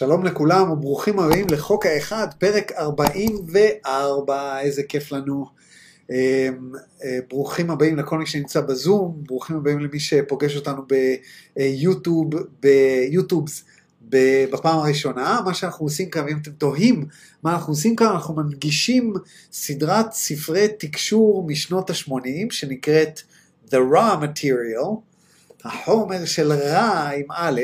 שלום 0.00 0.24
לכולם 0.24 0.70
וברוכים 0.70 1.18
הבאים 1.18 1.46
לחוק 1.50 1.86
האחד, 1.86 2.26
פרק 2.38 2.72
44, 2.72 4.60
איזה 4.60 4.82
כיף 4.82 5.12
לנו. 5.12 5.46
אה, 6.10 6.48
אה, 7.04 7.18
ברוכים 7.28 7.70
הבאים 7.70 7.96
לכל 7.96 8.18
מי 8.18 8.26
שנמצא 8.26 8.60
בזום, 8.60 9.22
ברוכים 9.26 9.56
הבאים 9.56 9.80
למי 9.80 10.00
שפוגש 10.00 10.56
אותנו 10.56 10.82
ביוטיוב, 11.56 12.30
ביוטיובס 12.60 13.64
בפעם 14.02 14.78
הראשונה. 14.78 15.40
מה 15.44 15.54
שאנחנו 15.54 15.86
עושים 15.86 16.10
כאן, 16.10 16.28
אם 16.28 16.36
אתם 16.42 16.50
תוהים 16.50 17.06
מה 17.42 17.52
אנחנו 17.54 17.72
עושים 17.72 17.96
כאן, 17.96 18.06
אנחנו 18.06 18.34
מנגישים 18.34 19.14
סדרת 19.52 20.12
ספרי 20.12 20.68
תקשור 20.78 21.46
משנות 21.46 21.90
ה-80 21.90 22.50
שנקראת 22.50 23.20
The 23.70 23.78
Raw 23.94 24.24
Material, 24.24 24.96
החומר 25.64 26.24
של 26.24 26.52
רע 26.52 27.08
עם 27.08 27.26
א', 27.30 27.60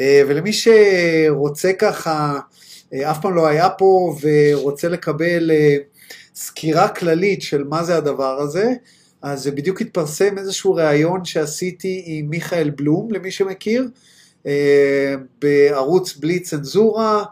ולמי 0.00 0.52
שרוצה 0.52 1.72
ככה, 1.72 2.38
אה, 2.94 3.10
אף 3.10 3.20
פעם 3.22 3.34
לא 3.34 3.46
היה 3.46 3.68
פה 3.70 4.16
ורוצה 4.20 4.88
לקבל 4.88 5.50
אה, 5.50 5.76
סקירה 6.34 6.88
כללית 6.88 7.42
של 7.42 7.64
מה 7.64 7.84
זה 7.84 7.96
הדבר 7.96 8.40
הזה, 8.40 8.72
אז 9.22 9.46
בדיוק 9.46 9.80
התפרסם 9.80 10.38
איזשהו 10.38 10.74
ראיון 10.74 11.24
שעשיתי 11.24 12.02
עם 12.06 12.30
מיכאל 12.30 12.70
בלום, 12.70 13.08
למי 13.12 13.30
שמכיר, 13.30 13.88
בערוץ 15.42 16.16
בלי 16.16 16.40
צנזורה, 16.40 17.24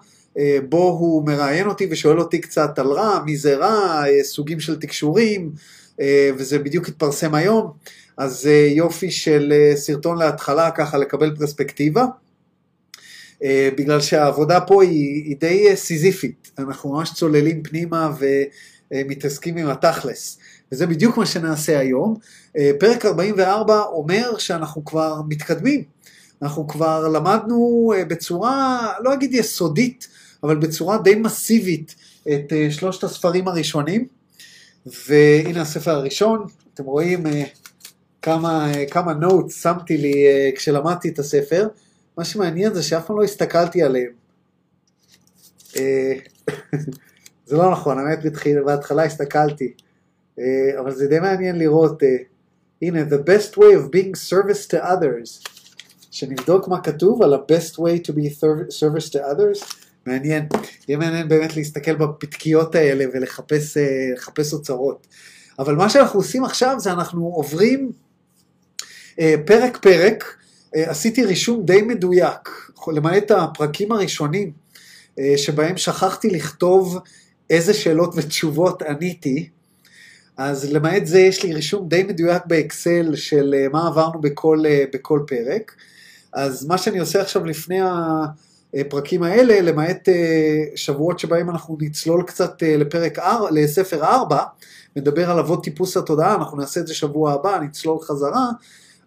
בו 0.68 0.88
הוא 0.88 1.26
מראיין 1.26 1.66
אותי 1.66 1.88
ושואל 1.90 2.18
אותי 2.18 2.40
קצת 2.40 2.78
על 2.78 2.86
רע, 2.86 3.22
מי 3.24 3.36
זה 3.36 3.56
רע, 3.56 4.04
סוגים 4.22 4.60
של 4.60 4.80
תקשורים, 4.80 5.52
וזה 6.36 6.58
בדיוק 6.58 6.88
התפרסם 6.88 7.34
היום, 7.34 7.70
אז 8.16 8.48
יופי 8.68 9.10
של 9.10 9.52
סרטון 9.74 10.18
להתחלה 10.18 10.70
ככה 10.70 10.98
לקבל 10.98 11.36
פרספקטיבה. 11.36 12.04
אה, 13.42 13.68
בגלל 13.76 14.00
שהעבודה 14.00 14.60
פה 14.60 14.82
היא, 14.82 15.24
היא 15.24 15.36
די 15.40 15.68
אה, 15.68 15.76
סיזיפית, 15.76 16.50
אנחנו 16.58 16.92
ממש 16.92 17.12
צוללים 17.14 17.62
פנימה 17.62 18.12
ומתעסקים 18.90 19.56
עם 19.56 19.68
התכלס, 19.68 20.38
וזה 20.72 20.86
בדיוק 20.86 21.16
מה 21.16 21.26
שנעשה 21.26 21.78
היום. 21.78 22.16
אה, 22.58 22.70
פרק 22.80 23.06
44 23.06 23.80
אומר 23.80 24.38
שאנחנו 24.38 24.84
כבר 24.84 25.20
מתקדמים, 25.28 25.82
אנחנו 26.42 26.68
כבר 26.68 27.08
למדנו 27.08 27.92
בצורה, 28.08 28.92
לא 29.00 29.14
אגיד 29.14 29.34
יסודית, 29.34 30.08
אבל 30.42 30.56
בצורה 30.56 30.98
די 30.98 31.14
מסיבית 31.14 31.94
את 32.22 32.52
שלושת 32.70 33.04
הספרים 33.04 33.48
הראשונים, 33.48 34.06
והנה 35.06 35.60
הספר 35.60 35.90
הראשון, 35.90 36.46
אתם 36.74 36.84
רואים 36.84 37.24
כמה, 38.22 38.72
כמה 38.90 39.12
נוטס 39.12 39.62
שמתי 39.62 39.96
לי 39.96 40.14
כשלמדתי 40.56 41.08
את 41.08 41.18
הספר, 41.18 41.68
מה 42.18 42.24
שמעניין 42.24 42.74
זה 42.74 42.82
שאף 42.82 43.06
פעם 43.06 43.18
לא 43.18 43.24
הסתכלתי 43.24 43.82
עליהם. 43.82 44.12
אה, 45.76 46.12
זה 47.46 47.56
לא 47.56 47.70
נכון, 47.70 47.98
האמת 47.98 48.18
בהתחלה 48.64 49.04
הסתכלתי, 49.04 49.72
אה, 50.38 50.80
אבל 50.80 50.94
זה 50.94 51.06
די 51.06 51.20
מעניין 51.20 51.58
לראות, 51.58 52.02
אה, 52.02 52.16
הנה, 52.82 53.02
the 53.02 53.28
best 53.28 53.54
way 53.54 53.58
of 53.58 53.94
being 53.94 54.30
service 54.30 54.70
to 54.70 54.84
others, 54.84 55.48
שנבדוק 56.10 56.68
מה 56.68 56.80
כתוב 56.80 57.22
על 57.22 57.34
ה-best 57.34 57.74
way 57.74 58.06
to 58.06 58.12
be 58.12 58.42
service 58.68 59.10
to 59.10 59.18
others, 59.18 59.74
מעניין, 60.06 60.46
יהיה 60.88 60.98
מעניין 60.98 61.28
באמת 61.28 61.56
להסתכל 61.56 61.94
בפתקיות 61.94 62.74
האלה 62.74 63.04
ולחפש 63.12 64.52
אוצרות. 64.52 65.06
אבל 65.58 65.74
מה 65.74 65.90
שאנחנו 65.90 66.20
עושים 66.20 66.44
עכשיו 66.44 66.76
זה 66.78 66.92
אנחנו 66.92 67.26
עוברים 67.26 67.92
פרק 69.46 69.76
פרק, 69.76 70.36
עשיתי 70.74 71.24
רישום 71.24 71.64
די 71.64 71.82
מדויק, 71.82 72.48
למעט 72.92 73.30
הפרקים 73.30 73.92
הראשונים, 73.92 74.52
אה, 75.18 75.34
שבהם 75.36 75.76
שכחתי 75.76 76.30
לכתוב 76.30 76.98
איזה 77.50 77.74
שאלות 77.74 78.12
ותשובות 78.16 78.82
עניתי, 78.82 79.48
אז 80.36 80.72
למעט 80.72 81.06
זה 81.06 81.20
יש 81.20 81.42
לי 81.42 81.54
רישום 81.54 81.88
די 81.88 82.02
מדויק 82.02 82.42
באקסל 82.46 83.14
של 83.14 83.54
אה, 83.58 83.66
מה 83.72 83.86
עברנו 83.86 84.20
בכל, 84.20 84.62
בכל 84.92 85.20
פרק. 85.26 85.74
אז 86.32 86.66
מה 86.66 86.78
שאני 86.78 86.98
עושה 86.98 87.20
עכשיו 87.20 87.44
לפני 87.44 87.78
הפרקים 88.80 89.22
האלה, 89.22 89.60
למעט 89.60 90.08
שבועות 90.74 91.18
שבהם 91.18 91.50
אנחנו 91.50 91.76
נצלול 91.80 92.22
קצת 92.22 92.62
לפרק 92.62 93.18
4, 93.18 93.50
לספר 93.50 94.04
4, 94.04 94.42
נדבר 94.96 95.30
על 95.30 95.38
אבות 95.38 95.64
טיפוס 95.64 95.96
התודעה, 95.96 96.34
אנחנו 96.34 96.56
נעשה 96.56 96.80
את 96.80 96.86
זה 96.86 96.94
שבוע 96.94 97.32
הבא, 97.32 97.58
נצלול 97.60 97.98
חזרה, 98.00 98.50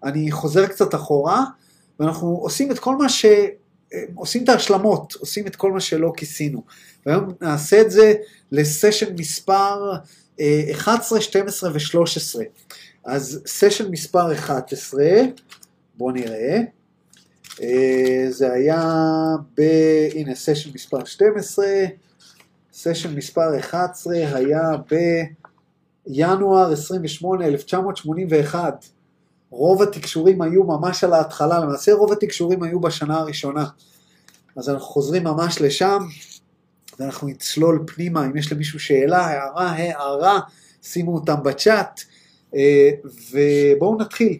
אני 0.03 0.31
חוזר 0.31 0.67
קצת 0.67 0.95
אחורה, 0.95 1.43
ואנחנו 1.99 2.27
עושים 2.27 2.71
את 2.71 2.79
כל 2.79 2.95
מה 2.95 3.09
ש... 3.09 3.25
עושים 4.15 4.43
את 4.43 4.49
ההשלמות, 4.49 5.13
עושים 5.13 5.47
את 5.47 5.55
כל 5.55 5.71
מה 5.71 5.79
שלא 5.79 6.13
כיסינו. 6.17 6.63
והיום 7.05 7.33
נעשה 7.41 7.81
את 7.81 7.91
זה 7.91 8.13
לסשן 8.51 9.15
מספר 9.19 9.93
11, 10.71 11.21
12 11.21 11.71
ו-13. 11.73 12.39
אז 13.05 13.41
סשן 13.47 13.91
מספר 13.91 14.33
11, 14.33 15.03
בואו 15.97 16.11
נראה. 16.11 16.59
אה, 17.61 18.25
זה 18.29 18.53
היה 18.53 18.83
ב... 19.57 19.61
הנה, 20.15 20.35
סשן 20.35 20.69
מספר 20.73 21.05
12, 21.05 21.65
סשן 22.73 23.15
מספר 23.15 23.59
11 23.59 24.15
היה 24.15 24.71
בינואר 26.07 26.71
28, 26.71 27.45
1981. 27.47 28.85
רוב 29.49 29.81
התקשורים 29.81 30.41
היו 30.41 30.63
ממש 30.63 31.03
על 31.03 31.13
ההתחלה, 31.13 31.59
למעשה 31.59 31.93
רוב 31.93 32.11
התקשורים 32.11 32.63
היו 32.63 32.79
בשנה 32.79 33.17
הראשונה. 33.17 33.65
אז 34.55 34.69
אנחנו 34.69 34.85
חוזרים 34.85 35.23
ממש 35.23 35.61
לשם, 35.61 35.99
ואנחנו 36.99 37.27
נצלול 37.27 37.83
פנימה, 37.87 38.25
אם 38.25 38.37
יש 38.37 38.51
למישהו 38.51 38.79
שאלה, 38.79 39.25
הערה, 39.25 39.71
הערה, 39.71 40.39
שימו 40.81 41.15
אותם 41.15 41.35
בצ'אט, 41.43 42.01
אה, 42.55 42.89
ובואו 43.31 43.97
נתחיל. 43.97 44.37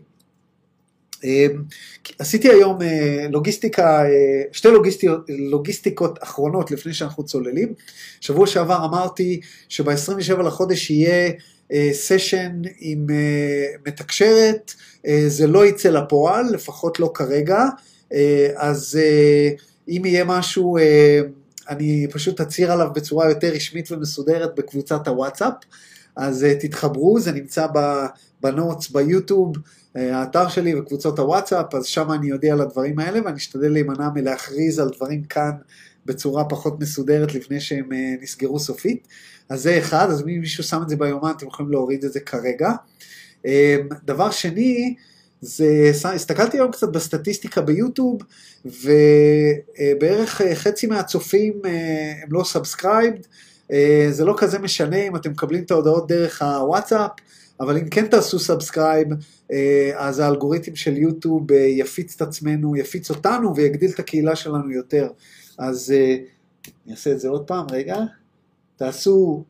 אה, 1.23 1.47
עשיתי 2.19 2.49
היום 2.49 2.81
אה, 2.81 3.27
לוגיסטיקה, 3.29 4.03
שתי 4.51 4.67
לוגיסטיקות, 4.67 5.25
לוגיסטיקות 5.29 6.19
אחרונות 6.23 6.71
לפני 6.71 6.93
שאנחנו 6.93 7.25
צוללים. 7.25 7.73
שבוע 8.21 8.47
שעבר 8.47 8.85
אמרתי 8.85 9.39
שב-27 9.69 10.41
לחודש 10.41 10.89
יהיה 10.89 11.31
סשן 11.91 12.61
עם 12.79 13.07
מתקשרת, 13.87 14.73
אה, 15.07 15.23
זה 15.27 15.47
לא 15.47 15.65
יצא 15.65 15.89
לפועל, 15.89 16.45
לפחות 16.53 16.99
לא 16.99 17.11
כרגע, 17.13 17.65
אה, 18.13 18.49
אז 18.55 18.99
אה, 19.01 19.49
אם 19.89 20.01
יהיה 20.05 20.25
משהו, 20.25 20.77
אני 21.69 22.07
פשוט 22.11 22.41
אצהיר 22.41 22.71
עליו 22.71 22.89
בצורה 22.95 23.29
יותר 23.29 23.47
רשמית 23.47 23.91
ומסודרת 23.91 24.55
בקבוצת 24.55 25.07
הוואטסאפ, 25.07 25.53
אז 26.15 26.45
תתחברו, 26.59 27.19
זה 27.19 27.31
נמצא 27.31 27.67
בנוטס 28.41 28.89
ביוטיוב, 28.89 29.55
האתר 29.95 30.47
שלי 30.47 30.79
וקבוצות 30.79 31.19
הוואטסאפ, 31.19 31.75
אז 31.75 31.85
שם 31.85 32.11
אני 32.11 32.31
אודיע 32.31 32.53
על 32.53 32.61
הדברים 32.61 32.99
האלה 32.99 33.19
ואני 33.25 33.37
אשתדל 33.37 33.69
להימנע 33.69 34.09
מלהכריז 34.15 34.79
על 34.79 34.89
דברים 34.95 35.23
כאן 35.23 35.51
בצורה 36.07 36.45
פחות 36.45 36.79
מסודרת 36.79 37.33
לפני 37.33 37.59
שהם 37.59 37.89
נסגרו 38.21 38.59
סופית. 38.59 39.07
אז 39.49 39.61
זה 39.61 39.77
אחד, 39.77 40.09
אז 40.09 40.21
אם 40.21 40.39
מישהו 40.39 40.63
שם 40.63 40.81
את 40.83 40.89
זה 40.89 40.95
ביומן 40.95 41.31
אתם 41.37 41.47
יכולים 41.47 41.71
להוריד 41.71 42.03
את 42.03 42.13
זה 42.13 42.19
כרגע. 42.19 42.71
אמ, 43.45 43.89
דבר 44.05 44.31
שני, 44.31 44.95
זה, 45.41 45.91
הסתכלתי 46.03 46.57
היום 46.57 46.71
קצת 46.71 46.89
בסטטיסטיקה 46.89 47.61
ביוטיוב, 47.61 48.17
ובערך 48.65 50.41
אה, 50.41 50.55
חצי 50.55 50.87
מהצופים 50.87 51.53
אה, 51.65 52.13
הם 52.23 52.27
לא 52.31 52.43
subscribed, 52.43 53.19
אה, 53.71 54.07
זה 54.11 54.25
לא 54.25 54.35
כזה 54.37 54.59
משנה 54.59 55.07
אם 55.07 55.15
אתם 55.15 55.31
מקבלים 55.31 55.63
את 55.63 55.71
ההודעות 55.71 56.07
דרך 56.07 56.41
הוואטסאפ, 56.41 57.11
אבל 57.59 57.77
אם 57.77 57.89
כן 57.89 58.07
תעשו 58.07 58.39
subscribe, 58.39 59.07
אז 59.95 60.19
האלגוריתם 60.19 60.75
של 60.75 60.97
יוטיוב 60.97 61.51
יפיץ 61.51 62.15
את 62.15 62.21
עצמנו, 62.21 62.75
יפיץ 62.75 63.09
אותנו 63.09 63.55
ויגדיל 63.55 63.91
את 63.91 63.99
הקהילה 63.99 64.35
שלנו 64.35 64.71
יותר. 64.71 65.07
אז 65.57 65.93
אני 66.85 66.93
אעשה 66.93 67.11
את 67.11 67.19
זה 67.19 67.29
עוד 67.29 67.47
פעם, 67.47 67.65
רגע. 67.71 67.97
תעשו 68.75 69.43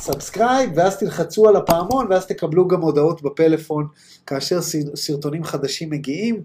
subscribe, 0.00 0.70
ואז 0.74 0.98
תלחצו 0.98 1.48
על 1.48 1.56
הפעמון, 1.56 2.06
ואז 2.10 2.26
תקבלו 2.26 2.68
גם 2.68 2.80
הודעות 2.80 3.22
בפלאפון 3.22 3.86
כאשר 4.26 4.60
סרטונים 4.94 5.44
חדשים 5.44 5.90
מגיעים, 5.90 6.42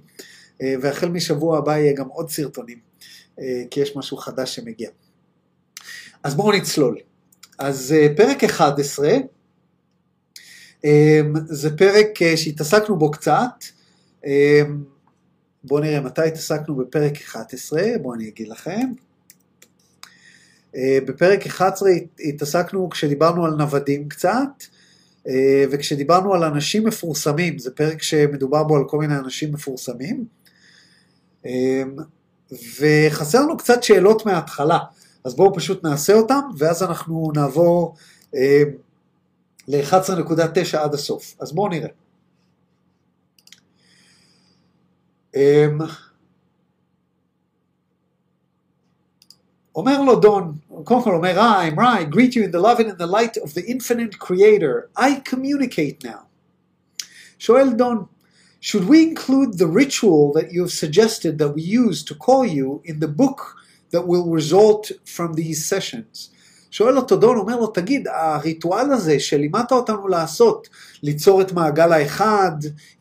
אה, 0.61 0.75
והחל 0.81 1.09
משבוע 1.09 1.57
הבא 1.57 1.77
יהיה 1.77 1.93
גם 1.93 2.07
עוד 2.07 2.29
סרטונים, 2.29 2.79
אה, 3.39 3.63
כי 3.71 3.79
יש 3.79 3.95
משהו 3.95 4.17
חדש 4.17 4.55
שמגיע. 4.55 4.89
אז 6.23 6.35
בואו 6.35 6.51
נצלול. 6.51 6.97
אז 7.59 7.95
אה, 7.97 8.07
פרק 8.17 8.43
11, 8.43 9.09
זה 11.45 11.77
פרק 11.77 12.07
שהתעסקנו 12.35 12.99
בו 12.99 13.11
קצת, 13.11 13.65
בואו 15.67 15.79
נראה 15.79 16.01
מתי 16.01 16.21
התעסקנו 16.21 16.75
בפרק 16.75 17.21
11, 17.21 17.81
בואו 18.01 18.13
אני 18.13 18.27
אגיד 18.27 18.47
לכם. 18.47 18.91
אה, 20.75 20.97
בפרק 21.07 21.45
11 21.45 21.89
התעסקנו 22.19 22.89
כשדיברנו 22.89 23.45
על 23.45 23.51
נוודים 23.51 24.09
קצת, 24.09 24.63
אה, 25.27 25.65
וכשדיברנו 25.71 26.33
על 26.33 26.43
אנשים 26.43 26.87
מפורסמים, 26.87 27.59
זה 27.59 27.71
פרק 27.71 28.03
שמדובר 28.03 28.63
בו 28.63 28.75
על 28.75 28.83
כל 28.87 28.97
מיני 28.97 29.15
אנשים 29.15 29.53
מפורסמים. 29.53 30.25
אה, 31.45 31.83
וחסר 32.79 33.41
לנו 33.41 33.57
קצת 33.57 33.83
שאלות 33.83 34.25
מההתחלה, 34.25 34.79
אז 35.23 35.35
בואו 35.35 35.55
פשוט 35.55 35.83
נעשה 35.83 36.13
אותם, 36.13 36.39
ואז 36.57 36.83
אנחנו 36.83 37.31
נעבור 37.35 37.95
אה, 38.35 38.63
ל-11.9 39.67 40.77
עד 40.77 40.93
הסוף. 40.93 41.35
אז 41.39 41.51
בואו 41.51 41.69
נראה. 41.69 41.89
אומר 49.74 50.02
לו 50.02 50.20
דון, 50.20 50.58
קודם 50.84 51.02
כל 51.02 51.14
אומר, 51.14 51.38
I, 51.38 51.70
am 51.70 51.78
I, 51.78 52.04
greet 52.04 52.34
you 52.34 52.42
in 52.42 52.50
the 52.50 52.60
love 52.60 52.80
and 52.80 52.90
in 52.90 52.96
the 52.98 53.06
light 53.06 53.36
of 53.36 53.54
the 53.54 53.64
infinite 53.66 54.18
creator, 54.18 54.90
I 54.96 55.22
communicate 55.24 56.04
now. 56.04 56.26
שואל 57.38 57.72
דון, 57.72 58.06
should 58.60 58.86
we 58.88 59.02
include 59.02 59.56
the 59.58 59.66
ritual 59.66 60.32
that 60.34 60.52
you 60.52 60.62
have 60.62 60.72
suggested 60.72 61.38
that 61.38 61.54
we 61.54 61.62
use 61.62 62.04
to 62.04 62.14
call 62.14 62.44
you 62.44 62.82
in 62.84 63.00
the 63.00 63.08
book 63.08 63.56
that 63.90 64.06
will 64.06 64.28
result 64.28 64.92
from 65.04 65.34
these 65.34 65.64
sessions? 65.64 66.30
שואל 66.75 66.97
אותו 66.97 67.15
דון, 67.15 67.37
אומר 67.37 67.55
לו, 67.55 67.67
תגיד, 67.67 68.07
הריטואל 68.07 68.91
הזה 68.91 69.19
שלימדת 69.19 69.71
אותנו 69.71 70.07
לעשות, 70.07 70.69
ליצור 71.03 71.41
את 71.41 71.51
מעגל 71.51 71.91
האחד, 71.91 72.51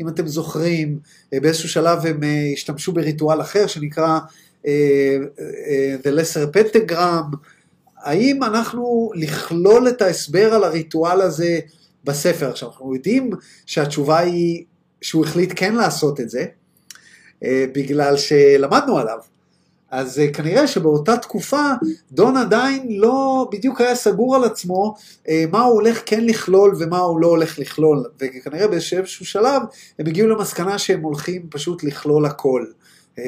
אם 0.01 0.09
אתם 0.09 0.27
זוכרים, 0.27 0.99
באיזשהו 1.33 1.69
שלב 1.69 2.07
הם 2.07 2.21
השתמשו 2.53 2.93
בריטואל 2.93 3.41
אחר 3.41 3.67
שנקרא 3.67 4.19
The 6.03 6.07
Lesser 6.07 6.57
Pentagram, 6.57 7.37
האם 7.97 8.43
אנחנו 8.43 9.11
לכלול 9.15 9.89
את 9.89 10.03
ההסבר 10.03 10.55
על 10.55 10.65
הריטואל 10.65 11.21
הזה 11.21 11.59
בספר? 12.05 12.51
עכשיו, 12.51 12.69
אנחנו 12.69 12.95
יודעים 12.95 13.31
שהתשובה 13.67 14.19
היא 14.19 14.65
שהוא 15.01 15.25
החליט 15.25 15.53
כן 15.57 15.75
לעשות 15.75 16.21
את 16.21 16.31
זה, 16.31 16.45
בגלל 17.45 18.17
שלמדנו 18.17 18.99
עליו. 18.99 19.19
אז 19.95 20.23
כנראה 20.33 20.67
שבאותה 20.67 21.17
תקופה 21.17 21.63
דון 22.13 22.37
עדיין 22.37 22.87
לא 22.91 23.49
בדיוק 23.53 23.81
היה 23.81 23.95
סגור 23.95 24.37
על 24.37 24.45
עצמו 24.45 24.95
מה 25.51 25.63
הוא 25.63 25.75
הולך 25.75 26.03
כן 26.07 26.25
לכלול 26.25 26.77
ומה 26.79 26.99
הוא 26.99 27.21
לא 27.21 27.27
הולך 27.27 27.59
לכלול, 27.59 28.05
וכנראה 28.21 28.69
באיזשהו 28.69 29.27
שלב 29.27 29.63
הם 29.99 30.07
הגיעו 30.07 30.29
למסקנה 30.29 30.79
שהם 30.79 31.03
הולכים 31.03 31.47
פשוט 31.51 31.85
לכלול 31.85 32.27
הכל. 32.27 32.65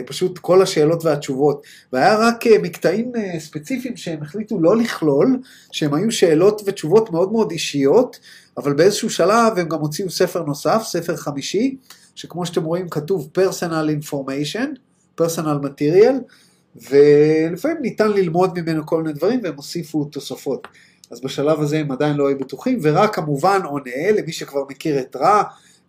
פשוט 0.07 0.39
כל 0.39 0.63
השאלות 0.63 1.05
והתשובות, 1.05 1.63
והיה 1.93 2.17
רק 2.19 2.45
מקטעים 2.63 3.13
ספציפיים 3.39 3.97
שהם 3.97 4.23
החליטו 4.23 4.61
לא 4.61 4.77
לכלול, 4.77 5.39
שהם 5.73 5.95
היו 5.95 6.11
שאלות 6.11 6.63
ותשובות 6.67 7.11
מאוד 7.11 7.33
מאוד 7.33 7.51
אישיות, 7.51 8.19
אבל 8.57 8.73
באיזשהו 8.73 9.11
שלב 9.11 9.59
הם 9.59 9.69
גם 9.69 9.79
הוציאו 9.79 10.11
ספר 10.11 10.43
נוסף, 10.43 10.83
ספר 10.85 11.17
חמישי, 11.17 11.77
שכמו 12.15 12.47
שאתם 12.47 12.65
רואים 12.65 12.89
כתוב 12.89 13.31
personal 13.39 14.05
information, 14.05 14.67
personal 15.21 15.65
material, 15.65 16.15
ולפעמים 16.91 17.77
ניתן 17.81 18.13
ללמוד 18.13 18.61
ממנו 18.61 18.87
כל 18.87 19.03
מיני 19.03 19.15
דברים 19.15 19.41
והם 19.43 19.57
הוסיפו 19.57 20.05
תוספות. 20.05 20.69
אז 21.11 21.21
בשלב 21.21 21.61
הזה 21.61 21.79
הם 21.79 21.93
עדיין 21.93 22.17
לא 22.17 22.29
היו 22.29 22.39
בטוחים, 22.39 22.79
ורק 22.83 23.15
כמובן 23.15 23.61
עונה 23.65 24.11
למי 24.17 24.33
שכבר 24.33 24.65
מכיר 24.71 25.01
את 25.01 25.17
רע 25.17 25.43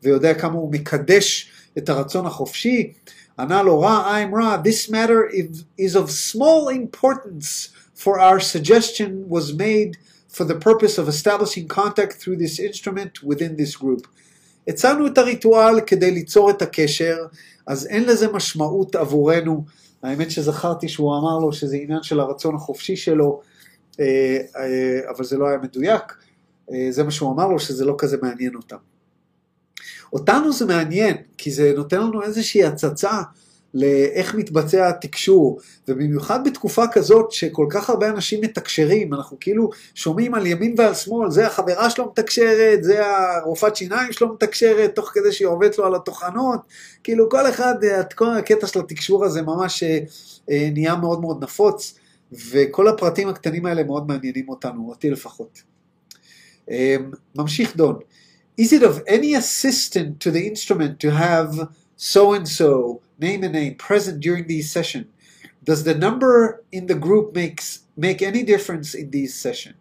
ויודע 0.03 0.33
כמה 0.33 0.53
הוא 0.53 0.71
מקדש 0.71 1.51
את 1.77 1.89
הרצון 1.89 2.25
החופשי, 2.25 2.93
ענה 3.39 3.63
לו 3.63 3.79
רע, 3.79 4.17
I'm 4.17 4.35
רע, 4.35 4.57
this 4.63 4.89
matter 4.89 5.31
is 5.81 5.95
of 5.95 6.09
small 6.09 6.69
importance 6.69 7.69
for 7.95 8.19
our 8.19 8.39
suggestion 8.39 9.27
was 9.27 9.53
made 9.53 9.97
for 10.29 10.43
the 10.43 10.55
purpose 10.55 10.97
of 10.97 11.07
establishing 11.07 11.67
contact 11.67 12.13
through 12.21 12.37
this 12.37 12.59
instrument 12.59 13.23
within 13.23 13.55
this 13.55 13.75
group. 13.75 14.07
הצענו 14.67 15.07
את 15.07 15.17
הריטואל 15.17 15.81
כדי 15.81 16.11
ליצור 16.11 16.49
את 16.49 16.61
הקשר, 16.61 17.17
אז 17.67 17.87
אין 17.87 18.03
לזה 18.03 18.27
משמעות 18.27 18.95
עבורנו. 18.95 19.65
האמת 20.03 20.31
שזכרתי 20.31 20.89
שהוא 20.89 21.17
אמר 21.17 21.39
לו 21.39 21.53
שזה 21.53 21.75
עניין 21.75 22.03
של 22.03 22.19
הרצון 22.19 22.55
החופשי 22.55 22.95
שלו, 22.95 23.41
אבל 25.09 25.23
זה 25.23 25.37
לא 25.37 25.47
היה 25.47 25.57
מדויק. 25.57 26.03
זה 26.89 27.03
מה 27.03 27.11
שהוא 27.11 27.31
אמר 27.31 27.47
לו, 27.47 27.59
שזה 27.59 27.85
לא 27.85 27.95
כזה 27.97 28.17
מעניין 28.21 28.55
אותם. 28.55 28.77
אותנו 30.13 30.53
זה 30.53 30.65
מעניין, 30.65 31.17
כי 31.37 31.51
זה 31.51 31.73
נותן 31.75 32.01
לנו 32.01 32.23
איזושהי 32.23 32.63
הצצה 32.63 33.21
לאיך 33.79 34.35
מתבצע 34.35 34.89
התקשור, 34.89 35.59
ובמיוחד 35.87 36.47
בתקופה 36.47 36.83
כזאת 36.91 37.31
שכל 37.31 37.67
כך 37.69 37.89
הרבה 37.89 38.09
אנשים 38.09 38.41
מתקשרים, 38.41 39.13
אנחנו 39.13 39.37
כאילו 39.39 39.69
שומעים 39.95 40.35
על 40.35 40.45
ימין 40.45 40.75
ועל 40.77 40.93
שמאל, 40.93 41.31
זה 41.31 41.47
החברה 41.47 41.89
שלו 41.89 42.05
מתקשרת, 42.05 42.83
זה 42.83 43.01
הרופאת 43.05 43.75
שיניים 43.75 44.11
שלו 44.11 44.33
מתקשרת, 44.33 44.95
תוך 44.95 45.11
כדי 45.13 45.31
שהיא 45.31 45.47
עובדת 45.47 45.77
לו 45.77 45.85
על 45.85 45.95
הטוחנות, 45.95 46.59
כאילו 47.03 47.29
כל 47.29 47.49
אחד, 47.49 47.75
כל 48.15 48.37
הקטע 48.37 48.67
של 48.67 48.79
התקשור 48.79 49.25
הזה 49.25 49.41
ממש 49.41 49.83
נהיה 50.47 50.95
מאוד 50.95 51.21
מאוד 51.21 51.43
נפוץ, 51.43 51.95
וכל 52.51 52.87
הפרטים 52.87 53.27
הקטנים 53.27 53.65
האלה 53.65 53.83
מאוד 53.83 54.07
מעניינים 54.07 54.49
אותנו, 54.49 54.89
אותי 54.89 55.09
לפחות. 55.09 55.61
ממשיך 57.35 57.75
דון. 57.75 57.99
Is 58.61 58.73
it 58.73 58.81
of 58.83 59.07
any 59.07 59.35
assistance 59.35 60.23
to 60.23 60.31
the 60.31 60.43
instrument 60.51 60.99
to 60.99 61.11
have 61.11 61.51
so 61.97 62.33
and 62.33 62.47
so, 62.59 62.99
name 63.19 63.43
and 63.43 63.53
name, 63.53 63.75
present 63.75 64.19
during 64.19 64.47
these 64.47 64.71
sessions? 64.71 65.07
Does 65.63 65.83
the 65.83 65.95
number 65.95 66.63
in 66.71 66.87
the 66.87 66.95
group 66.95 67.35
makes, 67.35 67.81
make 67.95 68.21
any 68.21 68.43
difference 68.43 68.93
in 68.93 69.11
these 69.11 69.33
sessions? 69.35 69.75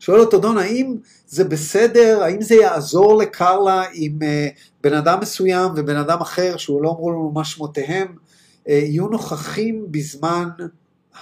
שואל 0.00 0.20
אותו 0.20 0.38
דון, 0.38 0.58
האם 0.58 0.96
זה 1.26 1.44
בסדר, 1.44 2.22
האם 2.22 2.42
זה 2.42 2.54
יעזור 2.54 3.18
לקרלה 3.18 3.90
אם 3.94 4.18
uh, 4.20 4.60
בן 4.80 4.94
אדם 4.94 5.20
מסוים 5.20 5.72
ובן 5.76 5.96
אדם 5.96 6.20
אחר, 6.20 6.56
שהוא 6.56 6.82
לא 6.82 6.90
אמרו 6.90 7.10
לנו 7.10 7.30
מה 7.34 7.44
שמותיהם, 7.44 8.06
uh, 8.08 8.70
יהיו 8.70 9.08
נוכחים 9.08 9.86
בזמן 9.90 10.48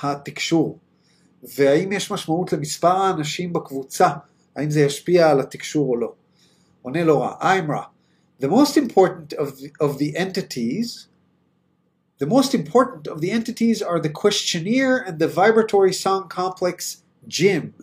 התקשור? 0.02 0.78
והאם 1.56 1.92
יש 1.92 2.10
משמעות 2.10 2.52
למספר 2.52 2.96
האנשים 2.96 3.52
בקבוצה 3.52 4.08
האם 4.58 4.70
זה 4.70 4.80
ישפיע 4.80 5.30
על 5.30 5.40
התקשור 5.40 5.88
או 5.88 5.96
לא. 5.96 6.12
עונה 6.82 7.04
לו 7.04 7.20
רע, 7.20 7.34
I'm 7.40 7.72
רע. 7.72 7.82
The 8.39 8.49
most 8.49 8.77
important 8.77 9.33
of 9.33 9.59
the, 9.59 9.71
of 9.79 9.99
the 9.99 10.17
entities, 10.17 11.07
the 12.19 12.25
most 12.25 12.53
important 12.53 13.07
of 13.07 13.21
the 13.21 13.31
entities 13.31 13.81
are 13.81 13.99
the 13.99 14.09
questionnaire 14.09 14.97
and 14.97 15.19
the 15.19 15.27
vibratory 15.27 15.93
sound 15.93 16.29
complex 16.29 17.03
JIM. 17.27 17.73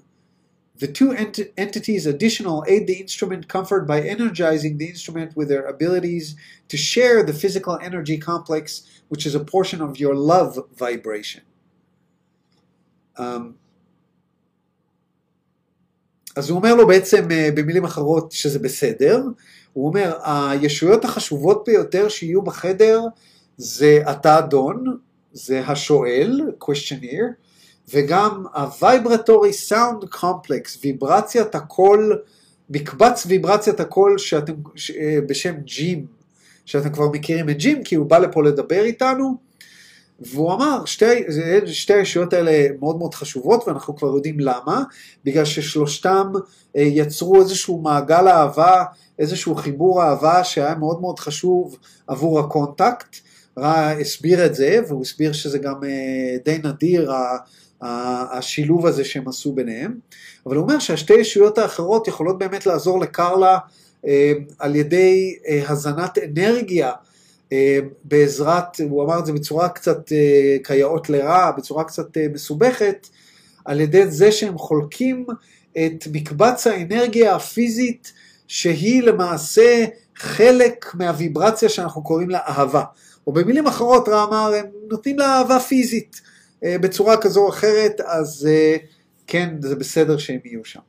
The 0.76 0.88
two 0.88 1.12
ent- 1.12 1.52
entities 1.59 2.07
additional 2.07 2.64
aid 2.67 2.87
the 2.87 2.95
instrument 2.95 3.49
comfort 3.49 3.87
by 3.87 4.00
energizing 4.00 4.79
the 4.79 4.88
instrument 4.88 5.37
with 5.37 5.49
their 5.49 5.67
abilities 5.67 6.37
to 6.69 6.76
share 6.79 7.23
the 7.23 7.35
physical 7.35 7.79
energy 7.83 8.17
complex, 8.17 9.02
which 9.09 9.26
is 9.26 9.35
a 9.35 9.45
portion 9.45 9.83
of 9.83 9.99
your 9.99 10.14
love 10.14 10.59
vibration. 10.75 11.43
Um, 13.17 13.57
אז 16.37 16.50
הוא 16.50 16.59
אומר 16.59 16.75
לו 16.75 16.87
בעצם 16.87 17.29
במילים 17.55 17.85
אחרות 17.85 18.33
שזה 18.33 18.59
בסדר, 18.59 19.23
הוא 19.75 19.88
אומר 19.88 20.13
הישויות 20.24 21.05
החשובות 21.05 21.63
ביותר 21.67 22.10
שיהיו 22.10 22.41
בחדר 22.41 23.01
זה 23.58 24.03
אתה 24.12 24.39
אדון, 24.39 24.98
זה 25.34 25.67
השואל, 25.67 26.41
questionnaire, 26.63 27.34
וגם 27.94 28.44
ה-vibratory 28.53 29.72
sound 29.72 30.15
complex, 30.15 30.77
ויברציית 30.84 31.55
הקול, 31.55 32.20
מקבץ 32.70 33.24
ויברציית 33.27 33.79
הקול 33.79 34.17
שאתם, 34.17 34.53
בשם 35.27 35.55
ג'ים, 35.65 36.05
שאתם 36.65 36.89
כבר 36.89 37.10
מכירים 37.10 37.50
את 37.50 37.58
ג'ים 37.58 37.84
כי 37.84 37.96
הוא 37.96 38.05
בא 38.05 38.17
לפה 38.17 38.44
לדבר 38.44 38.84
איתנו, 38.84 39.36
והוא 40.20 40.53
אמר, 40.53 40.86
שתי, 40.86 41.24
שתי 41.65 41.94
הישויות 41.94 42.34
האלה 42.34 42.67
מאוד 42.79 42.98
מאוד 42.98 43.13
חשובות 43.13 43.67
ואנחנו 43.67 43.96
כבר 43.96 44.08
יודעים 44.08 44.39
למה, 44.39 44.84
בגלל 45.25 45.46
ששלושתם 45.46 46.32
יצרו 46.75 47.41
איזשהו 47.41 47.82
מעגל 47.82 48.27
אהבה, 48.27 48.84
איזשהו 49.19 49.55
חיבור 49.55 50.03
אהבה 50.03 50.43
שהיה 50.43 50.75
מאוד 50.75 51.01
מאוד 51.01 51.19
חשוב 51.19 51.77
עבור 52.07 52.39
ה 52.39 52.48
contact, 52.48 53.15
רע 53.57 53.89
הסביר 53.89 54.45
את 54.45 54.55
זה 54.55 54.79
והוא 54.88 55.01
הסביר 55.01 55.34
שזה 55.34 55.57
גם 55.57 55.75
די 56.45 56.57
נדיר 56.63 57.12
השילוב 57.81 58.86
הזה 58.86 59.03
שהם 59.05 59.27
עשו 59.27 59.53
ביניהם, 59.53 60.00
אבל 60.45 60.55
הוא 60.55 60.63
אומר 60.63 60.79
שהשתי 60.79 61.13
ישויות 61.13 61.57
האחרות 61.57 62.07
יכולות 62.07 62.39
באמת 62.39 62.65
לעזור 62.65 63.00
לקרלה 63.00 63.57
על 64.60 64.75
ידי 64.75 65.36
הזנת 65.67 66.17
אנרגיה 66.17 66.91
בעזרת, 68.03 68.79
הוא 68.89 69.03
אמר 69.03 69.19
את 69.19 69.25
זה 69.25 69.34
בצורה 69.34 69.69
קצת 69.69 70.12
כיאות 70.63 71.10
לרע, 71.10 71.51
בצורה 71.51 71.84
קצת 71.84 72.17
מסובכת, 72.34 73.07
על 73.65 73.81
ידי 73.81 74.07
זה 74.07 74.31
שהם 74.31 74.57
חולקים 74.57 75.25
את 75.72 76.07
מקבץ 76.12 76.67
האנרגיה 76.67 77.36
הפיזית 77.36 78.13
שהיא 78.48 79.04
למעשה 79.04 79.86
חלק 80.16 80.92
מהוויברציה 80.94 81.70
שאנחנו 81.70 82.04
קוראים 82.04 82.30
לה 82.30 82.40
אהבה. 82.48 82.84
או 83.28 83.34
במילים 83.34 83.68
אחרות 83.68 84.10
רע 84.10 84.24
אמר, 84.24 84.54
הם 84.60 84.66
נותנים 84.90 85.20
לה 85.20 85.25
אהבה 85.25 85.60
פיזית 85.60 86.22
בצורה 86.66 87.18
כזו 87.18 87.44
או 87.44 87.50
אחרת, 87.50 88.02
אז 88.02 88.50
כן, 89.28 89.56
זה 89.62 89.75
בסדר 89.75 90.18
שהם 90.18 90.40
יהיו 90.46 90.66
שם. 90.66 90.80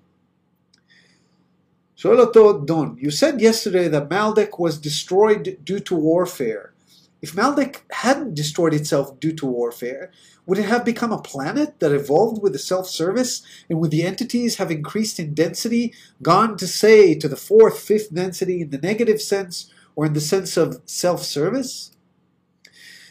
שואל 1.96 2.20
אותו 2.20 2.52
דון, 2.52 2.96
you 2.98 3.10
said 3.10 3.40
yesterday 3.40 3.88
that 3.88 4.10
Maldek 4.10 4.58
was 4.58 4.78
destroyed 4.78 5.48
due 5.64 5.80
to 5.80 5.94
warfare. 5.94 6.76
if 7.22 7.32
Maldek 7.34 7.82
hadn't 7.90 8.34
destroyed 8.34 8.74
itself 8.74 9.18
due 9.20 9.32
to 9.32 9.46
warfare, 9.46 10.10
would 10.45 10.57
it 10.57 10.65
have 10.65 10.83
become 10.83 11.11
a 11.11 11.21
planet 11.21 11.79
that 11.79 11.91
evolved 11.91 12.41
with 12.41 12.53
the 12.53 12.59
self 12.59 12.87
service 12.87 13.41
and 13.69 13.79
would 13.79 13.91
the 13.91 14.03
entities 14.03 14.57
have 14.57 14.71
increased 14.71 15.19
in 15.19 15.33
density, 15.33 15.93
gone 16.21 16.57
to 16.57 16.67
say 16.67 17.15
to 17.15 17.27
the 17.27 17.35
fourth, 17.35 17.79
fifth 17.79 18.13
density 18.13 18.61
in 18.61 18.69
the 18.69 18.79
negative 18.79 19.21
sense 19.21 19.71
or 19.95 20.05
in 20.05 20.13
the 20.13 20.21
sense 20.33 20.57
of 20.57 20.81
self 20.85 21.23
service? 21.23 21.91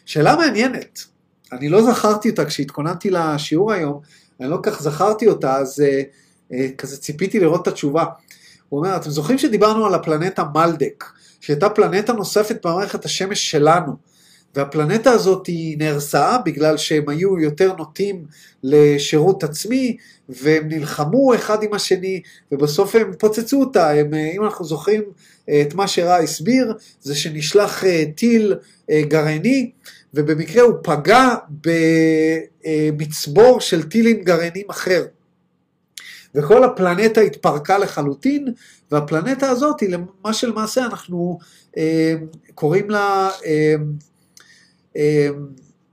שאלה 0.05 0.37
מעניינת. 0.37 1.07
אני 1.53 1.69
לא 1.69 1.93
זכרתי 1.93 2.31
אותה 2.31 2.45
כשהתכוננתי 2.45 3.11
לשיעור 3.11 3.73
היום, 3.73 4.01
אני 4.41 4.51
לא 4.51 4.59
כך 4.63 4.83
זכרתי 4.83 5.27
אותה, 5.27 5.57
אז 5.57 5.83
uh, 5.83 6.53
uh, 6.53 6.55
כזה 6.79 6.97
ציפיתי 6.97 7.41
לראות 7.41 7.63
את 7.63 7.69
התשובה. 7.69 8.05
הוא 8.69 8.79
אומר, 8.81 8.97
אתם 8.97 9.11
זוכרים 9.11 9.39
שדיברנו 9.39 9.87
על 9.87 9.95
הפלנטה 9.95 10.45
מלדק, 10.55 11.05
שהייתה 11.41 11.71
פלנטה 11.71 12.13
נוספת 12.13 12.67
במערכת 12.67 13.05
השמש 13.05 13.51
שלנו, 13.51 13.97
והפלנטה 14.56 15.12
הזאת 15.12 15.48
היא 15.48 15.78
נהרסה 15.78 16.38
בגלל 16.46 16.78
שהם 16.78 17.10
היו 17.10 17.40
יותר 17.40 17.74
נוטים 17.78 18.26
לשירות 18.64 19.44
עצמי, 19.44 19.98
והם 20.30 20.68
נלחמו 20.68 21.36
אחד 21.36 21.64
עם 21.64 21.74
השני, 21.74 22.22
ובסוף 22.52 22.96
הם 22.96 23.12
פוצצו 23.20 23.60
אותה. 23.60 23.92
הם, 23.92 24.14
אם 24.14 24.44
אנחנו 24.44 24.66
זוכרים 24.66 25.02
את 25.62 25.74
מה 25.74 25.88
שרע 25.88 26.16
הסביר, 26.16 26.74
זה 27.02 27.16
שנשלח 27.16 27.84
טיל 28.16 28.56
גרעיני, 28.92 29.72
ובמקרה 30.14 30.64
הוא 30.64 30.76
פגע 30.84 31.36
במצבור 32.66 33.62
של 33.62 33.84
טילים 33.84 34.24
גרעינים 34.24 34.66
אחר. 34.70 35.06
וכל 36.36 36.64
הפלנטה 36.64 37.22
התפרקה 37.22 37.78
לחלוטין, 37.78 38.54
והפלנטה 38.92 39.50
הזאת 39.50 39.80
היא 39.80 39.90
מה 40.24 40.34
שלמעשה 40.34 40.86
אנחנו 40.86 41.40
אה, 41.78 42.14
קוראים 42.56 42.90
לה, 42.90 43.30
אה, 43.46 43.52
אה, 43.52 43.76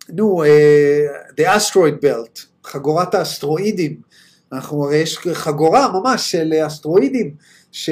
נו, 0.09 0.44
אה, 0.44 1.06
The 1.30 1.56
Asteroid 1.56 2.04
Belt, 2.04 2.40
חגורת 2.64 3.14
האסטרואידים. 3.14 3.97
אנחנו 4.52 4.85
הרי 4.85 4.97
יש 4.97 5.18
חגורה 5.32 5.92
ממש 5.92 6.32
של 6.32 6.52
אסטרואידים 6.66 7.35
ש, 7.73 7.90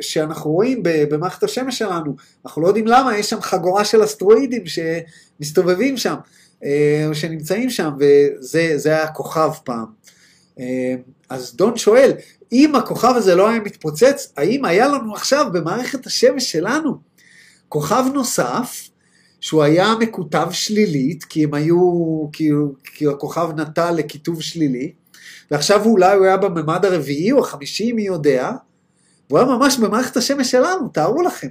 שאנחנו 0.00 0.50
רואים 0.50 0.80
במערכת 0.82 1.42
השמש 1.42 1.78
שלנו, 1.78 2.16
אנחנו 2.44 2.62
לא 2.62 2.66
יודעים 2.66 2.86
למה, 2.86 3.18
יש 3.18 3.30
שם 3.30 3.40
חגורה 3.40 3.84
של 3.84 4.04
אסטרואידים 4.04 4.64
שמסתובבים 4.66 5.96
שם, 5.96 6.14
אה, 6.64 7.08
שנמצאים 7.12 7.70
שם, 7.70 7.90
וזה 7.98 8.88
היה 8.88 9.08
כוכב 9.08 9.50
פעם. 9.64 9.86
אה, 10.60 10.94
אז 11.30 11.56
דון 11.56 11.76
שואל, 11.76 12.12
אם 12.52 12.76
הכוכב 12.76 13.12
הזה 13.16 13.34
לא 13.34 13.48
היה 13.48 13.60
מתפוצץ, 13.60 14.32
האם 14.36 14.64
היה 14.64 14.88
לנו 14.88 15.14
עכשיו 15.14 15.46
במערכת 15.52 16.06
השמש 16.06 16.52
שלנו 16.52 16.96
כוכב 17.68 18.04
נוסף, 18.14 18.88
שהוא 19.42 19.62
היה 19.62 19.94
מקוטב 20.00 20.48
שלילית, 20.50 21.24
כי 21.24 21.44
הם 21.44 21.54
היו, 21.54 21.78
כי, 22.32 22.50
כי 22.84 23.06
הכוכב 23.06 23.48
נטה 23.56 23.90
לכיתוב 23.90 24.42
שלילי, 24.42 24.92
ועכשיו 25.50 25.84
אולי 25.84 26.16
הוא 26.16 26.24
היה 26.24 26.36
בממד 26.36 26.84
הרביעי 26.84 27.32
או 27.32 27.40
החמישי, 27.40 27.92
מי 27.92 28.02
יודע, 28.02 28.50
והוא 29.30 29.38
היה 29.38 29.48
ממש 29.48 29.78
במערכת 29.78 30.16
השמש 30.16 30.50
שלנו, 30.50 30.88
תארו 30.88 31.22
לכם. 31.22 31.48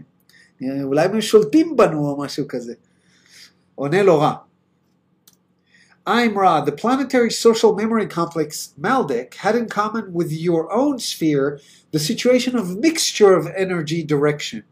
אולי 0.84 1.06
הם 1.06 1.22
שולטים 1.22 1.76
בנו 1.78 2.10
או 2.10 2.18
משהו 2.22 2.46
כזה. 2.48 2.74
עונה 3.76 4.04
לו 4.04 4.20
רע. 4.20 4.34
I'm 6.08 6.36
Ra, 6.36 6.62
the 6.62 6.72
planetary 6.72 7.30
social 7.30 7.76
memory 7.76 8.08
complex 8.08 8.74
Maldek 8.80 9.36
had 9.36 9.56
in 9.56 9.68
common 9.70 10.14
with 10.14 10.32
your 10.32 10.64
own 10.74 10.98
sphere 10.98 11.60
the 11.92 12.00
situation 12.00 12.56
of 12.56 12.80
mixture 12.88 13.34
of 13.36 13.46
energy 13.56 14.02
direction. 14.02 14.64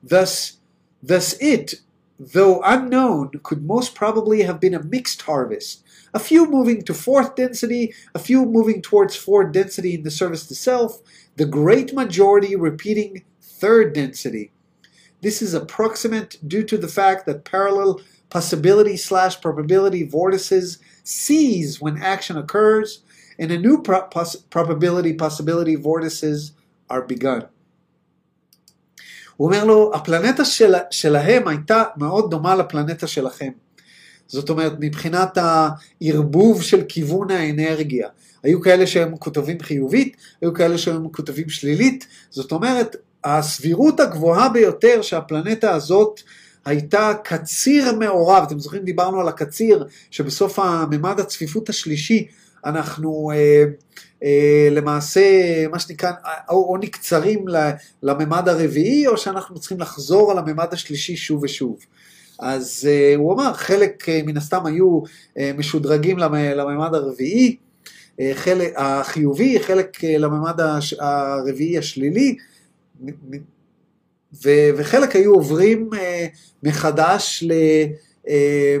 Thus, 0.00 0.58
thus 1.02 1.34
it, 1.40 1.80
though 2.18 2.60
unknown, 2.64 3.30
could 3.42 3.64
most 3.64 3.94
probably 3.94 4.42
have 4.42 4.60
been 4.60 4.74
a 4.74 4.82
mixed 4.82 5.22
harvest, 5.22 5.84
a 6.12 6.18
few 6.18 6.48
moving 6.48 6.82
to 6.82 6.94
fourth 6.94 7.34
density, 7.34 7.92
a 8.14 8.18
few 8.18 8.44
moving 8.44 8.80
towards 8.80 9.16
fourth 9.16 9.52
density 9.52 9.94
in 9.94 10.02
the 10.02 10.10
service 10.10 10.46
to 10.46 10.54
self, 10.54 11.00
the 11.36 11.44
great 11.44 11.92
majority 11.92 12.54
repeating 12.54 13.24
third 13.40 13.92
density. 13.92 14.52
This 15.22 15.42
is 15.42 15.54
approximate 15.54 16.36
due 16.46 16.64
to 16.64 16.76
the 16.76 16.88
fact 16.88 17.26
that 17.26 17.44
parallel 17.44 18.00
possibility 18.30 18.96
slash 18.96 19.40
probability 19.40 20.02
vortices 20.02 20.78
cease 21.02 21.80
when 21.80 22.02
action 22.02 22.36
occurs, 22.36 23.02
and 23.38 23.50
a 23.50 23.58
new 23.58 23.82
pro- 23.82 24.02
poss- 24.02 24.36
probability 24.36 25.12
possibility 25.12 25.74
vortices 25.76 26.52
are 26.88 27.02
begun. 27.02 27.48
הוא 29.36 29.48
אומר 29.48 29.64
לו, 29.64 29.90
הפלנטה 29.94 30.44
של, 30.44 30.74
שלהם 30.90 31.48
הייתה 31.48 31.82
מאוד 31.96 32.30
דומה 32.30 32.54
לפלנטה 32.54 33.06
שלכם. 33.06 33.50
זאת 34.26 34.50
אומרת, 34.50 34.72
מבחינת 34.80 35.38
הערבוב 35.38 36.62
של 36.62 36.82
כיוון 36.88 37.30
האנרגיה. 37.30 38.08
היו 38.42 38.60
כאלה 38.60 38.86
שהם 38.86 39.12
מקוטבים 39.12 39.60
חיובית, 39.60 40.16
היו 40.40 40.54
כאלה 40.54 40.78
שהם 40.78 41.04
מקוטבים 41.04 41.48
שלילית. 41.48 42.06
זאת 42.30 42.52
אומרת, 42.52 42.96
הסבירות 43.24 44.00
הגבוהה 44.00 44.48
ביותר 44.48 45.02
שהפלנטה 45.02 45.70
הזאת 45.74 46.20
הייתה 46.64 47.12
קציר 47.24 47.98
מעורב, 47.98 48.44
אתם 48.46 48.60
זוכרים 48.60 48.84
דיברנו 48.84 49.20
על 49.20 49.28
הקציר, 49.28 49.86
שבסוף 50.10 50.58
הממד 50.58 51.20
הצפיפות 51.20 51.68
השלישי 51.68 52.26
אנחנו 52.64 53.30
אה, 53.34 53.64
אה, 54.24 54.68
למעשה, 54.70 55.22
מה 55.70 55.78
שנקרא, 55.78 56.12
או, 56.48 56.68
או 56.68 56.76
נקצרים 56.76 57.44
לממד 58.02 58.48
הרביעי, 58.48 59.06
או 59.06 59.16
שאנחנו 59.16 59.58
צריכים 59.58 59.80
לחזור 59.80 60.30
על 60.30 60.38
הממד 60.38 60.68
השלישי 60.72 61.16
שוב 61.16 61.42
ושוב. 61.42 61.78
אז 62.38 62.88
אה, 62.90 63.14
הוא 63.16 63.34
אמר, 63.34 63.54
חלק 63.54 64.08
אה, 64.08 64.20
מן 64.26 64.36
הסתם 64.36 64.66
היו 64.66 65.00
אה, 65.38 65.50
משודרגים 65.56 66.18
לממד 66.18 66.94
הרביעי, 66.94 67.56
אה, 68.20 68.30
חלק 68.34 68.72
החיובי, 68.76 69.60
חלק 69.60 70.04
אה, 70.04 70.18
לממד 70.18 70.60
הרביעי 71.00 71.78
השלילי, 71.78 72.36
ו, 74.44 74.50
וחלק 74.76 75.16
היו 75.16 75.34
עוברים 75.34 75.90
אה, 75.94 76.26
מחדש 76.62 77.44
ל, 77.46 77.52
אה, 78.28 78.76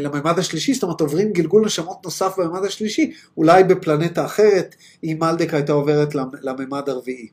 לממד 0.00 0.38
השלישי, 0.38 0.74
זאת 0.74 0.82
אומרת 0.82 1.00
עוברים 1.00 1.32
גלגול 1.32 1.64
נשמות 1.64 2.04
נוסף 2.04 2.38
בממד 2.38 2.64
השלישי, 2.64 3.12
אולי 3.36 3.64
בפלנטה 3.64 4.24
אחרת, 4.24 4.74
אם 5.04 5.16
מלדק 5.20 5.54
הייתה 5.54 5.72
עוברת 5.72 6.14
לממד 6.42 6.88
הרביעי. 6.88 7.28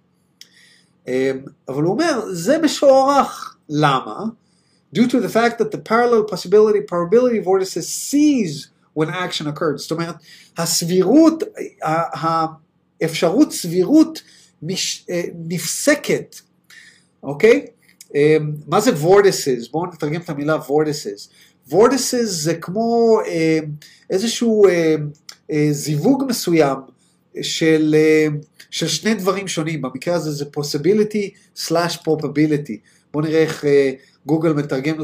אה, 1.08 1.32
אבל 1.68 1.84
הוא 1.84 1.92
אומר, 1.92 2.22
זה 2.32 2.58
משוערך. 2.58 3.56
למה? 3.70 4.24
due 4.94 5.08
to 5.08 5.20
the 5.20 5.30
fact 5.30 5.58
that 5.60 5.72
the 5.72 5.78
parallel 5.78 6.24
possibility 6.24 6.82
probability 6.82 7.40
vortices 7.40 7.88
cease 7.88 8.68
when 8.94 9.10
action 9.10 9.48
occurred. 9.48 9.78
זאת 9.78 9.92
אומרת, 9.92 10.16
הסבירות, 10.58 11.44
האפשרות 13.02 13.52
סבירות 13.52 14.22
מש, 14.62 15.06
נפסקת 15.48 16.36
אוקיי? 17.24 17.66
אמ, 18.16 18.52
מה 18.68 18.82
זה 18.82 18.92
vortices? 18.92 19.72
בואו 19.72 19.86
נתרגם 19.86 20.22
את 20.22 20.30
המילה 20.30 20.58
vortices. 20.68 21.30
Vortices 21.70 22.26
זה 22.26 22.56
כמו 22.56 23.20
אמ, 23.28 23.66
איזשהו 24.10 24.68
אמ, 24.68 25.10
אה, 25.52 25.68
זיווג 25.72 26.24
מסוים 26.30 26.78
של, 27.42 27.96
של 28.72 28.88
שני 28.88 29.14
דברים 29.14 29.48
שונים, 29.48 29.82
במקרה 29.82 30.16
הזה 30.16 30.32
זה 30.32 30.46
possibility 30.58 31.56
slash 31.58 31.98
probability. 32.08 32.78
בואו 33.14 33.26
נראה 33.26 33.42
איך 33.42 33.66
אה, 33.66 33.92
גוגל 34.26 34.54
מתרגם 34.54 34.96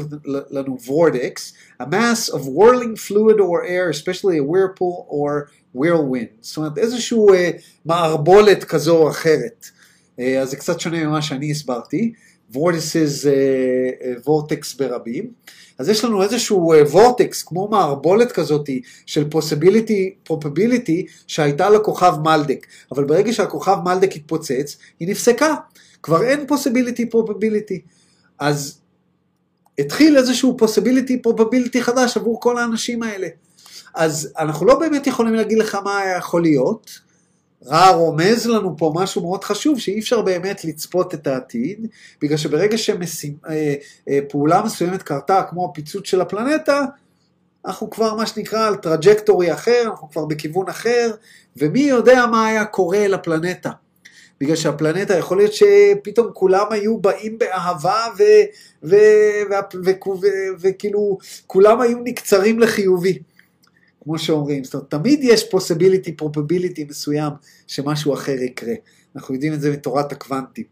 לנו 0.50 0.78
vortex, 0.84 1.52
a 1.82 1.86
mass 1.86 2.34
of 2.34 2.38
whirling 2.38 2.96
fluid 3.08 3.40
or 3.40 3.64
air, 3.64 3.90
especially 3.90 4.38
a 4.38 4.44
whirlpool 4.44 5.06
or 5.10 5.50
whirlwind. 5.76 6.40
זאת 6.40 6.56
אומרת 6.56 6.78
איזשהו 6.78 7.34
אה, 7.34 7.50
מערבולת 7.84 8.64
כזו 8.64 8.96
או 8.96 9.10
אחרת. 9.10 9.66
אז 10.40 10.50
זה 10.50 10.56
קצת 10.56 10.80
שונה 10.80 11.04
ממה 11.04 11.22
שאני 11.22 11.50
הסברתי, 11.50 12.12
vortices 12.54 13.26
vortex 14.26 14.78
ברבים, 14.78 15.32
אז 15.78 15.88
יש 15.88 16.04
לנו 16.04 16.22
איזשהו 16.22 16.74
vortex 16.92 17.46
כמו 17.46 17.68
מערבולת 17.68 18.32
כזאת 18.32 18.68
של 19.06 19.28
possibility 19.34 20.30
probability 20.32 21.10
שהייתה 21.26 21.70
לכוכב 21.70 22.14
מלדק, 22.24 22.66
אבל 22.92 23.04
ברגע 23.04 23.32
שהכוכב 23.32 23.76
מלדק 23.84 24.16
התפוצץ, 24.16 24.76
היא 25.00 25.08
נפסקה, 25.08 25.54
כבר 26.02 26.22
אין 26.22 26.46
possibility 26.50 27.14
probability, 27.14 27.78
אז 28.38 28.80
התחיל 29.78 30.16
איזשהו 30.16 30.56
possibility 30.60 31.28
probability 31.28 31.80
חדש 31.80 32.16
עבור 32.16 32.40
כל 32.40 32.58
האנשים 32.58 33.02
האלה. 33.02 33.28
אז 33.94 34.32
אנחנו 34.38 34.66
לא 34.66 34.78
באמת 34.78 35.06
יכולים 35.06 35.34
להגיד 35.34 35.58
לך 35.58 35.74
מה 35.74 36.00
יכול 36.18 36.42
להיות, 36.42 37.07
רע 37.66 37.90
רומז 37.90 38.46
לנו 38.46 38.76
פה 38.76 38.92
משהו 38.94 39.22
מאוד 39.22 39.44
חשוב, 39.44 39.78
שאי 39.78 39.98
אפשר 39.98 40.22
באמת 40.22 40.64
לצפות 40.64 41.14
את 41.14 41.26
העתיד, 41.26 41.86
בגלל 42.22 42.36
שברגע 42.36 42.76
שפעולה 42.78 44.62
מסוימת 44.64 45.02
קרתה, 45.02 45.42
כמו 45.50 45.64
הפיצוץ 45.70 46.06
של 46.06 46.20
הפלנטה, 46.20 46.84
אנחנו 47.66 47.90
כבר 47.90 48.14
מה 48.14 48.26
שנקרא 48.26 48.66
על 48.66 48.76
trajectory 48.76 49.52
אחר, 49.52 49.82
אנחנו 49.84 50.10
כבר 50.10 50.24
בכיוון 50.24 50.68
אחר, 50.68 51.10
ומי 51.56 51.80
יודע 51.80 52.26
מה 52.26 52.46
היה 52.46 52.64
קורה 52.64 53.08
לפלנטה. 53.08 53.70
בגלל 54.40 54.56
שהפלנטה, 54.56 55.18
יכול 55.18 55.36
להיות 55.36 55.52
שפתאום 55.52 56.30
כולם 56.32 56.66
היו 56.70 56.98
באים 56.98 57.38
באהבה 57.38 58.06
וכאילו 60.60 61.18
כולם 61.46 61.80
היו 61.80 61.98
נקצרים 62.04 62.60
לחיובי, 62.60 63.18
כמו 64.08 64.18
שאומרים. 64.18 64.64
זאת 64.64 64.74
אומרת, 64.74 64.90
תמיד 64.90 65.20
יש 65.22 65.42
possibility, 65.42 66.22
probability 66.22 66.88
מסוים 66.88 67.32
שמשהו 67.66 68.14
אחר 68.14 68.32
יקרה. 68.32 68.74
אנחנו 69.16 69.34
יודעים 69.34 69.54
את 69.54 69.60
זה 69.60 69.72
מתורת 69.72 70.12
הקוונטים. 70.12 70.64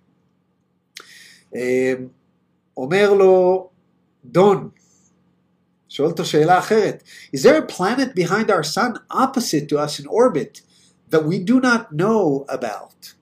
אמ, 1.54 1.60
אומר 2.76 3.12
לו 3.12 3.68
דון, 4.24 4.68
שואל 5.88 6.08
אותו 6.08 6.24
שאלה 6.24 6.58
אחרת, 6.58 7.02
is 7.36 7.38
there 7.38 7.68
a 7.68 7.72
planet 7.72 8.18
behind 8.18 8.50
our 8.50 8.62
sun 8.74 9.12
opposite 9.12 9.68
to 9.68 9.76
us 9.76 10.00
in 10.00 10.06
orbit 10.06 10.60
that 11.10 11.20
we 11.20 11.38
do 11.50 11.60
not 11.60 11.92
know 12.00 12.52
about? 12.54 13.14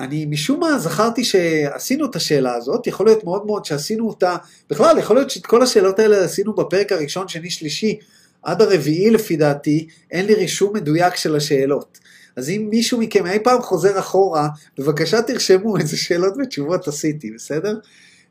אני 0.00 0.26
משום 0.26 0.60
מה 0.60 0.78
זכרתי 0.78 1.24
שעשינו 1.24 2.06
את 2.06 2.16
השאלה 2.16 2.54
הזאת, 2.54 2.86
יכול 2.86 3.06
להיות 3.06 3.24
מאוד 3.24 3.46
מאוד 3.46 3.64
שעשינו 3.64 4.08
אותה, 4.08 4.36
בכלל 4.70 4.98
יכול 4.98 5.16
להיות 5.16 5.30
שאת 5.30 5.46
כל 5.46 5.62
השאלות 5.62 5.98
האלה 5.98 6.24
עשינו 6.24 6.54
בפרק 6.54 6.92
הראשון, 6.92 7.28
שני, 7.28 7.50
שלישי, 7.50 7.98
עד 8.44 8.62
הרביעי 8.62 9.10
לפי 9.10 9.36
דעתי, 9.36 9.86
אין 10.10 10.26
לי 10.26 10.34
רישום 10.34 10.76
מדויק 10.76 11.16
של 11.16 11.36
השאלות. 11.36 11.98
אז 12.36 12.50
אם 12.50 12.66
מישהו 12.70 13.00
מכם 13.00 13.26
אי 13.26 13.38
פעם 13.44 13.62
חוזר 13.62 13.98
אחורה, 13.98 14.48
בבקשה 14.78 15.22
תרשמו 15.22 15.78
איזה 15.78 15.96
שאלות 15.96 16.34
ותשובות 16.38 16.88
עשיתי, 16.88 17.30
בסדר? 17.30 17.78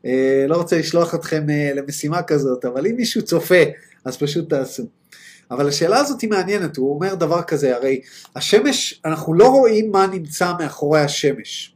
אה, 0.06 0.44
לא 0.48 0.56
רוצה 0.56 0.78
לשלוח 0.78 1.14
אתכם 1.14 1.50
אה, 1.50 1.72
למשימה 1.74 2.22
כזאת, 2.22 2.64
אבל 2.64 2.86
אם 2.86 2.96
מישהו 2.96 3.22
צופה, 3.22 3.62
אז 4.04 4.16
פשוט 4.16 4.50
תעשו. 4.50 4.86
אבל 5.50 5.68
השאלה 5.68 5.98
הזאת 5.98 6.20
היא 6.20 6.30
מעניינת, 6.30 6.76
הוא 6.76 6.94
אומר 6.94 7.14
דבר 7.14 7.42
כזה, 7.42 7.76
הרי 7.76 8.00
השמש, 8.36 9.00
אנחנו 9.04 9.34
לא 9.34 9.48
רואים 9.48 9.92
מה 9.92 10.06
נמצא 10.06 10.52
מאחורי 10.58 11.00
השמש. 11.00 11.73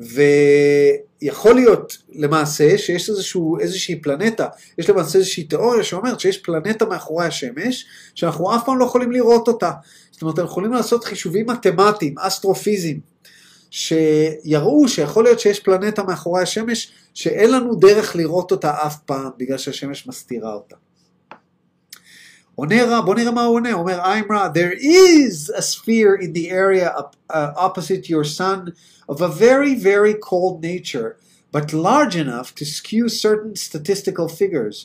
ויכול 0.00 1.54
להיות 1.54 1.98
למעשה 2.12 2.78
שיש 2.78 3.10
איזשהו, 3.10 3.58
איזושהי 3.58 4.00
פלנטה, 4.00 4.46
יש 4.78 4.90
למעשה 4.90 5.18
איזושהי 5.18 5.44
תיאוריה 5.44 5.84
שאומרת 5.84 6.20
שיש 6.20 6.38
פלנטה 6.38 6.84
מאחורי 6.84 7.26
השמש, 7.26 7.86
שאנחנו 8.14 8.56
אף 8.56 8.64
פעם 8.64 8.78
לא 8.78 8.84
יכולים 8.84 9.12
לראות 9.12 9.48
אותה. 9.48 9.70
זאת 10.10 10.22
אומרת, 10.22 10.38
אנחנו 10.38 10.50
יכולים 10.50 10.72
לעשות 10.72 11.04
חישובים 11.04 11.46
מתמטיים, 11.46 12.18
אסטרופיזיים, 12.18 13.00
שיראו 13.70 14.88
שיכול 14.88 15.24
להיות 15.24 15.40
שיש 15.40 15.60
פלנטה 15.60 16.02
מאחורי 16.02 16.42
השמש, 16.42 16.92
שאין 17.14 17.50
לנו 17.50 17.74
דרך 17.74 18.16
לראות 18.16 18.50
אותה 18.50 18.74
אף 18.86 18.96
פעם, 18.98 19.30
בגלל 19.38 19.58
שהשמש 19.58 20.06
מסתירה 20.06 20.52
אותה. 20.52 20.76
עונה 22.54 22.84
רע, 22.84 23.00
בוא 23.00 23.14
נראה 23.14 23.30
מה 23.30 23.44
הוא 23.44 23.54
עונה, 23.54 23.72
הוא 23.72 23.80
אומר 23.80 24.00
I'm 24.00 24.32
רע, 24.32 24.48
there 24.54 24.78
is 24.78 25.50
a 25.56 25.62
sphere 25.62 26.22
in 26.22 26.32
the 26.32 26.50
area 26.50 26.90
uh, 27.32 27.50
opposite 27.56 28.08
your 28.08 28.24
sun 28.24 28.70
of 29.09 29.21
a 29.21 29.27
very 29.27 29.75
very 29.75 30.13
cold 30.13 30.61
nature, 30.61 31.17
but 31.51 31.73
large 31.73 32.15
enough 32.15 32.53
to 32.55 32.65
skew 32.65 33.07
certain 33.09 33.55
statistical 33.55 34.27
figures. 34.27 34.75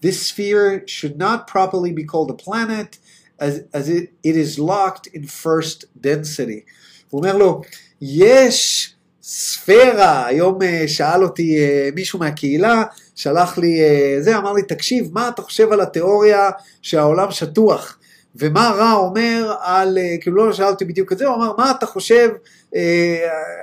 This 0.00 0.18
sphere 0.28 0.84
should 0.86 1.16
not 1.18 1.46
properly 1.46 1.92
be 1.92 2.04
called 2.04 2.30
a 2.30 2.34
planet, 2.34 2.98
as, 3.38 3.64
as 3.72 3.88
it, 3.88 4.12
it 4.22 4.36
is 4.36 4.58
locked 4.58 5.06
in 5.08 5.26
first 5.26 5.84
density. 6.00 6.64
הוא 7.10 7.18
אומר 7.18 7.36
לו, 7.36 7.62
יש 8.00 8.94
ספירה, 9.22 10.26
היום 10.26 10.58
שאל 10.86 11.24
אותי 11.24 11.58
מישהו 11.94 12.18
מהקהילה, 12.18 12.82
שלח 13.14 13.58
לי 13.58 13.80
זה, 14.20 14.38
אמר 14.38 14.52
לי, 14.52 14.62
תקשיב, 14.62 15.08
מה 15.12 15.28
אתה 15.28 15.42
חושב 15.42 15.72
על 15.72 15.80
התיאוריה 15.80 16.50
שהעולם 16.82 17.30
שטוח? 17.30 17.98
ומה 18.36 18.72
רע 18.76 18.92
אומר 18.92 19.54
על, 19.60 19.98
כאילו 20.20 20.36
לא 20.36 20.52
שאל 20.52 20.66
אותי 20.66 20.84
בדיוק 20.84 21.12
את 21.12 21.18
זה, 21.18 21.26
הוא 21.26 21.36
אמר, 21.36 21.52
מה 21.58 21.70
אתה 21.70 21.86
חושב 21.86 22.30
אה, 22.63 22.63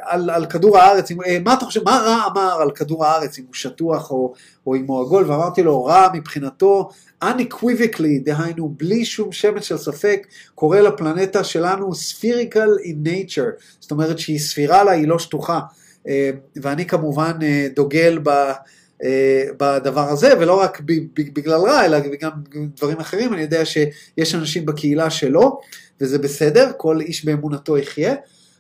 על, 0.03 0.31
על 0.31 0.47
כדור 0.47 0.79
הארץ, 0.79 1.11
אה, 1.11 1.39
מה 1.45 1.55
אתה 1.55 1.65
חושב, 1.65 1.85
מה 1.85 2.03
רע 2.07 2.33
אמר 2.33 2.63
על 2.63 2.71
כדור 2.71 3.05
הארץ, 3.05 3.39
אם 3.39 3.45
הוא 3.47 3.55
שטוח 3.55 4.11
או, 4.11 4.33
או 4.67 4.77
אם 4.77 4.85
הוא 4.87 5.01
עגול, 5.01 5.31
ואמרתי 5.31 5.63
לו, 5.63 5.85
רע 5.85 6.09
מבחינתו, 6.15 6.89
unequivocally, 7.25 8.25
דהיינו 8.25 8.75
בלי 8.77 9.05
שום 9.05 9.33
שמץ 9.33 9.63
של 9.63 9.79
ספק, 9.79 10.27
קורא 10.55 10.81
לפלנטה 10.81 11.45
שלנו 11.45 11.91
spherical 11.91 12.85
in 12.85 13.09
nature, 13.09 13.63
זאת 13.81 13.91
אומרת 13.91 14.19
שהיא 14.19 14.39
ספירה 14.39 14.85
לה, 14.85 14.93
היא 14.93 15.09
לא 15.09 15.19
שטוחה, 15.19 15.61
אה, 16.09 16.31
ואני 16.57 16.87
כמובן 16.87 17.33
דוגל 17.75 18.19
ב... 18.23 18.31
בדבר 19.61 20.09
הזה, 20.09 20.33
ולא 20.41 20.61
רק 20.61 20.81
בגלל 21.15 21.61
רע, 21.61 21.85
אלא 21.85 21.99
גם 22.21 22.31
דברים 22.77 22.99
אחרים, 22.99 23.35
אני 23.35 23.43
יודע 23.43 23.65
שיש 23.65 24.35
אנשים 24.35 24.67
בקהילה 24.67 25.11
שלא, 25.11 25.59
וזה 26.01 26.19
בסדר, 26.19 26.71
כל 26.77 27.01
איש 27.01 27.25
באמונתו 27.25 27.79
יחיה, 27.79 28.15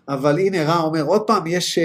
אבל 0.08 0.38
הנה 0.38 0.64
רע 0.64 0.82
אומר 0.82 1.02
עוד 1.02 1.22
פעם, 1.22 1.46
יש, 1.46 1.78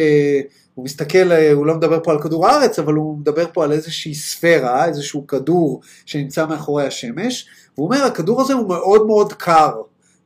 הוא 0.74 0.86
מסתכל, 0.86 1.32
הוא 1.54 1.66
לא 1.66 1.76
מדבר 1.76 2.00
פה 2.04 2.12
על 2.12 2.22
כדור 2.22 2.48
הארץ, 2.48 2.80
אבל 2.80 2.94
הוא 2.94 3.18
מדבר 3.18 3.46
פה 3.54 3.64
על 3.64 3.72
איזושהי 3.72 4.16
ספירה, 4.16 4.86
איזשהו 4.86 5.28
כדור 5.28 5.82
שנמצא 6.06 6.46
מאחורי 6.46 6.88
השמש, 6.88 7.48
והוא 7.78 7.86
אומר, 7.88 8.04
הכדור 8.04 8.42
הזה 8.42 8.54
הוא 8.54 8.68
מאוד 8.68 9.06
מאוד 9.06 9.34
קר, 9.34 9.72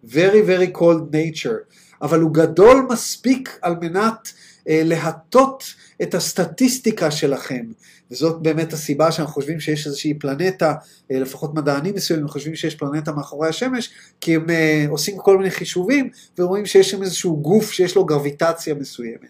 very 0.05 0.47
very 0.47 0.77
cold 0.77 1.13
nature, 1.13 1.75
אבל 2.01 2.21
הוא 2.21 2.33
גדול 2.33 2.87
מספיק 2.89 3.59
על 3.61 3.75
מנת 3.81 4.33
אה, 4.69 4.81
להטות 4.85 5.63
את 6.03 6.15
הסטטיסטיקה 6.15 7.11
שלכם, 7.11 7.65
וזאת 8.11 8.41
באמת 8.41 8.73
הסיבה 8.73 9.11
שאנחנו 9.11 9.33
חושבים 9.33 9.59
שיש 9.59 9.87
איזושהי 9.87 10.13
פלנטה, 10.13 10.73
אה, 11.11 11.19
לפחות 11.19 11.53
מדענים 11.53 11.95
מסוימים 11.95 12.27
חושבים 12.27 12.55
שיש 12.55 12.75
פלנטה 12.75 13.11
מאחורי 13.11 13.49
השמש, 13.49 13.89
כי 14.21 14.35
הם 14.35 14.49
אה, 14.49 14.85
עושים 14.89 15.17
כל 15.17 15.37
מיני 15.37 15.51
חישובים 15.51 16.09
ורואים 16.39 16.65
שיש 16.65 16.91
שם 16.91 17.03
איזשהו 17.03 17.37
גוף 17.41 17.71
שיש 17.71 17.95
לו 17.95 18.05
גרביטציה 18.05 18.73
מסוימת. 18.75 19.29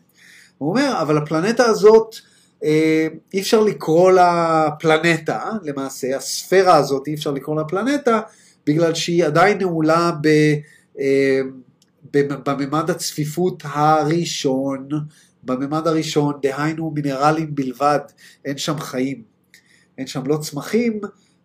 הוא 0.58 0.70
אומר, 0.70 0.98
אבל 1.02 1.18
הפלנטה 1.18 1.66
הזאת, 1.66 2.16
אה, 2.64 3.08
אי 3.34 3.42
אפשר 3.42 3.62
לקרוא 3.62 4.12
לה 4.12 4.70
פלנטה, 4.80 5.44
למעשה, 5.64 6.18
הספירה 6.18 6.76
הזאת 6.76 7.08
אי 7.08 7.14
אפשר 7.14 7.32
לקרוא 7.32 7.56
לה 7.56 7.64
פלנטה, 7.64 8.20
בגלל 8.68 8.94
שהיא 8.94 9.26
עדיין 9.26 9.58
נעולה 9.58 10.12
ב... 10.22 10.28
בממד 12.46 12.90
הצפיפות 12.90 13.64
הראשון, 13.66 14.90
בממד 15.43 15.87
הראשון, 15.87 16.35
דהיינו 16.43 16.91
מינרלים 16.91 17.55
בלבד, 17.55 18.01
אין 18.45 18.59
שם 18.59 18.79
חיים. 18.79 19.23
אין 19.99 20.07
שם 20.07 20.27
לא 20.27 20.37
צמחים 20.37 21.01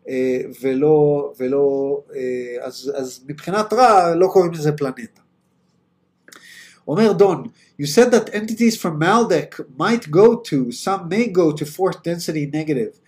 אה, 0.10 0.42
ולא, 0.62 1.34
ולא 1.40 1.98
אה, 2.16 2.66
אז, 2.66 2.92
אז 2.96 3.24
מבחינת 3.28 3.74
רע 3.74 4.16
לא 4.16 4.28
קוראים 4.34 4.52
לזה 4.52 4.72
פלנטה. 4.72 5.22
אומר 6.88 7.14
דון, 7.14 7.44
you 7.80 7.86
said 7.86 8.12
that 8.12 8.34
entities 8.34 8.76
from 8.76 9.00
Maldek 9.00 9.60
might 9.78 10.12
go 10.12 10.36
to, 10.36 10.72
some 10.72 11.08
may 11.08 11.28
go 11.28 11.52
to 11.52 11.66
fourth 11.66 12.04
density 12.04 12.46
negative. 12.46 13.00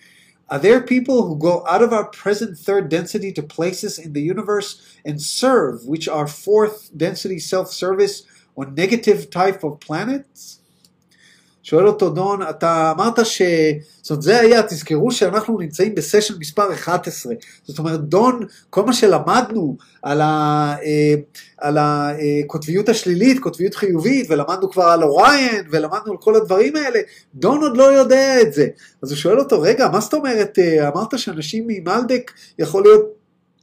Are 0.50 0.60
there 0.60 0.82
people 0.82 1.28
who 1.28 1.36
go 1.38 1.66
out 1.68 1.82
of 1.82 1.92
our 1.92 2.08
present 2.22 2.58
third 2.58 2.88
density 2.90 3.32
to 3.34 3.42
places 3.42 3.98
in 3.98 4.14
the 4.14 4.22
universe 4.22 4.70
and 5.04 5.20
serve, 5.20 5.86
which 5.86 6.08
are 6.08 6.28
fourth 6.28 6.92
density 6.96 7.40
self-service 7.40 8.24
on 8.56 8.76
negative 8.76 9.30
type 9.30 9.64
of 9.64 9.80
planets? 9.80 10.57
שואל 11.69 11.87
אותו 11.87 12.11
דון, 12.11 12.43
אתה 12.51 12.93
אמרת 12.97 13.27
ש... 13.27 13.43
זאת 14.03 14.11
אומרת, 14.11 14.23
זה 14.23 14.41
היה, 14.41 14.63
תזכרו 14.63 15.11
שאנחנו 15.11 15.59
נמצאים 15.59 15.95
בסשן 15.95 16.35
מספר 16.41 16.73
11. 16.73 17.35
זאת 17.65 17.79
אומרת, 17.79 18.01
דון, 18.01 18.41
כל 18.71 18.85
מה 18.85 18.93
שלמדנו 18.93 19.77
על, 20.03 20.21
ה, 20.21 20.75
אה, 20.85 21.15
על 21.59 21.79
הקוטביות 21.81 22.89
השלילית, 22.89 23.39
קוטביות 23.39 23.75
חיובית, 23.75 24.31
ולמדנו 24.31 24.71
כבר 24.71 24.83
על 24.83 25.03
אוריין, 25.03 25.65
ולמדנו 25.71 26.13
על 26.13 26.19
כל 26.21 26.37
הדברים 26.37 26.77
האלה, 26.77 27.01
דון 27.35 27.63
עוד 27.63 27.77
לא 27.77 27.93
יודע 27.93 28.41
את 28.41 28.53
זה. 28.53 28.67
אז 29.03 29.11
הוא 29.11 29.19
שואל 29.19 29.39
אותו, 29.39 29.61
רגע, 29.61 29.89
מה 29.93 30.01
זאת 30.01 30.15
אומרת, 30.15 30.59
אה, 30.59 30.89
אמרת 30.89 31.19
שאנשים 31.19 31.65
ממלדק 31.67 32.33
יכול 32.59 32.83
להיות 32.83 33.03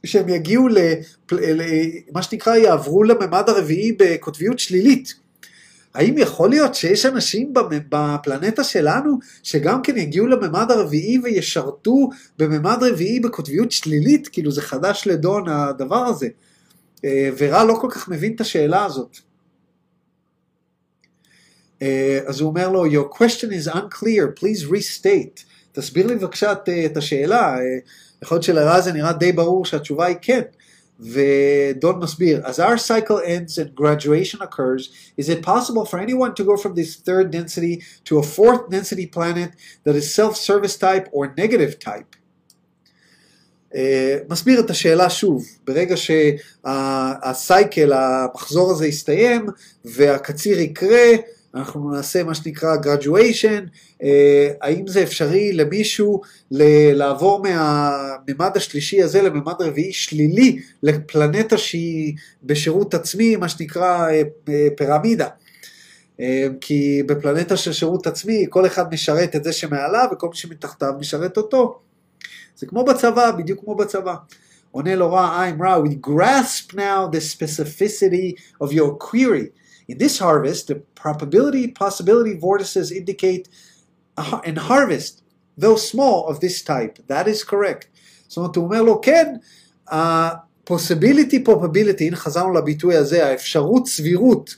שהם 0.06 0.28
יגיעו 0.28 0.68
למה 0.68 2.22
שנקרא, 2.22 2.56
יעברו 2.56 3.04
לממד 3.04 3.44
הרביעי 3.48 3.92
בקוטביות 3.98 4.58
שלילית. 4.58 5.25
האם 5.96 6.18
יכול 6.18 6.50
להיות 6.50 6.74
שיש 6.74 7.06
אנשים 7.06 7.52
בפלנטה 7.88 8.64
שלנו 8.64 9.18
שגם 9.42 9.82
כן 9.82 9.96
יגיעו 9.96 10.26
לממד 10.26 10.70
הרביעי 10.70 11.18
וישרתו 11.18 12.10
בממד 12.38 12.78
רביעי 12.80 13.20
בקוטביות 13.20 13.72
שלילית? 13.72 14.28
כאילו 14.28 14.50
זה 14.52 14.62
חדש 14.62 15.06
לדון 15.06 15.48
הדבר 15.48 15.96
הזה. 15.96 16.28
אה, 17.04 17.30
ורע 17.38 17.64
לא 17.64 17.78
כל 17.80 17.88
כך 17.90 18.08
מבין 18.08 18.34
את 18.34 18.40
השאלה 18.40 18.84
הזאת. 18.84 19.16
אה, 21.82 22.20
אז 22.26 22.40
הוא 22.40 22.48
אומר 22.48 22.68
לו, 22.68 22.86
your 22.86 23.14
question 23.14 23.50
is 23.50 23.72
unclear, 23.72 24.40
please 24.40 24.70
restate. 24.70 25.44
תסביר 25.72 26.06
לי 26.06 26.14
בבקשה 26.14 26.52
את 26.86 26.96
השאלה. 26.96 27.54
אה, 27.54 27.60
יכול 28.22 28.34
להיות 28.34 28.44
שלרע 28.44 28.80
זה 28.80 28.92
נראה 28.92 29.12
די 29.12 29.32
ברור 29.32 29.64
שהתשובה 29.64 30.06
היא 30.06 30.16
כן. 30.22 30.42
ודון 30.99 31.99
מסביר, 31.99 32.45
as 32.45 32.59
our 32.59 32.77
cycle 32.77 33.19
ends 33.25 33.57
and 33.57 33.75
graduation 33.75 34.39
occurs, 34.41 34.91
is 35.17 35.29
it 35.29 35.41
possible 35.41 35.85
for 35.85 35.97
anyone 35.99 36.33
to 36.35 36.43
go 36.43 36.55
from 36.55 36.75
this 36.75 36.95
third 36.95 37.31
density 37.31 37.81
to 38.05 38.19
a 38.19 38.23
fourth 38.23 38.69
density 38.69 39.07
planet 39.07 39.49
that 39.83 39.95
is 39.95 40.13
self-service 40.13 40.77
type 40.77 41.07
or 41.11 41.33
negative 41.37 41.79
type? 41.79 42.15
מסביר 44.29 44.59
את 44.59 44.69
השאלה 44.69 45.09
שוב, 45.09 45.45
ברגע 45.67 45.95
שהסייקל, 45.97 47.93
המחזור 47.93 48.71
הזה 48.71 48.87
יסתיים 48.87 49.45
והקציר 49.85 50.59
יקרה, 50.59 51.07
אנחנו 51.56 51.90
נעשה 51.90 52.24
מה 52.24 52.34
שנקרא 52.34 52.76
graduation, 52.76 53.62
האם 54.62 54.86
זה 54.86 55.02
אפשרי 55.02 55.52
למישהו 55.52 56.20
לעבור 56.50 57.42
מהממד 57.42 58.56
השלישי 58.56 59.02
הזה 59.02 59.22
לממד 59.22 59.54
רביעי 59.60 59.92
שלילי 59.92 60.58
לפלנטה 60.82 61.58
שהיא 61.58 62.14
בשירות 62.42 62.94
עצמי, 62.94 63.36
מה 63.36 63.48
שנקרא 63.48 64.08
פירמידה. 64.76 65.28
כי 66.60 67.02
בפלנטה 67.06 67.56
של 67.56 67.72
שירות 67.72 68.06
עצמי 68.06 68.46
כל 68.50 68.66
אחד 68.66 68.94
משרת 68.94 69.36
את 69.36 69.44
זה 69.44 69.52
שמעליו 69.52 70.08
וכל 70.12 70.28
מי 70.28 70.36
שמתחתיו 70.36 70.92
משרת 71.00 71.36
אותו. 71.36 71.78
זה 72.56 72.66
כמו 72.66 72.84
בצבא, 72.84 73.30
בדיוק 73.30 73.60
כמו 73.60 73.74
בצבא. 73.74 74.14
עונה 74.70 74.94
לו 74.94 75.12
רע, 75.12 75.46
I'm 75.48 75.62
רע, 75.62 75.82
we 75.84 76.08
grasp 76.08 76.72
now 76.72 77.16
the 77.16 77.20
specificity 77.20 78.32
of 78.64 78.72
your 78.72 79.06
query. 79.06 79.46
In 79.89 79.97
this 79.97 80.19
harvest, 80.19 80.67
the 80.67 80.77
probability 81.03 81.67
possibility 81.83 82.33
vortices 82.47 82.91
indicate 82.91 83.49
an 84.17 84.57
harvest, 84.69 85.13
though 85.57 85.77
small, 85.91 86.27
of 86.29 86.39
this 86.39 86.61
type. 86.61 86.93
That 87.07 87.27
is 87.27 87.43
correct. 87.43 87.85
זאת 88.27 88.37
אומרת, 88.37 88.55
הוא 88.55 88.65
אומר 88.65 88.81
לו, 88.81 89.01
כן, 89.01 89.35
ה-possibility 89.91 91.47
probability, 91.47 92.01
הנה 92.01 92.15
חזרנו 92.15 92.53
לביטוי 92.53 92.95
הזה, 92.95 93.27
האפשרות 93.27 93.87
סבירות, 93.87 94.55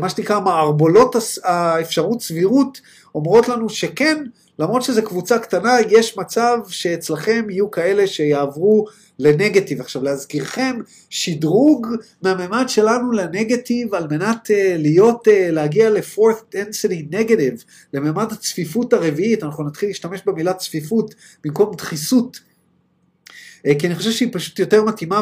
מה 0.00 0.08
שנקרא 0.08 0.40
מערבולות 0.40 1.16
האפשרות 1.44 2.22
סבירות, 2.22 2.80
אומרות 3.14 3.48
לנו 3.48 3.68
שכן, 3.68 4.24
למרות 4.59 4.83
שזו 4.83 5.03
קבוצה 5.03 5.39
קטנה, 5.39 5.77
יש 5.89 6.17
מצב 6.17 6.57
שאצלכם 6.67 7.45
יהיו 7.49 7.71
כאלה 7.71 8.07
שיעברו 8.07 8.85
לנגטיב. 9.19 9.81
עכשיו 9.81 10.03
להזכירכם, 10.03 10.79
שדרוג 11.09 11.87
מהממד 12.21 12.65
שלנו 12.67 13.11
לנגטיב 13.11 13.95
על 13.95 14.07
מנת 14.11 14.47
uh, 14.47 14.51
להיות, 14.77 15.27
uh, 15.27 15.31
להגיע 15.51 15.89
ל-fourth 15.89 16.55
density 16.55 17.13
negative, 17.13 17.63
לממד 17.93 18.31
הצפיפות 18.31 18.93
הרביעית, 18.93 19.43
אנחנו 19.43 19.63
נתחיל 19.63 19.89
להשתמש 19.89 20.21
במילה 20.25 20.53
צפיפות 20.53 21.15
במקום 21.43 21.75
דחיסות. 21.75 22.37
Uh, 22.37 23.69
כי 23.79 23.87
אני 23.87 23.95
חושב 23.95 24.11
שהיא 24.11 24.29
פשוט 24.31 24.59
יותר 24.59 24.83
מתאימה 24.83 25.21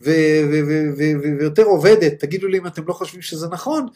ויותר 0.00 1.62
עובדת, 1.62 2.12
תגידו 2.20 2.48
לי 2.48 2.58
אם 2.58 2.66
אתם 2.66 2.82
לא 2.86 2.92
חושבים 2.92 3.22
שזה 3.22 3.48
נכון, 3.48 3.86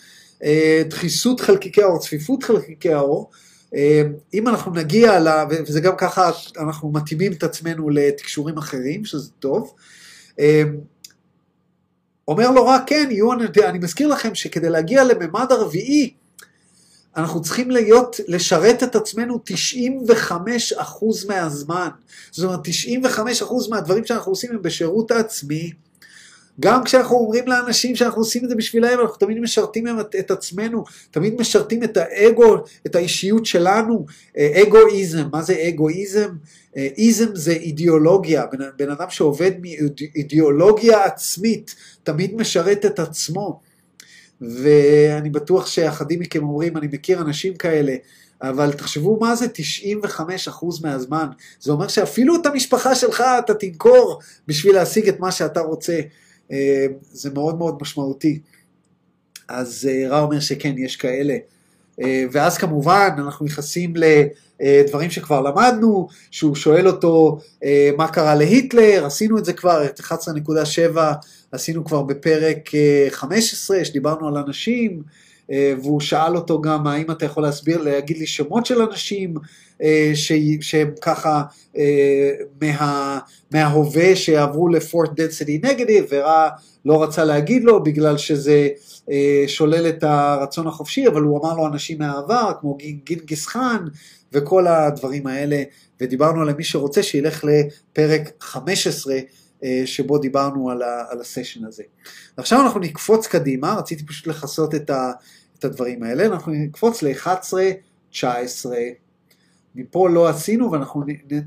דחיסות 0.88 1.40
חלקיקי 1.40 1.82
האור, 1.82 1.98
צפיפות 1.98 2.42
חלקיקי 2.42 2.92
האור, 2.92 3.30
אם 4.34 4.48
אנחנו 4.48 4.72
נגיע, 4.72 5.18
לה, 5.20 5.44
וזה 5.66 5.80
גם 5.80 5.96
ככה, 5.96 6.30
אנחנו 6.58 6.92
מתאימים 6.92 7.32
את 7.32 7.42
עצמנו 7.42 7.90
לתקשורים 7.90 8.58
אחרים, 8.58 9.04
שזה 9.04 9.30
טוב. 9.38 9.74
אומר 12.28 12.50
לו 12.50 12.66
רק 12.66 12.82
כן, 12.86 13.08
יהיו, 13.10 13.32
אני 13.66 13.78
מזכיר 13.78 14.08
לכם 14.08 14.34
שכדי 14.34 14.68
להגיע 14.68 15.04
לממד 15.04 15.52
הרביעי, 15.52 16.14
אנחנו 17.16 17.42
צריכים 17.42 17.70
להיות, 17.70 18.20
לשרת 18.28 18.82
את 18.82 18.96
עצמנו 18.96 19.40
95% 20.78 20.80
מהזמן. 21.28 21.88
זאת 22.30 22.44
אומרת, 22.44 22.60
95% 23.40 23.70
מהדברים 23.70 24.04
שאנחנו 24.04 24.32
עושים 24.32 24.50
הם 24.50 24.62
בשירות 24.62 25.10
העצמי, 25.10 25.72
גם 26.62 26.84
כשאנחנו 26.84 27.16
אומרים 27.16 27.48
לאנשים 27.48 27.96
שאנחנו 27.96 28.20
עושים 28.20 28.44
את 28.44 28.48
זה 28.48 28.54
בשבילם, 28.54 29.00
אנחנו 29.00 29.16
תמיד 29.16 29.38
משרתים 29.38 30.00
את, 30.00 30.14
את 30.18 30.30
עצמנו, 30.30 30.84
תמיד 31.10 31.34
משרתים 31.40 31.84
את 31.84 31.96
האגו, 31.96 32.56
את 32.86 32.94
האישיות 32.94 33.46
שלנו. 33.46 34.06
אגואיזם, 34.36 35.28
מה 35.32 35.42
זה 35.42 35.68
אגואיזם? 35.68 36.28
איזם 36.76 37.26
זה 37.34 37.52
אידיאולוגיה, 37.52 38.46
בן, 38.46 38.58
בן 38.78 38.90
אדם 38.90 39.10
שעובד 39.10 39.50
מאידיאולוגיה 39.60 41.04
עצמית, 41.04 41.74
תמיד 42.02 42.34
משרת 42.34 42.86
את 42.86 42.98
עצמו. 42.98 43.60
ואני 44.40 45.30
בטוח 45.30 45.66
שאחדים 45.66 46.20
מכם 46.20 46.42
אומרים, 46.42 46.76
אני 46.76 46.86
מכיר 46.92 47.20
אנשים 47.20 47.54
כאלה, 47.56 47.94
אבל 48.42 48.72
תחשבו 48.72 49.18
מה 49.20 49.34
זה 49.34 49.46
95% 50.18 50.18
מהזמן. 50.82 51.26
זה 51.60 51.72
אומר 51.72 51.88
שאפילו 51.88 52.36
את 52.36 52.46
המשפחה 52.46 52.94
שלך 52.94 53.24
אתה 53.38 53.54
תנקור 53.54 54.20
בשביל 54.48 54.74
להשיג 54.74 55.08
את 55.08 55.20
מה 55.20 55.32
שאתה 55.32 55.60
רוצה. 55.60 56.00
אה, 56.52 56.86
זה 57.12 57.30
מאוד 57.30 57.58
מאוד 57.58 57.78
משמעותי. 57.80 58.40
אז 59.48 59.88
אה, 59.90 60.08
רע 60.08 60.20
אומר 60.20 60.40
שכן, 60.40 60.74
יש 60.78 60.96
כאלה. 60.96 61.36
אה, 62.02 62.24
ואז 62.32 62.58
כמובן 62.58 63.08
אנחנו 63.18 63.46
נכנסים 63.46 63.94
לדברים 63.96 65.10
שכבר 65.10 65.40
למדנו, 65.40 66.08
שהוא 66.30 66.54
שואל 66.54 66.86
אותו 66.86 67.38
מה 67.96 68.08
קרה 68.08 68.34
להיטלר, 68.34 69.06
עשינו 69.06 69.38
את 69.38 69.44
זה 69.44 69.52
כבר, 69.52 69.84
את 69.84 70.00
11.7 70.00 70.98
עשינו 71.52 71.84
כבר 71.84 72.02
בפרק 72.02 72.70
15, 73.10 73.84
שדיברנו 73.84 74.28
על 74.28 74.36
אנשים, 74.36 75.02
והוא 75.50 76.00
שאל 76.00 76.36
אותו 76.36 76.60
גם 76.60 76.86
האם 76.86 77.10
אתה 77.10 77.24
יכול 77.24 77.42
להסביר, 77.42 77.82
להגיד 77.82 78.18
לי 78.18 78.26
שמות 78.26 78.66
של 78.66 78.82
אנשים 78.82 79.34
שהם 80.60 80.90
ככה 81.00 81.42
מה, 82.62 83.18
מההווה 83.50 84.16
שעברו 84.16 84.68
ל-Fourth 84.68 85.10
Density 85.10 85.66
Negative, 85.66 86.04
ורע 86.10 86.48
לא 86.84 87.02
רצה 87.02 87.24
להגיד 87.24 87.64
לו 87.64 87.82
בגלל 87.82 88.16
שזה 88.16 88.68
שולל 89.46 89.88
את 89.88 90.04
הרצון 90.04 90.66
החופשי, 90.66 91.06
אבל 91.06 91.22
הוא 91.22 91.40
אמר 91.40 91.56
לו 91.56 91.66
אנשים 91.66 91.98
מהעבר, 91.98 92.52
כמו 92.60 92.78
גינגיס 93.04 93.46
חאן 93.46 93.86
וכל 94.32 94.66
הדברים 94.66 95.26
האלה, 95.26 95.62
ודיברנו 96.00 96.42
על 96.42 96.54
מי 96.54 96.64
שרוצה 96.64 97.02
שילך 97.02 97.44
לפרק 97.44 98.30
15, 98.40 99.14
שבו 99.84 100.18
דיברנו 100.18 100.70
על, 100.70 100.82
ה, 100.82 101.04
על 101.10 101.20
הסשן 101.20 101.64
הזה. 101.64 101.82
עכשיו 102.36 102.60
אנחנו 102.60 102.80
נקפוץ 102.80 103.26
קדימה, 103.26 103.74
רציתי 103.74 104.06
פשוט 104.06 104.26
לכסות 104.26 104.74
את, 104.74 104.90
את 105.58 105.64
הדברים 105.64 106.02
האלה, 106.02 106.26
אנחנו 106.26 106.52
נקפוץ 106.52 107.02
ל-11-19, 107.02 108.24
מפה 109.74 110.08
לא 110.08 110.28
עשינו 110.28 110.72
ואנחנו 110.72 111.02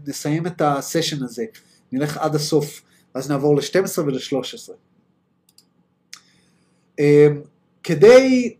נסיים 0.07 0.47
את 0.47 0.61
הסשן 0.61 1.23
הזה, 1.23 1.45
נלך 1.91 2.17
עד 2.17 2.35
הסוף, 2.35 2.81
ואז 3.15 3.31
נעבור 3.31 3.55
ל-12 3.55 4.01
ול-13. 4.01 4.71
אמ, 6.99 7.41
כדי 7.83 8.55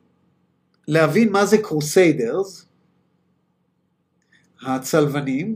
להבין 0.87 1.31
מה 1.31 1.45
זה 1.45 1.57
קרוסיידרס, 1.57 2.65
הצלבנים, 4.67 5.55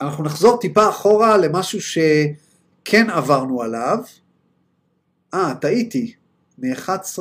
אנחנו 0.00 0.24
נחזור 0.24 0.60
טיפה 0.60 0.88
אחורה 0.88 1.36
למשהו 1.36 1.78
שכן 1.80 3.10
עברנו 3.10 3.62
עליו. 3.62 3.98
אה, 5.34 5.54
טעיתי, 5.60 6.14
מ-11, 6.58 7.18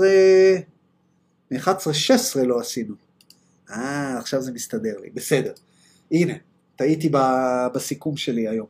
מ-11-16 1.52 2.40
לא 2.46 2.60
עשינו. 2.60 2.96
אה, 3.72 4.18
עכשיו 4.18 4.42
זה 4.42 4.52
מסתדר 4.52 5.00
לי, 5.00 5.10
בסדר. 5.10 5.54
הנה, 6.12 6.34
טעיתי 6.76 7.12
בסיכום 7.74 8.18
שלי 8.18 8.48
היום. 8.48 8.68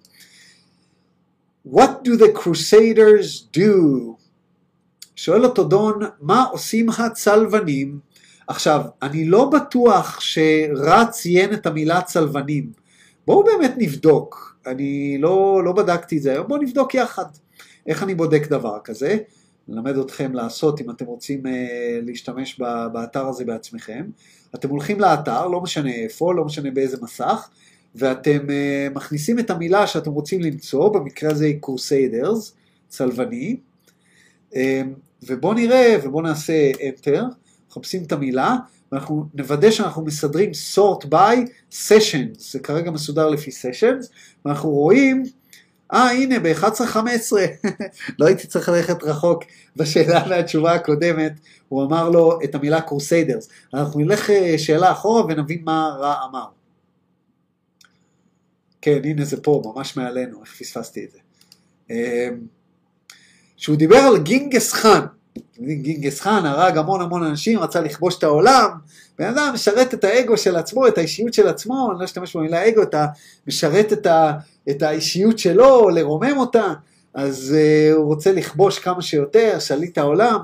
What 1.68 2.06
do 2.06 2.12
the 2.20 2.40
crusaders 2.40 3.58
do? 3.58 3.72
שואל 5.16 5.46
אותו 5.46 5.64
דון, 5.64 6.00
מה 6.22 6.44
עושים 6.44 6.90
הצלבנים? 6.90 8.00
עכשיו, 8.48 8.82
אני 9.02 9.26
לא 9.26 9.50
בטוח 9.50 10.20
שרע 10.20 11.06
ציין 11.06 11.54
את 11.54 11.66
המילה 11.66 12.02
צלבנים. 12.02 12.72
בואו 13.28 13.44
באמת 13.44 13.74
נבדוק, 13.78 14.58
אני 14.68 15.18
לא, 15.20 15.62
לא 15.66 15.72
בדקתי 15.72 16.18
את 16.18 16.22
זה 16.22 16.32
היום, 16.32 16.48
בואו 16.48 16.62
נבדוק 16.62 16.96
יחד. 16.96 17.26
איך 17.88 18.04
אני 18.04 18.16
בודק 18.16 18.48
דבר 18.48 18.78
כזה? 18.84 19.18
נלמד 19.68 19.98
אתכם 19.98 20.34
לעשות 20.34 20.82
אם 20.82 20.90
אתם 20.90 21.06
רוצים 21.06 21.46
אה, 21.46 21.50
להשתמש 22.06 22.60
באתר 22.94 23.28
הזה 23.28 23.46
בעצמכם. 23.46 24.06
אתם 24.56 24.70
הולכים 24.70 25.00
לאתר, 25.00 25.48
לא 25.48 25.62
משנה 25.62 25.92
איפה, 25.92 26.34
לא 26.34 26.46
משנה 26.46 26.72
באיזה 26.72 26.98
מסך, 27.02 27.50
ואתם 27.96 28.40
אה, 28.40 28.96
מכניסים 28.96 29.40
את 29.40 29.50
המילה 29.50 29.88
שאתם 29.88 30.12
רוצים 30.12 30.42
למצוא, 30.42 30.94
במקרה 30.94 31.32
הזה 31.32 31.46
היא 31.46 31.60
crusaders, 31.60 32.56
צלבני, 32.88 33.58
אה, 34.52 34.56
ובואו 35.24 35.54
נראה 35.54 35.96
ובואו 36.04 36.24
נעשה 36.24 36.72
Enter, 36.72 37.24
מחפשים 37.70 38.04
את 38.04 38.12
המילה, 38.12 38.56
ואנחנו 38.92 39.26
נוודא 39.34 39.72
שאנחנו 39.72 40.06
מסדרים 40.06 40.52
sort 40.76 41.06
by 41.06 41.36
sessions, 41.72 42.38
זה 42.38 42.60
כרגע 42.60 42.92
מסודר 42.92 43.30
לפי 43.30 43.52
sessions, 43.52 44.08
ואנחנו 44.46 44.70
רואים, 44.70 45.24
אה 45.94 46.12
הנה 46.12 46.40
ב-11-15, 46.40 46.98
לא 48.20 48.28
הייתי 48.28 48.48
צריך 48.48 48.70
ללכת 48.70 49.04
רחוק 49.04 49.44
בשאלה 49.76 50.24
והתשובה 50.30 50.74
הקודמת, 50.74 51.32
הוא 51.70 51.84
אמר 51.84 52.10
לו 52.10 52.40
את 52.44 52.56
המילה 52.56 52.82
קרוסיידרס, 52.82 53.50
אנחנו 53.74 54.00
נלך 54.00 54.30
אה, 54.30 54.58
שאלה 54.58 54.92
אחורה 54.92 55.26
ונבין 55.26 55.62
מה 55.66 55.96
רע 56.00 56.16
אמר. 56.30 56.46
כן, 58.82 59.00
הנה 59.04 59.26
זה 59.26 59.42
פה, 59.42 59.62
ממש 59.66 59.98
מעלינו, 59.98 60.42
איך 60.44 60.56
פספסתי 60.60 61.06
את 61.06 61.12
זה. 61.12 61.20
אמ, 61.90 62.40
שהוא 63.58 63.76
דיבר 63.76 63.98
על 63.98 64.18
גינגס 64.18 64.74
חאן, 64.74 65.06
גינגס 65.61 66.21
חאן 66.21 66.47
הרג 66.47 66.79
המון 66.79 67.01
המון 67.01 67.23
אנשים, 67.23 67.59
רצה 67.59 67.81
לכבוש 67.81 68.19
את 68.19 68.23
העולם, 68.23 68.71
בן 69.19 69.27
אדם 69.27 69.51
משרת 69.55 69.95
את 69.95 70.05
האגו 70.05 70.37
של 70.37 70.57
עצמו, 70.57 70.89
את 70.89 70.99
האישיות 70.99 71.35
של 71.35 71.49
עצמו, 71.49 71.89
אני 71.91 72.01
לא 72.01 72.05
אשתמש 72.05 72.37
במילה 72.37 72.69
אגו, 72.69 72.83
אתה 72.83 73.07
משרת 73.47 73.93
את, 73.93 74.07
ה, 74.07 74.33
את 74.71 74.83
האישיות 74.83 75.39
שלו, 75.39 75.89
לרומם 75.89 76.37
אותה, 76.37 76.73
אז 77.15 77.57
uh, 77.57 77.95
הוא 77.95 78.07
רוצה 78.07 78.33
לכבוש 78.33 78.79
כמה 78.79 79.03
שיותר, 79.03 79.59
שליט 79.59 79.99
העולם. 79.99 80.39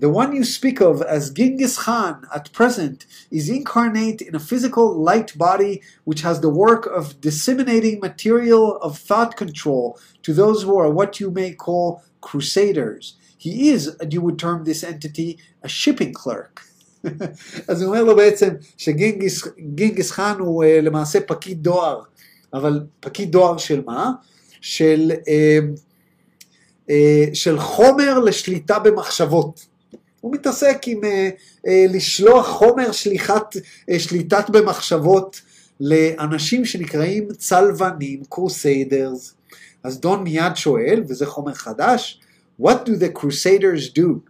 The 0.00 0.08
one 0.08 0.34
you 0.34 0.44
speak 0.44 0.80
of 0.80 1.02
as 1.02 1.30
Genghis 1.30 1.78
Khan 1.78 2.26
at 2.34 2.52
present 2.52 3.06
is 3.30 3.48
incarnate 3.48 4.20
in 4.20 4.34
a 4.34 4.40
physical 4.40 4.92
light 4.92 5.38
body 5.38 5.82
which 6.04 6.22
has 6.22 6.40
the 6.40 6.50
work 6.64 6.84
of 6.86 7.20
disseminating 7.20 8.00
material 8.00 8.76
of 8.82 8.98
thought 8.98 9.36
control 9.36 9.96
to 10.24 10.32
those 10.32 10.64
who 10.64 10.76
are 10.76 10.90
what 10.90 11.20
you 11.20 11.30
may 11.30 11.52
call 11.52 12.02
crusaders. 12.20 13.16
He 13.39 13.69
is, 13.69 13.95
you 14.11 14.21
would 14.21 14.37
term 14.37 14.65
this 14.65 14.83
entity, 14.83 15.29
a 15.63 15.69
shipping 15.69 16.13
clerk. 16.13 16.61
אז 17.67 17.81
הוא 17.81 17.89
אומר 17.89 18.03
לו 18.03 18.15
בעצם 18.15 18.49
שגינגיס 18.77 20.11
חאן 20.11 20.35
הוא 20.39 20.63
uh, 20.63 20.67
למעשה 20.81 21.19
פקיד 21.21 21.63
דואר, 21.63 22.01
אבל 22.53 22.83
פקיד 22.99 23.31
דואר 23.31 23.57
של 23.57 23.83
מה? 23.85 24.11
של, 24.61 25.11
uh, 25.11 25.79
uh, 26.87 26.93
של 27.33 27.59
חומר 27.59 28.19
לשליטה 28.19 28.79
במחשבות. 28.79 29.65
הוא 30.21 30.33
מתעסק 30.33 30.77
עם 30.87 31.01
לשלוח 31.89 32.47
חומר 32.47 32.91
שליחת, 32.91 33.55
שליטת 33.97 34.49
במחשבות 34.49 35.41
לאנשים 35.79 36.65
שנקראים 36.65 37.27
צלבנים, 37.37 38.21
קרוסיידרס. 38.29 39.33
אז 39.83 39.99
דון 39.99 40.23
מיד 40.23 40.55
שואל, 40.55 41.03
וזה 41.07 41.25
חומר 41.25 41.53
חדש, 41.53 42.19
What 42.61 42.85
do 42.85 42.91
the 42.95 43.19
crusaders 43.19 43.97
do? 43.97 44.29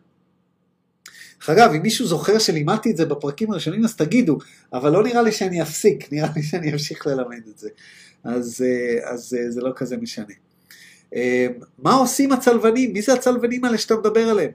דרך 1.39 1.49
אגב, 1.49 1.71
אם 1.75 1.81
מישהו 1.81 2.05
זוכר 2.05 2.39
שלימדתי 2.39 2.91
את 2.91 2.97
זה 2.97 3.05
בפרקים 3.05 3.51
הראשונים, 3.51 3.83
אז 3.85 3.95
תגידו, 3.95 4.37
אבל 4.73 4.91
לא 4.91 5.03
נראה 5.03 5.21
לי 5.21 5.31
שאני 5.31 5.61
אפסיק, 5.61 6.11
נראה 6.11 6.29
לי 6.35 6.43
שאני 6.43 6.73
אמשיך 6.73 7.07
ללמד 7.07 7.41
את 7.51 7.57
זה. 7.57 7.69
אז, 8.23 8.65
אז 9.03 9.37
זה 9.49 9.61
לא 9.61 9.71
כזה 9.75 9.97
משנה. 9.97 10.33
מה 11.79 11.93
עושים 11.93 12.31
הצלבנים? 12.31 12.93
מי 12.93 13.01
זה 13.01 13.13
הצלבנים 13.13 13.65
האלה 13.65 13.77
שאתה 13.77 13.95
מדבר 13.95 14.29
עליהם? 14.29 14.51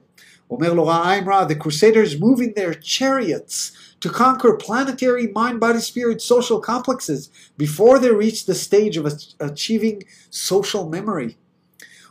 אומר 0.50 0.72
לו 0.72 0.86
רעיים 0.86 1.28
רע, 1.28 1.46
the 1.48 1.54
crusaders 1.54 2.20
move 2.20 2.40
in 2.40 2.52
their 2.58 2.74
chariots 2.74 3.72
to 4.04 4.08
conquer 4.10 4.52
planetary 4.66 5.26
mind, 5.34 5.58
body, 5.60 5.80
spirit, 5.80 6.20
social 6.20 6.60
complexes 6.60 7.30
before 7.58 7.98
they 7.98 8.10
reach 8.10 8.44
the 8.46 8.54
stage 8.54 8.96
of 8.98 9.06
achieving 9.40 9.96
social 10.30 10.84
memory. 10.96 11.32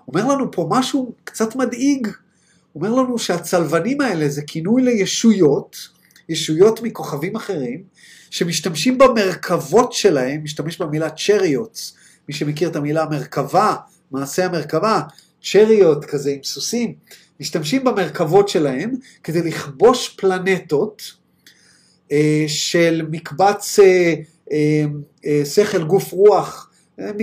אומר 0.07 0.25
לנו 0.25 0.51
פה 0.51 0.67
משהו 0.69 1.13
קצת 1.23 1.55
מדאיג. 1.55 2.07
אומר 2.75 2.89
לנו 2.89 3.19
שהצלבנים 3.19 4.01
האלה 4.01 4.29
זה 4.29 4.41
כינוי 4.41 4.81
לישויות, 4.81 5.77
ישויות 6.29 6.81
מכוכבים 6.81 7.35
אחרים, 7.35 7.83
שמשתמשים 8.29 8.97
במרכבות 8.97 9.93
שלהם, 9.93 10.43
משתמש 10.43 10.77
במילה 10.77 11.09
צ'ריוטס, 11.09 11.93
מי 12.27 12.33
שמכיר 12.33 12.69
את 12.69 12.75
המילה 12.75 13.05
מרכבה, 13.05 13.75
מעשה 14.11 14.45
המרכבה, 14.45 15.01
צ'ריוט 15.43 16.05
כזה 16.05 16.31
עם 16.31 16.43
סוסים, 16.43 16.93
משתמשים 17.39 17.83
במרכבות 17.83 18.49
שלהם 18.49 18.91
כדי 19.23 19.41
לכבוש 19.41 20.09
פלנטות 20.09 21.13
אה, 22.11 22.45
של 22.47 23.07
מקבץ 23.11 23.79
אה, 23.79 24.13
אה, 25.25 25.45
שכל 25.45 25.83
גוף 25.83 26.11
רוח, 26.11 26.69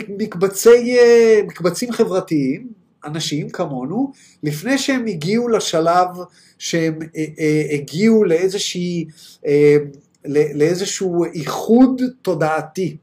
מקבצי, 0.08 0.98
אה, 0.98 1.40
מקבצים 1.46 1.92
חברתיים, 1.92 2.68
אנשים 3.04 3.48
כמונו, 3.50 4.12
לפני 4.42 4.78
שהם 4.78 5.06
הגיעו 5.06 5.48
לשלב 5.48 6.06
שהם 6.58 6.98
אה, 7.16 7.66
הגיעו 7.72 8.24
לאיזושהי, 8.24 9.06
לאיזשהו 10.54 11.24
איחוד 11.24 12.02
תודעתי. 12.22 12.96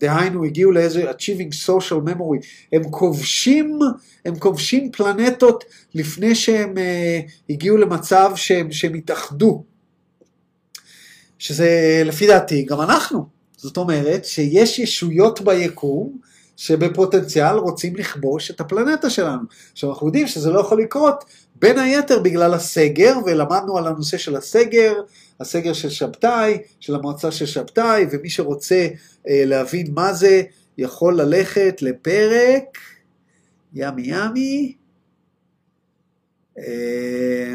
דהיינו 0.00 0.44
הגיעו 0.44 0.72
לאיזה 0.72 1.10
achieving 1.10 1.66
social 1.66 2.08
memory, 2.08 2.46
הם 2.72 2.82
כובשים, 2.90 3.78
הם 4.24 4.38
כובשים 4.38 4.92
פלנטות 4.92 5.64
לפני 5.94 6.34
שהם 6.34 6.74
הגיעו 7.50 7.76
למצב 7.76 8.32
שהם, 8.36 8.72
שהם 8.72 8.94
התאחדו, 8.94 9.64
שזה 11.38 12.02
לפי 12.04 12.26
דעתי 12.26 12.62
גם 12.62 12.80
אנחנו, 12.80 13.26
זאת 13.62 13.76
אומרת 13.76 14.24
שיש 14.24 14.78
ישויות 14.78 15.40
ביקום 15.40 16.18
שבפוטנציאל 16.56 17.56
רוצים 17.56 17.96
לכבוש 17.96 18.50
את 18.50 18.60
הפלנטה 18.60 19.10
שלנו. 19.10 19.42
עכשיו 19.72 19.90
אנחנו 19.90 20.06
יודעים 20.06 20.26
שזה 20.26 20.50
לא 20.50 20.60
יכול 20.60 20.82
לקרות 20.82 21.24
בין 21.56 21.78
היתר 21.78 22.18
בגלל 22.18 22.54
הסגר, 22.54 23.14
ולמדנו 23.26 23.78
על 23.78 23.86
הנושא 23.86 24.18
של 24.18 24.36
הסגר, 24.36 24.94
הסגר 25.40 25.72
של 25.72 25.90
שבתאי, 25.90 26.58
של 26.80 26.94
המועצה 26.94 27.30
של 27.30 27.46
שבתאי, 27.46 28.06
ומי 28.10 28.30
שרוצה 28.30 28.88
אה, 29.28 29.42
להבין 29.46 29.86
מה 29.94 30.12
זה, 30.12 30.42
יכול 30.78 31.20
ללכת 31.20 31.82
לפרק 31.82 32.78
ימי 33.74 34.02
ימי. 34.04 34.74
אה, 36.58 37.54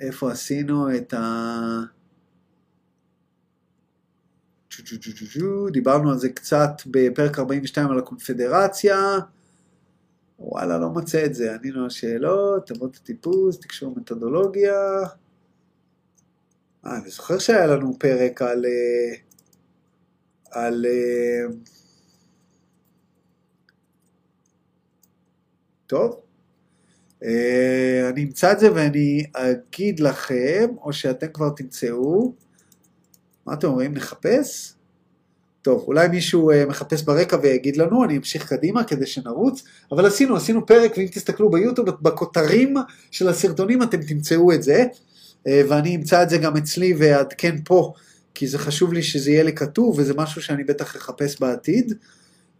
איפה 0.00 0.32
עשינו 0.32 0.96
את 0.96 1.14
ה... 1.14 1.95
דיברנו 5.72 6.10
על 6.10 6.18
זה 6.18 6.28
קצת 6.28 6.70
בפרק 6.86 7.38
42 7.38 7.90
על 7.90 7.98
הקונפדרציה. 7.98 9.18
וואלה, 10.38 10.78
לא 10.78 10.88
מוצא 10.88 11.24
את 11.24 11.34
זה. 11.34 11.54
ענינו 11.54 11.84
על 11.84 11.90
שאלות, 11.90 12.66
תמות 12.66 12.96
הטיפוס, 12.96 13.60
תקשור 13.60 13.94
מתודולוגיה. 13.96 14.74
אה, 16.86 16.96
אני 16.96 17.10
זוכר 17.10 17.38
שהיה 17.38 17.66
לנו 17.66 17.98
פרק 17.98 18.42
על... 18.42 18.64
אה, 18.64 19.14
על... 20.50 20.86
אה, 20.86 21.54
טוב. 25.86 26.20
אני 28.12 28.24
אמצא 28.24 28.52
את 28.52 28.58
זה 28.58 28.74
ואני 28.74 29.24
אגיד 29.32 30.00
לכם, 30.00 30.68
או 30.82 30.92
שאתם 30.92 31.26
כבר 31.32 31.50
תמצאו. 31.50 32.34
מה 33.46 33.54
אתם 33.54 33.68
אומרים, 33.68 33.94
נחפש? 33.94 34.72
טוב, 35.62 35.84
אולי 35.86 36.08
מישהו 36.08 36.50
uh, 36.50 36.54
מחפש 36.68 37.02
ברקע 37.02 37.36
ויגיד 37.42 37.76
לנו, 37.76 38.04
אני 38.04 38.16
אמשיך 38.16 38.48
קדימה 38.48 38.84
כדי 38.84 39.06
שנרוץ, 39.06 39.62
אבל 39.92 40.06
עשינו, 40.06 40.36
עשינו 40.36 40.66
פרק, 40.66 40.92
ואם 40.96 41.06
תסתכלו 41.06 41.50
ביוטיוב, 41.50 41.90
בכותרים 42.02 42.74
של 43.10 43.28
הסרטונים 43.28 43.82
אתם 43.82 44.02
תמצאו 44.02 44.52
את 44.52 44.62
זה, 44.62 44.84
uh, 44.84 45.50
ואני 45.68 45.96
אמצא 45.96 46.22
את 46.22 46.30
זה 46.30 46.38
גם 46.38 46.56
אצלי 46.56 46.94
ואעדכן 46.98 47.56
פה, 47.64 47.92
כי 48.34 48.46
זה 48.48 48.58
חשוב 48.58 48.92
לי 48.92 49.02
שזה 49.02 49.30
יהיה 49.30 49.42
לי 49.42 49.52
כתוב, 49.52 49.98
וזה 49.98 50.14
משהו 50.14 50.42
שאני 50.42 50.64
בטח 50.64 50.96
אחפש 50.96 51.40
בעתיד, 51.40 51.92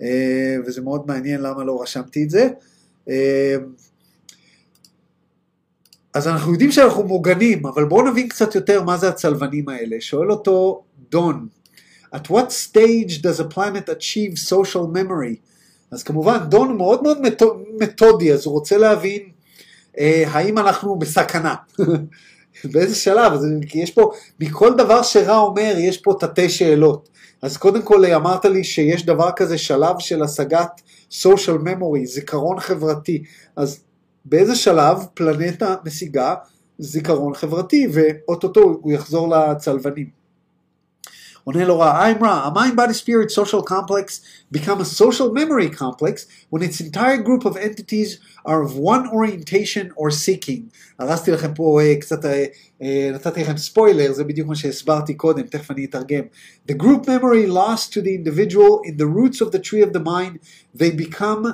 uh, 0.01 0.05
וזה 0.67 0.81
מאוד 0.81 1.07
מעניין 1.07 1.41
למה 1.41 1.65
לא 1.65 1.83
רשמתי 1.83 2.25
את 2.25 2.31
זה. 2.31 2.49
אז 6.17 6.29
אנחנו 6.29 6.53
יודעים 6.53 6.73
שאנחנו 6.73 7.03
מוגנים, 7.03 7.67
אבל 7.67 7.85
בואו 7.85 8.11
נבין 8.11 8.29
קצת 8.29 8.55
יותר 8.55 8.83
מה 8.83 8.97
זה 8.97 9.09
הצלבנים 9.09 9.69
האלה. 9.69 9.97
שואל 10.01 10.31
אותו 10.31 10.83
דון, 11.11 11.49
At 12.15 12.31
what 12.31 12.53
stage 12.53 13.23
does 13.23 13.41
a 13.41 13.55
planet 13.55 13.89
achieve 13.89 14.39
social 14.49 14.87
memory? 14.95 15.37
אז 15.91 16.03
כמובן 16.03 16.39
דון 16.49 16.69
הוא 16.69 16.77
מאוד 16.77 17.03
מאוד 17.03 17.19
מתודי, 17.81 18.33
אז 18.33 18.47
הוא 18.47 18.55
רוצה 18.55 18.79
להבין 18.79 19.23
אה, 19.99 20.25
האם 20.27 20.59
אנחנו 20.59 20.99
בסכנה. 20.99 21.55
באיזה 22.73 22.95
שלב? 22.95 23.33
אז, 23.33 23.47
כי 23.69 23.79
יש 23.79 23.91
פה, 23.91 24.11
מכל 24.41 24.75
דבר 24.75 25.03
שרע 25.03 25.37
אומר, 25.37 25.75
יש 25.79 25.99
פה 25.99 26.15
תתי 26.21 26.49
שאלות. 26.49 27.09
אז 27.43 27.57
קודם 27.57 27.83
כל 27.83 28.05
אמרת 28.05 28.45
לי 28.45 28.65
שיש 28.65 29.07
דבר 29.07 29.31
כזה 29.37 29.59
שלב 29.59 29.97
של 29.99 30.23
השגת 30.23 30.81
social 31.11 31.65
memory, 31.65 32.05
זיכרון 32.05 32.61
חברתי. 32.61 33.23
אז 33.57 33.81
באיזה 34.29 34.57
שלב 34.57 34.99
פלנטה 35.15 35.75
משיגה 35.85 36.35
זיכרון 36.79 37.35
חברתי, 37.35 37.87
ואו-טו-טו 37.93 38.61
הוא 38.61 38.93
יחזור 38.93 39.29
לצלבנים. 39.29 40.17
עונה 41.45 41.65
לו 41.65 41.79
רע, 41.79 42.13
I'm 42.13 42.25
Ra, 42.25 42.49
a 42.49 42.57
mind 42.57 42.77
body 42.77 42.93
spirit 42.93 43.31
social 43.31 43.63
complex 43.63 44.21
become 44.51 44.81
a 44.81 44.85
social 44.85 45.33
memory 45.33 45.71
complex 45.71 46.27
when 46.51 46.61
its 46.61 46.81
entire 46.81 47.19
group 47.19 47.45
of 47.45 47.57
entities 47.57 48.19
are 48.45 48.63
of 48.65 48.77
one 48.77 49.05
orientation 49.07 49.93
or 49.97 50.11
seeking. 50.11 50.63
הרסתי 50.99 51.31
לכם 51.31 51.55
פה 51.55 51.81
אה, 51.83 52.01
קצת, 52.01 52.25
uh, 52.25 52.85
נתתי 53.15 53.41
לכם 53.41 53.57
ספוילר, 53.57 54.13
זה 54.13 54.25
בדיוק 54.25 54.49
מה 54.49 54.57
שהסברתי 54.57 55.15
קודם, 55.15 55.43
תכף 55.43 55.71
אני 55.71 55.85
אתרגם. 55.85 56.23
The 56.71 56.75
group 56.75 57.07
memory 57.07 57.47
lost 57.47 57.93
to 57.93 58.03
the 58.03 58.15
individual 58.15 58.81
in 58.85 58.97
the 58.97 59.07
roots 59.07 59.41
of 59.41 59.53
the 59.53 59.59
tree 59.59 59.83
of 59.83 59.93
the 59.93 60.01
mind, 60.01 60.39
they 60.75 60.91
become 60.91 61.47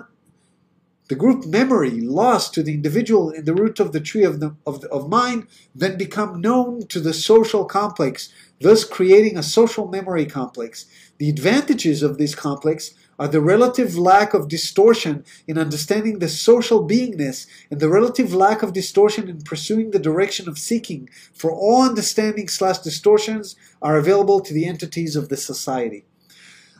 the 1.12 1.18
group 1.18 1.44
memory 1.44 2.00
lost 2.00 2.54
to 2.54 2.62
the 2.62 2.72
individual 2.72 3.28
in 3.28 3.44
the 3.44 3.52
root 3.52 3.78
of 3.78 3.92
the 3.92 4.00
tree 4.00 4.24
of, 4.24 4.40
the, 4.40 4.56
of, 4.66 4.82
of 4.84 5.10
mind 5.10 5.46
then 5.74 5.98
become 5.98 6.40
known 6.40 6.86
to 6.86 7.00
the 7.00 7.12
social 7.12 7.66
complex, 7.66 8.32
thus 8.62 8.82
creating 8.82 9.36
a 9.36 9.42
social 9.42 9.86
memory 9.86 10.24
complex. 10.24 10.86
The 11.18 11.28
advantages 11.28 12.02
of 12.02 12.16
this 12.16 12.34
complex 12.34 12.94
are 13.18 13.28
the 13.28 13.42
relative 13.42 13.94
lack 13.94 14.32
of 14.32 14.48
distortion 14.48 15.26
in 15.46 15.58
understanding 15.58 16.18
the 16.18 16.30
social 16.30 16.88
beingness 16.88 17.46
and 17.70 17.78
the 17.78 17.90
relative 17.90 18.32
lack 18.32 18.62
of 18.62 18.72
distortion 18.72 19.28
in 19.28 19.42
pursuing 19.42 19.90
the 19.90 19.98
direction 19.98 20.48
of 20.48 20.56
seeking 20.56 21.10
for 21.34 21.52
all 21.52 21.82
understanding 21.82 22.48
slash 22.48 22.78
distortions 22.78 23.54
are 23.82 23.98
available 23.98 24.40
to 24.40 24.54
the 24.54 24.64
entities 24.64 25.14
of 25.14 25.28
the 25.28 25.36
society. 25.36 26.06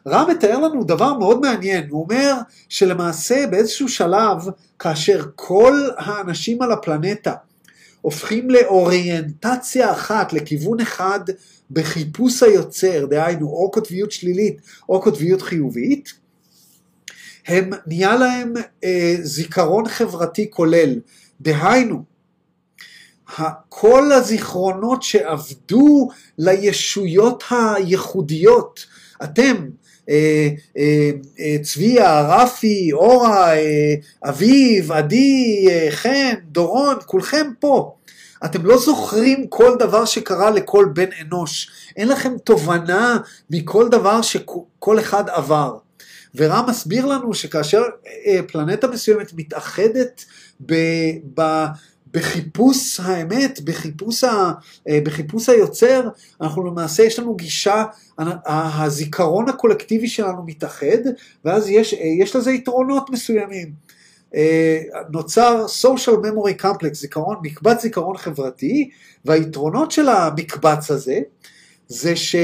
רם 0.07 0.31
מתאר 0.31 0.59
לנו 0.59 0.85
דבר 0.85 1.19
מאוד 1.19 1.41
מעניין, 1.41 1.88
הוא 1.91 2.03
אומר 2.03 2.35
שלמעשה 2.69 3.47
באיזשהו 3.47 3.88
שלב, 3.88 4.37
כאשר 4.79 5.25
כל 5.35 5.88
האנשים 5.97 6.62
על 6.62 6.73
הפלנטה 6.73 7.35
הופכים 8.01 8.51
לאוריינטציה 8.51 9.93
אחת, 9.93 10.33
לכיוון 10.33 10.81
אחד 10.81 11.21
בחיפוש 11.71 12.43
היוצר, 12.43 13.07
דהיינו 13.07 13.47
או 13.47 13.71
קוטביות 13.71 14.12
שלילית 14.12 14.57
או 14.88 15.01
קוטביות 15.01 15.43
חיובית, 15.43 16.12
הם 17.47 17.71
נהיה 17.87 18.17
להם 18.17 18.55
אה, 18.85 19.17
זיכרון 19.23 19.88
חברתי 19.88 20.51
כולל, 20.51 21.01
דהיינו 21.41 22.03
כל 23.69 24.12
הזיכרונות 24.12 25.03
שעבדו 25.03 26.09
לישויות 26.38 27.45
הייחודיות, 27.51 28.87
אתם, 29.25 29.69
צביה, 31.62 32.21
רפי, 32.21 32.93
אורה, 32.93 33.57
אה, 33.57 33.95
אביב, 34.25 34.93
עדי, 34.93 35.67
אה, 35.71 35.88
חן, 35.91 36.35
דורון, 36.45 36.97
כולכם 37.07 37.47
פה. 37.61 37.95
אתם 38.45 38.67
לא 38.67 38.79
זוכרים 38.79 39.47
כל 39.47 39.77
דבר 39.79 40.05
שקרה 40.05 40.51
לכל 40.51 40.87
בן 40.95 41.09
אנוש. 41.21 41.71
אין 41.97 42.09
לכם 42.09 42.33
תובנה 42.45 43.19
מכל 43.51 43.88
דבר 43.88 44.23
שכל 44.23 44.99
אחד 44.99 45.29
עבר. 45.29 45.77
ורם 46.35 46.65
מסביר 46.69 47.07
לנו 47.07 47.35
שכאשר 47.35 47.83
אה, 48.27 48.41
פלנטה 48.49 48.88
מסוימת 48.88 49.33
מתאחדת 49.37 50.25
ב, 50.67 50.75
ב, 51.35 51.65
בחיפוש 52.12 53.01
האמת, 53.01 53.61
בחיפוש, 53.64 54.25
ה, 54.25 54.53
אה, 54.88 54.98
בחיפוש 55.05 55.48
היוצר, 55.48 56.09
אנחנו 56.40 56.66
למעשה 56.66 57.03
יש 57.03 57.18
לנו 57.18 57.35
גישה, 57.35 57.85
הזיכרון 58.46 59.48
הקולקטיבי 59.48 60.09
שלנו 60.09 60.42
מתאחד, 60.46 61.03
ואז 61.44 61.68
יש, 61.68 61.94
אה, 61.94 62.01
יש 62.20 62.37
לזה 62.37 62.53
יתרונות 62.53 63.11
מסוימים. 63.11 63.92
נוצר 65.11 65.66
social 65.83 66.16
memory 66.25 66.62
complex, 66.62 66.92
זיכרון, 66.92 67.37
מקבץ 67.42 67.83
זיכרון 67.83 68.16
חברתי, 68.16 68.90
והיתרונות 69.25 69.90
של 69.90 70.09
המקבץ 70.09 70.90
הזה, 70.90 71.20
זה 71.88 72.16
ש... 72.16 72.37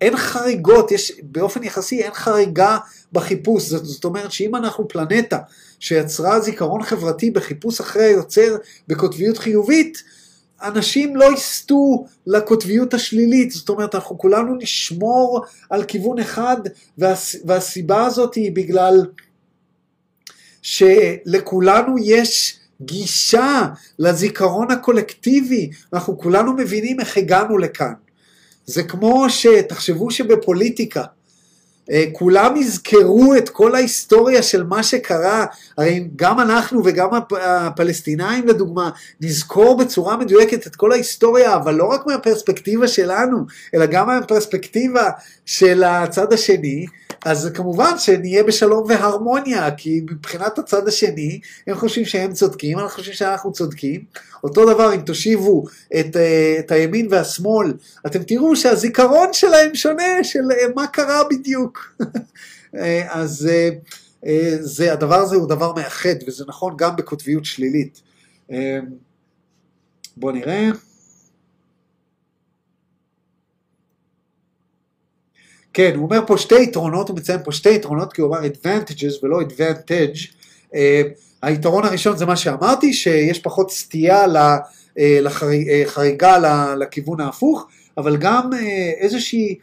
אין 0.00 0.16
חריגות, 0.16 0.92
יש, 0.92 1.12
באופן 1.22 1.62
יחסי 1.62 2.02
אין 2.02 2.14
חריגה 2.14 2.78
בחיפוש, 3.12 3.64
זאת, 3.64 3.84
זאת 3.84 4.04
אומרת 4.04 4.32
שאם 4.32 4.56
אנחנו 4.56 4.88
פלנטה 4.88 5.38
שיצרה 5.80 6.40
זיכרון 6.40 6.82
חברתי 6.82 7.30
בחיפוש 7.30 7.80
אחרי 7.80 8.04
היוצר 8.04 8.56
בקוטביות 8.88 9.38
חיובית, 9.38 10.02
אנשים 10.62 11.16
לא 11.16 11.32
יסטו 11.34 12.06
לקוטביות 12.26 12.94
השלילית, 12.94 13.50
זאת 13.50 13.68
אומרת 13.68 13.94
אנחנו 13.94 14.18
כולנו 14.18 14.54
נשמור 14.54 15.44
על 15.70 15.84
כיוון 15.84 16.18
אחד 16.18 16.56
והס, 16.98 17.36
והסיבה 17.44 18.06
הזאת 18.06 18.34
היא 18.34 18.52
בגלל 18.52 19.06
שלכולנו 20.62 21.94
יש 21.98 22.58
גישה 22.82 23.62
לזיכרון 23.98 24.70
הקולקטיבי, 24.70 25.70
אנחנו 25.92 26.18
כולנו 26.18 26.52
מבינים 26.52 27.00
איך 27.00 27.16
הגענו 27.16 27.58
לכאן. 27.58 27.92
זה 28.68 28.82
כמו 28.82 29.30
שתחשבו 29.30 30.10
שבפוליטיקה, 30.10 31.04
אה, 31.90 32.04
כולם 32.12 32.56
יזכרו 32.56 33.34
את 33.38 33.48
כל 33.48 33.74
ההיסטוריה 33.74 34.42
של 34.42 34.62
מה 34.62 34.82
שקרה, 34.82 35.46
הרי 35.78 36.08
גם 36.16 36.40
אנחנו 36.40 36.82
וגם 36.84 37.08
הפלסטינאים 37.40 38.46
לדוגמה, 38.46 38.90
נזכור 39.20 39.78
בצורה 39.78 40.16
מדויקת 40.16 40.66
את 40.66 40.76
כל 40.76 40.92
ההיסטוריה, 40.92 41.54
אבל 41.54 41.74
לא 41.74 41.84
רק 41.84 42.06
מהפרספקטיבה 42.06 42.88
שלנו, 42.88 43.38
אלא 43.74 43.86
גם 43.86 44.06
מהפרספקטיבה 44.06 45.10
של 45.46 45.84
הצד 45.84 46.32
השני, 46.32 46.86
אז 47.24 47.50
כמובן 47.54 47.98
שנהיה 47.98 48.42
בשלום 48.42 48.84
והרמוניה, 48.88 49.70
כי 49.70 50.00
מבחינת 50.10 50.58
הצד 50.58 50.88
השני, 50.88 51.40
הם 51.66 51.74
חושבים 51.74 52.04
שהם 52.04 52.32
צודקים, 52.32 52.78
אנחנו 52.78 52.96
חושבים 52.96 53.14
שאנחנו 53.14 53.52
צודקים. 53.52 54.04
אותו 54.44 54.74
דבר 54.74 54.94
אם 54.94 55.00
תושיבו 55.00 55.64
את, 56.00 56.16
אה, 56.16 56.56
את 56.58 56.70
הימין 56.70 57.08
והשמאל, 57.10 57.74
אתם 58.06 58.22
תראו 58.22 58.56
שהזיכרון 58.56 59.32
שלהם 59.32 59.74
שונה, 59.74 60.24
של 60.24 60.52
אה, 60.52 60.66
מה 60.74 60.86
קרה 60.86 61.22
בדיוק. 61.30 61.96
אה, 62.78 63.06
אז 63.20 63.48
זה, 64.60 64.92
הדבר 64.92 65.14
הזה 65.14 65.36
הוא 65.36 65.48
דבר 65.48 65.72
מאחד, 65.72 66.14
וזה 66.26 66.44
נכון 66.48 66.74
גם 66.78 66.96
בקוטביות 66.96 67.44
שלילית. 67.44 68.02
בואו 70.16 70.32
נראה. 70.32 70.68
כן, 75.72 75.92
הוא 75.94 76.04
אומר 76.04 76.26
פה 76.26 76.38
שתי 76.38 76.62
יתרונות, 76.62 77.08
הוא 77.08 77.16
מציין 77.16 77.40
פה 77.44 77.52
שתי 77.52 77.74
יתרונות, 77.74 78.12
כי 78.12 78.20
הוא 78.20 78.36
אמר 78.36 78.46
advantages 78.46 79.22
ולא 79.24 79.40
advantage. 79.40 80.32
Uh, 80.72 80.76
היתרון 81.42 81.84
הראשון 81.84 82.16
זה 82.16 82.26
מה 82.26 82.36
שאמרתי, 82.36 82.92
שיש 82.92 83.38
פחות 83.38 83.70
סטייה 83.70 84.26
לחריגה 84.96 86.44
אה, 86.44 86.74
לכיוון 86.74 87.20
ההפוך, 87.20 87.66
אבל 87.96 88.16
גם 88.16 88.50
uh, 88.52 88.56
איזושהי, 89.00 89.58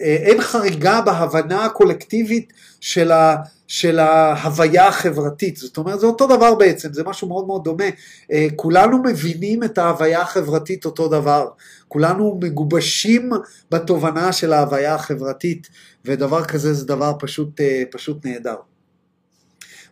אין 0.00 0.40
חריגה 0.40 1.00
בהבנה 1.00 1.64
הקולקטיבית 1.64 2.52
של, 2.80 3.12
ה, 3.12 3.36
של 3.66 3.98
ההוויה 3.98 4.88
החברתית, 4.88 5.56
זאת 5.56 5.76
אומרת 5.76 6.00
זה 6.00 6.06
אותו 6.06 6.26
דבר 6.26 6.54
בעצם, 6.54 6.92
זה 6.92 7.04
משהו 7.04 7.28
מאוד 7.28 7.46
מאוד 7.46 7.64
דומה, 7.64 7.84
אה, 8.32 8.46
כולנו 8.56 9.02
מבינים 9.02 9.64
את 9.64 9.78
ההוויה 9.78 10.20
החברתית 10.20 10.84
אותו 10.84 11.08
דבר, 11.08 11.48
כולנו 11.88 12.38
מגובשים 12.42 13.30
בתובנה 13.70 14.32
של 14.32 14.52
ההוויה 14.52 14.94
החברתית, 14.94 15.68
ודבר 16.04 16.44
כזה 16.44 16.74
זה 16.74 16.86
דבר 16.86 17.12
פשוט, 17.18 17.60
אה, 17.60 17.82
פשוט 17.90 18.26
נהדר. 18.26 18.56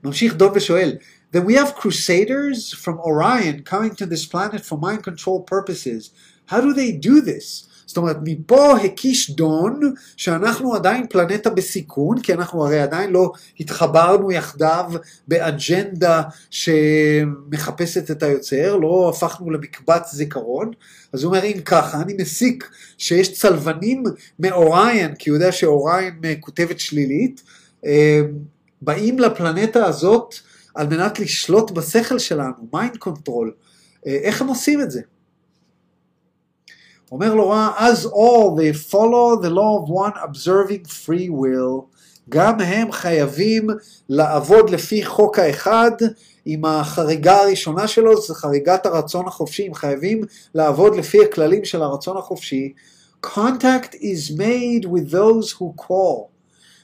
ממשיך 0.05 0.35
דוב 0.35 0.53
ושואל, 0.57 0.97
Then 1.33 1.45
we 1.45 1.55
have 1.55 1.77
crusaders 1.77 2.73
from 2.73 2.99
Orion 2.99 3.63
coming 3.63 3.95
to 4.01 4.07
this 4.07 4.27
planet 4.27 4.63
for 4.69 4.77
mind 4.77 5.05
control 5.05 5.43
purposes. 5.43 6.11
How 6.47 6.61
do 6.61 6.73
they 6.73 6.91
do 6.91 7.21
this? 7.21 7.71
זאת 7.91 7.97
אומרת, 7.97 8.17
מפה 8.25 8.77
הקיש 8.77 9.31
דון 9.31 9.81
שאנחנו 10.17 10.75
עדיין 10.75 11.07
פלנטה 11.07 11.51
בסיכון, 11.51 12.21
כי 12.21 12.33
אנחנו 12.33 12.67
הרי 12.67 12.81
עדיין 12.81 13.11
לא 13.11 13.33
התחברנו 13.61 14.33
יחדיו 14.33 14.85
באג'נדה 15.29 16.23
שמחפשת 16.51 18.11
את 18.11 18.23
היוצר, 18.23 18.77
לא 18.77 19.13
הפכנו 19.15 19.51
למקבץ 19.51 20.13
זיכרון. 20.13 20.71
אז 21.13 21.23
הוא 21.23 21.35
אומר, 21.35 21.45
אם 21.45 21.61
ככה, 21.65 22.03
אני 22.03 22.15
מסיק 22.15 22.71
שיש 22.99 23.33
צלבנים 23.33 24.03
מאוריון, 24.39 25.15
כי 25.15 25.31
הוא 25.31 25.37
יודע 25.37 25.53
שאוריון 25.53 26.21
קוטבית 26.41 26.81
שלילית, 26.81 27.43
אה, 27.87 28.21
באים 28.83 29.19
לפלנטה 29.19 29.87
הזאת 29.87 30.35
על 30.75 30.87
מנת 30.87 31.19
לשלוט 31.19 31.71
בשכל 31.71 32.19
שלנו, 32.19 32.55
mind 32.73 32.97
control. 32.97 33.53
אה, 34.07 34.13
איך 34.13 34.43
הם 34.43 34.49
עושים 34.49 34.81
את 34.81 34.91
זה? 34.91 35.01
אומר 37.13 37.35
לו 37.35 37.55
as 37.77 37.91
do 37.91 38.05
all 38.07 38.57
they 38.57 38.91
follow 38.91 39.43
the 39.43 39.51
law 39.51 39.81
of 39.81 39.89
one 39.89 40.17
observing 40.23 40.89
free 40.89 41.29
will, 41.29 41.85
גם 42.29 42.61
הם 42.61 42.93
חייבים 42.93 43.67
לעבוד 44.09 44.71
לפי 44.71 45.05
חוק 45.05 45.39
האחד, 45.39 45.91
עם 46.45 46.65
החריגה 46.65 47.37
הראשונה 47.37 47.89
שלו, 47.89 48.21
זה 48.21 48.35
חריגת 48.35 48.87
הרצון 48.87 49.29
החופשי, 49.29 49.67
הם 49.67 49.75
חייבים 49.75 50.21
לעבוד 50.55 50.97
לפי 50.97 51.25
הכללים 51.25 51.65
של 51.65 51.83
הרצון 51.83 52.17
החופשי. 52.17 52.73
Contact 53.27 53.95
is 53.95 54.31
made 54.31 54.85
with 54.85 55.11
those 55.11 55.53
who 55.53 55.75
call. 55.77 56.40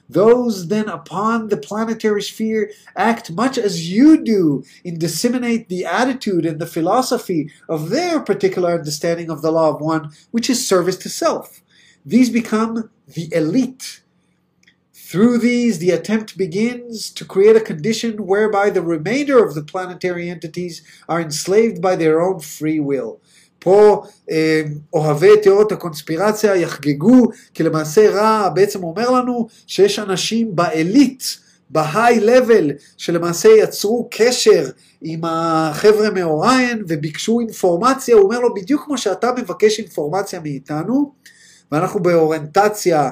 Those 0.08 0.68
then 0.68 0.88
upon 0.88 1.48
the 1.48 1.56
planetary 1.56 2.22
sphere 2.22 2.70
act 2.94 3.32
much 3.32 3.58
as 3.58 3.90
you 3.90 4.22
do 4.22 4.64
in 4.84 4.98
disseminate 4.98 5.68
the 5.68 5.84
attitude 5.84 6.46
and 6.46 6.60
the 6.60 6.66
philosophy 6.66 7.50
of 7.68 7.90
their 7.90 8.20
particular 8.20 8.74
understanding 8.74 9.30
of 9.30 9.42
the 9.42 9.50
law 9.50 9.74
of 9.74 9.80
one, 9.80 10.12
which 10.30 10.48
is 10.48 10.66
service 10.66 10.96
to 10.98 11.08
self. 11.08 11.62
These 12.04 12.30
become 12.30 12.90
the 13.08 13.28
elite. 13.34 14.02
Through 14.92 15.38
these, 15.38 15.78
the 15.78 15.90
attempt 15.90 16.36
begins 16.36 17.10
to 17.10 17.24
create 17.24 17.54
a 17.54 17.60
condition 17.60 18.26
whereby 18.26 18.70
the 18.70 18.82
remainder 18.82 19.44
of 19.44 19.54
the 19.54 19.62
planetary 19.62 20.28
entities 20.28 20.82
are 21.08 21.20
enslaved 21.20 21.80
by 21.80 21.94
their 21.94 22.20
own 22.20 22.40
free 22.40 22.80
will. 22.80 23.20
פה 23.66 24.02
אה, 24.30 24.62
אוהבי 24.92 25.40
תיאוריות 25.42 25.72
הקונספירציה 25.72 26.56
יחגגו, 26.56 27.28
כי 27.54 27.62
למעשה 27.62 28.10
רע 28.10 28.48
בעצם 28.48 28.84
אומר 28.84 29.10
לנו 29.10 29.46
שיש 29.66 29.98
אנשים 29.98 30.56
בעילית, 30.56 31.38
בהיי 31.70 32.20
לבל, 32.20 32.70
שלמעשה 32.96 33.48
יצרו 33.48 34.08
קשר 34.10 34.66
עם 35.02 35.20
החבר'ה 35.24 36.10
מאוריין 36.10 36.82
וביקשו 36.88 37.40
אינפורמציה, 37.40 38.14
הוא 38.14 38.24
אומר 38.24 38.40
לו 38.40 38.54
בדיוק 38.54 38.84
כמו 38.84 38.98
שאתה 38.98 39.30
מבקש 39.38 39.78
אינפורמציה 39.78 40.40
מאיתנו, 40.40 41.12
ואנחנו 41.72 42.00
באוריינטציה 42.00 43.10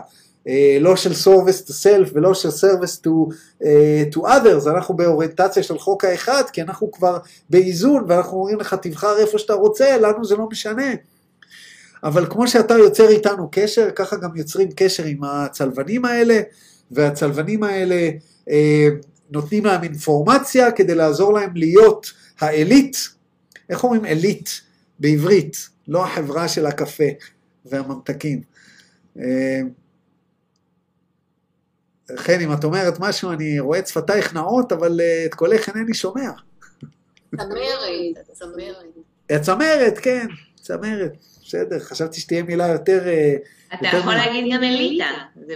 לא 0.80 0.96
של 0.96 1.10
service 1.10 1.66
to 1.66 1.70
self 1.70 2.10
ולא 2.12 2.34
של 2.34 2.48
service 2.48 3.06
to, 3.06 3.34
אה, 3.64 4.04
to 4.14 4.18
others, 4.18 4.70
אנחנו 4.70 4.94
באוריינטציה 4.96 5.62
של 5.62 5.78
חוק 5.78 6.04
האחד, 6.04 6.42
כי 6.52 6.62
אנחנו 6.62 6.92
כבר 6.92 7.18
באיזון 7.50 8.04
ואנחנו 8.08 8.36
אומרים 8.36 8.60
לך 8.60 8.74
תבחר 8.82 9.18
איפה 9.18 9.38
שאתה 9.38 9.52
רוצה, 9.52 9.98
לנו 9.98 10.24
זה 10.24 10.36
לא 10.36 10.48
משנה. 10.50 10.92
אבל 12.04 12.26
כמו 12.30 12.48
שאתה 12.48 12.74
יוצר 12.74 13.08
איתנו 13.08 13.48
קשר, 13.52 13.90
ככה 13.94 14.16
גם 14.16 14.36
יוצרים 14.36 14.68
קשר 14.76 15.04
עם 15.04 15.24
הצלבנים 15.24 16.04
האלה, 16.04 16.40
והצלבנים 16.90 17.62
האלה 17.62 18.10
אה, 18.50 18.88
נותנים 19.30 19.64
להם 19.64 19.82
אינפורמציה 19.82 20.70
כדי 20.70 20.94
לעזור 20.94 21.32
להם 21.32 21.50
להיות 21.56 22.12
העילית, 22.40 23.08
איך 23.70 23.84
אומרים 23.84 24.04
עילית 24.04 24.60
בעברית, 24.98 25.68
לא 25.88 26.04
החברה 26.04 26.48
של 26.48 26.66
הקפה 26.66 27.04
והממתקים. 27.66 28.40
אה, 29.18 29.60
חן, 32.16 32.40
אם 32.40 32.52
את 32.52 32.64
אומרת 32.64 33.00
משהו, 33.00 33.32
אני 33.32 33.60
רואה 33.60 33.78
את 33.78 33.86
שפתייך 33.86 34.34
נאות, 34.34 34.72
אבל 34.72 35.00
אה, 35.00 35.24
את 35.24 35.34
קולך 35.34 35.68
אינני 35.68 35.94
שומע. 35.94 36.30
צמרת, 37.36 38.18
צמרת. 38.32 39.42
צמרת, 39.42 39.98
כן, 39.98 40.26
צמרת, 40.60 41.12
בסדר, 41.46 41.78
חשבתי 41.78 42.20
שתהיה 42.20 42.42
מילה 42.42 42.68
יותר... 42.68 43.08
אה, 43.08 43.34
אתה 43.74 43.86
יותר 43.86 43.98
יכול 43.98 44.12
מה- 44.14 44.26
להגיד 44.26 44.54
גם 44.54 44.62
אליטה. 44.64 45.04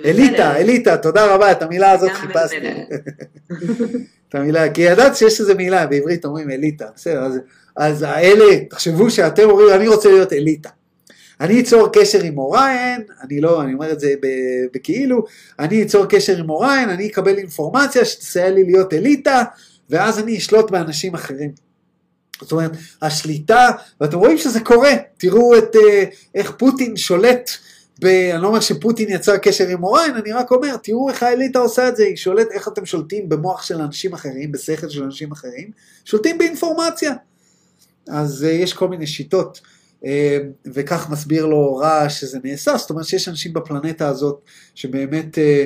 אליטה, 0.04 0.56
אליטה, 0.56 0.96
תודה 0.96 1.34
רבה, 1.34 1.52
את 1.52 1.62
המילה 1.62 1.90
הזאת 1.90 2.10
חיפשתי. 2.10 2.56
את 4.28 4.34
המילה, 4.34 4.72
כי 4.72 4.80
ידעת 4.82 5.16
שיש 5.16 5.40
איזה 5.40 5.54
מילה, 5.54 5.86
בעברית 5.86 6.24
אומרים 6.24 6.50
אליטה, 6.50 6.86
בסדר, 6.96 7.22
אז, 7.22 7.38
אז 7.76 8.02
האלה, 8.02 8.64
תחשבו 8.70 9.10
שאתם 9.10 9.50
אומרים, 9.50 9.74
אני 9.74 9.88
רוצה 9.88 10.08
להיות 10.08 10.32
אליטה. 10.32 10.68
אני 11.40 11.60
אצור 11.60 11.88
קשר 11.92 12.22
עם 12.22 12.38
אוריין, 12.38 13.02
אני 13.22 13.40
לא, 13.40 13.62
אני 13.62 13.74
אומר 13.74 13.92
את 13.92 14.00
זה 14.00 14.14
בכאילו, 14.74 15.24
אני 15.58 15.82
אצור 15.82 16.06
קשר 16.06 16.36
עם 16.36 16.50
אוריין, 16.50 16.88
אני 16.88 17.06
אקבל 17.06 17.38
אינפורמציה 17.38 18.04
שתסייע 18.04 18.50
לי 18.50 18.64
להיות 18.64 18.92
אליטה, 18.94 19.44
ואז 19.90 20.18
אני 20.18 20.38
אשלוט 20.38 20.70
באנשים 20.70 21.14
אחרים. 21.14 21.50
זאת 22.40 22.52
אומרת, 22.52 22.70
השליטה, 23.02 23.70
ואתם 24.00 24.18
רואים 24.18 24.38
שזה 24.38 24.60
קורה, 24.60 24.92
תראו 25.16 25.58
את 25.58 25.76
אה, 25.76 26.04
איך 26.34 26.50
פוטין 26.50 26.96
שולט, 26.96 27.50
ב, 28.00 28.06
אני 28.06 28.42
לא 28.42 28.48
אומר 28.48 28.60
שפוטין 28.60 29.08
יצר 29.08 29.36
קשר 29.36 29.68
עם 29.68 29.84
אוריין, 29.84 30.14
אני 30.14 30.32
רק 30.32 30.50
אומר, 30.50 30.76
תראו 30.76 31.08
איך 31.08 31.22
האליטה 31.22 31.58
עושה 31.58 31.88
את 31.88 31.96
זה, 31.96 32.04
היא 32.04 32.16
שולט 32.16 32.46
איך 32.52 32.68
אתם 32.68 32.86
שולטים 32.86 33.28
במוח 33.28 33.62
של 33.62 33.80
אנשים 33.80 34.12
אחרים, 34.12 34.52
בשכל 34.52 34.88
של 34.88 35.02
אנשים 35.02 35.32
אחרים, 35.32 35.70
שולטים 36.04 36.38
באינפורמציה. 36.38 37.12
אז 38.08 38.44
אה, 38.44 38.50
יש 38.50 38.72
כל 38.72 38.88
מיני 38.88 39.06
שיטות, 39.06 39.60
וכך 40.74 41.10
מסביר 41.10 41.46
לו 41.46 41.76
רע 41.76 42.08
שזה 42.08 42.38
נעשה, 42.44 42.76
זאת 42.76 42.90
אומרת 42.90 43.04
שיש 43.04 43.28
אנשים 43.28 43.52
בפלנטה 43.52 44.08
הזאת 44.08 44.40
שבאמת 44.74 45.38
אה, 45.38 45.64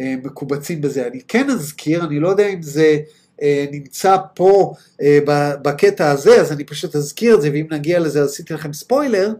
אה, 0.00 0.14
מקובצים 0.24 0.80
בזה. 0.80 1.06
אני 1.06 1.20
כן 1.28 1.50
אזכיר, 1.50 2.04
אני 2.04 2.20
לא 2.20 2.28
יודע 2.28 2.46
אם 2.48 2.62
זה 2.62 2.98
אה, 3.42 3.66
נמצא 3.72 4.16
פה 4.34 4.74
אה, 5.02 5.18
בקטע 5.62 6.10
הזה, 6.10 6.40
אז 6.40 6.52
אני 6.52 6.64
פשוט 6.64 6.96
אזכיר 6.96 7.34
את 7.34 7.42
זה, 7.42 7.50
ואם 7.52 7.66
נגיע 7.70 7.98
לזה 7.98 8.24
עשיתי 8.24 8.54
לכם 8.54 8.72
ספוילר, 8.72 9.32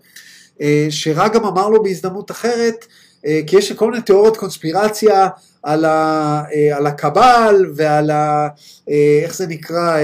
אה, 0.60 0.86
שרע 0.90 1.28
גם 1.28 1.44
אמר 1.44 1.68
לו 1.68 1.82
בהזדמנות 1.82 2.30
אחרת, 2.30 2.86
אה, 3.26 3.40
כי 3.46 3.56
יש 3.56 3.72
כל 3.72 3.90
מיני 3.90 4.02
תיאוריות 4.02 4.36
קונספירציה 4.36 5.28
על, 5.62 5.84
ה, 5.84 6.42
אה, 6.54 6.76
על 6.76 6.86
הקבל 6.86 7.72
ועל 7.74 8.10
ה... 8.10 8.48
אה, 8.90 9.20
איך 9.22 9.34
זה 9.34 9.46
נקרא? 9.46 9.98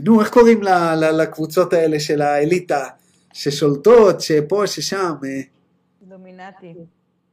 נו, 0.00 0.20
איך 0.20 0.30
קוראים 0.30 0.62
ל- 0.62 0.94
ל- 0.94 1.22
לקבוצות 1.22 1.72
האלה 1.72 2.00
של 2.00 2.22
האליטה 2.22 2.84
ששולטות, 3.32 4.20
שפה, 4.20 4.66
ששם? 4.66 5.12
אה, 5.24 5.40
דומינטי. 6.08 6.74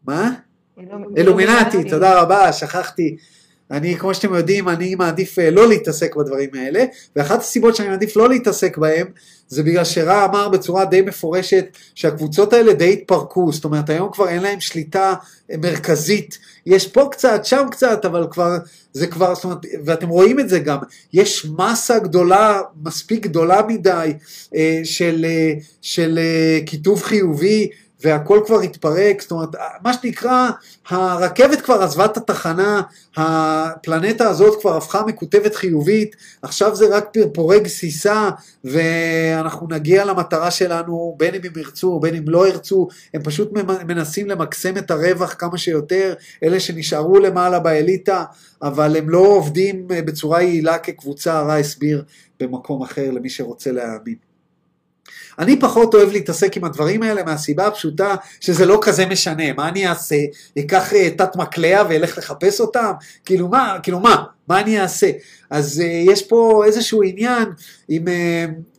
מה? 0.07 0.31
אילומ- 0.77 1.17
אילומינטי, 1.17 1.89
תודה 1.89 2.21
רבה, 2.21 2.53
שכחתי. 2.53 3.17
אני, 3.73 3.97
כמו 3.97 4.13
שאתם 4.13 4.33
יודעים, 4.33 4.69
אני 4.69 4.95
מעדיף 4.95 5.39
אה, 5.39 5.49
לא 5.51 5.67
להתעסק 5.67 6.15
בדברים 6.15 6.49
האלה, 6.53 6.85
ואחת 7.15 7.39
הסיבות 7.39 7.75
שאני 7.75 7.89
מעדיף 7.89 8.15
לא 8.15 8.29
להתעסק 8.29 8.77
בהם, 8.77 9.07
זה 9.47 9.63
בגלל 9.63 9.83
שרע 9.83 10.25
אמר 10.25 10.49
בצורה 10.49 10.85
די 10.85 11.01
מפורשת 11.01 11.65
שהקבוצות 11.95 12.53
האלה 12.53 12.73
די 12.73 12.93
התפרקו, 12.93 13.51
זאת 13.51 13.63
אומרת 13.63 13.89
היום 13.89 14.09
כבר 14.11 14.29
אין 14.29 14.41
להם 14.41 14.59
שליטה 14.59 15.13
אה, 15.51 15.57
מרכזית, 15.57 16.37
יש 16.65 16.87
פה 16.87 17.07
קצת, 17.11 17.45
שם 17.45 17.65
קצת, 17.71 18.05
אבל 18.05 18.27
כבר, 18.31 18.57
זה 18.93 19.07
כבר, 19.07 19.35
זאת 19.35 19.43
אומרת, 19.43 19.65
ואתם 19.85 20.09
רואים 20.09 20.39
את 20.39 20.49
זה 20.49 20.59
גם, 20.59 20.77
יש 21.13 21.47
מסה 21.57 21.99
גדולה, 21.99 22.61
מספיק 22.83 23.23
גדולה 23.23 23.61
מדי, 23.67 24.13
אה, 24.55 24.81
של, 24.83 25.25
של 25.81 26.19
אה, 26.21 26.59
כיתוב 26.65 27.03
חיובי, 27.03 27.69
והכל 28.03 28.39
כבר 28.45 28.59
התפרק, 28.59 29.21
זאת 29.21 29.31
אומרת, 29.31 29.49
מה 29.83 29.93
שנקרא, 29.93 30.49
הרכבת 30.89 31.61
כבר 31.61 31.83
עזבה 31.83 32.05
את 32.05 32.17
התחנה, 32.17 32.81
הפלנטה 33.15 34.29
הזאת 34.29 34.61
כבר 34.61 34.77
הפכה 34.77 35.05
מקוטבת 35.05 35.55
חיובית, 35.55 36.15
עכשיו 36.41 36.75
זה 36.75 36.97
רק 36.97 37.09
פרפורי 37.13 37.59
גסיסה, 37.59 38.29
ואנחנו 38.63 39.67
נגיע 39.69 40.05
למטרה 40.05 40.51
שלנו, 40.51 41.15
בין 41.19 41.35
אם 41.35 41.41
הם 41.43 41.51
ירצו 41.55 41.99
בין 41.99 42.15
אם 42.15 42.23
לא 42.27 42.47
ירצו, 42.47 42.87
הם 43.13 43.23
פשוט 43.23 43.51
מנסים 43.87 44.29
למקסם 44.29 44.77
את 44.77 44.91
הרווח 44.91 45.33
כמה 45.33 45.57
שיותר, 45.57 46.13
אלה 46.43 46.59
שנשארו 46.59 47.19
למעלה 47.19 47.59
באליטה, 47.59 48.23
אבל 48.61 48.95
הם 48.95 49.09
לא 49.09 49.19
עובדים 49.19 49.87
אה, 49.91 50.01
בצורה 50.01 50.41
יעילה 50.41 50.77
כקבוצה, 50.77 51.39
הרע 51.39 51.55
הסביר 51.55 52.03
במקום 52.39 52.81
אחר 52.81 53.11
למי 53.11 53.29
שרוצה 53.29 53.71
להאמין. 53.71 54.32
אני 55.39 55.59
פחות 55.59 55.93
אוהב 55.93 56.11
להתעסק 56.11 56.57
עם 56.57 56.63
הדברים 56.63 57.03
האלה 57.03 57.23
מהסיבה 57.23 57.67
הפשוטה 57.67 58.15
שזה 58.39 58.65
לא 58.65 58.79
כזה 58.81 59.05
משנה, 59.05 59.53
מה 59.53 59.69
אני 59.69 59.87
אעשה? 59.87 60.15
אקח 60.59 60.93
אה, 60.93 61.09
תת 61.09 61.35
מקלע 61.35 61.83
ואלך 61.89 62.17
לחפש 62.17 62.61
אותם? 62.61 62.91
כאילו 63.25 63.47
מה, 63.47 63.77
כאילו 63.83 63.99
מה, 63.99 64.23
מה 64.47 64.59
אני 64.59 64.81
אעשה? 64.81 65.11
אז 65.49 65.83
uh, 65.85 66.11
יש 66.11 66.27
פה 66.27 66.63
איזשהו 66.65 67.03
עניין 67.03 67.45
עם 67.89 68.05
uh, 68.05 68.09
uh, 68.09 68.72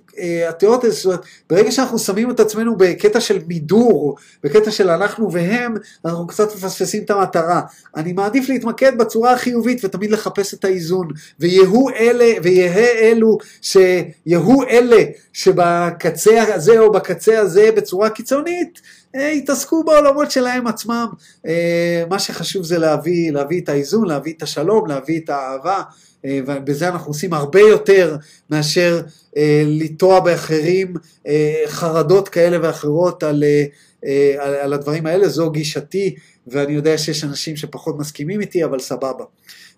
התיאוריות 0.48 0.84
האלה, 0.84 0.94
זאת 0.94 1.04
אומרת, 1.04 1.20
ברגע 1.50 1.72
שאנחנו 1.72 1.98
שמים 1.98 2.30
את 2.30 2.40
עצמנו 2.40 2.76
בקטע 2.76 3.20
של 3.20 3.38
מידור, 3.46 4.16
בקטע 4.44 4.70
של 4.70 4.90
אנחנו 4.90 5.32
והם, 5.32 5.74
אנחנו 6.04 6.26
קצת 6.26 6.54
מפספסים 6.56 7.02
את 7.02 7.10
המטרה. 7.10 7.60
אני 7.96 8.12
מעדיף 8.12 8.48
להתמקד 8.48 8.98
בצורה 8.98 9.32
החיובית 9.32 9.84
ותמיד 9.84 10.10
לחפש 10.10 10.54
את 10.54 10.64
האיזון, 10.64 11.08
ויהיו 11.40 11.88
אלה, 11.90 12.32
ויהא 12.42 12.88
אלו, 13.02 13.38
שיהיו 13.62 14.62
אלה 14.70 15.02
שבקצה 15.32 16.54
הזה 16.54 16.78
או 16.78 16.92
בקצה 16.92 17.38
הזה 17.38 17.70
בצורה 17.76 18.10
קיצונית, 18.10 18.80
אה, 19.14 19.30
יתעסקו 19.30 19.84
בעולמות 19.84 20.30
שלהם 20.30 20.66
עצמם. 20.66 21.06
אה, 21.46 22.04
מה 22.10 22.18
שחשוב 22.18 22.64
זה 22.64 22.78
להביא, 22.78 23.32
להביא 23.32 23.60
את 23.60 23.68
האיזון, 23.68 24.08
להביא 24.08 24.34
את 24.36 24.42
השלום, 24.42 24.86
להביא 24.86 25.20
את 25.24 25.30
האהבה, 25.30 25.76
אה, 25.76 25.82
ובזה 26.26 26.88
אנחנו 26.88 27.10
עושים 27.10 27.32
הרבה 27.32 27.60
יותר 27.60 28.16
מאשר 28.50 29.00
אה, 29.36 29.62
לטוע 29.66 30.20
באחרים 30.20 30.94
אה, 31.26 31.62
חרדות 31.66 32.28
כאלה 32.28 32.58
ואחרות 32.62 33.22
על, 33.22 33.44
אה, 33.44 33.64
אה, 34.04 34.36
על, 34.46 34.54
על 34.54 34.72
הדברים 34.72 35.06
האלה, 35.06 35.28
זו 35.28 35.50
גישתי, 35.50 36.14
ואני 36.46 36.72
יודע 36.72 36.98
שיש 36.98 37.24
אנשים 37.24 37.56
שפחות 37.56 37.98
מסכימים 37.98 38.40
איתי, 38.40 38.64
אבל 38.64 38.78
סבבה. 38.78 39.24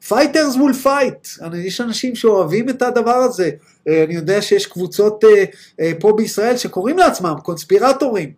fighters 0.08 0.56
מול 0.56 0.72
fight, 0.72 1.28
יש 1.54 1.80
אנשים 1.80 2.14
שאוהבים 2.14 2.68
את 2.68 2.82
הדבר 2.82 3.14
הזה, 3.14 3.50
אה, 3.88 4.04
אני 4.04 4.14
יודע 4.14 4.42
שיש 4.42 4.66
קבוצות 4.66 5.24
אה, 5.24 5.44
אה, 5.80 5.92
פה 6.00 6.12
בישראל 6.16 6.56
שקוראים 6.56 6.98
לעצמם 6.98 7.34
קונספירטורים, 7.42 8.32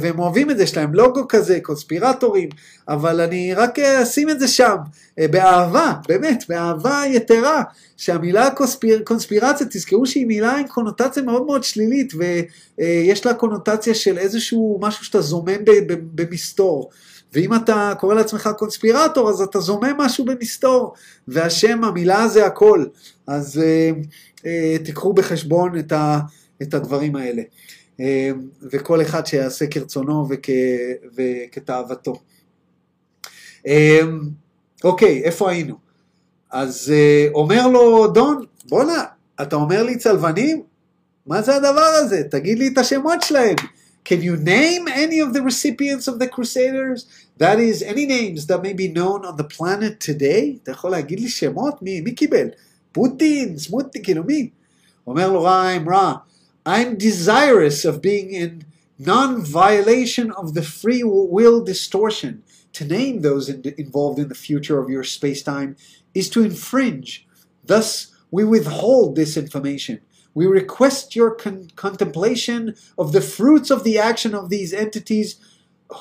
והם 0.00 0.18
אוהבים 0.18 0.50
את 0.50 0.56
זה, 0.56 0.62
יש 0.62 0.76
להם 0.76 0.94
לוגו 0.94 1.28
כזה, 1.28 1.58
קונספירטורים, 1.62 2.48
אבל 2.88 3.20
אני 3.20 3.54
רק 3.54 3.78
אשים 3.78 4.30
את 4.30 4.40
זה 4.40 4.48
שם, 4.48 4.76
אה, 5.18 5.28
באהבה, 5.28 5.92
באמת, 6.08 6.44
באהבה 6.48 7.02
יתרה, 7.06 7.62
שהמילה 7.96 8.50
קונספיר, 8.50 9.02
קונספירציה, 9.04 9.66
תזכרו 9.70 10.06
שהיא 10.06 10.26
מילה 10.26 10.56
עם 10.56 10.66
קונוטציה 10.66 11.22
מאוד 11.22 11.46
מאוד 11.46 11.64
שלילית, 11.64 12.12
ויש 12.78 13.26
לה 13.26 13.34
קונוטציה 13.34 13.94
של 13.94 14.18
איזשהו 14.18 14.78
משהו 14.82 15.04
שאתה 15.04 15.20
זומם 15.20 15.64
במסתור. 16.14 16.90
ואם 17.36 17.54
אתה 17.54 17.92
קורא 18.00 18.14
לעצמך 18.14 18.50
קונספירטור, 18.58 19.30
אז 19.30 19.40
אתה 19.40 19.60
זומם 19.60 19.94
משהו 19.98 20.24
במסתור, 20.24 20.94
והשם, 21.28 21.84
המילה 21.84 22.28
זה 22.28 22.46
הכל. 22.46 22.84
אז 23.26 23.58
אה, 23.58 23.90
אה, 24.46 24.76
תיקחו 24.84 25.12
בחשבון 25.12 25.78
את, 25.78 25.92
ה, 25.92 26.18
את 26.62 26.74
הדברים 26.74 27.16
האלה. 27.16 27.42
אה, 28.00 28.30
וכל 28.62 29.02
אחד 29.02 29.26
שיעשה 29.26 29.66
כרצונו 29.66 30.26
וכ, 30.30 30.48
וכתאוותו. 31.16 32.20
אה, 33.66 34.00
אוקיי, 34.84 35.22
איפה 35.24 35.50
היינו? 35.50 35.74
אז 36.50 36.92
אה, 36.94 37.28
אומר 37.34 37.68
לו 37.68 38.06
דון, 38.06 38.44
בואנה, 38.68 39.04
אתה 39.42 39.56
אומר 39.56 39.82
לי 39.82 39.98
צלבנים? 39.98 40.62
מה 41.26 41.42
זה 41.42 41.56
הדבר 41.56 41.90
הזה? 42.00 42.22
תגיד 42.30 42.58
לי 42.58 42.68
את 42.68 42.78
השמות 42.78 43.22
שלהם. 43.22 43.56
Can 44.05 44.21
you 44.21 44.35
name 44.35 44.87
any 44.87 45.19
of 45.19 45.33
the 45.33 45.41
recipients 45.41 46.07
of 46.07 46.19
the 46.19 46.27
Crusaders? 46.27 47.05
That 47.37 47.59
is, 47.59 47.81
any 47.81 48.05
names 48.05 48.47
that 48.47 48.61
may 48.61 48.73
be 48.73 48.87
known 48.87 49.25
on 49.25 49.37
the 49.37 49.43
planet 49.43 49.99
today? 49.99 50.59
אתה 50.63 50.71
יכול 50.71 50.91
להגיד 50.91 51.19
לי 51.19 51.29
שמות? 51.29 51.81
מי, 51.81 52.01
מי 52.01 52.15
קיבל? 52.15 52.47
פוטין, 52.91 53.57
סמוטי, 53.57 54.03
כאילו 54.03 54.23
מי? 54.23 54.49
אומר 55.07 55.31
לו 55.33 55.43
ריים 55.43 55.89
רע, 55.89 56.13
I'm 56.65 56.97
desirous 56.97 57.85
of 57.85 58.01
being 58.01 58.31
in 58.31 58.63
non-violation 58.99 60.31
of 60.31 60.53
the 60.53 60.61
free 60.61 61.03
will 61.03 61.61
distortion. 61.63 62.43
To 62.73 62.85
name 62.85 63.21
those 63.21 63.49
in- 63.49 63.73
involved 63.77 64.19
in 64.19 64.29
the 64.29 64.35
future 64.35 64.79
of 64.79 64.89
your 64.89 65.03
space-time 65.03 65.75
is 66.13 66.29
to 66.29 66.43
infringe. 66.43 67.27
Thus, 67.65 68.11
we 68.29 68.43
withhold 68.43 69.15
this 69.15 69.35
information. 69.35 69.99
We 70.35 70.45
request 70.45 71.15
your 71.15 71.35
con- 71.35 71.69
contemplation 71.75 72.75
of 72.97 73.11
the 73.11 73.21
fruits 73.21 73.69
of 73.69 73.83
the 73.83 73.97
action 73.97 74.33
of 74.33 74.49
these 74.49 74.73
entities, 74.73 75.37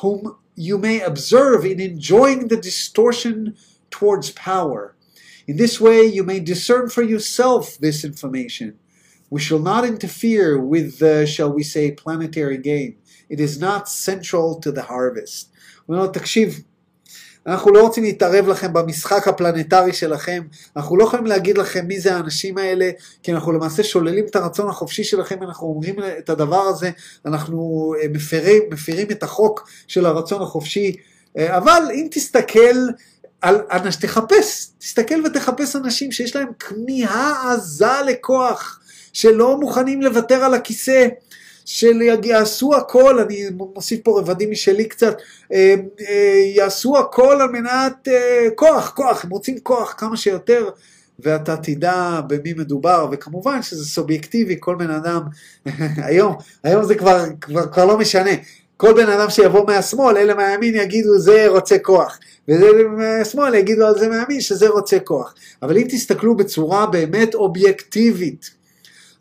whom 0.00 0.36
you 0.54 0.78
may 0.78 1.00
observe 1.00 1.64
in 1.64 1.80
enjoying 1.80 2.48
the 2.48 2.56
distortion 2.56 3.56
towards 3.90 4.30
power. 4.30 4.94
In 5.46 5.56
this 5.56 5.80
way, 5.80 6.04
you 6.04 6.22
may 6.22 6.38
discern 6.38 6.88
for 6.90 7.02
yourself 7.02 7.76
this 7.78 8.04
information. 8.04 8.78
We 9.30 9.40
shall 9.40 9.58
not 9.58 9.84
interfere 9.84 10.60
with 10.60 10.98
the, 10.98 11.26
shall 11.26 11.52
we 11.52 11.62
say, 11.62 11.92
planetary 11.92 12.58
gain. 12.58 12.96
It 13.28 13.40
is 13.40 13.58
not 13.58 13.88
central 13.88 14.60
to 14.60 14.70
the 14.72 14.82
harvest. 14.82 15.50
הוא 15.86 15.96
אומר 15.96 16.06
לו, 16.06 16.12
תקשיב, 16.12 16.62
אנחנו 17.47 17.71
לא 17.71 17.81
רוצים 17.81 18.03
להתערב 18.03 18.47
לכם 18.47 18.73
במשחק 18.73 19.27
הפלנטרי 19.27 19.93
שלכם, 19.93 20.43
אנחנו 20.75 20.97
לא 20.97 21.03
יכולים 21.03 21.25
להגיד 21.25 21.57
לכם 21.57 21.85
מי 21.87 21.99
זה 21.99 22.15
האנשים 22.15 22.57
האלה, 22.57 22.89
כי 23.23 23.33
אנחנו 23.33 23.51
למעשה 23.51 23.83
שוללים 23.83 24.25
את 24.25 24.35
הרצון 24.35 24.69
החופשי 24.69 25.03
שלכם, 25.03 25.43
אנחנו 25.43 25.67
אומרים 25.67 25.95
את 26.17 26.29
הדבר 26.29 26.61
הזה, 26.61 26.91
אנחנו 27.25 27.93
אה, 28.01 28.07
מפרים, 28.07 28.63
מפירים 28.71 29.07
את 29.11 29.23
החוק 29.23 29.69
של 29.87 30.05
הרצון 30.05 30.41
החופשי, 30.41 30.95
אה, 31.37 31.57
אבל 31.57 31.83
אם 31.93 32.07
תסתכל 32.11 32.75
על, 33.41 33.61
אנש, 33.71 33.95
תחפש, 33.95 34.67
תסתכל 34.79 35.21
ותחפש 35.25 35.75
אנשים 35.75 36.11
שיש 36.11 36.35
להם 36.35 36.47
כמיהה 36.59 37.53
עזה 37.53 38.01
לכוח, 38.07 38.79
שלא 39.13 39.57
מוכנים 39.59 40.01
לוותר 40.01 40.43
על 40.43 40.53
הכיסא, 40.53 41.07
שיעשו 41.65 42.75
הכל, 42.75 43.19
אני 43.19 43.45
מוסיף 43.75 43.99
פה 44.03 44.19
רבדים 44.19 44.51
משלי 44.51 44.85
קצת, 44.85 45.17
אה, 45.53 45.75
אה, 46.09 46.51
יעשו 46.55 46.97
הכל 46.97 47.37
על 47.41 47.49
מנת 47.49 48.07
אה, 48.07 48.47
כוח, 48.55 48.93
כוח, 48.95 49.23
הם 49.25 49.29
רוצים 49.29 49.59
כוח 49.59 49.95
כמה 49.97 50.17
שיותר, 50.17 50.69
ואתה 51.19 51.57
תדע 51.57 52.21
במי 52.27 52.53
מדובר, 52.53 53.07
וכמובן 53.11 53.61
שזה 53.61 53.85
סובייקטיבי, 53.85 54.55
כל 54.59 54.75
בן 54.75 54.91
אדם, 54.91 55.21
היום, 56.07 56.35
היום 56.63 56.83
זה 56.83 56.95
כבר, 56.95 57.25
כבר, 57.41 57.67
כבר 57.67 57.85
לא 57.85 57.97
משנה, 57.97 58.31
כל 58.77 58.93
בן 58.93 59.09
אדם 59.09 59.29
שיבוא 59.29 59.67
מהשמאל, 59.67 60.17
אלה 60.17 60.33
מהימין 60.33 60.75
יגידו 60.75 61.19
זה 61.19 61.45
רוצה 61.47 61.77
כוח, 61.79 62.19
וזה 62.49 62.65
מהשמאל 62.97 63.55
יגידו 63.55 63.85
על 63.85 63.99
זה 63.99 64.09
מהימין 64.09 64.41
שזה 64.41 64.67
רוצה 64.69 64.99
כוח, 64.99 65.35
אבל 65.61 65.77
אם 65.77 65.87
תסתכלו 65.89 66.35
בצורה 66.35 66.85
באמת 66.85 67.35
אובייקטיבית, 67.35 68.54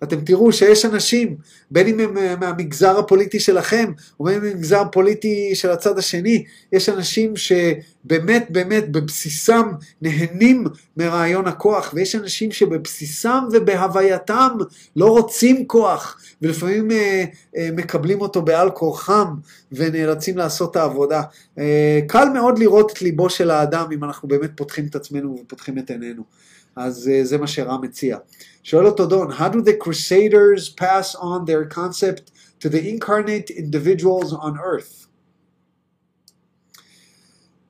אתם 0.05 0.21
תראו 0.21 0.53
שיש 0.53 0.85
אנשים, 0.85 1.37
בין 1.71 1.87
אם 1.87 2.01
הם 2.01 2.19
אה, 2.19 2.37
מהמגזר 2.37 2.99
הפוליטי 2.99 3.41
שלכם, 3.41 3.93
או 4.21 4.25
בין 4.25 4.35
אם 4.35 4.41
הם 4.41 4.47
מהמגזר 4.47 4.81
הפוליטי 4.81 5.55
של 5.55 5.71
הצד 5.71 5.99
השני, 5.99 6.45
יש 6.73 6.89
אנשים 6.89 7.35
שבאמת 7.37 8.47
באמת 8.51 8.91
בבסיסם 8.91 9.73
נהנים 10.03 10.65
מרעיון 10.97 11.47
הכוח, 11.47 11.91
ויש 11.95 12.15
אנשים 12.15 12.53
שבבסיסם 12.53 13.45
ובהווייתם 13.53 14.49
לא 14.97 15.07
רוצים 15.07 15.67
כוח, 15.67 16.21
ולפעמים 16.43 16.91
אה, 16.91 17.25
אה, 17.57 17.69
מקבלים 17.73 18.21
אותו 18.21 18.43
בעל 18.43 18.71
כורחם, 18.71 19.35
ונאלצים 19.73 20.39
לעשות 20.39 20.71
את 20.71 20.77
העבודה. 20.77 21.23
אה, 21.59 22.01
קל 22.09 22.29
מאוד 22.35 22.59
לראות 22.59 22.93
את 22.93 23.03
ליבו 23.03 23.31
של 23.31 23.51
האדם 23.51 23.87
אם 23.93 24.05
אנחנו 24.05 24.29
באמת 24.29 24.51
פותחים 24.57 24.87
את 24.87 24.95
עצמנו 24.95 25.39
ופותחים 25.43 25.79
את 25.79 25.91
עינינו. 25.91 26.23
אז 26.77 27.11
אה, 27.13 27.25
זה 27.25 27.39
מה 27.39 27.47
שרם 27.47 27.83
מציע. 27.83 28.19
שואל 28.64 28.86
אותו 28.86 29.06
דון, 29.06 29.32
how 29.32 29.50
do 29.50 29.62
the 29.62 29.74
crusaders 29.86 30.70
pass 30.70 31.16
on 31.16 31.46
their 31.46 31.66
concept 31.66 32.32
to 32.60 32.70
the 32.70 32.90
incarnate 32.90 33.50
individuals 33.50 34.34
on 34.34 34.58
earth? 34.60 35.00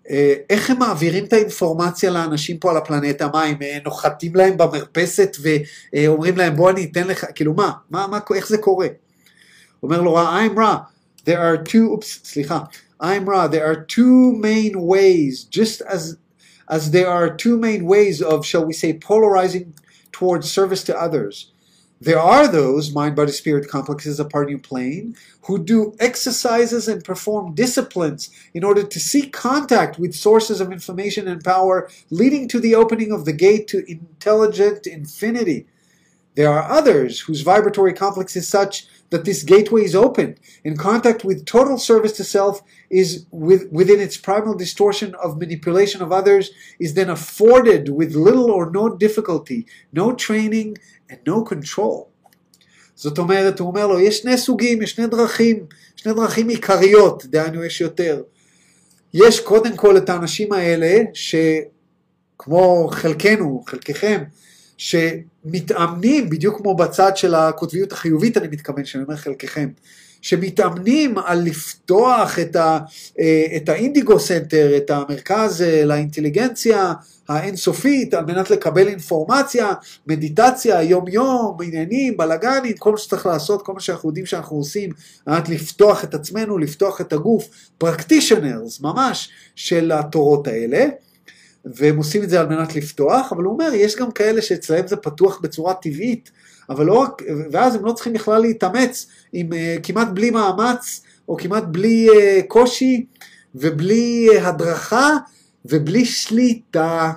אה, 0.10 0.34
איך 0.50 0.70
הם 0.70 0.80
מעבירים 0.80 1.26
את 1.26 1.34
האינפורמציה 1.34 2.10
לאנשים 2.12 2.58
פה 2.58 2.72
על 2.72 2.78
הפלנטה? 2.78 3.28
מה, 3.34 3.44
הם 3.44 3.62
אה, 3.62 3.78
נוחתים 3.86 4.36
להם 4.36 4.58
במרפסת 4.58 5.38
ואומרים 5.42 6.38
להם 6.38 6.56
בוא 6.56 6.70
אני 6.70 6.90
אתן 6.92 7.08
לך, 7.08 7.26
כאילו 7.36 7.54
מה, 7.54 7.72
מה, 7.90 8.08
מה 8.08 8.20
איך 8.36 8.48
זה 8.48 8.58
קורה? 8.58 8.88
אומר 9.84 10.02
לו 10.02 10.14
רע, 10.14 10.40
I'm 10.40 10.60
רע, 10.60 10.78
there 11.26 11.40
are 11.40 11.70
two, 11.70 11.88
אופס, 11.88 12.20
סליחה, 12.24 12.60
I'm 13.04 13.30
רע, 13.30 13.48
there 13.52 13.66
are 13.66 13.86
two 13.86 14.42
main 14.42 14.76
ways, 14.76 15.44
just 15.44 15.82
as, 15.82 16.18
as 16.70 16.92
there 16.92 17.08
are 17.08 17.30
two 17.30 17.58
main 17.58 17.86
ways 17.86 18.22
of, 18.22 18.46
shall 18.46 18.66
we 18.66 18.74
say, 18.74 18.94
polarizing 18.94 19.74
towards 20.15 20.49
service 20.51 20.85
to 20.85 20.97
others. 20.97 21.51
There 22.01 22.21
are 22.21 22.47
those, 22.47 22.93
mind, 22.93 23.17
body, 23.17 23.33
spirit 23.33 23.69
complexes 23.69 24.21
upon 24.21 24.49
your 24.49 24.61
plane, 24.61 25.17
who 25.43 25.59
do 25.59 25.97
exercises 25.99 26.87
and 26.87 27.03
perform 27.03 27.55
disciplines 27.55 28.31
in 28.53 28.63
order 28.63 28.85
to 28.85 29.01
seek 29.01 29.33
contact 29.33 29.99
with 29.99 30.15
sources 30.15 30.61
of 30.61 30.71
information 30.71 31.27
and 31.27 31.43
power, 31.43 31.91
leading 32.11 32.47
to 32.49 32.61
the 32.61 32.77
opening 32.77 33.11
of 33.11 33.25
the 33.25 33.33
gate 33.33 33.67
to 33.69 33.91
intelligent 33.91 34.87
infinity. 34.87 35.67
There 36.37 36.53
are 36.53 36.71
others 36.71 37.21
whose 37.21 37.41
vibratory 37.41 37.93
complex 37.93 38.37
is 38.37 38.47
such 38.47 38.87
that 39.14 39.26
this 39.26 39.44
gateway 39.44 39.84
is 39.84 39.96
open, 39.96 40.38
and 40.66 40.78
contact 40.78 41.24
with 41.24 41.46
total 41.46 41.78
service 41.78 42.14
to 42.14 42.24
self 42.24 42.62
is 42.90 43.26
with, 43.32 43.64
within 43.72 44.00
its 44.00 44.18
primal 44.18 44.56
distortion 44.56 45.16
of 45.24 45.40
manipulation 45.40 46.02
of 46.02 46.12
others, 46.12 46.52
is 46.80 46.94
then 46.94 47.10
afforded 47.10 47.90
with 47.90 48.16
little 48.16 48.52
or 48.52 48.70
no 48.70 48.90
difficulty, 49.06 49.66
no 49.92 50.14
training, 50.14 50.78
and 51.10 51.20
no 51.26 51.44
control. 51.44 52.10
זאת 52.96 53.18
אומרת, 53.18 53.60
הוא 53.60 53.68
אומר 53.68 53.88
לו, 53.88 54.00
יש 54.00 54.18
שני 54.18 54.38
סוגים, 54.38 54.82
יש 54.82 54.92
שני 54.92 55.08
דרכים, 55.08 55.66
שני 55.96 56.14
דרכים 56.14 56.50
עיקריות, 56.50 57.26
דהיינו 57.26 57.64
יש 57.64 57.82
יותר. 57.82 58.22
יש 59.14 59.40
קודם 59.40 59.76
כל 59.76 59.98
את 59.98 60.10
האנשים 60.10 60.54
האלה, 60.54 61.02
שכמו 61.14 62.90
חלקנו, 62.92 63.64
חלקכם, 63.68 64.24
שמתאמנים, 65.45 66.31
בדיוק 66.31 66.59
כמו 66.59 66.75
בצד 66.77 67.17
של 67.17 67.35
הקוטביות 67.35 67.93
החיובית 67.93 68.37
אני 68.37 68.49
מתכוון, 68.49 68.85
שאני 68.85 69.05
אומר 69.05 69.17
חלקכם, 69.17 69.69
שמתאמנים 70.21 71.19
על 71.19 71.43
לפתוח 71.43 72.39
את, 72.39 72.57
ה, 72.57 72.79
את 73.57 73.69
ה 73.69 73.76
indigo 73.76 74.21
center, 74.21 74.77
את 74.77 74.91
המרכז 74.91 75.65
לאינטליגנציה 75.85 76.93
האינסופית, 77.29 78.15
על 78.15 78.25
מנת 78.25 78.51
לקבל 78.51 78.89
אינפורמציה, 78.89 79.73
מדיטציה, 80.07 80.83
יום 80.83 81.09
יום, 81.09 81.57
עניינים, 81.63 82.17
בלאגנים, 82.17 82.77
כל 82.79 82.91
מה 82.91 82.99
שצריך 82.99 83.27
לעשות, 83.27 83.63
כל 83.63 83.73
מה 83.73 83.81
שאנחנו 83.81 84.09
יודעים 84.09 84.27
שאנחנו 84.27 84.57
עושים, 84.57 84.91
על 85.27 85.35
מנת 85.35 85.49
לפתוח 85.49 86.05
את 86.05 86.15
עצמנו, 86.15 86.59
לפתוח 86.59 87.01
את 87.01 87.13
הגוף, 87.13 87.49
practitioners 87.85 88.83
ממש 88.83 89.29
של 89.55 89.93
התורות 89.93 90.47
האלה. 90.47 90.87
והם 91.65 91.97
עושים 91.97 92.23
את 92.23 92.31
זה 92.31 92.41
על 92.41 92.49
מנת 92.49 92.77
לפתוח, 92.77 93.33
אבל 93.33 93.45
הוא 93.45 93.53
אומר, 93.53 93.71
יש 93.75 93.97
גם 93.97 94.11
כאלה 94.11 94.43
שאצלהם 94.43 94.87
זה 94.87 94.97
פתוח 94.97 95.41
בצורה 95.43 95.75
טבעית, 95.75 96.31
אבל 96.71 96.87
לא 96.87 96.99
רק, 96.99 97.23
ואז 97.53 97.75
הם 97.75 97.85
לא 97.85 97.93
צריכים 97.93 98.13
בכלל 98.13 98.41
להתאמץ, 98.41 99.07
עם 99.33 99.53
uh, 99.53 99.57
כמעט 99.83 100.09
בלי 100.15 100.31
מאמץ, 100.31 101.03
או 101.29 101.37
כמעט 101.37 101.65
בלי 101.67 102.09
uh, 102.11 102.47
קושי, 102.49 103.07
ובלי 103.55 104.29
uh, 104.31 104.41
הדרכה, 104.41 105.11
ובלי 105.65 106.05
שליטה, 106.05 107.13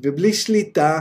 ובלי 0.00 0.32
שליטה, 0.32 1.00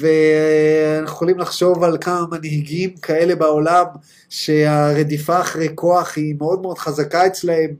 ואנחנו 0.00 1.14
יכולים 1.14 1.38
לחשוב 1.38 1.84
על 1.84 1.98
כמה 2.00 2.26
מנהיגים 2.30 2.96
כאלה 2.96 3.34
בעולם, 3.34 3.84
שהרדיפה 4.28 5.40
אחרי 5.40 5.68
כוח 5.74 6.16
היא 6.16 6.34
מאוד 6.38 6.62
מאוד 6.62 6.78
חזקה 6.78 7.26
אצלהם, 7.26 7.70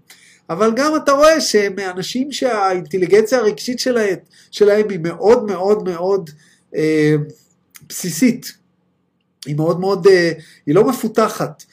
אבל 0.51 0.72
גם 0.76 0.97
אתה 0.97 1.12
רואה 1.12 1.40
שהם 1.40 1.78
אנשים 1.78 2.32
שהאינטליגנציה 2.32 3.38
הרגשית 3.38 3.80
שלהם, 3.80 4.16
שלהם 4.51 4.88
היא 4.90 4.99
מאוד 5.03 5.45
מאוד 5.45 5.88
מאוד 5.88 6.30
אה, 6.76 7.14
בסיסית. 7.88 8.53
היא 9.47 9.57
מאוד 9.57 9.80
מאוד, 9.80 10.07
אה, 10.07 10.32
היא 10.66 10.74
לא 10.74 10.84
מפותחת. 10.88 11.64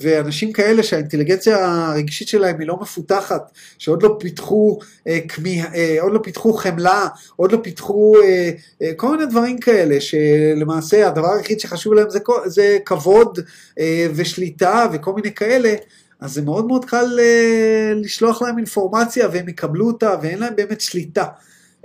ואנשים 0.00 0.52
כאלה 0.52 0.82
שהאינטליגנציה 0.82 1.86
הרגשית 1.88 2.28
שלהם 2.28 2.60
היא 2.60 2.68
לא 2.68 2.76
מפותחת, 2.80 3.50
שעוד 3.78 4.02
לא 4.02 4.16
פיתחו 4.20 4.78
אה, 5.06 5.18
כמי, 5.28 5.62
אה, 5.62 5.96
עוד 6.00 6.12
לא 6.12 6.20
פיתחו 6.22 6.52
חמלה, 6.52 7.08
עוד 7.36 7.52
לא 7.52 7.58
פיתחו 7.62 8.14
אה, 8.22 8.50
אה, 8.82 8.92
כל 8.96 9.10
מיני 9.10 9.30
דברים 9.30 9.58
כאלה, 9.58 10.00
שלמעשה 10.00 11.08
הדבר 11.08 11.32
היחיד 11.32 11.60
שחשוב 11.60 11.94
להם 11.94 12.10
זה, 12.10 12.18
זה 12.46 12.78
כבוד 12.84 13.38
אה, 13.78 14.06
ושליטה 14.14 14.86
וכל 14.92 15.12
מיני 15.12 15.34
כאלה, 15.34 15.74
אז 16.20 16.34
זה 16.34 16.42
מאוד 16.42 16.66
מאוד 16.66 16.84
קל 16.84 17.18
uh, 17.18 17.94
לשלוח 17.94 18.42
להם 18.42 18.58
אינפורמציה 18.58 19.28
והם 19.32 19.48
יקבלו 19.48 19.86
אותה 19.86 20.14
ואין 20.22 20.38
להם 20.38 20.56
באמת 20.56 20.80
שליטה, 20.80 21.26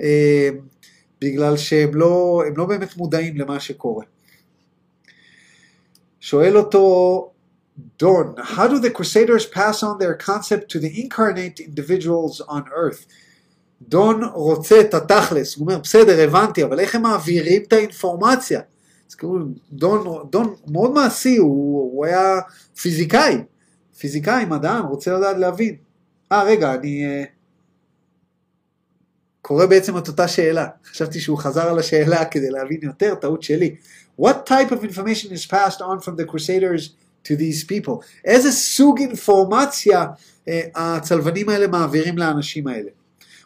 uh, 0.02 0.04
בגלל 1.22 1.58
שהם 1.58 1.96
לא, 1.96 2.44
לא 2.56 2.66
באמת 2.66 2.98
מודעים 2.98 3.38
למה 3.38 3.60
שקורה. 3.60 4.06
שואל 6.20 6.58
אותו 6.58 7.30
דון, 8.00 8.34
how 8.38 8.68
do 8.68 8.80
the 8.80 8.90
crusaders 8.90 9.46
pass 9.56 9.84
on 9.84 9.98
their 10.00 10.28
concept 10.28 10.70
to 10.70 10.80
the 10.80 11.02
incarnate 11.04 11.60
individuals 11.60 12.42
on 12.50 12.62
earth? 12.72 13.06
דון 13.82 14.24
רוצה 14.24 14.82
את 14.82 14.94
התכלס, 14.94 15.56
הוא 15.56 15.68
אומר 15.68 15.80
בסדר 15.80 16.24
הבנתי, 16.24 16.64
אבל 16.64 16.80
איך 16.80 16.96
הם 16.96 17.02
מעבירים 17.02 17.62
את 17.68 17.74
האינפורמציה? 17.74 18.62
אז 19.10 19.16
כאילו 19.16 19.40
דון, 19.72 20.30
דון 20.30 20.56
מאוד 20.68 20.92
מעשי, 20.92 21.38
הוא, 21.38 21.92
הוא 21.94 22.06
היה 22.06 22.40
פיזיקאי, 22.82 23.38
פיזיקאי, 24.04 24.46
מדען, 24.46 24.82
רוצה 24.82 25.14
לדעת 25.14 25.38
להבין. 25.38 25.76
אה, 26.32 26.44
רגע, 26.44 26.74
אני 26.74 27.06
אה, 27.06 27.24
קורא 29.42 29.66
בעצם 29.66 29.98
את 29.98 30.08
אותה 30.08 30.28
שאלה. 30.28 30.68
חשבתי 30.86 31.20
שהוא 31.20 31.38
חזר 31.38 31.70
על 31.70 31.80
השאלה 31.80 32.26
כדי 32.26 32.50
להבין 32.50 32.80
יותר, 32.84 33.16
טעות 33.16 33.44
שלי. 33.44 33.76
What 34.22 34.50
type 34.50 34.72
of 34.72 34.84
information 34.84 35.32
is 35.32 35.46
passed 35.52 35.80
on 35.80 36.06
from 36.06 36.16
the 36.18 36.26
crusaders 36.32 36.90
to 37.24 37.30
these 37.30 37.64
people? 37.72 38.06
איזה 38.26 38.52
סוג 38.52 39.00
אינפורמציה 39.00 40.06
אה, 40.48 40.62
הצלבנים 40.76 41.50
האלה 41.50 41.68
מעבירים 41.68 42.18
לאנשים 42.18 42.68
האלה? 42.68 42.90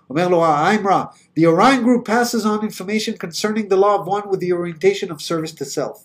אומר 0.09 0.27
לו 0.27 0.45
האיימרה, 0.45 1.05
The 1.39 1.43
Orion 1.45 1.83
group 1.83 2.05
passes 2.05 2.45
on 2.45 2.63
information 2.63 3.17
concerning 3.17 3.67
the 3.67 3.77
law 3.77 3.95
of 3.99 4.07
one 4.07 4.29
with 4.29 4.39
the 4.39 4.53
orientation 4.53 5.11
of 5.11 5.21
service 5.21 5.51
to 5.51 5.65
self. 5.65 5.97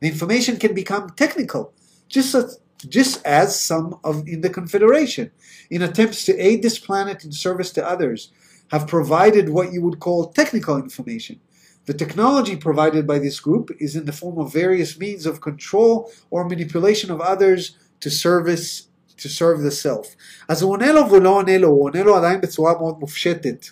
The 0.00 0.08
information 0.08 0.56
can 0.58 0.74
become 0.74 1.04
technical, 1.16 1.72
just 2.08 2.34
as, 2.34 2.58
just 2.87 3.25
as 3.25 3.59
some 3.59 3.99
of 4.03 4.27
in 4.27 4.41
the 4.41 4.49
Confederation, 4.49 5.31
in 5.69 5.81
attempts 5.81 6.25
to 6.25 6.37
aid 6.37 6.61
this 6.61 6.79
planet 6.79 7.25
in 7.25 7.31
service 7.31 7.71
to 7.73 7.87
others, 7.87 8.31
have 8.71 8.87
provided 8.87 9.49
what 9.49 9.73
you 9.73 9.81
would 9.81 9.99
call 9.99 10.27
technical 10.27 10.77
information. 10.77 11.39
The 11.85 11.93
technology 11.93 12.55
provided 12.55 13.07
by 13.07 13.19
this 13.19 13.39
group 13.39 13.71
is 13.79 13.95
in 13.95 14.05
the 14.05 14.13
form 14.13 14.37
of 14.37 14.53
various 14.53 14.99
means 14.99 15.25
of 15.25 15.41
control 15.41 16.11
or 16.29 16.47
manipulation 16.47 17.09
of 17.09 17.19
others 17.19 17.77
to 18.01 18.09
service 18.09 18.89
to 19.17 19.27
serve 19.27 19.61
the 19.61 19.71
self. 19.71 20.15
אז 20.47 20.61
הוא 20.61 20.71
עונה 20.71 20.91
לו 20.91 21.11
ולא 21.11 21.29
עונה 21.29 21.57
לו, 21.57 21.67
הוא 21.67 21.83
עונה 21.83 22.03
לו 22.03 22.15
עדיין 22.17 22.41
בצורה 22.41 22.73
מאוד 22.77 22.99
מופשטת. 22.99 23.65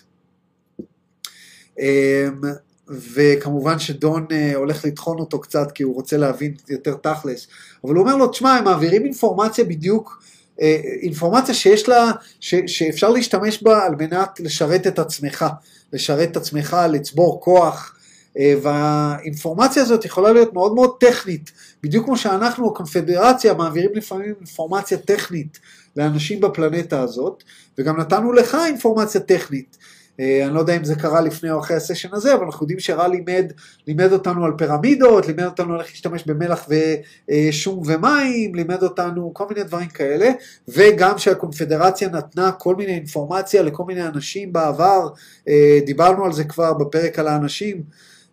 אמ, 1.78 2.40
וכמובן 2.87 3.79
שדון 3.79 4.25
אה, 4.31 4.55
הולך 4.55 4.85
לטחון 4.85 5.19
אותו 5.19 5.39
קצת 5.39 5.71
כי 5.71 5.83
הוא 5.83 5.95
רוצה 5.95 6.17
להבין 6.17 6.53
יותר 6.69 6.93
תכלס, 6.93 7.47
אבל 7.83 7.95
הוא 7.95 8.01
אומר 8.01 8.15
לו, 8.15 8.27
תשמע, 8.27 8.53
הם 8.53 8.63
מעבירים 8.63 9.05
אינפורמציה 9.05 9.63
בדיוק, 9.63 10.23
אה, 10.61 10.81
אינפורמציה 11.01 11.53
שיש 11.53 11.89
לה, 11.89 12.11
ש, 12.39 12.55
שאפשר 12.67 13.09
להשתמש 13.09 13.63
בה 13.63 13.85
על 13.85 13.95
מנת 13.95 14.39
לשרת 14.39 14.87
את 14.87 14.99
עצמך, 14.99 15.45
לשרת 15.93 16.31
את 16.31 16.37
עצמך, 16.37 16.77
לצבור 16.89 17.41
כוח, 17.41 17.95
אה, 18.39 18.53
והאינפורמציה 18.61 19.81
הזאת 19.81 20.05
יכולה 20.05 20.31
להיות 20.31 20.53
מאוד 20.53 20.75
מאוד 20.75 20.95
טכנית, 20.99 21.51
בדיוק 21.83 22.05
כמו 22.05 22.17
שאנחנו, 22.17 22.67
הקונפדרציה, 22.67 23.53
מעבירים 23.53 23.91
לפעמים 23.93 24.33
אינפורמציה 24.39 24.97
טכנית 24.97 25.59
לאנשים 25.95 26.41
בפלנטה 26.41 27.01
הזאת, 27.01 27.43
וגם 27.77 27.99
נתנו 27.99 28.33
לך 28.33 28.57
אינפורמציה 28.67 29.21
טכנית. 29.21 29.77
אה, 30.19 30.45
אני 30.45 30.53
לא 30.53 30.59
יודע 30.59 30.77
אם 30.77 30.83
זה 30.83 30.95
קרה 30.95 31.21
לפני 31.21 31.51
או 31.51 31.59
אחרי 31.59 31.77
הסשן 31.77 32.09
הזה, 32.13 32.33
אבל 32.33 32.45
אנחנו 32.45 32.63
יודעים 32.63 32.79
שרע 32.79 33.07
לימד, 33.07 33.51
לימד 33.87 34.13
אותנו 34.13 34.45
על 34.45 34.51
פירמידות, 34.57 35.27
לימד 35.27 35.43
אותנו 35.43 35.79
איך 35.79 35.87
להשתמש 35.89 36.23
במלח 36.23 36.67
ושום 36.69 37.81
ומים, 37.85 38.55
לימד 38.55 38.83
אותנו 38.83 39.33
כל 39.33 39.45
מיני 39.49 39.63
דברים 39.63 39.87
כאלה, 39.87 40.29
וגם 40.67 41.17
שהקונפדרציה 41.17 42.09
נתנה 42.09 42.51
כל 42.51 42.75
מיני 42.75 42.93
אינפורמציה 42.93 43.61
לכל 43.61 43.83
מיני 43.83 44.07
אנשים 44.07 44.53
בעבר, 44.53 45.07
אה, 45.47 45.79
דיברנו 45.85 46.25
על 46.25 46.33
זה 46.33 46.43
כבר 46.43 46.73
בפרק 46.73 47.19
על 47.19 47.27
האנשים 47.27 47.83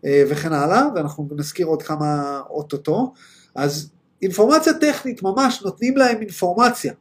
אה, 0.05 0.24
וכן 0.28 0.53
הלאה, 0.53 0.87
ואנחנו 0.95 1.28
נזכיר 1.37 1.66
עוד 1.66 1.83
כמה 1.83 2.41
אוטוטו, 2.51 3.12
אז 3.55 3.91
אינפורמציה 4.22 4.72
טכנית, 4.72 5.22
ממש 5.22 5.62
נותנים 5.64 5.97
להם 5.97 6.20
אינפורמציה. 6.20 6.93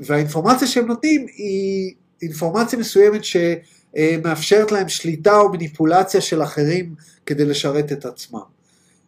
והאינפורמציה 0.00 0.68
שהם 0.68 0.86
נותנים 0.86 1.26
היא 1.36 1.94
אינפורמציה 2.22 2.78
מסוימת 2.78 3.20
שמאפשרת 3.24 4.72
להם 4.72 4.88
שליטה 4.88 5.38
או 5.38 5.52
מניפולציה 5.52 6.20
של 6.20 6.42
אחרים 6.42 6.94
כדי 7.26 7.44
לשרת 7.44 7.92
את 7.92 8.04
עצמם. 8.04 8.40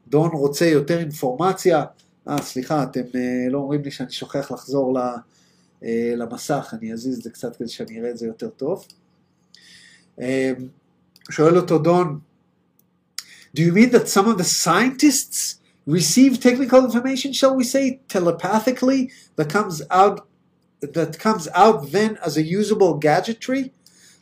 דון 0.09 0.31
רוצה 0.31 0.67
יותר 0.67 0.99
אינפורמציה, 0.99 1.85
אה 2.29 2.43
סליחה 2.43 2.83
אתם 2.83 3.01
אה, 3.15 3.51
לא 3.51 3.59
אומרים 3.59 3.83
לי 3.83 3.91
שאני 3.91 4.13
שוכח 4.13 4.51
לחזור 4.51 4.99
אה, 5.85 6.15
למסך, 6.17 6.75
אני 6.79 6.93
אזיז 6.93 7.17
את 7.17 7.23
זה 7.23 7.31
קצת 7.31 7.57
כדי 7.57 7.69
שאני 7.69 8.01
אראה 8.01 8.11
את 8.11 8.19
זה 8.19 8.27
יותר 8.27 8.49
טוב. 8.49 8.85
אה, 10.21 10.53
שואל 11.31 11.57
אותו 11.57 11.79
דון, 11.79 12.19
Do 13.55 13.63
you 13.63 13.73
mean 13.73 13.91
that 13.91 14.09
some 14.09 14.27
of 14.27 14.37
the 14.37 14.45
scientists 14.45 15.61
receive 15.87 16.41
technical 16.41 16.85
information, 16.85 17.33
shall 17.33 17.55
we 17.55 17.63
say, 17.63 18.01
telepathically, 18.09 19.13
that 19.37 19.49
comes 19.49 19.81
out 19.91 20.27
that 20.84 21.20
comes 21.20 21.48
out 21.54 21.92
then 21.92 22.18
as 22.22 22.38
a 22.38 22.44
usable 22.44 22.94
gadgetry? 23.00 23.70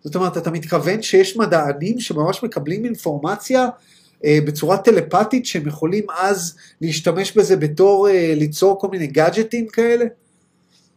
זאת 0.04 0.16
אומרת, 0.16 0.38
אתה 0.38 0.52
מתכוון 0.52 1.02
שיש 1.02 1.38
מדענים 1.38 2.00
שממש 2.00 2.44
מקבלים 2.44 2.86
אינפורמציה 2.86 3.70
אה, 4.26 4.40
בצורה 4.46 4.78
טלפתית 4.78 5.46
שהם 5.46 5.68
יכולים 5.68 6.06
אז 6.18 6.56
להשתמש 6.82 7.38
בזה 7.38 7.56
בתור 7.56 8.10
אה, 8.10 8.34
ליצור 8.36 8.80
כל 8.80 8.88
מיני 8.88 9.08
גאדג'טים 9.08 9.68
כאלה? 9.68 10.06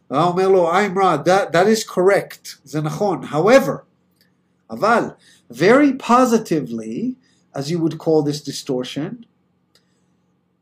הוא 0.07 0.17
אומר 0.19 0.47
לו, 0.47 0.71
I'm 0.71 0.95
right, 0.95 1.25
that, 1.25 1.53
that 1.53 1.67
is 1.67 1.83
correct, 1.83 2.57
זה 2.63 2.81
נכון. 2.81 3.23
However, 3.23 3.85
אבל, 4.71 5.03
very 5.51 5.93
positively, 5.93 7.15
as 7.53 7.69
you 7.69 7.79
would 7.79 7.97
call 7.97 8.21
this 8.21 8.41
distortion, 8.41 9.25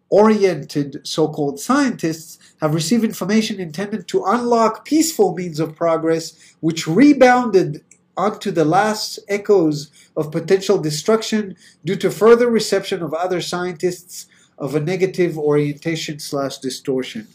oriented 0.10 1.02
so 1.04 1.28
called 1.28 1.60
scientists 1.60 2.40
have 2.64 2.74
received 2.74 3.04
information 3.04 3.60
intended 3.60 4.08
to 4.08 4.24
unlock 4.26 4.86
peaceful 4.86 5.36
means 5.36 5.60
of 5.60 5.76
progress, 5.76 6.34
which 6.60 6.88
rebounded 6.88 7.84
onto 8.18 8.52
the 8.52 8.66
last 8.66 9.20
echoes 9.28 9.92
of 10.18 10.32
potential 10.32 10.78
destruction 10.78 11.56
due 11.86 11.96
to 11.96 12.10
further 12.12 12.50
reception 12.50 13.02
of 13.02 13.14
other 13.14 13.42
scientists 13.42 14.28
of 14.58 14.76
a 14.76 14.80
negative 14.80 15.38
orientation 15.38 16.20
slash 16.20 16.58
distortion. 16.58 17.28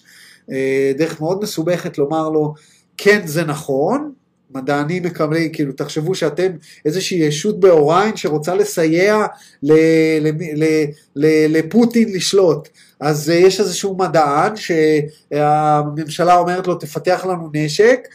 דרך 0.99 1.21
מאוד 1.21 1.43
מסובכת 1.43 1.99
לומר 1.99 2.29
לו, 2.29 2.55
כן 2.97 3.27
זה 3.27 3.45
נכון, 3.45 4.13
מדענים 4.56 5.04
מקבלים, 5.04 5.52
כאילו 5.52 5.74
תחשבו 5.74 6.16
שאתם 6.16 6.52
איזושהי 6.86 7.18
ישות 7.18 7.60
באוריין 7.60 8.18
שרוצה 8.18 8.56
לסייע 8.56 9.26
לפוטין 11.50 12.14
לשלוט. 12.14 12.70
אז 13.00 13.30
יש 13.30 13.60
איזשהו 13.60 13.98
מדען 13.98 14.54
שהממשלה 14.56 16.38
אומרת 16.38 16.68
לו 16.68 16.76
תפתח 16.76 17.26
לנו 17.30 17.50
נשק, 17.54 18.08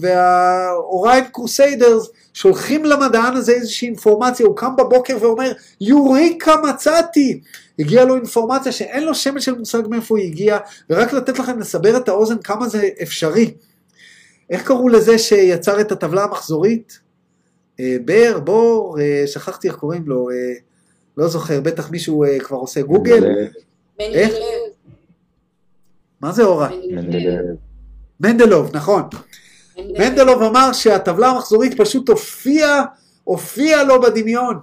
והאוריין 0.00 1.24
קרוסיידרס 1.32 2.08
שולחים 2.34 2.84
למדען 2.84 3.36
הזה 3.36 3.52
איזושהי 3.52 3.88
אינפורמציה, 3.88 4.46
הוא 4.46 4.56
קם 4.56 4.76
בבוקר 4.76 5.16
ואומר 5.20 5.52
יוריקה 5.80 6.54
מצאתי, 6.56 7.40
הגיעה 7.78 8.04
לו 8.04 8.16
אינפורמציה 8.16 8.72
שאין 8.72 9.04
לו 9.04 9.14
שמץ 9.14 9.42
של 9.42 9.58
מושג 9.58 9.82
מאיפה 9.90 10.18
היא 10.18 10.26
הגיעה, 10.26 10.58
ורק 10.90 11.12
לתת 11.12 11.38
לכם 11.38 11.58
לסבר 11.58 11.96
את 11.96 12.08
האוזן 12.08 12.38
כמה 12.38 12.68
זה 12.68 12.88
אפשרי. 13.02 13.50
איך 14.50 14.66
קראו 14.66 14.88
לזה 14.88 15.18
שיצר 15.18 15.80
את 15.80 15.92
הטבלה 15.92 16.24
המחזורית? 16.24 17.00
אה, 17.80 17.96
בר, 18.04 18.40
בור, 18.44 19.00
אה, 19.00 19.22
שכחתי 19.26 19.68
איך 19.68 19.76
קוראים 19.76 20.02
לו, 20.06 20.30
אה, 20.30 20.54
לא 21.16 21.28
זוכר, 21.28 21.60
בטח 21.60 21.90
מישהו 21.90 22.24
כבר 22.38 22.56
עושה 22.56 22.82
גוגל. 22.82 23.24
איך? 24.00 24.32
מה 26.20 26.32
זה 26.32 26.44
אורה? 26.44 26.68
מנדלוב, 28.20 28.76
נכון. 28.76 29.02
מנדלוב 29.78 30.42
אמר 30.42 30.72
שהטבלה 30.72 31.28
המחזורית 31.28 31.80
פשוט 31.80 32.08
הופיעה, 32.08 32.84
הופיעה 33.24 33.84
לו 33.84 34.00
בדמיון. 34.00 34.58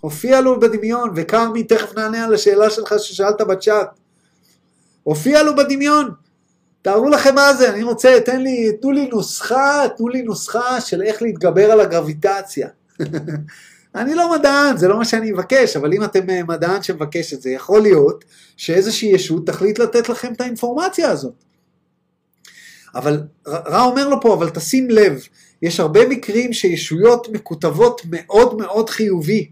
הופיע 0.00 0.40
לו 0.40 0.60
בדמיון, 0.60 1.10
וכרמי, 1.16 1.64
תכף 1.64 1.94
נענה 1.94 2.24
על 2.24 2.34
השאלה 2.34 2.70
שלך 2.70 2.94
ששאלת 2.98 3.40
בצ'אט. 3.40 3.88
הופיע 5.02 5.42
לו 5.42 5.56
בדמיון. 5.56 6.10
תארו 6.82 7.08
לכם 7.08 7.34
מה 7.34 7.54
זה, 7.54 7.70
אני 7.70 7.82
רוצה, 7.82 8.18
תן 8.24 8.42
לי, 8.42 8.72
תנו 8.80 8.92
לי 8.92 9.08
נוסחה, 9.08 9.84
תנו 9.96 10.08
לי 10.08 10.22
נוסחה 10.22 10.80
של 10.80 11.02
איך 11.02 11.22
להתגבר 11.22 11.70
על 11.70 11.80
הגרביטציה. 11.80 12.68
אני 13.94 14.14
לא 14.14 14.32
מדען, 14.38 14.76
זה 14.76 14.88
לא 14.88 14.98
מה 14.98 15.04
שאני 15.04 15.30
מבקש, 15.30 15.76
אבל 15.76 15.92
אם 15.92 16.04
אתם 16.04 16.30
אה, 16.30 16.42
מדען 16.48 16.82
שמבקש 16.82 17.34
את 17.34 17.42
זה, 17.42 17.50
יכול 17.50 17.82
להיות 17.82 18.24
שאיזושהי 18.56 19.08
ישות 19.08 19.46
תחליט 19.46 19.78
לתת 19.78 20.08
לכם 20.08 20.32
את 20.32 20.40
האינפורמציה 20.40 21.10
הזאת. 21.10 21.44
אבל 22.94 23.22
רע 23.46 23.82
אומר 23.82 24.08
לו 24.08 24.20
פה, 24.20 24.34
אבל 24.34 24.50
תשים 24.50 24.90
לב, 24.90 25.22
יש 25.62 25.80
הרבה 25.80 26.08
מקרים 26.08 26.52
שישויות 26.52 27.28
מקוטבות 27.32 28.00
מאוד 28.10 28.56
מאוד 28.56 28.90
חיובי. 28.90 29.50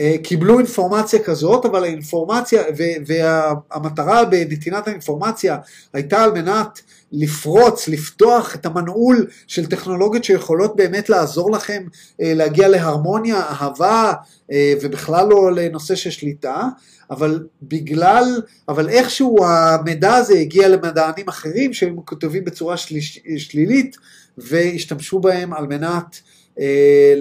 אה, 0.00 0.14
קיבלו 0.22 0.58
אינפורמציה 0.58 1.18
כזאת, 1.18 1.64
אבל 1.64 1.84
האינפורמציה, 1.84 2.62
והמטרה 3.06 4.24
בנתינת 4.24 4.88
האינפורמציה 4.88 5.58
הייתה 5.92 6.24
על 6.24 6.32
מנת 6.32 6.80
לפרוץ, 7.12 7.88
לפתוח 7.88 8.54
את 8.54 8.66
המנעול 8.66 9.26
של 9.46 9.66
טכנולוגיות 9.66 10.24
שיכולות 10.24 10.76
באמת 10.76 11.08
לעזור 11.08 11.50
לכם 11.50 11.82
אה, 12.20 12.34
להגיע 12.34 12.68
להרמוניה, 12.68 13.40
אהבה, 13.40 14.12
אה, 14.52 14.74
ובכלל 14.82 15.28
לא 15.28 15.52
לנושא 15.52 15.94
של 15.94 16.10
שליטה, 16.10 16.68
אבל 17.10 17.46
בגלל, 17.62 18.42
אבל 18.68 18.88
איכשהו 18.88 19.44
המידע 19.44 20.14
הזה 20.14 20.34
הגיע 20.34 20.68
למדענים 20.68 21.28
אחרים 21.28 21.72
שהם 21.72 21.96
כותבים 22.04 22.44
בצורה 22.44 22.76
של, 22.76 22.96
שלילית, 23.36 23.96
והשתמשו 24.38 25.18
בהם 25.20 25.52
על 25.52 25.66
מנת 25.66 26.20
אה. 26.60 27.14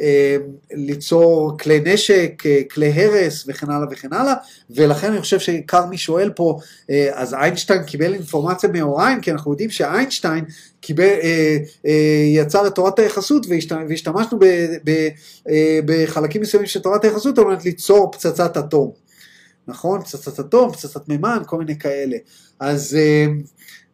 אה, 0.00 0.36
ליצור 0.72 1.56
כלי 1.58 1.80
נשק, 1.84 2.42
אה, 2.46 2.60
כלי 2.70 2.90
הרס 2.90 3.44
וכן 3.48 3.70
הלאה 3.70 3.86
וכן 3.90 4.12
הלאה, 4.12 4.34
ולכן 4.70 5.12
אני 5.12 5.20
חושב 5.20 5.38
שכרמי 5.38 5.98
שואל 5.98 6.30
פה, 6.30 6.58
אה, 6.90 7.10
אז 7.12 7.34
איינשטיין 7.34 7.82
קיבל 7.82 8.14
אינפורמציה 8.14 8.70
מאוריין, 8.72 9.20
כי 9.20 9.32
אנחנו 9.32 9.50
יודעים 9.50 9.70
שאיינשטיין 9.70 10.44
קיבל, 10.80 11.14
יצר 12.34 12.66
את 12.66 12.74
תורת 12.74 12.98
היחסות 12.98 13.46
והשת, 13.48 13.72
והשתמשנו 13.88 14.38
ב, 14.38 14.44
ב, 14.84 15.08
בחלקים 15.84 16.42
מסוימים 16.42 16.66
של 16.66 16.80
תורת 16.80 17.04
היחסות 17.04 17.38
על 17.38 17.44
מנת 17.44 17.64
ליצור 17.64 18.12
פצצת 18.12 18.56
אטום. 18.56 18.92
נכון? 19.68 20.00
פצצת 20.02 20.40
אטום, 20.40 20.72
פצצת 20.72 21.08
מימן, 21.08 21.42
כל 21.46 21.58
מיני 21.58 21.78
כאלה. 21.78 22.16
אז, 22.60 22.96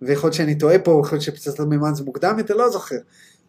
ויכול 0.03 0.29
להיות 0.29 0.35
שאני 0.35 0.55
טועה 0.55 0.79
פה, 0.79 1.01
יכול 1.05 1.17
להיות 1.17 1.23
שפצצת 1.23 1.61
מימן 1.61 1.95
זה 1.95 2.05
מוקדם 2.05 2.39
יותר, 2.39 2.55
לא 2.55 2.71
זוכר. 2.71 2.97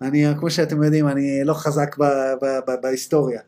אני, 0.04 0.26
כמו 0.39 0.49
שאתם 0.49 0.84
יודעים, 0.84 1.08
אני 1.08 1.43
לא 1.43 1.54
חזק 1.54 1.97
ב, 1.97 2.04
ב, 2.41 2.45
ב, 2.68 2.72
בהיסטוריה. 2.82 3.39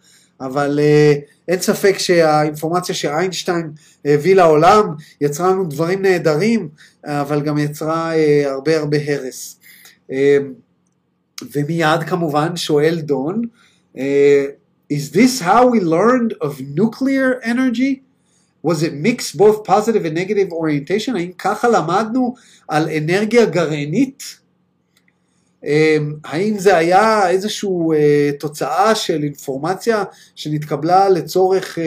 אבל 0.41 0.80
uh, 0.80 1.20
אין 1.47 1.60
ספק 1.60 1.97
שהאינפורמציה 1.97 2.95
שאיינשטיין 2.95 3.72
הביא 4.06 4.36
לעולם 4.36 4.95
יצרה 5.22 5.51
לנו 5.51 5.66
דברים 5.66 6.01
נהדרים, 6.01 6.70
אבל 7.06 7.41
גם 7.41 7.58
יצרה 7.58 8.12
uh, 8.14 8.47
הרבה 8.47 8.78
הרבה 8.78 8.97
הרס. 9.08 9.60
Uh, 10.10 10.14
ומיד 11.56 12.03
כמובן 12.08 12.56
שואל 12.56 13.01
דון, 13.01 13.41
is 14.93 15.12
this 15.14 15.41
how 15.41 15.66
we 15.66 15.80
learned 15.80 16.34
of 16.41 16.62
nuclear 16.62 17.39
energy? 17.43 18.01
Was 18.62 18.82
it 18.84 18.93
mixed 18.93 19.38
both 19.38 19.64
positive 19.64 20.06
and 20.06 20.16
negative 20.16 20.51
orientation? 20.51 21.16
האם 21.16 21.32
ככה 21.38 21.68
למדנו 21.68 22.36
על 22.68 22.89
אנרגיה 22.89 23.45
גרעינית? 23.45 24.45
האם 26.24 26.59
זה 26.59 26.76
היה 26.76 27.30
איזושהי 27.30 27.68
תוצאה 28.41 28.95
של 28.95 29.22
אינפורמציה 29.22 30.05
שנתקבלה 30.34 31.09
לצורך 31.09 31.78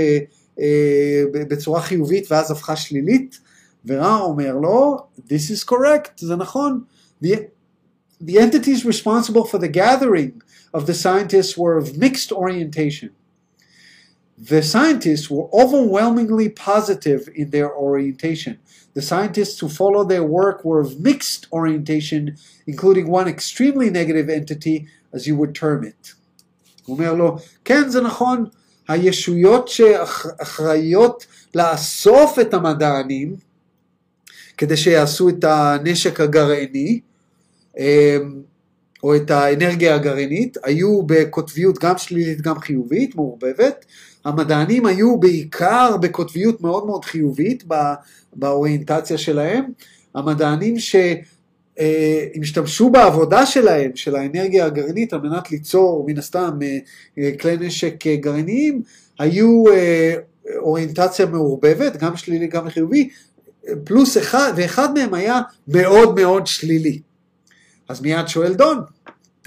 בצורה 1.31 1.81
חיובית 1.81 2.31
ואז 2.31 2.51
הפכה 2.51 2.75
שלילית? 2.75 3.39
ורע 3.85 4.19
אומר 4.19 4.55
לו, 4.55 4.97
this 5.19 5.51
is 5.51 5.69
correct, 5.69 6.11
זה 6.17 6.35
נכון. 6.35 6.83
The, 7.23 7.27
the 8.25 8.37
entities 8.37 8.85
responsible 8.85 9.45
for 9.45 9.57
the 9.57 9.67
gathering 9.67 10.41
of 10.73 10.85
the 10.85 10.93
scientists 10.93 11.57
were 11.57 11.77
of 11.77 11.97
mixed 11.97 12.31
orientation. 12.31 13.09
The 14.37 14.63
scientists 14.63 15.29
were 15.29 15.47
overwhelmingly 15.61 16.49
positive 16.49 17.29
in 17.35 17.49
their 17.51 17.71
orientation. 17.75 18.55
The 18.98 19.06
scientists 19.12 19.58
who 19.60 19.68
followed 19.80 20.08
their 20.08 20.26
work 20.38 20.58
were 20.64 20.80
of 20.80 20.90
mixed 21.08 21.42
orientation, 21.58 22.22
including 22.66 23.06
one 23.18 23.28
extremely 23.36 23.88
negative 23.90 24.28
entity, 24.28 24.76
as 25.16 25.22
you 25.28 25.36
would 25.36 25.54
term 25.54 25.84
it. 25.84 26.14
הוא 26.84 26.96
אומר 26.96 27.14
לו, 27.14 27.36
כן, 27.64 27.88
זה 27.88 28.00
נכון, 28.00 28.44
הישויות 28.88 29.68
שאחראיות 29.68 31.26
לאסוף 31.54 32.38
את 32.38 32.54
המדענים, 32.54 33.36
כדי 34.56 34.76
שיעשו 34.76 35.28
את 35.28 35.44
הנשק 35.44 36.20
הגרעיני, 36.20 37.00
או 39.02 39.16
את 39.16 39.30
האנרגיה 39.30 39.94
הגרעינית, 39.94 40.56
היו 40.64 41.02
בקוטביות 41.02 41.78
גם 41.78 41.98
שלילית 41.98 42.40
גם 42.40 42.58
חיובית, 42.58 43.14
מעורבבת. 43.14 43.84
המדענים 44.24 44.86
היו 44.86 45.20
בעיקר 45.20 45.96
בקוטביות 46.00 46.60
מאוד 46.60 46.86
מאוד 46.86 47.04
חיובית 47.04 47.64
באוריינטציה 48.32 49.18
שלהם. 49.18 49.64
המדענים 50.14 50.74
שהשתמשו 51.78 52.90
בעבודה 52.90 53.46
שלהם, 53.46 53.90
של 53.94 54.16
האנרגיה 54.16 54.66
הגרעינית, 54.66 55.12
על 55.12 55.20
מנת 55.20 55.50
ליצור 55.50 56.04
מן 56.08 56.18
הסתם 56.18 56.58
כלי 57.40 57.56
נשק 57.60 58.06
גרעיניים, 58.06 58.82
היו 59.18 59.64
אוריינטציה 60.56 61.26
מעורבבת, 61.26 61.96
גם 61.96 62.16
שלילי 62.16 62.46
גם 62.46 62.70
חיובי, 62.70 63.08
פלוס 63.84 64.18
אחד, 64.18 64.52
ואחד 64.56 64.94
מהם 64.94 65.14
היה 65.14 65.40
מאוד 65.68 66.20
מאוד 66.20 66.46
שלילי. 66.46 67.00
אז 67.88 68.00
מיד 68.00 68.28
שואל 68.28 68.54
דון, 68.54 68.78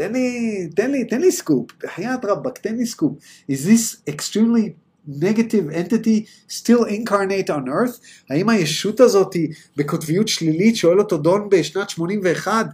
תן 0.01 0.13
לי, 0.13 0.67
תן 0.75 0.91
לי, 0.91 1.05
תן 1.05 1.21
לי 1.21 1.31
סקופ, 1.31 1.71
בחיית 1.83 2.25
רבאק, 2.25 2.57
תן 2.57 2.75
לי 2.75 2.85
סקופ. 2.85 3.17
Is 3.51 3.53
this 3.53 4.11
extremely 4.13 4.69
negative 5.21 5.69
entity 5.71 6.25
still 6.49 6.85
incarnate 6.89 7.49
on 7.49 7.67
earth? 7.67 7.99
האם 8.29 8.49
הישות 8.49 8.99
הזאת 8.99 9.35
בקוטביות 9.77 10.27
שלילית, 10.27 10.75
שואל 10.75 10.99
אותו 10.99 11.17
דון 11.17 11.49
בשנת 11.49 11.89
81, 11.89 12.65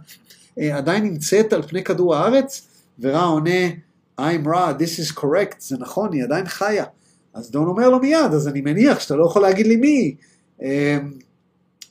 עדיין 0.72 1.04
נמצאת 1.04 1.52
על 1.52 1.62
פני 1.62 1.84
כדור 1.84 2.16
הארץ? 2.16 2.68
ורע 3.00 3.22
עונה, 3.22 3.68
I'm 4.20 4.48
רע, 4.48 4.72
this 4.78 5.00
is 5.00 5.18
correct, 5.18 5.56
זה 5.58 5.76
נכון, 5.78 6.12
היא 6.12 6.24
עדיין 6.24 6.46
חיה. 6.46 6.84
אז 7.34 7.50
דון 7.50 7.66
אומר 7.66 7.90
לו 7.90 8.00
מיד, 8.00 8.32
אז 8.34 8.48
אני 8.48 8.60
מניח 8.60 9.00
שאתה 9.00 9.16
לא 9.16 9.24
יכול 9.24 9.42
להגיד 9.42 9.66
לי 9.66 9.76
מי. 9.76 10.14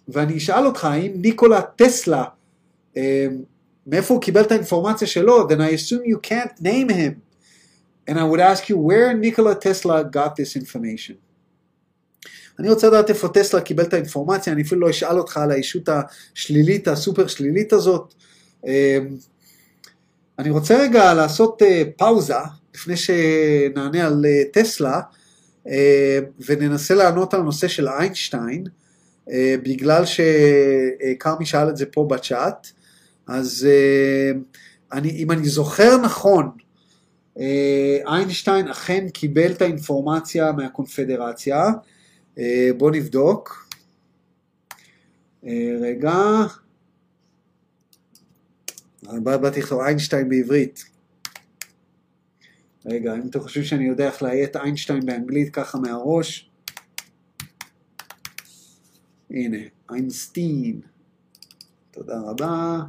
ואני 0.07 0.37
אשאל 0.37 0.65
אותך, 0.65 0.85
האם 0.85 1.11
ניקולה 1.15 1.61
טסלה, 1.61 2.23
מאיפה 3.87 4.13
הוא 4.13 4.21
קיבל 4.21 4.41
את 4.41 4.51
האינפורמציה 4.51 5.07
שלו, 5.07 5.47
then 5.49 5.59
I 5.59 5.73
assume 5.73 6.03
you 6.11 6.29
can't 6.29 6.61
name 6.61 6.89
him. 6.89 7.13
And 8.09 8.17
I 8.17 8.23
would 8.23 8.39
ask 8.39 8.69
you 8.69 8.77
where 8.77 9.13
Nikola 9.13 9.55
Tesla 9.55 10.03
got 10.03 10.35
this 10.35 10.55
information. 10.55 11.13
אני 12.59 12.69
רוצה 12.69 12.87
לדעת 12.87 13.09
איפה 13.09 13.27
טסלה 13.27 13.61
קיבל 13.61 13.83
את 13.83 13.93
האינפורמציה, 13.93 14.53
אני 14.53 14.61
אפילו 14.61 14.81
לא 14.81 14.89
אשאל 14.89 15.17
אותך 15.17 15.37
על 15.37 15.51
הישות 15.51 15.89
השלילית, 15.89 16.87
הסופר 16.87 17.27
שלילית 17.27 17.73
הזאת. 17.73 18.13
אני 20.39 20.49
רוצה 20.49 20.77
רגע 20.77 21.13
לעשות 21.13 21.61
פאוזה, 21.97 22.33
לפני 22.75 22.95
שנענה 22.97 24.07
על 24.07 24.25
טסלה, 24.53 25.01
וננסה 26.45 26.93
לענות 26.95 27.33
על 27.33 27.39
הנושא 27.39 27.67
של 27.67 27.87
איינשטיין, 27.87 28.63
בגלל 29.63 30.03
שכרמי 30.05 31.45
שאל 31.45 31.69
את 31.69 31.77
זה 31.77 31.85
פה 31.85 32.07
בצ'אט. 32.09 32.71
אז 33.27 33.67
אני, 34.91 35.09
אם 35.09 35.31
אני 35.31 35.49
זוכר 35.49 35.97
נכון, 35.97 36.49
איינשטיין 38.07 38.67
אכן 38.67 39.09
קיבל 39.09 39.51
את 39.51 39.61
האינפורמציה 39.61 40.51
מהקונפדרציה. 40.51 41.65
בואו 42.77 42.91
נבדוק. 42.91 43.69
רגע. 45.81 46.15
באתי 49.23 49.59
לכתוב 49.59 49.81
איינשטיין 49.81 50.29
בעברית. 50.29 50.85
רגע, 52.85 53.15
אם 53.15 53.27
אתם 53.29 53.39
חושבים 53.39 53.63
שאני 53.63 53.87
יודע 53.87 54.07
איך 54.07 54.23
לאיית 54.23 54.55
איינשטיין 54.55 55.05
באנגלית 55.05 55.53
ככה 55.53 55.77
מהראש. 55.77 56.49
הנה, 59.29 59.57
איינשטיין. 59.91 60.81
תודה 61.91 62.19
רבה. 62.19 62.79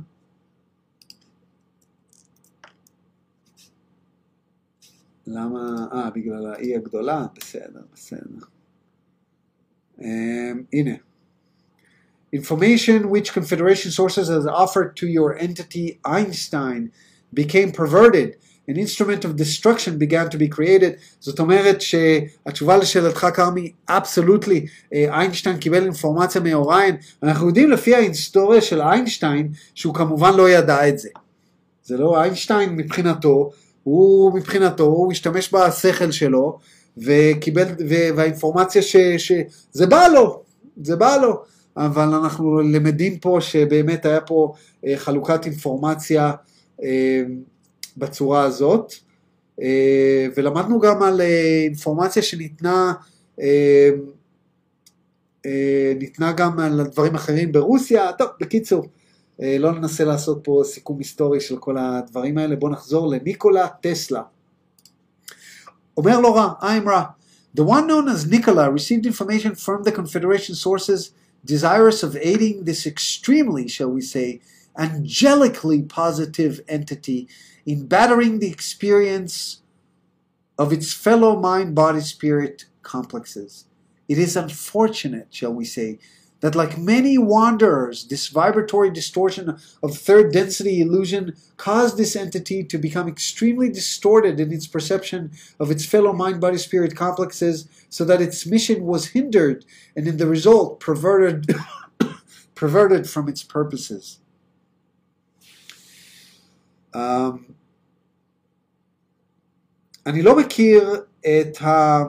למה, 5.31 5.87
אה, 5.93 6.11
בגלל 6.11 6.47
האי 6.47 6.77
הגדולה? 6.77 7.27
בסדר, 7.39 7.81
בסדר. 7.95 8.47
Um, 9.99 10.03
הנה. 10.73 10.97
Information 12.33 13.09
which 13.11 13.33
Confederation 13.33 13.91
sources 13.91 14.29
has 14.29 14.47
offered 14.47 14.97
to 14.97 15.07
your 15.07 15.37
entity 15.37 15.99
Einstein 16.05 16.91
became 17.33 17.73
perverted. 17.73 18.29
An 18.69 18.77
instrument 18.77 19.25
of 19.25 19.35
destruction 19.37 19.99
began 19.99 20.29
to 20.31 20.39
be 20.39 20.49
created. 20.49 21.01
זאת 21.21 21.39
אומרת 21.39 21.81
שהתשובה 21.81 22.77
לשאלתך 22.77 23.27
כרמי, 23.35 23.73
אבסולוטלי, 23.89 24.67
איינשטיין 24.93 25.57
קיבל 25.57 25.85
אינפורמציה 25.85 26.41
מאוריין. 26.41 26.97
אנחנו 27.23 27.47
יודעים 27.47 27.71
לפי 27.71 27.95
ההיסטוריה 27.95 28.61
של 28.61 28.81
איינשטיין 28.81 29.53
שהוא 29.75 29.95
כמובן 29.95 30.35
לא 30.37 30.51
ידע 30.51 30.89
את 30.89 30.99
זה. 30.99 31.09
זה 31.85 31.97
לא 31.97 32.23
איינשטיין 32.23 32.77
מבחינתו, 32.77 33.51
הוא 33.89 34.35
מבחינתו, 34.35 34.85
הוא 34.85 35.13
השתמש 35.13 35.55
בשכל 35.55 36.11
שלו, 36.11 36.59
וקיבל, 36.99 37.65
והאינפורמציה 38.17 38.83
ש, 38.83 38.97
שזה 38.97 39.87
בא 39.87 40.07
לו, 40.15 40.43
זה 40.83 40.97
בא 40.97 41.17
לו, 41.17 41.43
אבל 41.77 42.15
אנחנו 42.15 42.61
למדים 42.61 43.19
פה 43.19 43.39
שבאמת 43.41 44.07
היה 44.07 44.21
פה 44.21 44.53
חלוקת 44.97 45.45
אינפורמציה 45.45 46.33
בצורה 47.97 48.43
הזאת, 48.43 48.93
ולמדנו 50.37 50.81
גם 50.81 51.03
על 51.03 51.21
אינפורמציה 51.21 52.23
שניתנה 52.23 52.93
ניתנה 55.99 56.33
גם 56.33 56.59
על 56.61 56.87
דברים 56.93 57.15
אחרים 57.15 57.53
ברוסיה, 57.53 58.13
טוב, 58.13 58.29
בקיצור, 58.41 58.87
לא 59.40 59.72
ננסה 59.72 60.04
לעשות 60.04 60.40
פה 60.44 60.62
סיכום 60.66 61.00
היסטורי 61.00 61.42
של 61.42 61.58
כל 61.58 61.78
הדברים 61.78 62.38
האלה, 62.38 62.56
בואו 62.56 62.72
נחזור 62.72 63.08
לניקולה 63.08 63.68
טסלה. 63.82 64.22
אומר 65.98 66.20
לו 66.20 66.34
רע, 66.34 66.54
I'm 66.62 66.90
רע. 66.90 67.04
The 67.56 67.64
one 67.64 67.88
known 67.88 68.08
as 68.08 68.26
Nikola 68.26 68.72
received 68.72 69.06
information 69.06 69.54
from 69.54 69.84
the 69.84 69.92
Confederation 69.92 70.56
sources 70.56 71.12
desirous 71.46 72.02
of 72.02 72.18
aiding 72.18 72.64
this 72.64 72.88
extremely, 72.88 73.68
shall 73.68 73.92
we 73.92 74.02
say, 74.02 74.42
angelically 74.76 75.84
positive 75.84 76.62
entity 76.68 77.28
in 77.66 77.86
battering 77.86 78.40
the 78.40 78.50
experience 78.50 79.62
of 80.58 80.74
its 80.74 80.94
fellow 80.94 81.40
mind 81.40 81.76
body 81.76 82.02
spirit 82.02 82.66
complexes. 82.82 83.66
It 84.08 84.18
is 84.18 84.36
unfortunate, 84.36 85.28
shall 85.30 85.54
we 85.54 85.66
say, 85.66 86.00
that 86.44 86.56
like 86.56 86.78
many 86.78 87.18
wanderers, 87.18 88.06
this 88.10 88.28
vibratory 88.28 88.92
distortion 88.92 89.58
of 89.82 89.98
third 89.98 90.34
density 90.34 90.82
illusion 90.82 91.34
caused 91.56 91.96
this 91.96 92.18
entity 92.18 92.66
to 92.66 92.78
become 92.78 93.08
extremely 93.08 93.70
distorted 93.70 94.42
in 94.42 94.52
its 94.52 94.68
perception 94.68 95.32
of 95.58 95.72
its 95.72 95.86
fellow 95.86 96.12
mind 96.12 96.42
body 96.42 96.58
spirit 96.58 96.98
complexes, 96.98 97.70
so 97.88 98.04
that 98.04 98.22
its 98.22 98.46
mission 98.46 98.84
was 98.84 99.08
hindered 99.16 99.64
and 99.96 100.06
in 100.06 100.18
the 100.18 100.28
result 100.28 100.82
perverted, 100.82 101.56
perverted 102.56 103.10
from 103.10 103.30
its 103.30 103.42
purposes. 103.42 104.20
Um, 106.94 107.56
אני 110.06 110.22
לא 110.22 110.36
מכיר 110.36 111.06
את 111.26 111.62
ה... 111.62 112.04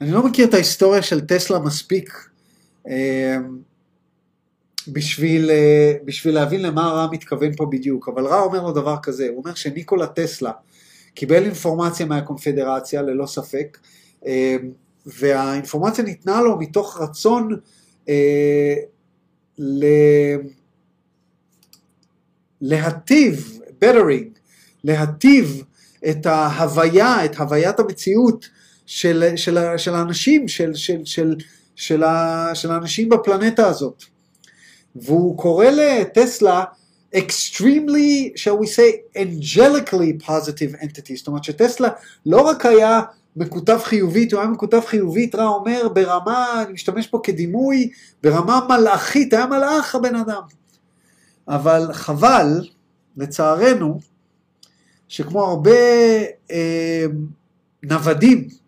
אני 0.00 0.10
לא 0.10 0.26
מכיר 0.26 0.48
את 0.48 0.54
ההיסטוריה 0.54 1.02
של 1.02 1.20
טסלה 1.20 1.58
מספיק 1.58 2.28
אה, 2.88 3.36
בשביל, 4.88 5.50
אה, 5.50 5.92
בשביל 6.04 6.34
להבין 6.34 6.62
למה 6.62 6.82
רע 6.82 7.08
מתכוון 7.12 7.56
פה 7.56 7.66
בדיוק, 7.66 8.08
אבל 8.08 8.26
רע 8.26 8.40
אומר 8.40 8.62
לו 8.62 8.72
דבר 8.72 8.96
כזה, 9.02 9.28
הוא 9.28 9.38
אומר 9.38 9.54
שניקולה 9.54 10.06
טסלה 10.06 10.52
קיבל 11.14 11.44
אינפורמציה 11.44 12.06
מהקונפדרציה 12.06 13.02
ללא 13.02 13.26
ספק, 13.26 13.78
אה, 14.26 14.56
והאינפורמציה 15.06 16.04
ניתנה 16.04 16.42
לו 16.42 16.58
מתוך 16.58 17.00
רצון 17.00 17.56
ל... 19.58 19.84
להטיב, 22.60 23.60
bettering, 23.84 24.38
להטיב 24.84 25.64
את 26.10 26.26
ההוויה, 26.26 27.24
את 27.24 27.36
הוויית 27.36 27.80
המציאות 27.80 28.48
של, 28.90 29.24
של, 29.36 29.58
של 29.76 29.94
האנשים, 29.94 30.48
של, 30.48 30.74
של, 30.74 31.00
של, 31.04 31.36
של, 31.76 32.02
ה, 32.02 32.50
של 32.54 32.70
האנשים 32.70 33.08
בפלנטה 33.08 33.66
הזאת. 33.66 34.04
והוא 34.96 35.38
קורא 35.38 35.66
לטסלה 35.66 36.64
extremely, 37.16 38.32
shall 38.36 38.58
we 38.62 38.66
say, 38.66 39.16
angelically 39.16 40.26
positive 40.26 40.82
entity, 40.82 41.16
זאת 41.16 41.26
אומרת 41.26 41.44
שטסלה 41.44 41.88
לא 42.26 42.40
רק 42.40 42.66
היה 42.66 43.00
מקוטב 43.36 43.78
חיובית, 43.82 44.32
הוא 44.32 44.40
היה 44.40 44.50
מקוטב 44.50 44.80
חיובית, 44.80 45.34
רע 45.34 45.46
אומר, 45.46 45.88
ברמה, 45.88 46.62
אני 46.62 46.72
משתמש 46.72 47.06
פה 47.06 47.20
כדימוי, 47.22 47.90
ברמה 48.22 48.60
מלאכית, 48.68 49.32
היה 49.32 49.46
מלאך 49.46 49.94
הבן 49.94 50.14
אדם. 50.14 50.42
אבל 51.48 51.92
חבל, 51.92 52.68
לצערנו, 53.16 54.00
שכמו 55.08 55.44
הרבה 55.44 55.70
אה, 56.50 57.06
נוודים, 57.82 58.59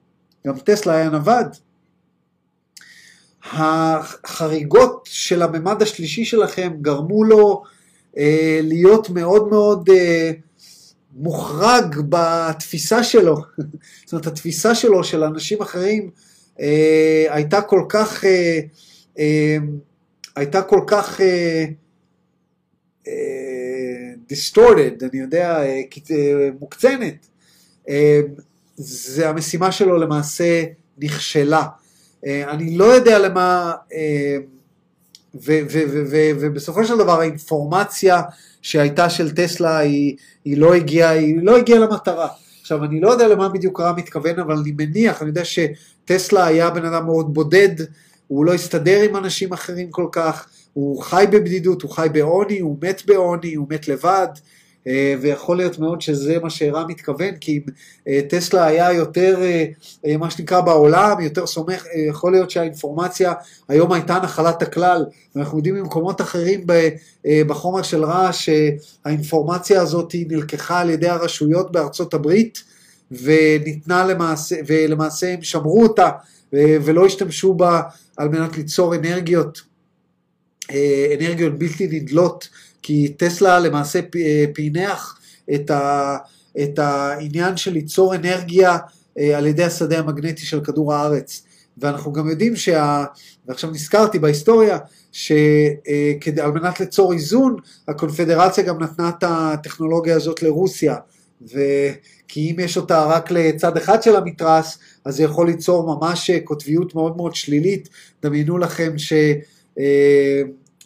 גם 0.46 0.58
טסלה 0.58 0.94
היה 0.94 1.10
נווד, 1.10 1.46
החריגות 3.44 5.08
של 5.10 5.42
הממד 5.42 5.82
השלישי 5.82 6.24
שלכם 6.24 6.72
גרמו 6.80 7.24
לו 7.24 7.62
אה, 8.18 8.60
להיות 8.62 9.10
מאוד 9.10 9.48
מאוד 9.48 9.88
אה, 9.92 10.30
מוחרג 11.12 11.96
בתפיסה 12.08 13.04
שלו. 13.04 13.36
זאת 14.04 14.12
אומרת, 14.12 14.26
התפיסה 14.26 14.74
שלו 14.74 15.04
של 15.04 15.24
אנשים 15.24 15.62
אחרים 15.62 16.10
אה, 16.60 17.26
הייתה 17.30 17.62
כל 17.62 17.84
כך, 17.88 18.24
אה, 18.24 18.60
אה, 19.18 19.56
הייתה 20.36 20.62
כל 20.62 20.80
כך 20.86 21.20
אה, 21.20 21.64
אה, 23.08 24.12
distorted, 24.32 25.04
אני 25.10 25.20
יודע, 25.20 25.62
אה, 25.62 25.82
אה, 26.10 26.48
מוקצנת. 26.60 27.26
אה, 27.88 28.20
זה 28.76 29.28
המשימה 29.28 29.72
שלו 29.72 29.98
למעשה 29.98 30.64
נכשלה. 30.98 31.66
אה, 32.26 32.50
אני 32.50 32.76
לא 32.78 32.84
יודע 32.84 33.18
למה, 33.18 33.72
אה, 33.92 34.36
ובסופו 35.34 36.84
של 36.84 36.98
דבר 36.98 37.20
האינפורמציה 37.20 38.22
שהייתה 38.62 39.10
של 39.10 39.30
טסלה 39.30 39.78
היא, 39.78 40.16
היא, 40.44 40.58
לא 40.58 40.74
הגיעה, 40.74 41.10
היא 41.10 41.38
לא 41.42 41.56
הגיעה 41.56 41.78
למטרה. 41.78 42.28
עכשיו 42.60 42.84
אני 42.84 43.00
לא 43.00 43.10
יודע 43.10 43.28
למה 43.28 43.48
בדיוק 43.48 43.80
רם 43.80 43.96
מתכוון, 43.96 44.38
אבל 44.38 44.56
אני 44.56 44.72
מניח, 44.78 45.22
אני 45.22 45.28
יודע 45.30 45.42
שטסלה 45.44 46.46
היה 46.46 46.70
בן 46.70 46.84
אדם 46.84 47.06
מאוד 47.06 47.34
בודד, 47.34 47.74
הוא 48.28 48.44
לא 48.44 48.54
הסתדר 48.54 49.02
עם 49.02 49.16
אנשים 49.16 49.52
אחרים 49.52 49.90
כל 49.90 50.06
כך, 50.12 50.46
הוא 50.72 51.02
חי 51.02 51.24
בבדידות, 51.30 51.82
הוא 51.82 51.90
חי 51.90 52.08
בעוני, 52.12 52.58
הוא 52.58 52.76
מת 52.82 53.02
בעוני, 53.06 53.54
הוא 53.54 53.66
מת 53.70 53.88
לבד. 53.88 54.28
אה, 54.86 55.14
ויכול 55.20 55.56
להיות 55.56 55.78
מאוד 55.78 56.00
שזה 56.00 56.38
מה 56.42 56.50
שרם 56.50 56.88
מתכוון, 56.88 57.36
כי 57.40 57.52
אם 57.52 57.60
אה, 58.08 58.20
טסלה 58.28 58.66
היה 58.66 58.92
יותר, 58.92 59.42
אה, 60.06 60.16
מה 60.16 60.30
שנקרא 60.30 60.60
בעולם, 60.60 61.20
יותר 61.20 61.46
סומך, 61.46 61.84
יכול 62.08 62.32
להיות 62.32 62.50
שהאינפורמציה 62.50 63.32
היום 63.68 63.92
הייתה 63.92 64.18
נחלת 64.22 64.62
הכלל, 64.62 65.04
ואנחנו 65.34 65.58
יודעים 65.58 65.74
ממקומות 65.74 66.20
אחרים 66.20 66.66
בחומר 67.46 67.82
של 67.82 68.04
רע 68.04 68.30
שהאינפורמציה 68.32 69.82
הזאת 69.82 70.14
נלקחה 70.14 70.80
על 70.80 70.90
ידי 70.90 71.08
הרשויות 71.08 71.72
בארצות 71.72 72.14
הברית, 72.14 72.62
וניתנה 73.10 74.06
למעשה, 74.06 74.56
ולמעשה 74.66 75.32
הם 75.32 75.42
שמרו 75.42 75.82
אותה 75.82 76.10
ולא 76.52 77.06
השתמשו 77.06 77.54
בה 77.54 77.80
על 78.16 78.28
מנת 78.28 78.56
ליצור 78.56 78.94
אנרגיות, 78.94 79.60
אנרגיות 81.20 81.58
בלתי 81.58 81.88
נדלות 81.90 82.48
כי 82.82 83.14
טסלה 83.16 83.58
למעשה 83.58 84.00
אה, 84.16 84.44
פענח 84.54 85.18
את, 85.54 85.70
ה, 85.70 86.16
את 86.62 86.78
העניין 86.78 87.56
של 87.56 87.72
ליצור 87.72 88.14
אנרגיה 88.14 88.78
אה, 89.18 89.38
על 89.38 89.46
ידי 89.46 89.64
השדה 89.64 89.98
המגנטי 89.98 90.46
של 90.46 90.64
כדור 90.64 90.94
הארץ. 90.94 91.42
ואנחנו 91.78 92.12
גם 92.12 92.28
יודעים, 92.28 92.56
שה, 92.56 93.04
ועכשיו 93.46 93.70
נזכרתי 93.70 94.18
בהיסטוריה, 94.18 94.78
שעל 95.12 95.40
אה, 96.38 96.50
מנת 96.50 96.80
ליצור 96.80 97.12
איזון, 97.12 97.56
הקונפדרציה 97.88 98.64
גם 98.64 98.82
נתנה 98.82 99.08
את 99.08 99.24
הטכנולוגיה 99.26 100.16
הזאת 100.16 100.42
לרוסיה. 100.42 100.96
ו... 101.54 101.58
כי 102.28 102.50
אם 102.50 102.60
יש 102.60 102.76
אותה 102.76 103.04
רק 103.04 103.30
לצד 103.30 103.76
אחד 103.76 104.02
של 104.02 104.16
המתרס, 104.16 104.78
אז 105.04 105.16
זה 105.16 105.22
יכול 105.22 105.46
ליצור 105.46 105.96
ממש 105.96 106.30
קוטביות 106.44 106.94
מאוד 106.94 107.16
מאוד 107.16 107.34
שלילית. 107.34 107.88
דמיינו 108.22 108.58
לכם 108.58 108.98
ש... 108.98 109.12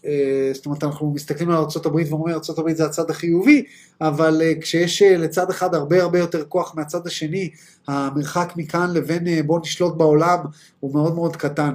אה, 0.06 0.50
זאת 0.54 0.66
אומרת 0.66 0.84
אנחנו 0.84 1.12
מסתכלים 1.14 1.50
על 1.50 1.56
ארה"ב 1.56 1.94
ואומרים 2.08 2.34
ארה"ב 2.34 2.72
זה 2.72 2.84
הצד 2.86 3.10
החיובי, 3.10 3.64
אבל 4.00 4.42
אה, 4.42 4.52
כשיש 4.60 5.02
אה, 5.02 5.16
לצד 5.16 5.50
אחד 5.50 5.74
הרבה 5.74 6.02
הרבה 6.02 6.18
יותר 6.18 6.44
כוח 6.44 6.74
מהצד 6.76 7.06
השני, 7.06 7.50
המרחק 7.88 8.52
מכאן 8.56 8.90
לבין 8.94 9.46
בוא 9.46 9.60
נשלוט 9.60 9.96
בעולם 9.96 10.38
הוא 10.80 10.94
מאוד 10.94 11.14
מאוד 11.14 11.36
קטן. 11.36 11.74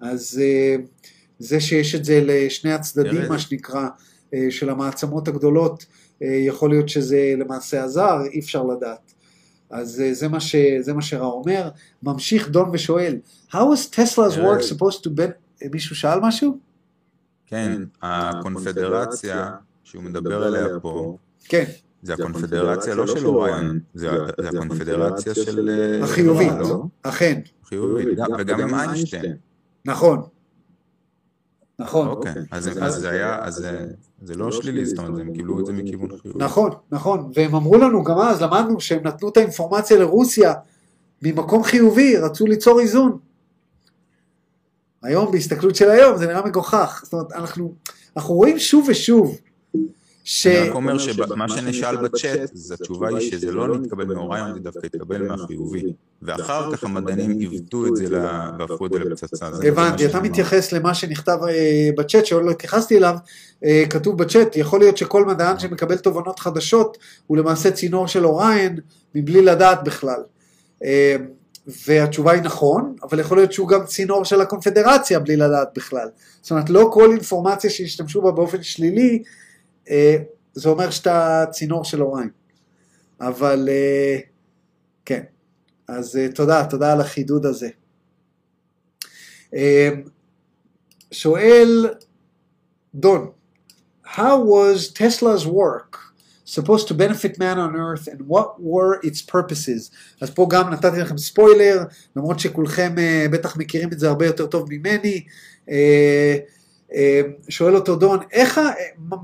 אז 0.00 0.40
זה 1.38 1.60
שיש 1.60 1.94
את 1.94 2.04
זה 2.04 2.20
לשני 2.24 2.72
הצדדים, 2.72 3.28
מה 3.28 3.38
שנקרא, 3.38 3.88
של 4.50 4.70
המעצמות 4.70 5.28
הגדולות, 5.28 5.86
יכול 6.20 6.70
להיות 6.70 6.88
שזה 6.88 7.34
למעשה 7.38 7.84
עזר, 7.84 8.18
אי 8.32 8.40
אפשר 8.40 8.64
לדעת. 8.64 9.12
אז 9.70 10.02
זה 10.12 10.28
מה, 10.28 10.40
ש, 10.40 10.56
זה 10.80 10.92
מה 10.92 11.02
שרע 11.02 11.26
אומר. 11.26 11.68
ממשיך 12.02 12.48
דון 12.48 12.70
ושואל, 12.72 13.18
How 13.50 13.54
is 13.54 13.94
Tesla's 13.94 14.36
work 14.36 14.62
supposed 14.62 15.00
to 15.00 15.08
be... 15.08 15.66
מישהו 15.72 15.96
שאל 15.96 16.20
משהו? 16.20 16.58
כן, 17.46 17.76
כן 17.76 17.82
הקונפדרציה 18.02 19.50
שהוא 19.84 20.02
מדבר 20.02 20.44
עליה 20.44 20.80
פה, 20.82 21.16
כן. 21.44 21.64
זה 22.02 22.14
הקונפדרציה 22.14 22.94
לא 22.94 23.06
של 23.06 23.26
אוריון, 23.26 23.80
זה 23.94 24.10
הקונפדרציה 24.48 25.34
של... 25.34 25.68
אה, 25.68 26.04
החיובית, 26.04 26.52
לא? 26.60 26.84
אכן. 27.02 27.40
חיובית, 27.64 28.18
וגם 28.38 28.60
עם 28.60 28.74
איינשטיין. 28.74 29.36
נכון. 29.84 30.22
נכון. 31.78 32.08
אוקיי, 32.08 32.32
אז 32.50 32.64
זה 33.00 33.10
היה, 33.10 33.44
אז 33.44 33.66
זה 34.22 34.34
לא 34.34 34.52
שלילי, 34.52 34.86
זאת 34.86 34.98
אומרת, 34.98 35.20
הם 35.20 35.34
קיבלו 35.34 35.60
את 35.60 35.66
זה 35.66 35.72
מכיוון 35.72 36.08
חיובי. 36.22 36.44
נכון, 36.44 36.70
נכון, 36.90 37.30
והם 37.34 37.54
אמרו 37.54 37.78
לנו 37.78 38.04
גם 38.04 38.18
אז, 38.18 38.42
למדנו 38.42 38.80
שהם 38.80 39.06
נתנו 39.06 39.28
את 39.28 39.36
האינפורמציה 39.36 39.98
לרוסיה 39.98 40.52
ממקום 41.22 41.62
חיובי, 41.62 42.16
רצו 42.16 42.46
ליצור 42.46 42.80
איזון. 42.80 43.18
היום, 45.04 45.32
בהסתכלות 45.32 45.74
של 45.74 45.90
היום, 45.90 46.16
זה 46.16 46.26
נראה 46.26 46.46
מגוחך. 46.46 47.00
זאת 47.04 47.12
אומרת, 47.12 47.32
אנחנו, 47.32 47.74
אנחנו 48.16 48.34
רואים 48.34 48.58
שוב 48.58 48.86
ושוב, 48.88 49.38
ש... 50.26 50.46
אני 50.46 50.68
רק 50.68 50.74
אומר 50.74 50.98
שמה 50.98 51.48
שנשאל 51.48 51.96
בצ'אט, 51.96 52.52
אז 52.54 52.72
התשובה 52.72 53.08
היא 53.08 53.30
שזה 53.30 53.52
לא 53.52 53.78
נתקבל 53.78 54.04
מאוריון, 54.04 54.54
זה 54.54 54.60
דווקא 54.60 54.86
התקבל 54.86 55.22
מהחיובי. 55.22 55.92
ואחר 56.22 56.72
כך 56.72 56.84
המדענים 56.84 57.30
עיוותו 57.38 57.86
את 57.86 57.96
זה 57.96 58.06
והפכו 58.58 58.86
את 58.86 58.92
זה 58.92 58.98
לפצצה. 58.98 59.48
הבנתי, 59.68 60.06
אתה 60.06 60.20
מתייחס 60.20 60.72
למה 60.72 60.94
שנכתב 60.94 61.38
אה, 61.48 61.90
בצ'אט, 61.96 62.26
שעוד 62.26 62.44
לא 62.44 62.50
התייחסתי 62.50 62.98
אליו, 62.98 63.14
אה, 63.64 63.84
כתוב 63.90 64.18
בצ'אט, 64.18 64.56
יכול 64.56 64.80
להיות 64.80 64.96
שכל 64.96 65.24
מדען 65.24 65.58
שמקבל 65.58 65.96
תובנות 65.96 66.38
חדשות, 66.38 66.98
הוא 67.26 67.36
למעשה 67.36 67.70
צינור 67.70 68.06
של 68.06 68.26
אוריין, 68.26 68.78
מבלי 69.14 69.42
לדעת 69.42 69.84
בכלל. 69.84 70.20
והתשובה 71.66 72.32
היא 72.32 72.42
נכון, 72.42 72.96
אבל 73.02 73.20
יכול 73.20 73.36
להיות 73.36 73.52
שהוא 73.52 73.68
גם 73.68 73.86
צינור 73.86 74.24
של 74.24 74.40
הקונפדרציה 74.40 75.18
בלי 75.18 75.36
לדעת 75.36 75.68
בכלל. 75.74 76.08
זאת 76.40 76.50
אומרת, 76.50 76.70
לא 76.70 76.90
כל 76.92 77.12
אינפורמציה 77.12 77.70
שהשתמשו 77.70 78.22
בה 78.22 78.30
באופן 78.30 78.62
שלילי 78.62 79.22
אה, 79.90 80.16
זה 80.52 80.68
אומר 80.68 80.90
שאתה 80.90 81.44
צינור 81.50 81.84
של 81.84 82.02
אוריים. 82.02 82.30
אבל 83.20 83.68
אה, 83.68 84.18
כן, 85.04 85.22
אז 85.88 86.16
אה, 86.16 86.28
תודה, 86.34 86.66
תודה 86.70 86.92
על 86.92 87.00
החידוד 87.00 87.46
הזה. 87.46 87.68
אה, 89.54 89.88
שואל 91.10 91.86
דון, 92.94 93.30
how 94.04 94.36
was 94.52 94.92
Tesla's 94.98 95.46
work 95.46 95.96
supposed 96.44 96.88
to 96.88 96.94
benefit 96.94 97.38
man 97.38 97.58
on 97.58 97.74
earth 97.76 98.06
and 98.06 98.20
what 98.26 98.60
were 98.60 99.00
its 99.02 99.22
purposes? 99.22 99.90
אז 100.20 100.30
פה 100.30 100.46
גם 100.50 100.70
נתתי 100.70 101.00
לכם 101.00 101.18
ספוילר, 101.18 101.82
למרות 102.16 102.40
שכולכם 102.40 102.94
אה, 102.98 103.26
בטח 103.30 103.56
מכירים 103.56 103.92
את 103.92 103.98
זה 103.98 104.08
הרבה 104.08 104.26
יותר 104.26 104.46
טוב 104.46 104.66
ממני. 104.70 105.24
אה, 105.70 106.36
אה, 106.94 107.20
שואל 107.48 107.74
אותו 107.76 107.96
דון, 107.96 108.18
איך, 108.32 108.60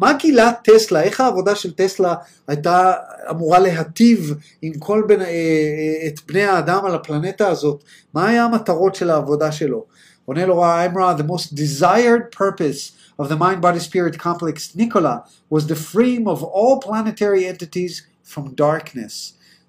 מה 0.00 0.12
גילה 0.12 0.52
טסלה, 0.64 1.02
איך 1.02 1.20
העבודה 1.20 1.54
של 1.54 1.72
טסלה 1.72 2.14
הייתה 2.48 2.92
אמורה 3.30 3.58
להטיב 3.58 4.34
עם 4.62 4.72
כל 4.78 5.02
אה, 5.10 5.16
אה, 5.16 6.06
את 6.06 6.20
בני 6.26 6.44
האדם 6.44 6.84
על 6.84 6.94
הפלנטה 6.94 7.48
הזאת? 7.48 7.84
מה 8.14 8.28
היה 8.28 8.44
המטרות 8.44 8.94
של 8.94 9.10
העבודה 9.10 9.52
שלו? 9.52 9.84
עונה 10.24 10.46
לו 10.46 10.64
האמרה, 10.64 11.16
the 11.18 11.22
most 11.22 11.54
desired 11.54 12.38
purpose 12.38 12.99
of 13.19 13.29
the 13.29 13.37
mind 13.45 13.61
body 13.61 13.79
spirit 13.79 14.15
complex 14.27 14.75
Nikola 14.75 15.15
was 15.49 15.67
the 15.67 15.75
freeing 15.75 16.27
of 16.27 16.43
all 16.43 16.79
planetary 16.79 17.45
entities 17.45 17.93
from 18.23 18.55
darkness. 18.55 19.13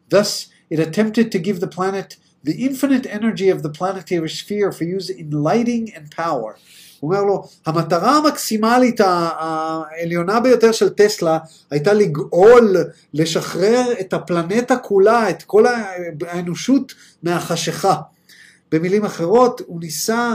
Thus, 0.09 0.29
it 0.71 0.79
attempted 0.87 1.27
to 1.33 1.39
give 1.39 1.61
the 1.61 1.73
planet 1.79 2.17
the 2.49 2.57
infinite 2.69 3.07
energy 3.19 3.49
of 3.49 3.63
the 3.63 3.73
planetary 3.79 4.31
sphere 4.41 4.71
for 4.73 4.85
use 4.85 5.09
in 5.11 5.31
lighting 5.31 5.85
and 5.97 6.11
power. 6.11 6.57
הוא 7.01 7.11
אומר 7.11 7.25
לו, 7.25 7.49
המטרה 7.67 8.17
המקסימלית 8.17 9.01
ה- 9.01 9.31
העליונה 9.39 10.41
ביותר 10.41 10.73
של 10.73 10.89
טסלה 10.89 11.39
הייתה 11.71 11.93
לגאול, 11.93 12.77
לשחרר 13.15 13.83
את 14.01 14.13
הפלנטה 14.13 14.77
כולה, 14.77 15.31
את 15.31 15.43
כל 15.43 15.65
האנושות 16.27 16.95
מהחשיכה. 17.23 17.95
במילים 18.73 19.05
אחרות, 19.05 19.61
הוא 19.67 19.81
ניסה 19.81 20.35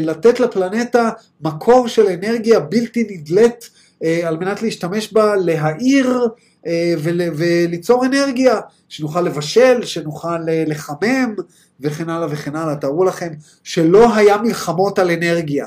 לתת 0.00 0.40
לפלנטה 0.40 1.10
מקור 1.40 1.88
של 1.88 2.06
אנרגיה 2.06 2.60
בלתי 2.60 3.06
נדלית 3.10 3.70
אה, 4.04 4.28
על 4.28 4.36
מנת 4.36 4.62
להשתמש 4.62 5.12
בה, 5.12 5.36
להאיר 5.36 6.20
אה, 6.66 6.94
ול, 6.98 7.20
וליצור 7.36 8.06
אנרגיה, 8.06 8.60
שנוכל 8.88 9.20
לבשל, 9.20 9.84
שנוכל 9.84 10.48
אה, 10.48 10.64
לחמם 10.66 11.34
וכן 11.80 12.08
הלאה 12.08 12.28
וכן 12.30 12.56
הלאה. 12.56 12.76
תארו 12.76 13.04
לכם 13.04 13.28
שלא 13.64 14.16
היה 14.16 14.36
מלחמות 14.36 14.98
על 14.98 15.10
אנרגיה, 15.10 15.66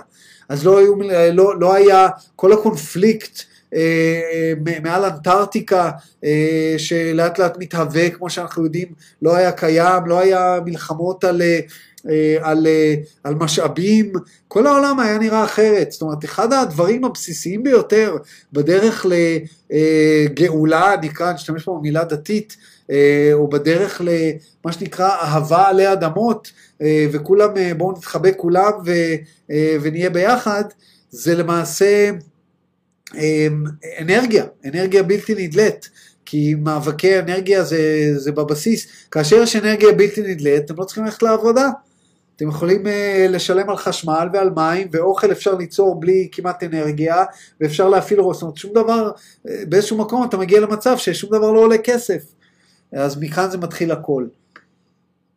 אז 0.49 0.65
לא, 0.65 0.79
היו, 0.79 1.11
אה, 1.11 1.31
לא, 1.31 1.59
לא 1.59 1.73
היה 1.73 2.07
כל 2.35 2.53
הקונפליקט 2.53 3.41
אה, 3.75 4.21
אה, 4.33 4.79
מעל 4.83 5.05
אנטארקטיקה 5.05 5.91
אה, 6.23 6.75
שלאט 6.77 7.39
לאט 7.39 7.57
מתהווה 7.59 8.09
כמו 8.09 8.29
שאנחנו 8.29 8.63
יודעים 8.63 8.87
לא 9.21 9.35
היה 9.35 9.51
קיים, 9.51 10.05
לא 10.05 10.19
היה 10.19 10.59
מלחמות 10.65 11.23
על, 11.23 11.41
אה, 11.41 11.47
אה, 11.47 11.61
על, 12.41 12.67
אה, 12.67 12.95
על 13.23 13.35
משאבים, 13.35 14.13
כל 14.47 14.67
העולם 14.67 14.99
היה 14.99 15.17
נראה 15.17 15.43
אחרת, 15.43 15.91
זאת 15.91 16.01
אומרת 16.01 16.25
אחד 16.25 16.53
הדברים 16.53 17.05
הבסיסיים 17.05 17.63
ביותר 17.63 18.17
בדרך 18.53 19.05
לגאולה, 19.69 20.95
נקרא, 21.01 21.33
נשתמש 21.33 21.63
פה 21.63 21.77
במילה 21.79 22.03
דתית, 22.03 22.57
אה, 22.91 23.29
או 23.33 23.49
בדרך 23.49 24.01
למה 24.01 24.73
שנקרא 24.73 25.09
אהבה 25.09 25.67
עלי 25.67 25.93
אדמות, 25.93 26.51
אה, 26.81 27.07
וכולם 27.11 27.57
אה, 27.57 27.73
בואו 27.73 27.91
נתחבק 27.91 28.33
כולם 28.37 28.71
ו, 28.85 28.91
אה, 29.51 29.77
ונהיה 29.81 30.09
ביחד, 30.09 30.63
זה 31.09 31.35
למעשה 31.35 32.11
אה, 33.15 33.47
אנרגיה, 34.01 34.45
אנרגיה 34.65 35.03
בלתי 35.03 35.35
נדלית. 35.37 35.89
כי 36.25 36.55
מאבקי 36.55 37.19
אנרגיה 37.19 37.63
זה, 37.63 38.11
זה 38.17 38.31
בבסיס. 38.31 38.87
כאשר 39.11 39.35
יש 39.35 39.55
אנרגיה 39.55 39.91
בלתי 39.91 40.21
נדלית, 40.21 40.65
אתם 40.65 40.75
לא 40.77 40.83
צריכים 40.83 41.05
ללכת 41.05 41.23
לעבודה. 41.23 41.69
אתם 42.39 42.47
יכולים 42.47 42.85
uh, 42.85 42.89
לשלם 43.29 43.69
על 43.69 43.77
חשמל 43.77 44.29
ועל 44.33 44.49
מים, 44.49 44.87
ואוכל 44.91 45.31
אפשר 45.31 45.55
ליצור 45.55 45.99
בלי 45.99 46.27
כמעט 46.31 46.63
אנרגיה, 46.63 47.23
ואפשר 47.61 47.89
להפעיל 47.89 48.19
ראש. 48.19 48.35
זאת 48.35 48.41
אומרת, 48.41 48.57
שום 48.57 48.73
דבר, 48.73 49.11
uh, 49.11 49.49
באיזשהו 49.69 49.97
מקום 49.97 50.23
אתה 50.23 50.37
מגיע 50.37 50.59
למצב 50.59 50.97
ששום 50.97 51.29
דבר 51.29 51.51
לא 51.51 51.59
עולה 51.59 51.77
כסף. 51.77 52.23
אז 52.93 53.17
מכאן 53.21 53.51
זה 53.51 53.57
מתחיל 53.57 53.91
הכל. 53.91 54.25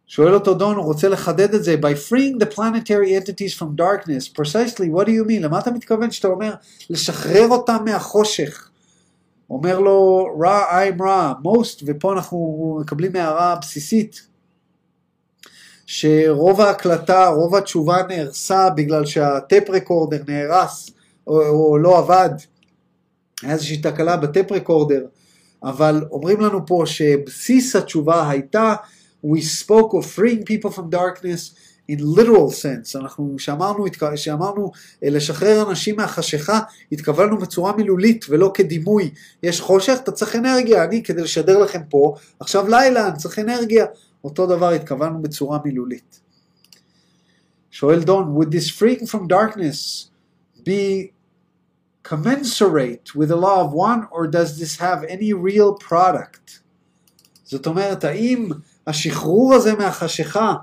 שואל 0.07 0.35
אותו 0.35 0.55
דון, 0.55 0.77
הוא 0.77 0.85
רוצה 0.85 1.09
לחדד 1.09 1.55
את 1.55 1.65
זה, 1.65 1.77
by 1.81 2.11
freeing 2.11 2.45
the 2.45 2.55
planetary 2.57 3.23
entities 3.23 3.59
from 3.59 3.81
darkness, 3.81 4.39
precisely, 4.39 4.87
what 4.97 5.05
do 5.05 5.11
you 5.11 5.29
mean? 5.29 5.41
למה 5.41 5.59
אתה 5.59 5.71
מתכוון 5.71 6.11
שאתה 6.11 6.29
אומר 6.29 6.55
לשחרר 6.91 7.49
אותם 7.49 7.77
מהחושך? 7.85 8.69
אומר 9.51 9.81
לו 9.81 10.29
רע 10.41 10.65
I'm 10.71 11.03
רע, 11.03 11.33
most, 11.45 11.83
ופה 11.87 12.13
אנחנו 12.13 12.79
מקבלים 12.81 13.17
הערה 13.17 13.57
בסיסית, 13.61 14.32
שרוב 15.95 16.61
ההקלטה, 16.61 17.29
רוב 17.29 17.55
התשובה 17.55 17.97
נהרסה 18.09 18.71
בגלל 18.71 19.07
שהטפ 19.07 19.71
רקורדר 19.71 20.23
נהרס 20.29 20.91
או, 21.27 21.41
או 21.49 21.79
לא 21.79 21.99
עבד, 21.99 22.31
היה 23.43 23.53
איזושהי 23.53 23.77
תקלה 23.77 24.17
בטפ 24.17 24.53
רקורדר, 24.53 25.05
אבל 25.63 26.05
אומרים 26.11 26.41
לנו 26.41 26.67
פה 26.67 26.83
שבסיס 26.87 27.77
התשובה 27.77 28.31
הייתה 28.31 28.75
We 29.27 29.41
spoke 29.61 29.93
of 29.93 30.07
freeing 30.17 30.45
people 30.45 30.71
from 30.71 30.91
darkness 30.91 31.55
in 31.91 31.99
literal 32.17 32.51
sense, 32.51 33.01
אנחנו 33.01 33.35
שאמרנו, 33.39 33.87
שאמרנו 34.15 34.71
אה, 35.05 35.11
לשחרר 35.11 35.71
אנשים 35.71 35.97
מהחשיכה, 35.97 36.61
התכוונו 36.93 37.39
בצורה 37.39 37.77
מילולית 37.77 38.25
ולא 38.29 38.51
כדימוי. 38.55 39.11
יש 39.43 39.61
חושך, 39.61 39.97
אתה 40.03 40.13
צריך 40.13 40.37
אנרגיה, 40.37 40.85
אני 40.85 41.03
כדי 41.03 41.23
לשדר 41.23 41.59
לכם 41.59 41.81
פה, 41.89 42.15
עכשיו 42.41 42.69
לילה, 42.69 43.09
אני 43.09 43.17
צריך 43.17 43.39
אנרגיה. 43.39 43.87
אותו 44.25 44.47
דבר 44.47 44.71
התכוונו 44.71 45.23
בצורה 45.23 45.59
מילולית. 45.65 46.21
שואל 47.71 48.03
דון, 48.03 48.37
would 48.37 48.51
this 48.51 48.71
freeing 48.71 49.07
from 49.07 49.27
darkness 49.27 50.11
be 50.65 51.13
commensurate 52.03 53.15
with 53.15 53.29
the 53.29 53.37
law 53.37 53.65
of 53.65 53.73
one 53.73 54.07
or 54.11 54.27
does 54.27 54.59
this 54.59 54.77
have 54.77 55.05
any 55.05 55.33
real 55.33 55.75
product? 55.89 56.61
זאת 57.45 57.67
אומרת, 57.67 58.05
האם 58.05 58.49
השחרור 58.87 59.55
הזה 59.55 59.75
מהחשיכה 59.75 60.55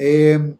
אמ, 0.00 0.52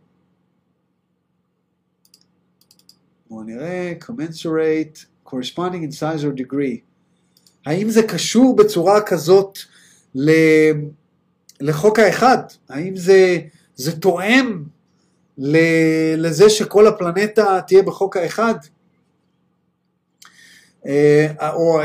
בואו 3.30 3.42
נראה, 3.42 3.92
commensurate, 4.00 5.04
corresponding 5.26 5.82
in 5.82 5.92
size 5.92 6.24
or 6.24 6.32
degree. 6.40 6.80
האם 7.66 7.90
זה 7.90 8.02
קשור 8.02 8.56
בצורה 8.56 9.00
כזאת. 9.06 9.58
לחוק 11.60 11.98
האחד? 11.98 12.38
האם 12.68 12.96
זה, 12.96 13.38
זה 13.76 14.00
תואם. 14.00 14.62
לזה 16.16 16.50
שכל 16.50 16.86
הפלנטה 16.86 17.60
תהיה 17.66 17.82
בחוק 17.82 18.16
האחד? 18.16 18.54
אה, 20.86 21.26
או 21.52 21.80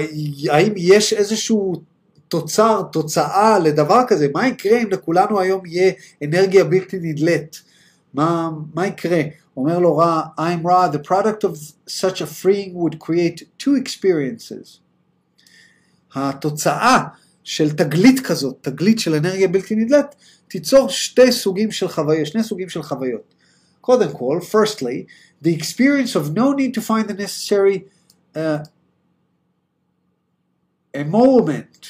האם 0.49 0.73
יש 0.77 1.13
איזשהו 1.13 1.81
תוצר, 2.27 2.81
תוצאה 2.91 3.59
לדבר 3.59 4.01
כזה? 4.07 4.27
מה 4.33 4.47
יקרה 4.47 4.81
אם 4.81 4.89
לכולנו 4.91 5.39
היום 5.39 5.65
יהיה 5.65 5.91
אנרגיה 6.23 6.63
בלתי 6.63 6.97
נדלית? 7.01 7.61
מה, 8.13 8.49
מה 8.73 8.87
יקרה? 8.87 9.21
אומר 9.57 9.79
לו 9.79 9.97
רע, 9.97 10.21
I'm 10.37 10.67
רע, 10.67 10.89
the 10.91 11.07
product 11.07 11.43
of 11.43 11.55
such 11.89 12.21
a 12.21 12.25
freeing 12.25 12.73
would 12.73 12.99
create 12.99 13.43
two 13.63 13.75
experiences. 13.83 14.79
התוצאה 16.15 17.03
של 17.46 17.70
תגלית 17.70 18.20
כזאת, 18.20 18.56
תגלית 18.60 18.98
של 18.98 19.14
אנרגיה 19.14 19.48
בלתי 19.48 19.74
נדלית, 19.74 20.06
תיצור 20.48 20.88
שתי 20.88 21.32
סוגים 21.32 21.70
של 21.70 21.88
חוויות, 21.88 22.26
שני 22.26 22.42
סוגים 22.42 22.68
של 22.68 22.82
חוויות. 22.82 23.34
קודם 23.80 24.12
כל, 24.12 24.40
firstly, 24.52 25.06
the 25.44 25.48
experience 25.48 26.14
of 26.14 26.36
no 26.36 26.52
need 26.52 26.74
to 26.74 26.80
find 26.80 27.08
the 27.08 27.14
necessary 27.14 27.78
uh, 28.36 28.64
emolument, 30.94 31.86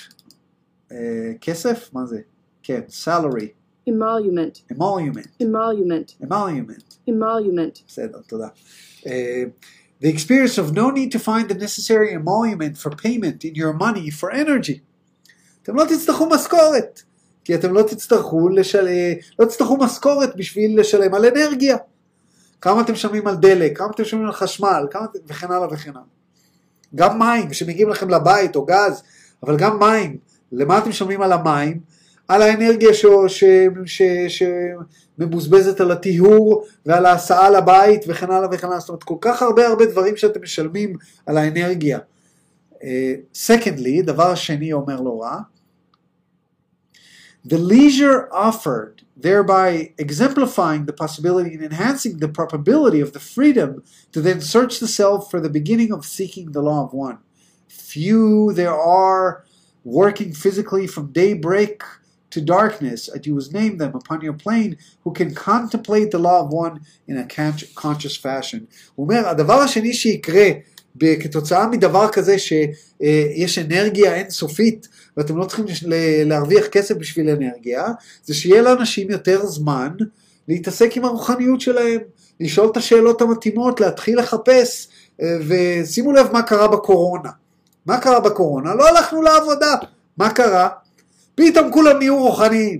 uh, 0.90 0.94
כסף? 1.40 1.90
מה 1.92 2.06
זה? 2.06 2.20
כן, 2.62 2.80
salary, 2.88 3.48
emolument, 3.88 4.72
emolument, 4.72 5.42
emolument, 5.42 6.24
emolument. 6.24 7.10
emolument, 7.10 7.80
בסדר, 7.88 8.18
תודה. 8.26 8.48
Uh, 9.02 9.10
the 10.00 10.08
experience 10.08 10.58
of 10.58 10.72
no 10.72 10.90
need 10.90 11.12
to 11.12 11.18
find 11.18 11.48
the 11.48 11.54
necessary 11.54 12.12
emolument 12.12 12.78
for 12.78 12.90
payment 12.90 13.44
in 13.44 13.54
your 13.54 13.72
money 13.72 14.10
for 14.10 14.30
energy. 14.30 14.80
אתם 15.67 15.75
לא 15.75 15.85
תצטרכו 15.85 16.29
משכורת, 16.29 17.01
כי 17.43 17.55
אתם 17.55 17.73
לא 17.73 17.81
תצטרכו, 17.81 18.49
לשל... 18.49 18.87
לא 19.39 19.45
תצטרכו 19.45 19.77
משכורת 19.77 20.35
בשביל 20.35 20.79
לשלם 20.79 21.13
על 21.13 21.25
אנרגיה. 21.25 21.77
כמה 22.61 22.81
אתם 22.81 22.93
משלמים 22.93 23.27
על 23.27 23.35
דלק, 23.35 23.77
כמה 23.77 23.87
אתם 23.95 24.03
משלמים 24.03 24.25
על 24.25 24.31
חשמל, 24.31 24.87
כמה... 24.91 25.05
וכן 25.27 25.51
הלאה 25.51 25.67
וכן 25.71 25.89
הלאה. 25.89 26.01
גם 26.95 27.19
מים 27.19 27.53
שמגיעים 27.53 27.89
לכם 27.89 28.09
לבית 28.09 28.55
או 28.55 28.65
גז, 28.65 29.03
אבל 29.43 29.57
גם 29.57 29.79
מים. 29.79 30.17
למה 30.51 30.77
אתם 30.77 30.89
משלמים 30.89 31.21
על 31.21 31.31
המים? 31.31 31.79
על 32.27 32.41
האנרגיה 32.41 32.93
ש, 32.93 33.05
ש, 33.27 33.43
ש, 33.85 34.01
שמבוזבזת 35.17 35.81
על 35.81 35.91
הטיהור 35.91 36.63
ועל 36.85 37.05
ההסעה 37.05 37.49
לבית 37.49 38.01
וכן 38.07 38.31
הלאה 38.31 38.49
וכן 38.51 38.67
הלאה, 38.67 38.79
זאת 38.79 38.89
אומרת 38.89 39.03
כל 39.03 39.17
כך 39.21 39.41
הרבה 39.41 39.67
הרבה 39.67 39.85
דברים 39.85 40.17
שאתם 40.17 40.41
משלמים 40.41 40.95
על 41.25 41.37
האנרגיה. 41.37 41.99
סקנדלי, 43.33 43.99
uh, 43.99 44.05
דבר 44.05 44.31
השני 44.31 44.73
אומר 44.73 45.01
לא 45.01 45.21
רע, 45.21 45.39
The 47.46 47.58
leisure 47.58 48.32
offered, 48.32 49.02
thereby 49.16 49.94
exemplifying 49.98 50.86
the 50.86 50.92
possibility 50.92 51.54
and 51.54 51.64
enhancing 51.64 52.18
the 52.18 52.28
probability 52.28 53.00
of 53.00 53.12
the 53.12 53.20
freedom 53.20 53.82
to 54.12 54.20
then 54.20 54.40
search 54.40 54.78
the 54.78 54.88
self 54.88 55.30
for 55.30 55.40
the 55.40 55.50
beginning 55.50 55.92
of 55.92 56.04
seeking 56.04 56.52
the 56.52 56.62
law 56.62 56.84
of 56.84 56.92
one. 56.92 57.18
Few 57.68 58.52
there 58.52 58.78
are 58.78 59.44
working 59.84 60.32
physically 60.32 60.86
from 60.86 61.12
daybreak 61.12 61.82
to 62.30 62.40
darkness, 62.40 63.08
as 63.08 63.26
you 63.26 63.34
was 63.34 63.52
named 63.52 63.78
them 63.78 63.94
upon 63.94 64.20
your 64.22 64.32
plane, 64.32 64.78
who 65.04 65.12
can 65.12 65.34
contemplate 65.34 66.10
the 66.10 66.18
law 66.18 66.38
of 66.44 66.52
one 66.52 66.80
in 67.06 67.18
a 67.18 67.26
conscious 67.74 68.16
fashion. 68.16 68.66
הוא 68.94 69.04
אומר, 69.04 69.28
הדבר 69.28 69.60
השני 69.60 69.92
שיקרה 69.92 70.48
כתוצאה 71.20 71.66
מדבר 71.66 72.08
כזה 72.12 72.38
שיש 72.38 73.58
אנרגיה 73.58 74.14
אינסופית 74.14 74.88
ואתם 75.17 75.37
לא 75.37 75.45
צריכים 75.45 75.65
להרוויח 76.25 76.67
כסף 76.67 76.95
בשביל 76.95 77.29
אנרגיה, 77.29 77.87
זה 78.23 78.33
שיהיה 78.33 78.61
לאנשים 78.61 79.11
יותר 79.11 79.45
זמן 79.45 79.89
להתעסק 80.47 80.97
עם 80.97 81.05
הרוחניות 81.05 81.61
שלהם, 81.61 81.99
לשאול 82.39 82.71
את 82.71 82.77
השאלות 82.77 83.21
המתאימות, 83.21 83.79
להתחיל 83.81 84.19
לחפש, 84.19 84.87
ושימו 85.47 86.11
לב 86.11 86.27
מה 86.33 86.41
קרה 86.41 86.67
בקורונה. 86.67 87.29
מה 87.85 87.97
קרה 87.97 88.19
בקורונה? 88.19 88.75
לא 88.75 88.87
הלכנו 88.87 89.21
לעבודה. 89.21 89.75
מה 90.17 90.29
קרה? 90.29 90.69
פתאום 91.35 91.71
כולם 91.71 91.97
נהיו 91.97 92.17
רוחניים. 92.17 92.79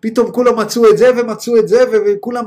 פתאום 0.00 0.32
כולם 0.32 0.60
מצאו 0.60 0.90
את 0.90 0.98
זה 0.98 1.10
ומצאו 1.16 1.56
את 1.56 1.68
זה 1.68 1.84
וכולם 1.92 2.44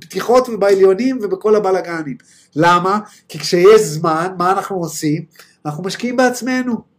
פתיחות 0.00 0.48
ובעליונים 0.48 1.18
ובכל 1.22 1.54
הבלאגנים. 1.56 2.16
למה? 2.56 2.98
כי 3.28 3.38
כשיש 3.38 3.80
זמן, 3.80 4.32
מה 4.38 4.52
אנחנו 4.52 4.76
עושים? 4.76 5.24
אנחנו 5.66 5.82
משקיעים 5.82 6.16
בעצמנו. 6.16 6.91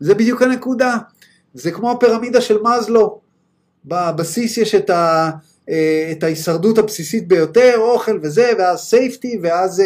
זה 0.00 0.14
בדיוק 0.14 0.42
הנקודה. 0.42 0.96
זה 1.54 1.70
כמו 1.70 1.90
הפירמידה 1.90 2.40
של 2.40 2.62
מאזלו. 2.62 3.20
בבסיס 3.84 4.58
יש 4.58 4.74
את, 4.74 4.90
ה, 4.90 5.30
אה, 5.70 6.08
את 6.12 6.22
ההישרדות 6.22 6.78
הבסיסית 6.78 7.28
ביותר, 7.28 7.74
אוכל 7.76 8.18
וזה, 8.22 8.52
ואז 8.58 8.80
סייפטי, 8.80 9.38
ואז 9.42 9.82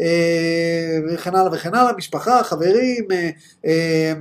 אה, 0.00 0.98
וכן 1.08 1.34
הלאה 1.34 1.52
וכן 1.52 1.74
הלאה, 1.74 1.92
משפחה, 1.96 2.42
חברים, 2.42 3.08
אה, 3.66 4.12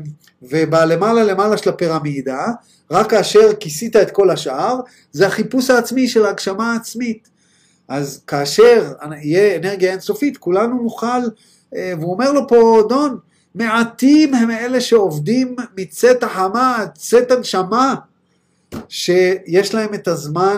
ובלמעלה 0.42 1.24
למעלה 1.24 1.58
של 1.58 1.70
הפירמידה, 1.70 2.46
רק 2.92 3.10
כאשר 3.10 3.54
כיסית 3.60 3.96
את 3.96 4.12
כל 4.12 4.30
השאר, 4.30 4.80
זה 5.12 5.28
החיפוש 5.28 5.70
העצמי 5.70 6.08
של 6.08 6.26
ההגשמה 6.26 6.74
העצמית. 6.74 7.30
אז 7.88 8.22
כאשר 8.28 8.94
יהיה 9.22 9.56
אנרגיה 9.56 9.92
אינסופית, 9.92 10.38
כולנו 10.38 10.84
נוכל, 10.84 11.22
והוא 11.72 12.14
אומר 12.14 12.32
לו 12.32 12.48
פה, 12.48 12.84
דון, 12.90 13.18
מעטים 13.56 14.34
הם 14.34 14.52
אלה 14.52 14.82
שעובדים 14.82 15.56
מצאת 15.78 16.24
החמה 16.24 16.86
צאת 16.96 17.32
הנשמה, 17.32 17.96
שיש 18.90 19.74
להם 19.74 19.94
את 19.94 20.08
הזמן 20.08 20.58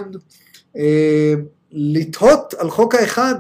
אה, 0.78 1.34
לתהות 1.72 2.54
על 2.58 2.70
חוק 2.70 2.96
האחד 2.96 3.36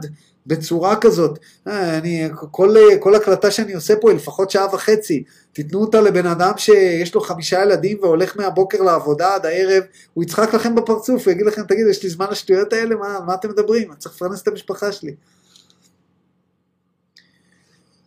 בצורה 0.47 0.95
כזאת. 0.95 1.39
אה, 1.67 1.97
אני, 1.97 2.29
כל, 2.51 2.75
כל 2.99 3.15
הקלטה 3.15 3.51
שאני 3.51 3.73
עושה 3.73 3.95
פה 4.01 4.09
היא 4.09 4.17
לפחות 4.17 4.51
שעה 4.51 4.75
וחצי. 4.75 5.23
תיתנו 5.53 5.81
אותה 5.81 6.01
לבן 6.01 6.25
אדם 6.25 6.51
שיש 6.57 7.15
לו 7.15 7.21
חמישה 7.21 7.61
ילדים 7.61 7.97
והולך 8.01 8.37
מהבוקר 8.37 8.81
לעבודה 8.81 9.35
עד 9.35 9.45
הערב, 9.45 9.83
הוא 10.13 10.23
יצחק 10.23 10.53
לכם 10.53 10.75
בפרצוף, 10.75 11.25
הוא 11.25 11.31
יגיד 11.31 11.45
לכם, 11.45 11.61
תגיד, 11.63 11.87
יש 11.89 12.03
לי 12.03 12.09
זמן 12.09 12.25
לשטויות 12.31 12.73
האלה, 12.73 12.95
מה, 12.95 13.19
מה 13.25 13.33
אתם 13.33 13.49
מדברים? 13.49 13.91
אני 13.91 13.97
צריך 13.97 14.15
לפרנס 14.15 14.41
את 14.41 14.47
המשפחה 14.47 14.91
שלי. 14.91 15.15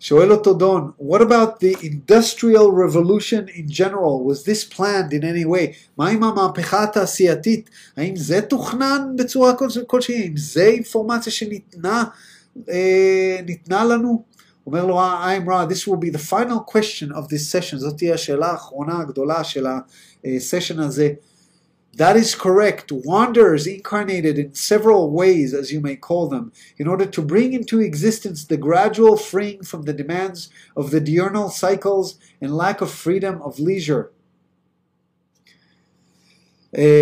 שואל 0.00 0.32
אותו 0.32 0.54
דון, 0.54 0.90
what 0.98 1.20
about 1.20 1.60
the 1.60 1.76
industrial 1.82 2.70
revolution 2.72 3.48
in 3.48 3.68
general? 3.68 4.24
Was 4.24 4.44
this 4.44 4.64
planned 4.64 5.12
in 5.12 5.22
any 5.22 5.44
way? 5.44 5.74
מה 5.98 6.08
עם 6.08 6.24
המהפכה 6.24 6.82
התעשייתית? 6.82 7.70
האם 7.96 8.16
זה 8.16 8.40
תוכנן 8.40 9.16
בצורה 9.16 9.52
כלשהי? 9.86 10.22
האם 10.22 10.36
זה 10.36 10.64
אינפורמציה 10.64 11.32
שניתנה 11.32 12.04
אה, 12.68 13.40
ניתנה 13.46 13.84
לנו? 13.84 14.22
אומר 14.66 14.86
לו, 14.86 15.00
I'm 15.00 15.46
right, 15.46 15.68
this 15.68 15.86
will 15.86 16.00
be 16.00 16.10
the 16.10 16.30
final 16.30 16.60
question 16.74 17.12
of 17.12 17.28
this 17.28 17.50
session, 17.52 17.78
זאת 17.78 17.96
תהיה 17.96 18.14
השאלה 18.14 18.46
האחרונה 18.46 19.00
הגדולה 19.00 19.44
של 19.44 19.66
הסשן 20.24 20.80
הזה. 20.80 21.08
That 21.99 22.17
is 22.17 22.35
correct. 22.35 22.91
Wanderers 22.91 23.65
incarnated 23.67 24.35
in 24.37 24.53
several 24.53 25.03
ways, 25.11 25.53
as 25.53 25.71
you 25.71 25.79
may 25.79 25.95
call 25.95 26.27
them, 26.27 26.51
in 26.77 26.87
order 26.87 27.05
to 27.05 27.21
bring 27.21 27.53
into 27.53 27.79
existence 27.79 28.43
the 28.43 28.57
gradual 28.57 29.15
freeing 29.15 29.63
from 29.63 29.83
the 29.83 29.93
demands 29.93 30.49
of 30.75 30.91
the 30.91 30.99
diurnal 30.99 31.49
cycles 31.49 32.07
and 32.41 32.49
lack 32.63 32.81
of 32.81 32.91
freedom 32.91 33.41
of 33.41 33.59
leisure. 33.59 34.11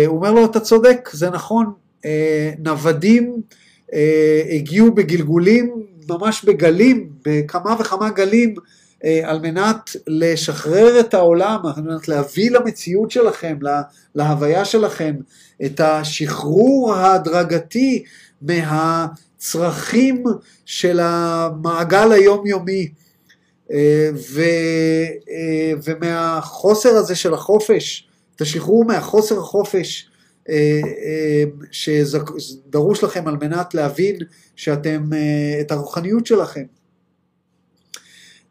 הוא 0.06 0.16
אומר 0.16 0.32
לו, 0.32 0.44
אתה 0.44 0.60
צודק, 0.60 1.10
זה 1.12 1.30
נכון, 1.30 1.72
נוודים 2.58 3.42
הגיעו 4.50 4.94
בגלגולים, 4.94 5.86
ממש 6.08 6.44
בגלים, 6.44 7.12
בכמה 7.22 7.76
וכמה 7.80 8.10
גלים, 8.10 8.54
על 9.23 9.39
מנת 9.39 9.95
לשחרר 10.07 10.99
את 10.99 11.13
העולם, 11.13 11.59
על 11.75 11.83
מנת 11.83 12.07
להביא 12.07 12.51
למציאות 12.51 13.11
שלכם, 13.11 13.57
להוויה 14.15 14.65
שלכם, 14.65 15.15
את 15.65 15.79
השחרור 15.79 16.93
ההדרגתי 16.93 18.03
מהצרכים 18.41 20.23
של 20.65 20.99
המעגל 21.03 22.11
היומיומי 22.11 22.89
ו, 24.13 24.41
ומהחוסר 25.83 26.89
הזה 26.89 27.15
של 27.15 27.33
החופש, 27.33 28.07
את 28.35 28.41
השחרור 28.41 28.85
מהחוסר 28.85 29.39
החופש 29.39 30.09
שדרוש 31.71 33.03
לכם 33.03 33.27
על 33.27 33.37
מנת 33.41 33.73
להבין 33.73 34.15
שאתם, 34.55 35.09
את 35.61 35.71
הרוחניות 35.71 36.25
שלכם. 36.25 36.78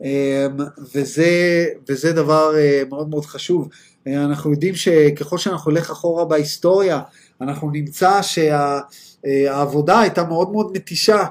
אמ, 0.05 0.57
וזה, 0.95 1.67
וזה 1.89 2.13
דבר 2.13 2.57
אה, 2.57 2.83
מאוד 2.89 3.09
מאוד 3.09 3.25
חשוב. 3.25 3.69
אה, 4.07 4.25
אנחנו 4.25 4.51
יודעים 4.51 4.75
שככל 4.75 5.39
שאנחנו 5.39 5.71
נלך 5.71 5.91
אחורה 5.91 6.25
בהיסטוריה, 6.25 7.01
אנחנו 7.41 7.71
נמצא 7.71 8.21
שהעבודה 8.23 9.95
אה, 9.95 10.01
הייתה 10.01 10.25
מאוד 10.25 10.53
מאוד 10.53 10.73
מתישה. 10.73 11.25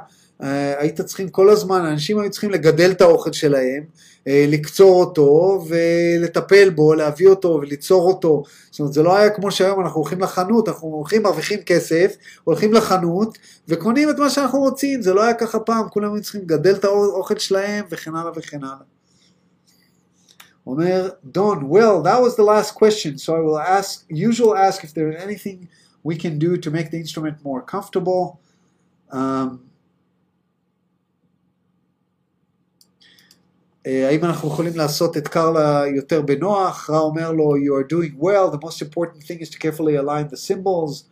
היית 0.79 1.01
צריכים 1.01 1.29
כל 1.29 1.49
הזמן, 1.49 1.85
אנשים 1.85 2.19
היו 2.19 2.29
צריכים 2.29 2.51
לגדל 2.51 2.91
את 2.91 3.01
האוכל 3.01 3.33
שלהם, 3.33 3.83
לקצור 4.27 4.99
אותו 4.99 5.63
ולטפל 5.67 6.69
בו, 6.69 6.93
להביא 6.93 7.27
אותו 7.27 7.59
וליצור 7.61 8.07
אותו. 8.07 8.43
זאת 8.71 8.79
אומרת, 8.79 8.93
זה 8.93 9.03
לא 9.03 9.17
היה 9.17 9.29
כמו 9.29 9.51
שהיום 9.51 9.81
אנחנו 9.81 10.01
הולכים 10.01 10.21
לחנות, 10.21 10.67
אנחנו 10.69 10.87
הולכים, 10.87 11.23
מרוויחים 11.23 11.59
כסף, 11.61 12.15
הולכים 12.43 12.73
לחנות 12.73 13.37
וקונים 13.67 14.09
את 14.09 14.19
מה 14.19 14.29
שאנחנו 14.29 14.59
רוצים, 14.59 15.01
זה 15.01 15.13
לא 15.13 15.23
היה 15.23 15.33
ככה 15.33 15.59
פעם, 15.59 15.89
כולם 15.89 16.13
היו 16.13 16.21
צריכים 16.21 16.41
לגדל 16.41 16.75
את 16.75 16.85
האוכל 16.85 17.37
שלהם 17.37 17.85
וכן 17.89 18.15
הלאה 18.15 18.31
וכן 18.35 18.63
הלאה. 18.63 18.85
אומר, 20.67 21.09
Don, 21.23 21.69
well, 21.69 22.01
that 22.03 22.21
was 22.21 22.35
the 22.35 22.43
last 22.43 22.75
question, 22.75 23.17
so 23.17 23.35
I 23.35 23.39
will 23.39 23.59
ask, 23.59 24.05
usual 24.09 24.57
ask 24.57 24.83
if 24.83 24.93
there 24.93 25.09
is 25.11 25.23
anything 25.23 25.69
we 26.03 26.15
can 26.17 26.37
do 26.37 26.57
to 26.57 26.69
make 26.69 26.91
the 26.91 26.97
instrument 26.97 27.37
more 27.43 27.61
comfortable. 27.61 28.39
Um, 29.11 29.66
האם 33.87 34.25
אנחנו 34.25 34.47
יכולים 34.47 34.75
לעשות 34.75 35.17
את 35.17 35.27
קרלה 35.27 35.83
יותר 35.95 36.21
בנוח? 36.21 36.89
רע 36.89 36.99
אומר 36.99 37.31
לו, 37.31 37.55
you 37.55 37.83
are 37.83 37.87
doing 37.93 38.23
well, 38.23 38.55
the 38.55 38.65
most 38.65 38.81
important 38.81 39.23
thing 39.23 39.39
is 39.41 39.49
to 39.49 39.57
carefully 39.57 39.95
align 40.03 40.33
the 40.33 40.37
symbols. 40.49 41.03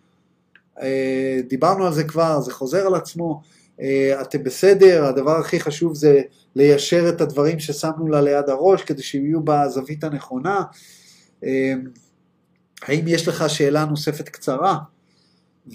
דיברנו 1.48 1.86
על 1.86 1.94
זה 1.94 2.04
כבר, 2.04 2.42
זה 2.42 2.54
חוזר 2.54 2.88
על 2.88 2.96
עצמו. 2.96 3.42
אתם 4.22 4.44
בסדר, 4.44 5.06
הדבר 5.06 5.38
הכי 5.40 5.60
חשוב 5.60 5.96
זה 5.96 6.22
ליישר 6.56 7.10
את 7.10 7.22
הדברים 7.22 7.60
ששמנו 7.60 8.08
לה 8.08 8.22
ליד 8.22 8.50
הראש 8.50 8.84
כדי 8.84 9.04
שיהיו 9.04 9.40
בזווית 9.44 10.04
הנכונה. 10.04 10.62
האם 12.82 13.08
יש 13.08 13.28
לך 13.28 13.50
שאלה 13.50 13.86
נוספת 13.86 14.30
קצרה? 14.30 14.78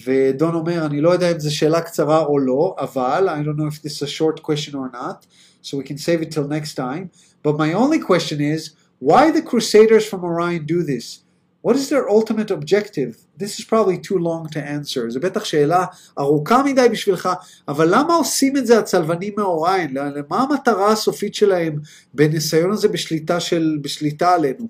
ודון 0.04 0.54
אומר, 0.54 0.86
אני 0.86 1.00
לא 1.00 1.10
יודע 1.10 1.32
אם 1.32 1.38
זו 1.38 1.56
שאלה 1.56 1.80
קצרה 1.80 2.18
או 2.18 2.38
לא, 2.38 2.76
אבל 2.78 3.28
I 3.28 3.46
don't 3.46 3.58
know 3.60 3.74
if 3.74 3.78
this 3.82 3.90
is 3.90 4.02
a 4.02 4.10
short 4.18 4.42
question 4.42 4.72
or 4.72 4.94
not. 4.94 5.26
so 5.61 5.77
we 5.77 5.83
can 5.83 5.97
save 5.97 6.21
it 6.21 6.31
till 6.31 6.47
next 6.47 6.73
time. 6.75 7.11
But 7.43 7.57
my 7.57 7.73
only 7.73 7.99
question 7.99 8.39
is 8.41 8.61
why 8.99 9.31
the 9.31 9.41
Crusaders 9.41 10.05
from 10.09 10.23
Orion 10.23 10.65
do 10.65 10.83
this? 10.83 11.05
What 11.65 11.75
is 11.75 11.89
their 11.89 12.07
ultimate 12.17 12.51
objective? 12.51 13.11
This 13.37 13.57
is 13.59 13.65
probably 13.65 13.97
too 13.97 14.19
long 14.19 14.47
to 14.49 14.59
answer. 14.63 15.09
זו 15.09 15.19
בטח 15.19 15.45
שאלה 15.45 15.85
ארוכה 16.19 16.63
מדי 16.63 16.89
בשבילך, 16.91 17.29
אבל 17.67 17.87
למה 17.95 18.15
עושים 18.15 18.57
את 18.57 18.67
זה 18.67 18.79
הצלבנים 18.79 19.33
מאוריין? 19.37 19.97
מה 20.29 20.41
המטרה 20.41 20.91
הסופית 20.91 21.35
שלהם 21.35 21.79
בניסיון 22.13 22.71
הזה 22.71 22.87
בשליטה, 22.87 23.39
של, 23.39 23.77
בשליטה 23.81 24.33
עלינו? 24.33 24.67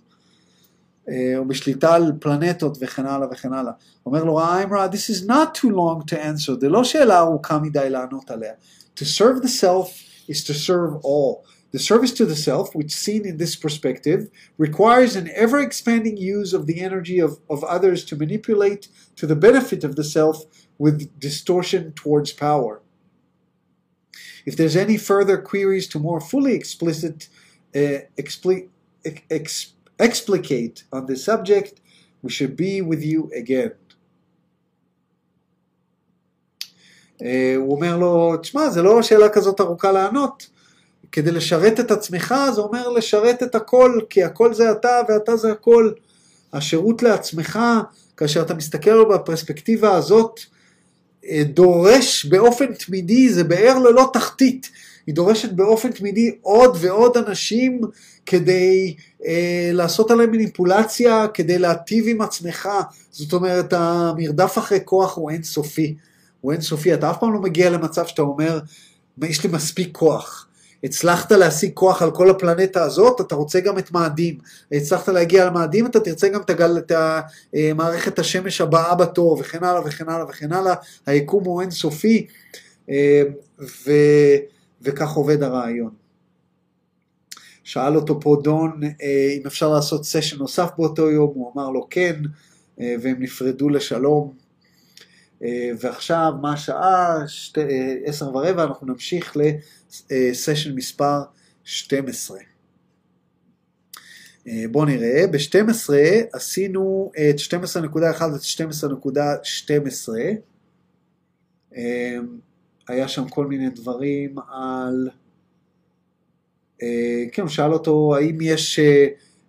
אה, 1.09 1.37
או 1.37 1.45
בשליטה 1.45 1.93
על 1.93 2.11
פלנטות 2.19 2.77
וכן 2.81 3.05
הלאה 3.05 3.27
וכן 3.31 3.53
הלאה. 3.53 3.71
אומר 4.05 4.23
לו 4.23 4.35
רעיים 4.35 4.73
רע, 4.73 4.87
this 4.87 5.11
is 5.11 5.27
not 5.27 5.57
too 5.57 5.69
long 5.69 6.11
to 6.11 6.15
answer, 6.15 6.59
זה 6.59 6.69
לא 6.69 6.83
שאלה 6.83 7.19
ארוכה 7.19 7.59
מדי 7.59 7.89
לענות 7.89 8.31
עליה. 8.31 8.53
To 8.99 9.03
serve 9.03 9.43
the 9.43 9.61
self 9.61 9.89
is 10.30 10.44
to 10.44 10.54
serve 10.54 10.94
all. 11.02 11.44
The 11.72 11.78
service 11.78 12.12
to 12.14 12.26
the 12.26 12.36
self, 12.36 12.74
which 12.74 12.94
seen 12.94 13.26
in 13.26 13.36
this 13.36 13.56
perspective, 13.56 14.28
requires 14.58 15.14
an 15.14 15.28
ever 15.34 15.60
expanding 15.60 16.16
use 16.16 16.52
of 16.52 16.66
the 16.66 16.80
energy 16.80 17.18
of, 17.20 17.38
of 17.48 17.62
others 17.64 18.04
to 18.06 18.16
manipulate 18.16 18.88
to 19.16 19.26
the 19.26 19.36
benefit 19.36 19.84
of 19.84 19.96
the 19.96 20.04
self 20.04 20.44
with 20.78 21.18
distortion 21.20 21.92
towards 21.92 22.32
power. 22.32 22.80
If 24.46 24.56
there's 24.56 24.76
any 24.76 24.96
further 24.96 25.36
queries 25.38 25.86
to 25.88 25.98
more 25.98 26.20
fully 26.20 26.54
explicit 26.54 27.28
uh, 27.74 28.06
expli- 28.16 28.68
ex- 29.04 29.22
ex- 29.30 29.72
explicate 29.98 30.84
on 30.92 31.06
this 31.06 31.24
subject, 31.24 31.80
we 32.22 32.30
should 32.30 32.56
be 32.56 32.80
with 32.80 33.02
you 33.02 33.30
again. 33.36 33.72
הוא 37.56 37.74
אומר 37.76 37.96
לו, 37.96 38.36
תשמע, 38.36 38.70
זה 38.70 38.82
לא 38.82 39.02
שאלה 39.02 39.28
כזאת 39.28 39.60
ארוכה 39.60 39.92
לענות. 39.92 40.46
כדי 41.12 41.30
לשרת 41.30 41.80
את 41.80 41.90
עצמך, 41.90 42.34
זה 42.54 42.60
אומר 42.60 42.88
לשרת 42.88 43.42
את 43.42 43.54
הכל, 43.54 44.00
כי 44.10 44.24
הכל 44.24 44.54
זה 44.54 44.72
אתה 44.72 45.00
ואתה 45.08 45.36
זה 45.36 45.52
הכל. 45.52 45.90
השירות 46.52 47.02
לעצמך, 47.02 47.58
כאשר 48.16 48.42
אתה 48.42 48.54
מסתכל 48.54 49.04
בפרספקטיבה 49.04 49.94
הזאת, 49.94 50.40
אה, 51.26 51.42
דורש 51.44 52.24
באופן 52.24 52.74
תמידי, 52.74 53.28
זה 53.28 53.44
באר 53.44 53.78
ללא 53.78 54.10
תחתית. 54.12 54.70
היא 55.06 55.14
דורשת 55.14 55.52
באופן 55.52 55.92
תמידי 55.92 56.34
עוד 56.42 56.76
ועוד 56.80 57.16
אנשים 57.16 57.80
כדי 58.26 58.94
אה, 59.26 59.70
לעשות 59.72 60.10
עליהם 60.10 60.30
מניפולציה, 60.30 61.28
כדי 61.34 61.58
להטיב 61.58 62.04
עם 62.08 62.20
עצמך. 62.20 62.68
זאת 63.10 63.32
אומרת, 63.32 63.72
המרדף 63.72 64.58
אחרי 64.58 64.78
כוח 64.84 65.16
הוא 65.16 65.30
אינסופי. 65.30 65.94
הוא 66.40 66.52
אינסופי, 66.52 66.94
אתה 66.94 67.10
אף 67.10 67.18
פעם 67.20 67.32
לא 67.32 67.40
מגיע 67.40 67.70
למצב 67.70 68.06
שאתה 68.06 68.22
אומר, 68.22 68.60
יש 69.22 69.44
לי 69.44 69.50
מספיק 69.52 69.96
כוח. 69.96 70.46
הצלחת 70.84 71.32
להשיג 71.32 71.70
כוח 71.74 72.02
על 72.02 72.10
כל 72.10 72.30
הפלנטה 72.30 72.82
הזאת, 72.82 73.20
אתה 73.20 73.34
רוצה 73.34 73.60
גם 73.60 73.78
את 73.78 73.92
מאדים. 73.92 74.38
הצלחת 74.72 75.08
להגיע 75.08 75.46
למאדים, 75.46 75.86
אתה 75.86 76.00
תרצה 76.00 76.28
גם 76.28 76.40
את, 76.40 76.50
הגל, 76.50 76.78
את 76.78 76.92
אה, 76.92 77.72
מערכת 77.74 78.18
השמש 78.18 78.60
הבאה 78.60 78.94
בתור, 78.94 79.38
וכן 79.40 79.64
הלאה 79.64 79.82
וכן 79.86 80.08
הלאה 80.08 80.24
וכן 80.28 80.52
הלאה. 80.52 80.74
היקום 81.06 81.44
הוא 81.44 81.60
אינסופי, 81.60 82.26
אה, 82.90 83.22
ו, 83.60 83.90
וכך 84.82 85.10
עובד 85.12 85.42
הרעיון. 85.42 85.90
שאל 87.64 87.96
אותו 87.96 88.20
פה 88.20 88.36
דון 88.44 88.80
אה, 88.82 89.34
אם 89.40 89.46
אפשר 89.46 89.68
לעשות 89.68 90.04
סשן 90.04 90.38
נוסף 90.38 90.70
באותו 90.78 91.10
יום, 91.10 91.32
הוא 91.34 91.52
אמר 91.54 91.70
לו 91.70 91.86
כן, 91.90 92.22
והם 92.78 93.16
נפרדו 93.18 93.68
לשלום. 93.68 94.32
ועכשיו, 95.78 96.32
מה 96.42 96.52
השעה? 96.52 97.28
שתי, 97.28 97.60
עשר 98.04 98.36
ורבע, 98.36 98.64
אנחנו 98.64 98.86
נמשיך 98.86 99.36
לסשן 100.10 100.74
מספר 100.74 101.22
12. 101.64 102.38
בואו 104.70 104.84
נראה, 104.84 105.26
ב-12 105.30 105.90
עשינו 106.32 107.12
את 107.30 107.36
12.1 107.38 108.24
עד 108.24 108.40
12.12. 111.72 111.76
היה 112.88 113.08
שם 113.08 113.28
כל 113.28 113.46
מיני 113.46 113.70
דברים 113.70 114.36
על... 114.38 115.08
כן, 117.32 117.42
הוא 117.42 117.48
שאל 117.48 117.72
אותו 117.72 118.16
האם 118.16 118.38
יש, 118.40 118.80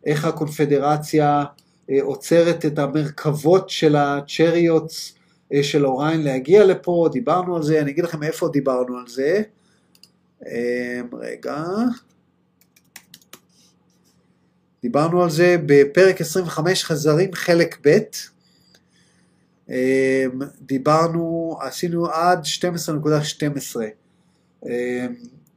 איך 0.06 0.26
הקונפדרציה 0.26 1.44
עוצרת 2.02 2.66
את 2.66 2.80
המרכבות 2.80 3.70
של 3.70 3.96
הצ'ריוטס 3.96 5.14
של 5.62 5.86
אוריין 5.86 6.24
להגיע 6.24 6.66
לפה, 6.66 7.10
דיברנו 7.12 7.56
על 7.56 7.64
זה, 7.64 7.82
אני 7.82 7.92
אגיד 7.92 8.04
לכם 8.04 8.24
איפה 8.24 8.50
דיברנו 8.54 8.98
על 8.98 9.08
זה. 9.08 9.42
רגע. 11.20 11.66
דיברנו 14.82 15.24
על 15.24 15.30
זה 15.30 15.56
בפרק 15.66 16.22
25 16.22 16.84
חזרים 16.84 17.34
חלק 17.34 17.88
ב'. 17.88 17.98
דיברנו, 20.62 21.58
עשינו 21.62 22.08
עד 22.08 22.44
12.12. 24.64 24.68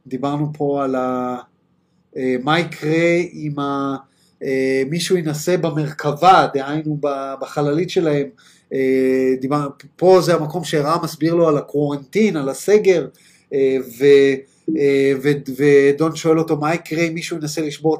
דיברנו 0.07 0.51
פה 0.53 0.83
על 0.83 0.95
ה... 0.95 1.37
מה 2.43 2.59
יקרה 2.59 3.15
אם 3.33 3.59
ה... 3.59 3.95
מישהו 4.89 5.17
ינסה 5.17 5.57
במרכבה, 5.57 6.47
דהיינו 6.53 6.97
בחללית 7.41 7.89
שלהם, 7.89 8.27
דיבר, 9.41 9.67
פה 9.95 10.21
זה 10.21 10.35
המקום 10.35 10.63
שהרעה 10.63 11.03
מסביר 11.03 11.35
לו 11.35 11.47
על 11.47 11.57
הקוורנטין, 11.57 12.37
על 12.37 12.49
הסגר, 12.49 13.07
ו, 13.99 14.05
ו, 15.21 15.29
ודון 15.57 16.15
שואל 16.15 16.39
אותו 16.39 16.57
מה 16.57 16.75
יקרה 16.75 17.03
אם 17.03 17.13
מישהו 17.13 17.37
ינסה 17.37 17.61
לשבור 17.61 17.97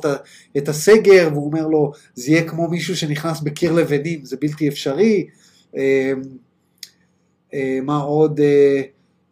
את 0.57 0.69
הסגר, 0.69 1.29
והוא 1.31 1.45
אומר 1.45 1.67
לו 1.67 1.91
זה 2.15 2.31
יהיה 2.31 2.49
כמו 2.49 2.67
מישהו 2.67 2.97
שנכנס 2.97 3.41
בקיר 3.41 3.71
לבנים, 3.71 4.25
זה 4.25 4.37
בלתי 4.41 4.67
אפשרי. 4.67 5.27
מה 7.83 7.97
עוד? 7.97 8.39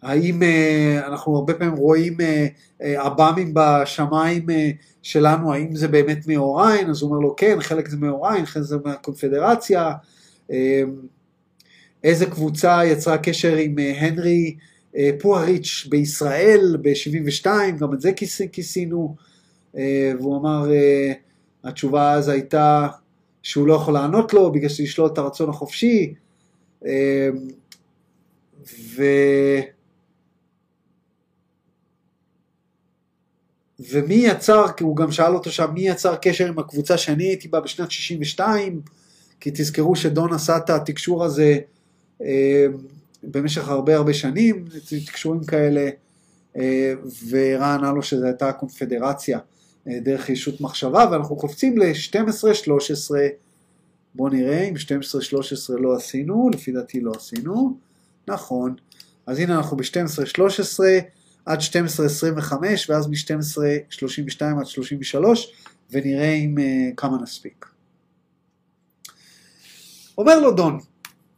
האם 0.01 0.41
אנחנו 0.97 1.35
הרבה 1.35 1.53
פעמים 1.53 1.75
רואים 1.75 2.17
עב"מים 2.79 3.53
בשמיים 3.53 4.45
שלנו, 5.01 5.53
האם 5.53 5.75
זה 5.75 5.87
באמת 5.87 6.27
מאוריין? 6.27 6.89
אז 6.89 7.01
הוא 7.01 7.09
אומר 7.09 7.19
לו 7.19 7.35
כן, 7.35 7.57
חלק 7.61 7.89
זה 7.89 7.97
מאוריין, 7.97 8.45
חלק 8.45 8.63
זה 8.63 8.77
מהקונפדרציה. 8.85 9.91
איזה 12.03 12.25
קבוצה 12.25 12.85
יצרה 12.85 13.17
קשר 13.17 13.55
עם 13.55 13.75
הנרי 13.79 14.55
פוהריץ' 15.19 15.87
בישראל 15.89 16.77
ב-72, 16.81 17.47
גם 17.79 17.93
את 17.93 18.01
זה 18.01 18.11
כיסינו, 18.51 19.15
והוא 19.73 20.37
אמר, 20.37 20.71
התשובה 21.63 22.13
אז 22.13 22.29
הייתה 22.29 22.87
שהוא 23.43 23.67
לא 23.67 23.73
יכול 23.73 23.93
לענות 23.93 24.33
לו 24.33 24.51
בגלל 24.51 24.69
שישלוט 24.69 25.13
את 25.13 25.17
הרצון 25.17 25.49
החופשי, 25.49 26.13
ו... 28.95 29.03
ומי 33.91 34.15
יצר, 34.15 34.65
הוא 34.81 34.95
גם 34.95 35.11
שאל 35.11 35.33
אותו 35.35 35.51
שם, 35.51 35.71
מי 35.73 35.87
יצר 35.87 36.15
קשר 36.15 36.47
עם 36.47 36.59
הקבוצה 36.59 36.97
שאני 36.97 37.23
הייתי 37.23 37.47
בה 37.47 37.59
בשנת 37.59 37.91
62, 37.91 38.81
כי 39.39 39.51
תזכרו 39.53 39.95
שדון 39.95 40.33
עשה 40.33 40.57
את 40.57 40.69
התקשור 40.69 41.23
הזה 41.23 41.43
אה, 41.43 41.72
במשך 43.23 43.69
הרבה 43.69 43.95
הרבה 43.95 44.13
שנים, 44.13 44.65
תקשורים 45.05 45.43
כאלה, 45.43 45.89
אה, 46.57 46.93
ורע 47.29 47.73
ענה 47.73 47.91
לו 47.91 48.03
שזו 48.03 48.25
הייתה 48.25 48.49
הקונפדרציה 48.49 49.39
אה, 49.87 49.99
דרך 49.99 50.29
ישות 50.29 50.61
מחשבה, 50.61 51.05
ואנחנו 51.11 51.35
קופצים 51.35 51.77
ל-12-13, 51.77 53.15
בואו 54.15 54.29
נראה 54.29 54.63
אם 54.63 54.73
12-13 54.73 54.77
לא 55.79 55.95
עשינו, 55.95 56.49
לפי 56.53 56.71
דעתי 56.71 57.01
לא 57.01 57.11
עשינו, 57.15 57.77
נכון, 58.27 58.75
אז 59.27 59.39
הנה 59.39 59.57
אנחנו 59.57 59.77
ב-12-13, 59.77 60.83
עד 61.45 61.59
12.25 61.59 62.53
ואז 62.89 63.07
מ-12.32 63.07 64.59
עד 64.59 64.65
33 64.65 65.53
ונראה 65.91 66.33
אם 66.33 66.57
uh, 66.57 66.95
כמה 66.95 67.17
נספיק. 67.21 67.65
אומר 70.17 70.39
לו 70.39 70.51
דון, 70.51 70.79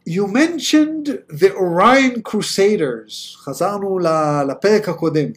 You 0.05 0.27
mentioned 0.27 1.23
the 1.29 1.53
Orion 1.55 2.21
Crusaders, 2.23 3.37
חזרנו 3.43 3.99
לפרק 4.47 4.89
הקודם. 4.89 5.31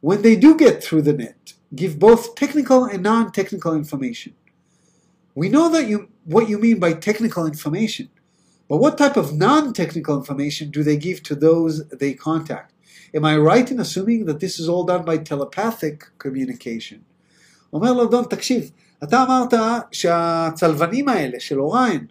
When 0.00 0.22
they 0.22 0.36
do 0.36 0.56
get 0.56 0.82
through 0.82 1.02
the 1.02 1.12
net, 1.12 1.54
give 1.74 1.98
both 1.98 2.34
technical 2.34 2.84
and 2.84 3.02
non-technical 3.02 3.74
information. 3.74 4.32
We 5.34 5.48
know 5.48 5.68
that 5.68 5.86
you, 5.88 6.08
what 6.24 6.48
you 6.48 6.58
mean 6.58 6.78
by 6.78 6.92
technical 6.94 7.44
information, 7.46 8.08
but 8.68 8.78
what 8.78 8.96
type 8.96 9.16
of 9.16 9.34
non-technical 9.34 10.16
information 10.16 10.70
do 10.70 10.82
they 10.82 10.96
give 10.96 11.22
to 11.24 11.34
those 11.34 11.86
they 11.88 12.14
contact? 12.14 12.72
Am 13.14 13.24
I 13.24 13.36
right 13.36 13.70
in 13.70 13.78
assuming 13.80 14.24
that 14.26 14.40
this 14.40 14.58
is 14.58 14.68
all 14.68 14.84
done 14.84 15.04
by 15.04 15.18
telepathic 15.18 15.96
communication? 16.18 17.04
אומר 17.72 17.92
לו 17.92 18.06
דון, 18.06 18.24
תקשיב, 18.24 18.70
אתה 19.04 19.22
אמרת 19.22 19.54
שהצלבנים 19.92 21.08
האלה 21.08 21.40
של 21.40 21.60
אוריין, 21.60 22.06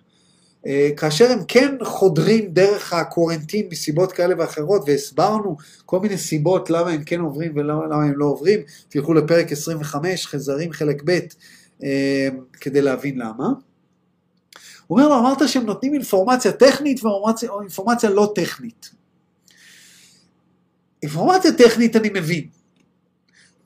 כאשר 0.97 1.31
הם 1.31 1.39
כן 1.49 1.75
חודרים 1.83 2.53
דרך 2.53 2.93
הקורנטין 2.93 3.69
מסיבות 3.71 4.13
כאלה 4.13 4.35
ואחרות, 4.39 4.83
והסברנו 4.87 5.57
כל 5.87 6.01
מיני 6.01 6.19
סיבות 6.19 6.71
למה 6.71 6.91
הם 6.91 7.05
כן 7.05 7.21
עוברים 7.21 7.53
ולמה 7.55 8.05
הם 8.05 8.13
לא 8.17 8.25
עוברים, 8.25 8.61
תלכו 8.89 9.15
לפרק 9.15 9.53
25, 9.53 10.27
חזרים 10.27 10.73
חלק 10.73 11.03
ב', 11.05 11.19
כדי 12.61 12.83
להבין 12.83 13.19
למה. 13.19 13.47
הוא 14.87 14.99
אומר 14.99 15.09
לו, 15.09 15.19
אמרת 15.19 15.49
שהם 15.49 15.67
נותנים 15.67 15.95
אינפורמציה 15.95 16.53
טכנית 16.53 17.01
או 17.49 17.61
אינפורמציה 17.61 18.11
לא 18.11 18.33
טכנית. 18.35 18.91
אינפורמציה 21.03 21.53
טכנית 21.53 21.97
אני 21.97 22.11
מבין. 22.15 22.45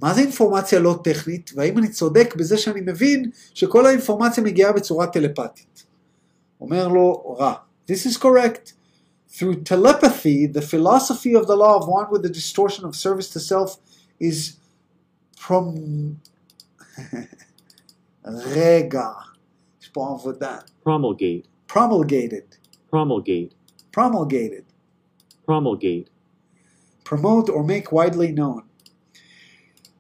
מה 0.01 0.15
זה 0.15 0.21
אינפורמציה 0.21 0.79
לא 0.79 1.01
טכנית, 1.05 1.51
והאם 1.55 1.79
אני 1.79 1.89
צודק 1.89 2.35
בזה 2.37 2.59
שאני 2.59 2.81
מבין 2.81 3.31
שכל 3.55 3.87
האינפורמציה 3.87 4.45
מגיעה 4.45 4.73
בצורה 4.73 5.07
טלפתית. 5.07 5.84
אומר 6.64 6.88
לו 6.88 7.36
רע, 7.40 7.54
This 7.88 8.06
is 8.06 8.18
correct. 8.18 8.74
Through 9.28 9.64
telepathy, 9.64 10.46
the 10.46 10.62
philosophy 10.62 11.34
of 11.34 11.48
the 11.48 11.56
law 11.56 11.76
of 11.78 11.88
one 11.88 12.08
with 12.12 12.24
the 12.24 12.30
distortion 12.30 12.86
of 12.86 12.96
service 12.96 13.30
to 13.30 13.40
self 13.40 13.78
is 14.20 14.58
from... 15.38 16.18
רגע, 18.26 19.10
יש 19.82 19.88
פה 19.88 20.16
עבודה. 20.20 20.58
promulgate, 20.86 21.48
promulgated, 21.68 22.58
promulgate, 22.92 23.54
promulgated, 23.92 24.66
promulgate, 25.48 26.10
promote 27.04 27.50
or 27.50 27.64
make 27.64 27.92
widely 27.92 28.32
known. 28.32 28.64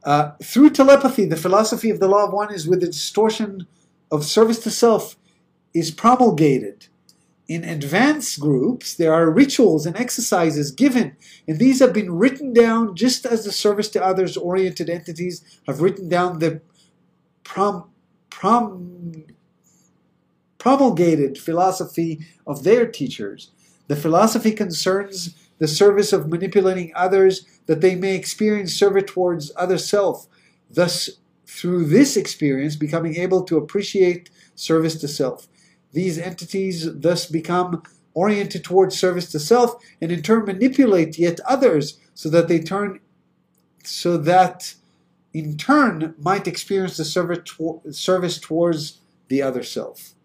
Uh, 0.03 0.31
through 0.43 0.69
telepathy, 0.69 1.25
the 1.25 1.35
philosophy 1.35 1.89
of 1.89 1.99
the 1.99 2.07
law 2.07 2.25
of 2.25 2.33
one 2.33 2.53
is 2.53 2.67
with 2.67 2.81
the 2.81 2.87
distortion 2.87 3.67
of 4.11 4.23
service 4.25 4.59
to 4.59 4.71
self 4.71 5.15
is 5.74 5.90
promulgated. 5.90 6.86
In 7.46 7.62
advanced 7.62 8.40
groups, 8.40 8.94
there 8.94 9.12
are 9.12 9.28
rituals 9.30 9.84
and 9.84 9.96
exercises 9.96 10.70
given, 10.70 11.16
and 11.46 11.58
these 11.58 11.80
have 11.80 11.92
been 11.92 12.14
written 12.14 12.54
down 12.54 12.96
just 12.96 13.26
as 13.26 13.44
the 13.44 13.52
service 13.52 13.90
to 13.90 14.02
others 14.02 14.36
oriented 14.36 14.88
entities 14.88 15.42
have 15.66 15.82
written 15.82 16.08
down 16.08 16.38
the 16.38 16.62
prom, 17.42 17.90
prom, 18.30 19.24
promulgated 20.56 21.36
philosophy 21.36 22.20
of 22.46 22.64
their 22.64 22.86
teachers. 22.86 23.50
The 23.88 23.96
philosophy 23.96 24.52
concerns 24.52 25.34
the 25.58 25.68
service 25.68 26.14
of 26.14 26.30
manipulating 26.30 26.92
others 26.94 27.46
that 27.66 27.82
they 27.82 27.94
may 27.94 28.14
experience 28.14 28.72
service 28.72 29.04
towards 29.06 29.52
other 29.56 29.76
self, 29.76 30.26
thus, 30.70 31.10
through 31.46 31.84
this 31.84 32.16
experience, 32.16 32.74
becoming 32.74 33.16
able 33.16 33.42
to 33.44 33.58
appreciate 33.58 34.30
service 34.54 34.96
to 34.96 35.08
self. 35.08 35.46
These 35.93 36.17
entities 36.19 36.87
thus 37.05 37.25
become 37.25 37.81
oriented 38.13 38.63
towards 38.63 38.99
service 38.99 39.31
to 39.31 39.39
self 39.39 39.69
and 40.01 40.11
in 40.11 40.21
turn 40.21 40.45
manipulate 40.45 41.17
yet 41.17 41.39
others 41.55 41.99
so 42.13 42.29
that 42.29 42.47
they 42.47 42.59
turn 42.59 42.99
so 43.83 44.17
that 44.17 44.57
in 45.33 45.57
turn 45.57 46.13
might 46.29 46.47
experience 46.47 46.97
the 46.97 47.05
service, 47.05 47.39
to, 47.51 47.81
service 47.91 48.37
towards 48.39 48.99
the 49.29 49.41
other 49.41 49.63
self. 49.63 50.15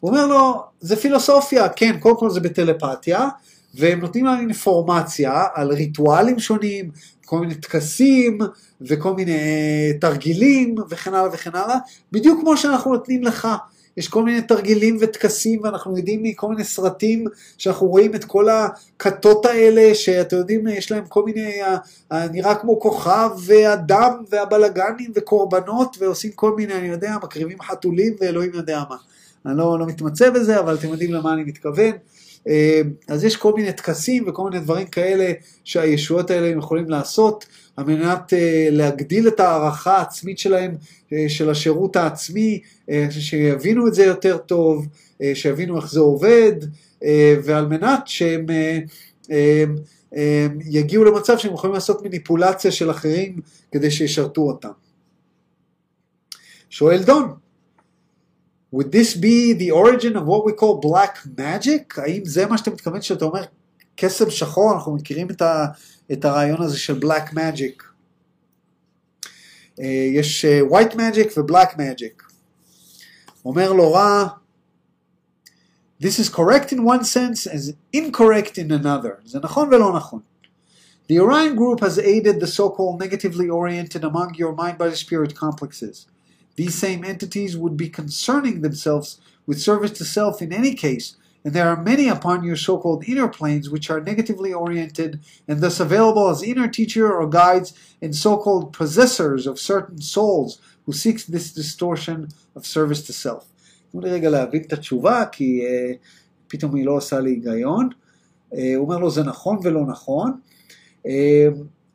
הוא 0.00 0.10
אומר 0.10 0.26
לו, 0.26 0.64
זה 0.80 0.96
פילוסופיה, 0.96 1.68
כן, 1.68 1.98
קודם 2.00 2.16
כל 2.16 2.30
זה 2.30 2.40
בטלפתיה, 2.40 3.28
והם 3.74 4.00
נותנים 4.00 4.24
לנו 4.24 4.40
אינפורמציה 4.40 5.44
על 5.54 5.72
ריטואלים 5.72 6.38
שונים, 6.38 6.90
כל 7.24 7.38
מיני 7.38 7.54
טקסים 7.54 8.38
וכל 8.80 9.14
מיני 9.14 9.32
אה, 9.32 9.90
תרגילים 10.00 10.74
וכן 10.90 11.14
הלאה 11.14 11.28
וכן 11.32 11.54
הלאה, 11.54 11.76
בדיוק 12.12 12.40
כמו 12.40 12.56
שאנחנו 12.56 12.92
נותנים 12.92 13.22
לך. 13.22 13.48
יש 13.97 14.07
כל 14.07 14.23
מיני 14.23 14.41
תרגילים 14.41 14.97
וטקסים 15.01 15.59
ואנחנו 15.63 15.97
יודעים 15.97 16.23
מכל 16.23 16.47
מיני 16.47 16.63
סרטים 16.63 17.25
שאנחנו 17.57 17.87
רואים 17.87 18.15
את 18.15 18.25
כל 18.25 18.47
הכתות 18.49 19.45
האלה 19.45 19.95
שאתם 19.95 20.37
יודעים 20.37 20.67
יש 20.67 20.91
להם 20.91 21.05
כל 21.05 21.23
מיני 21.23 21.61
אה, 21.61 21.77
אה, 22.11 22.27
נראה 22.27 22.55
כמו 22.55 22.79
כוכב 22.79 23.29
והדם 23.45 24.23
והבלגנים 24.29 25.11
וקורבנות 25.15 25.97
ועושים 25.99 26.31
כל 26.31 26.55
מיני 26.55 26.73
אני 26.73 26.87
יודע 26.87 27.15
מקריבים 27.23 27.61
חתולים 27.61 28.15
ואלוהים 28.19 28.51
יודע 28.53 28.83
מה. 28.89 28.95
אני 29.45 29.57
לא, 29.57 29.79
לא 29.79 29.85
מתמצא 29.85 30.29
בזה 30.29 30.59
אבל 30.59 30.75
אתם 30.75 30.87
יודעים 30.87 31.13
למה 31.13 31.33
אני 31.33 31.43
מתכוון. 31.43 31.91
אה, 32.47 32.81
אז 33.07 33.23
יש 33.23 33.35
כל 33.35 33.53
מיני 33.53 33.73
טקסים 33.73 34.23
וכל 34.27 34.43
מיני 34.43 34.59
דברים 34.59 34.87
כאלה 34.87 35.31
שהישויות 35.63 36.31
האלה 36.31 36.47
יכולים 36.47 36.89
לעשות 36.89 37.45
על 37.77 37.85
מנת 37.85 38.33
להגדיל 38.71 39.27
את 39.27 39.39
הערכה 39.39 39.97
העצמית 39.97 40.39
שלהם 40.39 40.75
של 41.27 41.49
השירות 41.49 41.95
העצמי, 41.95 42.61
שיבינו 43.09 43.87
את 43.87 43.93
זה 43.93 44.05
יותר 44.05 44.37
טוב, 44.37 44.87
שיבינו 45.33 45.77
איך 45.77 45.91
זה 45.91 45.99
עובד, 45.99 46.53
ועל 47.43 47.65
מנת 47.65 48.01
שהם 48.05 48.45
יגיעו 50.65 51.03
למצב 51.03 51.37
שהם 51.37 51.53
יכולים 51.53 51.73
לעשות 51.73 52.05
מניפולציה 52.05 52.71
של 52.71 52.91
אחרים 52.91 53.39
כדי 53.71 53.91
שישרתו 53.91 54.41
אותם. 54.41 54.71
שואל 56.69 57.03
דון, 57.03 57.33
would 58.75 58.87
this 58.91 59.17
be 59.17 59.53
the 59.59 59.71
origin 59.71 60.15
of 60.15 60.25
what 60.25 60.43
we 60.45 60.53
call 60.61 60.85
black 60.85 61.39
magic? 61.39 62.01
האם 62.01 62.25
זה 62.25 62.45
מה 62.45 62.57
שאתה 62.57 62.71
מתכוון 62.71 63.01
שאתה 63.01 63.25
אומר 63.25 63.43
קסם 63.95 64.29
שחור? 64.29 64.73
אנחנו 64.73 64.95
מכירים 64.95 65.29
את, 65.29 65.41
ה, 65.41 65.65
את 66.12 66.24
הרעיון 66.24 66.62
הזה 66.62 66.78
של 66.78 66.98
black 66.98 67.32
magic. 67.32 67.82
יש 70.12 70.44
white 70.70 70.94
magic 70.94 71.38
ו-black 71.38 71.74
magic. 71.74 72.22
אומר 73.44 73.72
לו 73.72 73.92
רע, 73.92 74.28
This 75.98 76.18
is 76.18 76.28
correct 76.28 76.72
in 76.72 76.84
one 76.84 77.04
sense 77.04 77.46
as 77.46 77.72
incorrect 77.92 78.58
in 78.58 78.70
another. 78.70 79.22
זה 79.24 79.38
נכון 79.42 79.68
ולא 79.74 79.96
נכון. 79.96 80.20
The 81.08 81.20
Orion 81.20 81.54
group 81.54 81.80
has 81.80 81.98
aided 81.98 82.40
the 82.40 82.46
so-called 82.46 82.98
negatively 82.98 83.48
oriented 83.48 84.02
among 84.04 84.34
your 84.34 84.52
mind-body-spirit 84.52 85.34
complexes. 85.34 86.06
These 86.56 86.74
same 86.74 87.04
entities 87.04 87.56
would 87.56 87.76
be 87.76 87.88
concerning 87.88 88.60
themselves 88.60 89.20
with 89.46 89.60
service 89.60 89.92
to 89.98 90.04
self 90.04 90.42
in 90.42 90.52
any 90.52 90.74
case, 90.74 91.16
and 91.44 91.54
there 91.54 91.68
are 91.68 91.80
many 91.80 92.08
upon 92.08 92.42
your 92.42 92.56
so-called 92.56 93.04
inner 93.06 93.28
planes 93.28 93.70
which 93.70 93.88
are 93.88 94.00
negatively 94.00 94.52
oriented 94.52 95.20
and 95.46 95.60
thus 95.60 95.78
available 95.78 96.28
as 96.28 96.42
inner 96.42 96.66
teacher 96.66 97.06
or 97.12 97.28
guides 97.28 97.72
and 98.02 98.14
so-called 98.16 98.72
possessors 98.72 99.46
of 99.46 99.60
certain 99.72 100.00
souls 100.00 100.60
who 100.84 100.92
seeks 100.92 101.24
this 101.24 101.52
distortion 101.52 102.28
of 102.56 102.66
service 102.66 103.02
to 103.02 103.12
self. 103.12 103.44
תנו 103.92 104.00
לי 104.00 104.10
רגע 104.10 104.30
להבין 104.30 104.62
את 104.62 104.72
התשובה, 104.72 105.24
כי 105.32 105.60
uh, 105.66 105.96
פתאום 106.48 106.74
היא 106.74 106.86
לא 106.86 106.92
עושה 106.92 107.20
לי 107.20 107.30
היגיון. 107.30 107.88
Uh, 108.52 108.56
הוא 108.76 108.84
אומר 108.84 108.98
לו, 108.98 109.10
זה 109.10 109.22
נכון 109.22 109.58
ולא 109.62 109.86
נכון. 109.86 110.32
Uh, 111.06 111.08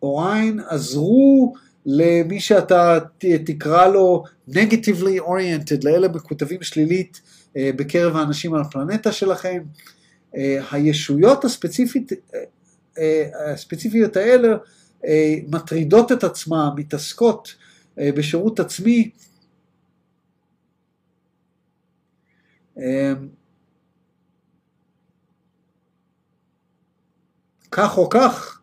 אוריין 0.02 0.60
עזרו 0.70 1.54
למי 1.86 2.40
שאתה 2.40 3.00
תקרא 3.46 3.88
לו 3.88 4.24
negatively 4.50 5.20
oriented, 5.20 5.80
לאלה 5.84 6.08
מקוטבים 6.08 6.64
שלילית 6.64 7.22
uh, 7.45 7.45
בקרב 7.57 8.17
האנשים 8.17 8.55
על 8.55 8.61
הפלנטה 8.61 9.13
שלכם. 9.13 9.63
Uh, 10.35 10.39
הישויות 10.71 11.45
הספציפית, 11.45 12.13
uh, 12.13 12.97
הספציפיות 13.53 14.17
האלה 14.17 14.49
מטרידות 15.49 16.13
את 16.13 16.25
עצמן, 16.25 16.69
מתעסקות 16.77 17.55
בשירות 17.97 18.61
עצמי, 18.61 19.11
Um, 22.77 23.29
כך 27.71 27.99
או 27.99 28.09
כך, 28.09 28.61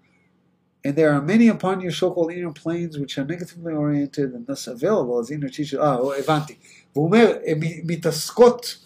and 0.86 0.96
there 0.96 1.12
are 1.14 1.22
many 1.22 1.48
upon 1.48 1.80
your 1.82 1.92
so-called 1.92 2.32
inner 2.32 2.52
planes 2.52 3.00
which 3.00 3.18
are 3.18 3.26
negatively 3.26 3.74
oriented 3.74 4.34
and 4.34 4.46
thus 4.48 4.68
available 4.68 5.20
as 5.20 5.32
inner 5.32 5.50
teacher, 5.50 5.80
אה, 5.80 5.98
הבנתי. 6.20 6.56
והוא 6.96 7.06
אומר, 7.06 7.34
הן 7.46 7.60
מתעסקות 7.84 8.78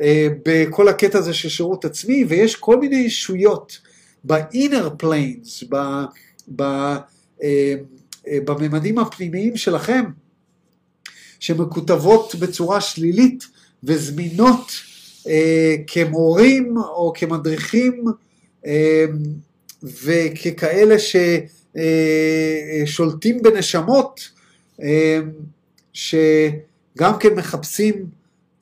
אה, 0.00 0.28
בכל 0.46 0.88
הקטע 0.88 1.18
הזה 1.18 1.34
של 1.34 1.48
שירות 1.48 1.84
עצמי, 1.84 2.24
ויש 2.28 2.56
כל 2.56 2.80
מיני 2.80 2.96
ישויות 2.96 3.78
ב-inner 4.24 5.02
planes, 5.02 5.66
ב, 5.68 5.76
ב, 6.56 6.62
אה, 6.62 7.74
אה, 8.28 8.38
בממדים 8.44 8.98
הפנימיים 8.98 9.56
שלכם, 9.56 10.04
שמקוטבות 11.40 12.34
בצורה 12.34 12.80
שלילית, 12.80 13.44
וזמינות 13.84 14.72
אה, 15.28 15.76
כמורים 15.86 16.76
או 16.76 17.12
כמדריכים 17.16 18.04
אה, 18.66 19.04
וככאלה 20.04 20.96
ששולטים 22.84 23.36
אה, 23.36 23.42
בנשמות 23.42 24.28
אה, 24.82 25.18
שגם 25.92 27.18
כן 27.20 27.34
מחפשים 27.34 28.06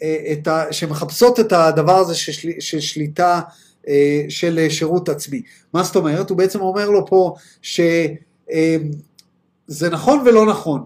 אה, 0.03 0.33
את 0.33 0.47
ה, 0.49 0.65
שמחפשות 0.71 1.41
את 1.41 1.53
הדבר 1.53 1.97
הזה 1.97 2.15
של, 2.15 2.33
של, 2.33 2.51
של 2.61 2.81
שליטה 2.81 3.41
אה, 3.89 4.25
של 4.29 4.67
שירות 4.69 5.09
עצמי. 5.09 5.43
מה 5.73 5.83
זאת 5.83 5.97
אומרת? 5.97 6.31
הוא 6.31 6.39
בעצם 6.39 6.61
אומר 6.61 6.91
לו 6.91 7.07
פה 7.07 7.35
שזה 7.63 8.07
אה, 8.53 9.91
נכון 9.91 10.23
ולא 10.27 10.47
נכון. 10.47 10.85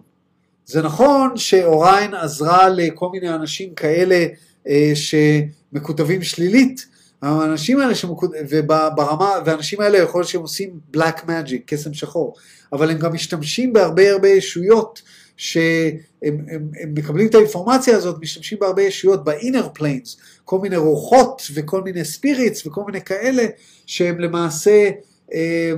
זה 0.66 0.82
נכון 0.82 1.36
שאוריין 1.36 2.14
עזרה 2.14 2.68
לכל 2.68 3.08
מיני 3.12 3.34
אנשים 3.34 3.74
כאלה 3.74 4.26
אה, 4.68 4.92
שמקוטבים 4.94 6.22
שלילית, 6.22 6.86
האנשים 7.22 7.80
האלה 7.80 7.94
שמקוט... 7.94 8.30
וברמה, 8.48 9.34
והאנשים 9.46 9.80
האלה 9.80 9.98
יכול 9.98 10.20
להיות 10.20 10.28
שהם 10.30 10.40
עושים 10.40 10.78
black 10.96 11.20
magic, 11.26 11.58
קסם 11.66 11.94
שחור, 11.94 12.34
אבל 12.72 12.90
הם 12.90 12.98
גם 12.98 13.12
משתמשים 13.12 13.72
בהרבה 13.72 14.10
הרבה 14.10 14.28
ישויות 14.28 15.02
שהם 15.36 15.98
הם, 16.22 16.46
הם 16.80 16.94
מקבלים 16.94 17.26
את 17.26 17.34
האינפורמציה 17.34 17.96
הזאת, 17.96 18.16
משתמשים 18.20 18.58
בהרבה 18.60 18.82
ישויות 18.82 19.24
ב-inner 19.24 19.78
planes, 19.78 20.20
כל 20.44 20.58
מיני 20.58 20.76
רוחות 20.76 21.42
וכל 21.54 21.82
מיני 21.82 22.00
spirits 22.00 22.66
וכל 22.66 22.82
מיני 22.86 23.00
כאלה 23.00 23.42
שהם 23.86 24.18
למעשה 24.18 24.90
אה, 25.34 25.72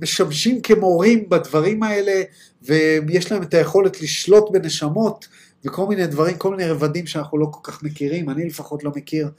משמשים 0.00 0.60
כמורים 0.60 1.28
בדברים 1.28 1.82
האלה, 1.82 2.22
ויש 2.62 3.32
להם 3.32 3.42
את 3.42 3.54
היכולת 3.54 4.02
לשלוט 4.02 4.50
בנשמות, 4.52 5.28
וכל 5.64 5.86
מיני 5.86 6.06
דברים, 6.06 6.36
כל 6.36 6.50
מיני 6.50 6.70
רבדים 6.70 7.06
שאנחנו 7.06 7.38
לא 7.38 7.46
כל 7.50 7.60
כך 7.62 7.82
מכירים, 7.82 8.30
אני 8.30 8.46
לפחות 8.46 8.84
לא 8.84 8.90
מכיר, 8.96 9.26
אה, 9.26 9.30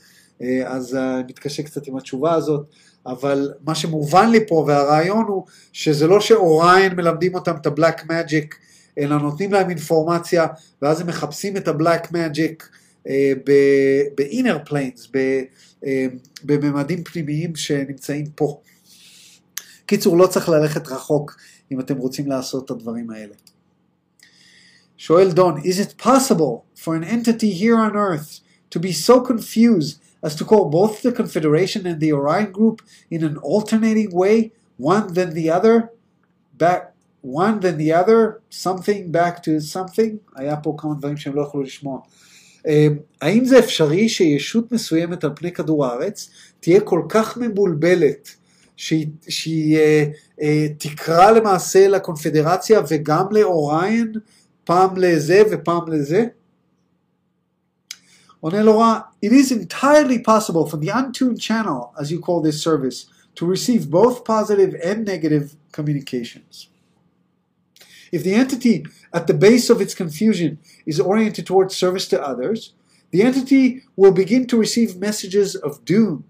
אז 0.65 0.95
אה, 0.95 1.15
אני 1.15 1.23
מתקשה 1.27 1.63
קצת 1.63 1.87
עם 1.87 1.97
התשובה 1.97 2.33
הזאת, 2.33 2.65
אבל 3.05 3.53
מה 3.65 3.75
שמובן 3.75 4.29
לי 4.29 4.47
פה, 4.47 4.55
והרעיון 4.67 5.25
הוא 5.27 5.43
שזה 5.73 6.07
לא 6.07 6.21
שאוריין 6.21 6.95
מלמדים 6.95 7.35
אותם 7.35 7.55
את 7.55 7.65
הבלק 7.65 8.11
מג'יק, 8.11 8.57
אלא 8.97 9.17
נותנים 9.17 9.53
להם 9.53 9.69
אינפורמציה, 9.69 10.47
ואז 10.81 11.01
הם 11.01 11.07
מחפשים 11.07 11.57
את 11.57 11.67
הבלק 11.67 12.11
מג'יק 12.11 12.69
planes, 14.67 15.09
אה, 15.85 16.05
בממדים 16.43 17.03
פנימיים 17.03 17.55
שנמצאים 17.55 18.25
פה. 18.35 18.61
קיצור, 19.85 20.17
לא 20.17 20.27
צריך 20.27 20.49
ללכת 20.49 20.87
רחוק 20.87 21.37
אם 21.71 21.79
אתם 21.79 21.97
רוצים 21.97 22.27
לעשות 22.27 22.65
את 22.65 22.71
הדברים 22.71 23.09
האלה. 23.09 23.33
שואל 24.97 25.31
דון, 25.31 25.61
is 25.61 25.79
it 25.79 26.03
possible 26.03 26.63
for 26.75 26.95
an 26.95 27.03
entity 27.03 27.51
here 27.51 27.77
on 27.77 27.95
earth 27.95 28.39
to 28.69 28.79
be 28.79 28.91
so 28.91 29.19
confused 29.19 30.02
as 30.23 30.35
to 30.35 30.45
call 30.45 30.69
both 30.69 31.01
the 31.01 31.11
Confederation 31.11 31.85
and 31.85 31.99
the 31.99 32.13
Orion 32.13 32.51
group 32.51 32.81
in 33.11 33.23
an 33.23 33.37
alternating 33.37 34.11
way, 34.21 34.51
one 34.77 35.13
then 35.13 35.33
the 35.33 35.49
other, 35.49 35.75
back, 36.53 36.93
one 37.21 37.59
then 37.59 37.77
the 37.77 37.91
other, 37.91 38.41
something 38.49 39.11
back 39.11 39.43
to 39.43 39.59
something? 39.59 40.19
היה 40.35 40.55
פה 40.57 40.75
כמה 40.77 40.93
דברים 40.93 41.17
שהם 41.17 41.35
לא 41.35 41.41
יכלו 41.41 41.61
לשמוע. 41.61 41.99
האם 43.21 43.45
זה 43.45 43.59
אפשרי 43.59 44.09
שישות 44.09 44.71
מסוימת 44.71 45.23
על 45.23 45.31
פני 45.35 45.51
כדור 45.51 45.85
הארץ 45.85 46.29
תהיה 46.59 46.79
כל 46.81 47.01
כך 47.09 47.37
מבולבלת 47.37 48.29
שהיא, 48.75 49.07
שהיא 49.29 49.77
אה, 49.77 50.05
אה, 50.41 50.67
תקרא 50.77 51.31
למעשה 51.31 51.87
לקונפדרציה 51.87 52.81
וגם 52.89 53.25
לאוריין 53.31 54.13
פעם 54.63 54.97
לזה 54.97 55.41
ופעם 55.51 55.91
לזה? 55.91 56.25
Onelora, 58.43 59.07
it 59.21 59.31
is 59.31 59.53
entirely 59.53 60.19
possible 60.19 60.67
for 60.67 60.75
the 60.75 60.89
untuned 60.89 61.39
channel, 61.39 61.93
as 61.97 62.11
you 62.11 62.19
call 62.19 62.41
this 62.41 62.61
service, 62.61 63.05
to 63.35 63.45
receive 63.45 63.89
both 63.89 64.25
positive 64.25 64.75
and 64.83 65.05
negative 65.05 65.55
communications. 65.71 66.67
If 68.11 68.23
the 68.23 68.33
entity 68.33 68.85
at 69.13 69.27
the 69.27 69.33
base 69.33 69.69
of 69.69 69.79
its 69.79 69.95
confusion 69.95 70.59
is 70.85 70.99
oriented 70.99 71.47
towards 71.47 71.75
service 71.75 72.07
to 72.09 72.21
others, 72.21 72.73
the 73.11 73.21
entity 73.21 73.83
will 73.95 74.11
begin 74.11 74.45
to 74.47 74.57
receive 74.57 74.97
messages 74.97 75.55
of 75.55 75.85
doom. 75.85 76.25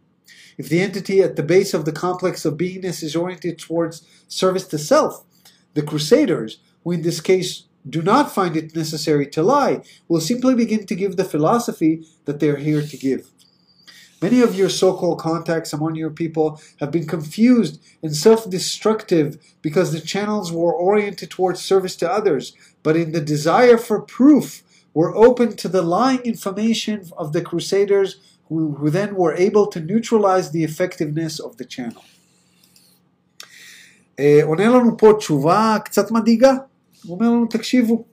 If 0.57 0.69
the 0.69 0.81
entity 0.81 1.21
at 1.21 1.35
the 1.35 1.43
base 1.43 1.73
of 1.73 1.85
the 1.85 1.91
complex 1.91 2.45
of 2.45 2.57
beingness 2.57 3.01
is 3.01 3.15
oriented 3.15 3.57
towards 3.57 4.07
service 4.27 4.67
to 4.67 4.77
self, 4.77 5.25
the 5.73 5.81
crusaders, 5.81 6.59
who 6.83 6.91
in 6.91 7.01
this 7.01 7.19
case 7.19 7.63
do 7.88 8.02
not 8.02 8.34
find 8.34 8.56
it 8.56 8.76
necessary 8.76 9.26
to 9.28 9.42
lie, 9.42 9.82
will 10.08 10.20
simply 10.20 10.54
begin 10.54 10.86
to 10.86 10.94
give 10.94 11.16
the 11.16 11.24
philosophy 11.24 12.04
that 12.26 12.40
they 12.40 12.48
are 12.50 12.56
here 12.56 12.82
to 12.82 12.96
give. 12.96 13.30
Many 14.20 14.40
of 14.40 14.56
your 14.56 14.68
so 14.68 14.94
called 14.94 15.20
contacts 15.20 15.72
among 15.72 15.94
your 15.94 16.10
people 16.10 16.60
have 16.80 16.90
been 16.90 17.06
confused 17.06 17.80
and 18.02 18.14
self 18.16 18.50
destructive 18.50 19.38
because 19.62 19.92
the 19.92 20.00
channels 20.00 20.50
were 20.50 20.74
oriented 20.74 21.30
towards 21.30 21.60
service 21.62 21.94
to 21.96 22.10
others, 22.10 22.52
but 22.82 22.96
in 22.96 23.12
the 23.12 23.20
desire 23.20 23.78
for 23.78 24.00
proof 24.00 24.62
were 24.92 25.14
open 25.14 25.54
to 25.56 25.68
the 25.68 25.82
lying 25.82 26.20
information 26.22 27.10
of 27.16 27.32
the 27.32 27.42
Crusaders, 27.42 28.16
who, 28.48 28.74
who 28.76 28.90
then 28.90 29.14
were 29.14 29.34
able 29.34 29.66
to 29.68 29.78
neutralize 29.78 30.50
the 30.50 30.64
effectiveness 30.64 31.38
of 31.38 31.56
the 31.58 31.64
channel. 31.64 32.02
עונה 34.42 34.68
לנו 34.68 34.98
פה 34.98 35.12
תשובה 35.18 35.76
קצת 35.84 36.10
מדאיגה. 36.10 36.52
הוא 37.03 37.15
אומר 37.15 37.27
לנו, 37.27 37.45
תקשיבו, 37.45 38.05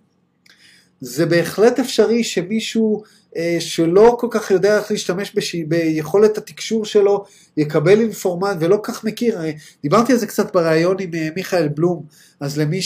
זה 1.00 1.26
בהחלט 1.26 1.78
אפשרי 1.78 2.24
שמישהו 2.24 3.02
אה, 3.36 3.56
שלא 3.60 4.16
כל 4.20 4.26
כך 4.30 4.50
יודע 4.50 4.78
איך 4.78 4.90
להשתמש 4.90 5.34
בש... 5.34 5.54
ביכולת 5.54 6.38
התקשור 6.38 6.84
שלו, 6.84 7.24
יקבל 7.56 8.00
אינפורמט 8.00 8.56
ולא 8.60 8.76
כל 8.76 8.92
כך 8.92 9.04
מכיר. 9.04 9.40
דיברתי 9.82 10.12
על 10.12 10.18
זה 10.18 10.26
קצת 10.26 10.54
בריאיון 10.54 10.96
עם 11.00 11.14
אה, 11.14 11.28
מיכאל 11.36 11.68
בלום, 11.68 12.02
אז 12.40 12.58
למי 12.58 12.80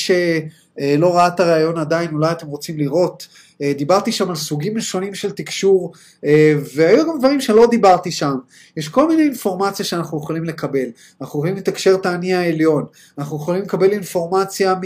שלא 0.80 1.16
ראה 1.16 1.28
את 1.28 1.40
הריאיון 1.40 1.78
עדיין, 1.78 2.10
אולי 2.12 2.32
אתם 2.32 2.46
רוצים 2.46 2.78
לראות. 2.78 3.28
אה, 3.62 3.72
דיברתי 3.72 4.12
שם 4.12 4.30
על 4.30 4.36
סוגים 4.36 4.80
שונים 4.80 5.14
של 5.14 5.30
תקשור, 5.30 5.92
אה, 6.24 6.54
והיו 6.74 7.06
גם 7.06 7.18
דברים 7.18 7.40
שלא 7.40 7.66
דיברתי 7.70 8.12
שם. 8.12 8.34
יש 8.76 8.88
כל 8.88 9.08
מיני 9.08 9.22
אינפורמציה 9.22 9.84
שאנחנו 9.84 10.18
יכולים 10.18 10.44
לקבל. 10.44 10.86
אנחנו 11.20 11.38
יכולים 11.38 11.56
לתקשר 11.56 11.94
את 11.94 12.06
האני 12.06 12.34
העליון, 12.34 12.84
אנחנו 13.18 13.36
יכולים 13.36 13.62
לקבל 13.62 13.92
אינפורמציה 13.92 14.74
מ... 14.74 14.82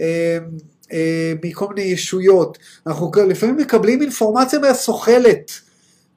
אה, 0.00 0.38
מכל 1.44 1.66
מיני 1.68 1.88
ישויות. 1.88 2.58
אנחנו 2.86 3.10
לפעמים 3.28 3.56
מקבלים 3.56 4.02
אינפורמציה 4.02 4.58
מהסוכלת. 4.58 5.67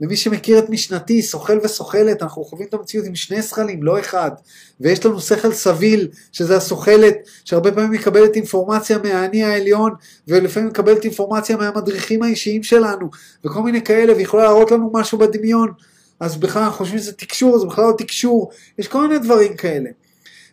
למי 0.02 0.16
שמכיר 0.16 0.60
את 0.60 0.70
משנתי, 0.70 1.22
סוכל 1.22 1.58
וסוכלת, 1.64 2.24
אנחנו 2.24 2.44
חווים 2.44 2.68
את 2.68 2.74
המציאות 2.74 3.06
עם 3.06 3.16
שני 3.16 3.42
שכלים, 3.42 3.84
לא 3.84 4.00
אחד. 4.00 4.32
ויש 4.80 5.06
לנו 5.06 5.22
שכל 5.22 5.54
סביל, 5.54 6.08
שזה 6.32 6.58
הסוכלת, 6.58 7.16
שהרבה 7.46 7.72
פעמים 7.72 7.92
מקבלת 7.92 8.36
אינפורמציה 8.36 8.98
מהאני 8.98 9.44
העליון, 9.44 9.94
ולפעמים 10.28 10.70
מקבלת 10.70 11.04
אינפורמציה 11.04 11.58
מהמדריכים 11.58 12.24
האישיים 12.24 12.64
שלנו, 12.64 13.10
וכל 13.46 13.62
מיני 13.62 13.82
כאלה, 13.82 14.16
ויכולה 14.16 14.44
להראות 14.44 14.72
לנו 14.72 14.92
משהו 14.94 15.18
בדמיון. 15.18 15.72
אז 16.20 16.38
בכלל 16.38 16.62
אנחנו 16.64 16.78
חושבים 16.78 17.00
שזה 17.00 17.12
תקשור, 17.12 17.60
זה 17.60 17.66
בכלל 17.66 17.84
לא 17.86 17.94
תקשור. 17.98 18.52
יש 18.78 18.88
כל 18.88 19.08
מיני 19.08 19.20
דברים 19.20 19.56
כאלה. 19.56 19.90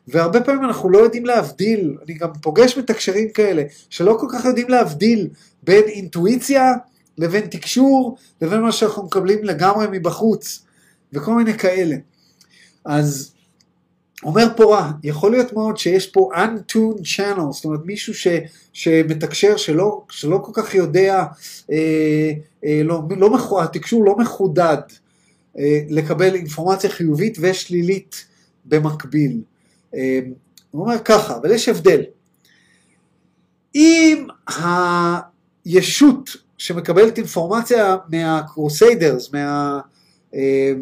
והרבה 0.08 0.40
פעמים 0.40 0.64
אנחנו 0.64 0.90
לא 0.90 0.98
יודעים 0.98 1.26
להבדיל, 1.26 1.96
אני 2.06 2.14
גם 2.14 2.28
פוגש 2.42 2.78
מתקשרים 2.78 3.28
כאלה, 3.28 3.62
שלא 3.90 4.16
כל 4.20 4.26
כך 4.32 4.44
יודעים 4.44 4.68
להבדיל 4.68 5.28
בין 5.62 5.84
אינטואיציה 5.84 6.72
לבין 7.18 7.46
תקשור, 7.46 8.16
לבין 8.42 8.60
מה 8.60 8.72
שאנחנו 8.72 9.02
מקבלים 9.02 9.44
לגמרי 9.44 9.86
מבחוץ, 9.90 10.64
וכל 11.12 11.34
מיני 11.34 11.58
כאלה. 11.58 11.96
אז 12.84 13.34
אומר 14.24 14.46
פה 14.56 14.64
רע, 14.64 14.90
יכול 15.02 15.30
להיות 15.30 15.52
מאוד 15.52 15.76
שיש 15.76 16.06
פה 16.06 16.30
untuned 16.34 17.00
channel, 17.00 17.52
זאת 17.52 17.64
אומרת 17.64 17.80
מישהו 17.84 18.14
ש, 18.14 18.26
שמתקשר 18.72 19.56
שלא, 19.56 20.04
שלא 20.10 20.40
כל 20.44 20.52
כך 20.54 20.74
יודע, 20.74 21.24
אה, 21.72 22.32
אה, 22.64 22.80
לא, 22.84 23.02
לא 23.16 23.62
התקשור 23.62 24.04
לא 24.04 24.16
מחודד 24.16 24.76
אה, 25.58 25.80
לקבל 25.88 26.34
אינפורמציה 26.34 26.90
חיובית 26.90 27.38
ושלילית 27.40 28.26
במקביל. 28.64 29.40
אה, 29.94 30.20
הוא 30.70 30.82
אומר 30.82 30.98
ככה, 31.04 31.36
אבל 31.36 31.50
יש 31.50 31.68
הבדל. 31.68 32.02
אם 33.74 34.26
הישות 35.66 36.30
שמקבלת 36.58 37.18
אינפורמציה 37.18 37.96
מהקרוסיידרס, 38.08 39.32
מה, 39.32 39.80
אה, 40.34 40.72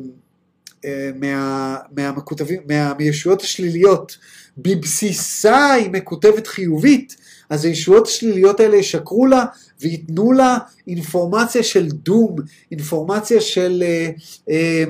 אה, 0.84 1.10
מה, 1.20 1.76
מהמקוטבים, 1.96 2.60
מה, 2.68 2.92
מהישויות 2.98 3.42
השליליות, 3.42 4.16
בבסיסה 4.58 5.72
היא 5.72 5.90
מקוטבת 5.90 6.46
חיובית, 6.46 7.16
אז 7.50 7.64
הישויות 7.64 8.06
השליליות 8.06 8.60
האלה 8.60 8.76
ישקרו 8.76 9.26
לה 9.26 9.44
וייתנו 9.80 10.32
לה 10.32 10.58
אינפורמציה 10.86 11.62
של 11.62 11.88
דום, 11.88 12.36
אינפורמציה 12.70 13.40
של 13.40 13.82
אה, 13.86 14.10
אה, 14.50 14.84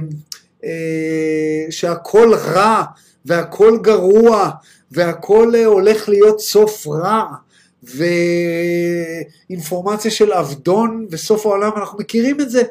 אה, 0.64 1.66
שהכל 1.70 2.34
רע 2.34 2.84
והכל 3.24 3.78
גרוע 3.82 4.50
והכל 4.90 5.54
הולך 5.64 6.08
להיות 6.08 6.40
סוף 6.40 6.86
רע. 6.86 7.24
ואינפורמציה 9.48 10.10
של 10.10 10.32
עבדון 10.32 11.06
וסוף 11.10 11.46
העולם, 11.46 11.70
אנחנו 11.76 11.98
מכירים 11.98 12.40
את 12.40 12.50
זה. 12.50 12.62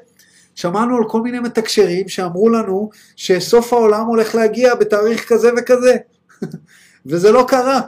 שמענו 0.55 0.97
על 0.97 1.03
כל 1.07 1.21
מיני 1.21 1.39
מתקשרים 1.39 2.09
שאמרו 2.09 2.49
לנו 2.49 2.89
שסוף 3.15 3.73
העולם 3.73 4.05
הולך 4.05 4.35
להגיע 4.35 4.75
בתאריך 4.75 5.27
כזה 5.27 5.49
וכזה, 5.57 5.95
וזה 7.05 7.31
לא 7.31 7.45
קרה. 7.47 7.81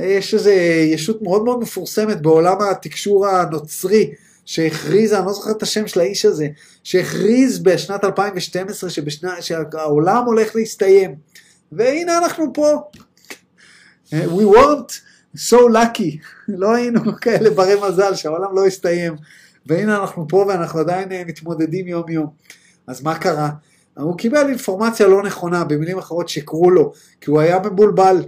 יש 0.00 0.34
איזו 0.34 0.50
ישות 0.92 1.22
מאוד 1.22 1.44
מאוד 1.44 1.60
מפורסמת 1.60 2.22
בעולם 2.22 2.56
התקשור 2.70 3.26
הנוצרי, 3.26 4.10
שהכריזה, 4.44 5.18
אני 5.18 5.26
לא 5.26 5.32
זוכר 5.32 5.50
את 5.50 5.62
השם 5.62 5.86
של 5.86 6.00
האיש 6.00 6.24
הזה, 6.24 6.48
שהכריז 6.84 7.58
בשנת 7.58 8.04
2012 8.04 8.90
שבשנה, 8.90 9.42
שהעולם 9.42 10.24
הולך 10.24 10.56
להסתיים. 10.56 11.14
והנה 11.72 12.18
אנחנו 12.18 12.52
פה. 12.54 12.82
We 14.12 14.44
weren't 14.54 14.92
so 15.36 15.56
lucky, 15.56 16.18
לא 16.48 16.74
היינו 16.74 17.00
כאלה 17.20 17.50
ברי 17.50 17.74
מזל 17.88 18.14
שהעולם 18.14 18.56
לא 18.56 18.66
הסתיים, 18.66 19.16
והנה 19.66 19.96
אנחנו 19.96 20.28
פה 20.28 20.44
ואנחנו 20.48 20.80
עדיין 20.80 21.12
אה, 21.12 21.22
מתמודדים 21.26 21.88
יום 21.88 22.08
יום. 22.08 22.26
אז 22.86 23.02
מה 23.02 23.18
קרה? 23.18 23.50
הוא 23.94 24.18
קיבל 24.18 24.48
אינפורמציה 24.48 25.06
לא 25.06 25.22
נכונה, 25.22 25.64
במילים 25.64 25.98
אחרות 25.98 26.28
שיקרו 26.28 26.70
לו, 26.70 26.92
כי 27.20 27.30
הוא 27.30 27.40
היה 27.40 27.58
מבולבל. 27.58 28.22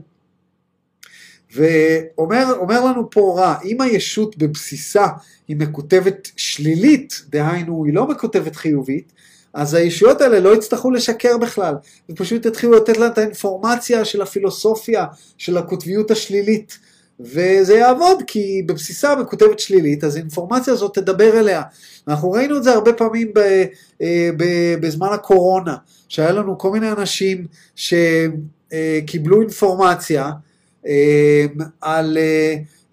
ואומר 1.54 2.84
לנו 2.84 3.10
פה 3.10 3.34
רע, 3.38 3.56
אם 3.64 3.80
הישות 3.80 4.38
בבסיסה 4.38 5.06
היא 5.48 5.56
מקוטבת 5.56 6.28
שלילית, 6.36 7.22
דהיינו 7.28 7.84
היא 7.84 7.94
לא 7.94 8.06
מקוטבת 8.06 8.56
חיובית, 8.56 9.12
אז 9.52 9.74
הישויות 9.74 10.20
האלה 10.20 10.40
לא 10.40 10.54
יצטרכו 10.54 10.90
לשקר 10.90 11.38
בכלל, 11.38 11.74
ופשוט 12.10 12.46
יתחילו 12.46 12.76
לתת 12.76 12.96
להם 12.96 13.12
את 13.12 13.18
האינפורמציה 13.18 14.04
של 14.04 14.22
הפילוסופיה, 14.22 15.06
של 15.38 15.58
הקוטביות 15.58 16.10
השלילית. 16.10 16.78
וזה 17.20 17.74
יעבוד 17.74 18.22
כי 18.26 18.62
בבסיסה 18.66 19.16
מקוטבת 19.16 19.58
שלילית, 19.58 20.04
אז 20.04 20.16
האינפורמציה 20.16 20.72
הזאת 20.72 20.94
תדבר 20.94 21.40
אליה. 21.40 21.62
אנחנו 22.08 22.30
ראינו 22.30 22.56
את 22.56 22.64
זה 22.64 22.72
הרבה 22.72 22.92
פעמים 22.92 23.32
ב, 23.34 23.38
אה, 24.02 24.30
ב, 24.36 24.44
בזמן 24.80 25.08
הקורונה, 25.12 25.76
שהיה 26.08 26.32
לנו 26.32 26.58
כל 26.58 26.70
מיני 26.70 26.92
אנשים 26.92 27.46
שקיבלו 27.76 29.40
אינפורמציה 29.40 30.30
אה, 30.86 31.46
על 31.80 32.18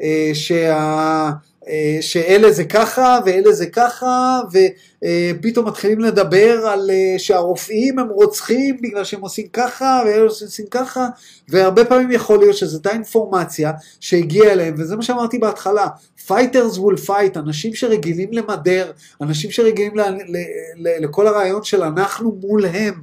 אה, 0.01 0.31
שה... 0.33 1.31
אה, 1.69 1.97
שאלה 2.01 2.51
זה 2.51 2.63
ככה 2.63 3.19
ואלה 3.25 3.51
זה 3.51 3.65
ככה 3.65 4.39
ופתאום 4.51 5.67
מתחילים 5.67 5.99
לדבר 5.99 6.67
על 6.67 6.89
אה, 6.91 7.19
שהרופאים 7.19 7.99
הם 7.99 8.07
רוצחים 8.09 8.77
בגלל 8.81 9.03
שהם 9.03 9.21
עושים 9.21 9.47
ככה 9.53 10.01
ואלה 10.05 10.23
עושים 10.23 10.65
ככה 10.71 11.07
והרבה 11.49 11.85
פעמים 11.85 12.11
יכול 12.11 12.39
להיות 12.39 12.57
שזו 12.57 12.77
אותה 12.77 12.91
אינפורמציה 12.91 13.71
שהגיעה 13.99 14.51
אליהם 14.51 14.75
וזה 14.77 14.95
מה 14.95 15.01
שאמרתי 15.01 15.37
בהתחלה. 15.37 15.87
Fighters 16.27 16.77
will 16.77 17.07
fight 17.07 17.39
אנשים 17.39 17.73
שרגילים 17.73 18.33
למדר 18.33 18.91
אנשים 19.21 19.51
שרגילים 19.51 19.97
ל, 19.97 20.01
ל, 20.01 20.37
ל, 20.75 21.03
לכל 21.03 21.27
הרעיון 21.27 21.63
של 21.63 21.83
אנחנו 21.83 22.37
מול 22.41 22.65
הם 22.65 22.93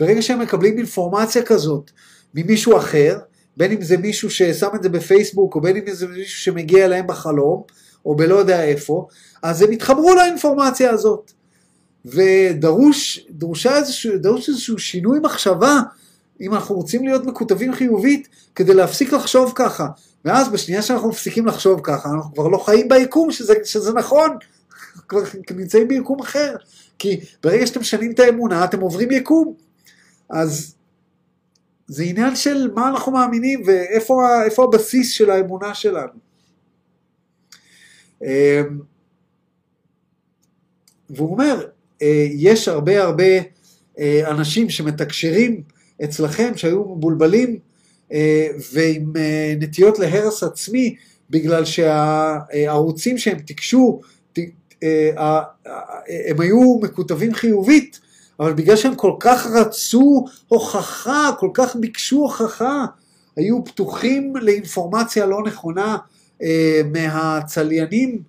ברגע 0.00 0.22
שהם 0.22 0.38
מקבלים 0.38 0.78
אינפורמציה 0.78 1.42
כזאת 1.42 1.90
ממישהו 2.34 2.76
אחר 2.76 3.18
בין 3.56 3.72
אם 3.72 3.82
זה 3.82 3.96
מישהו 3.96 4.30
ששם 4.30 4.68
את 4.74 4.82
זה 4.82 4.88
בפייסבוק 4.88 5.54
או 5.54 5.60
בין 5.60 5.76
אם 5.76 5.82
זה 5.86 6.08
מישהו 6.08 6.40
שמגיע 6.40 6.84
אליהם 6.84 7.06
בחלום 7.06 7.62
או 8.04 8.16
בלא 8.16 8.34
יודע 8.34 8.64
איפה, 8.64 9.08
אז 9.42 9.62
הם 9.62 9.72
יתחברו 9.72 10.14
לאינפורמציה 10.14 10.90
הזאת. 10.90 11.32
ודרוש 12.04 13.26
איזשהו, 13.66 14.18
דרוש 14.18 14.48
איזשהו 14.48 14.78
שינוי 14.78 15.18
מחשבה, 15.22 15.80
אם 16.40 16.54
אנחנו 16.54 16.74
רוצים 16.74 17.04
להיות 17.04 17.26
מקוטבים 17.26 17.74
חיובית, 17.74 18.28
כדי 18.54 18.74
להפסיק 18.74 19.12
לחשוב 19.12 19.52
ככה. 19.54 19.86
ואז 20.24 20.48
בשנייה 20.48 20.82
שאנחנו 20.82 21.08
מפסיקים 21.08 21.46
לחשוב 21.46 21.80
ככה, 21.82 22.08
אנחנו 22.08 22.34
כבר 22.34 22.48
לא 22.48 22.58
חיים 22.58 22.88
ביקום 22.88 23.30
שזה, 23.30 23.54
שזה 23.64 23.92
נכון, 23.92 24.30
כבר 25.08 25.20
נמצאים 25.50 25.88
ביקום 25.88 26.20
אחר. 26.20 26.56
כי 26.98 27.20
ברגע 27.42 27.66
שאתם 27.66 27.80
משנים 27.80 28.12
את 28.12 28.18
האמונה, 28.18 28.64
אתם 28.64 28.80
עוברים 28.80 29.10
יקום. 29.10 29.54
אז 30.30 30.74
זה 31.86 32.02
עניין 32.02 32.36
של 32.36 32.70
מה 32.74 32.88
אנחנו 32.88 33.12
מאמינים 33.12 33.62
ואיפה 33.66 34.64
הבסיס 34.64 35.10
של 35.10 35.30
האמונה 35.30 35.74
שלנו. 35.74 36.27
אמ, 38.24 38.80
והוא 41.10 41.32
אומר, 41.32 41.64
אה, 42.02 42.26
יש 42.30 42.68
הרבה 42.68 43.02
הרבה 43.02 43.38
אה, 43.98 44.30
אנשים 44.30 44.70
שמתקשרים 44.70 45.62
אצלכם 46.04 46.52
שהיו 46.56 46.84
מבולבלים 46.84 47.58
אה, 48.12 48.48
ועם 48.72 49.12
נטיות 49.60 49.98
להרס 49.98 50.42
עצמי 50.42 50.96
בגלל 51.30 51.64
שהערוצים 51.64 53.18
שהם 53.18 53.38
תיקשו 53.38 54.00
הם 56.28 56.40
היו 56.40 56.78
מקוטבים 56.82 57.34
חיובית 57.34 58.00
אבל 58.40 58.52
בגלל 58.52 58.76
שהם 58.76 58.94
כל 58.94 59.12
כך 59.20 59.46
רצו 59.46 60.24
הוכחה, 60.48 61.30
כל 61.38 61.50
כך 61.54 61.76
ביקשו 61.76 62.16
הוכחה, 62.16 62.84
היו 63.36 63.64
פתוחים 63.64 64.36
לאינפורמציה 64.36 65.26
לא 65.26 65.42
נכונה 65.46 65.96
אה, 66.42 66.80
מהצליינים, 66.92 68.22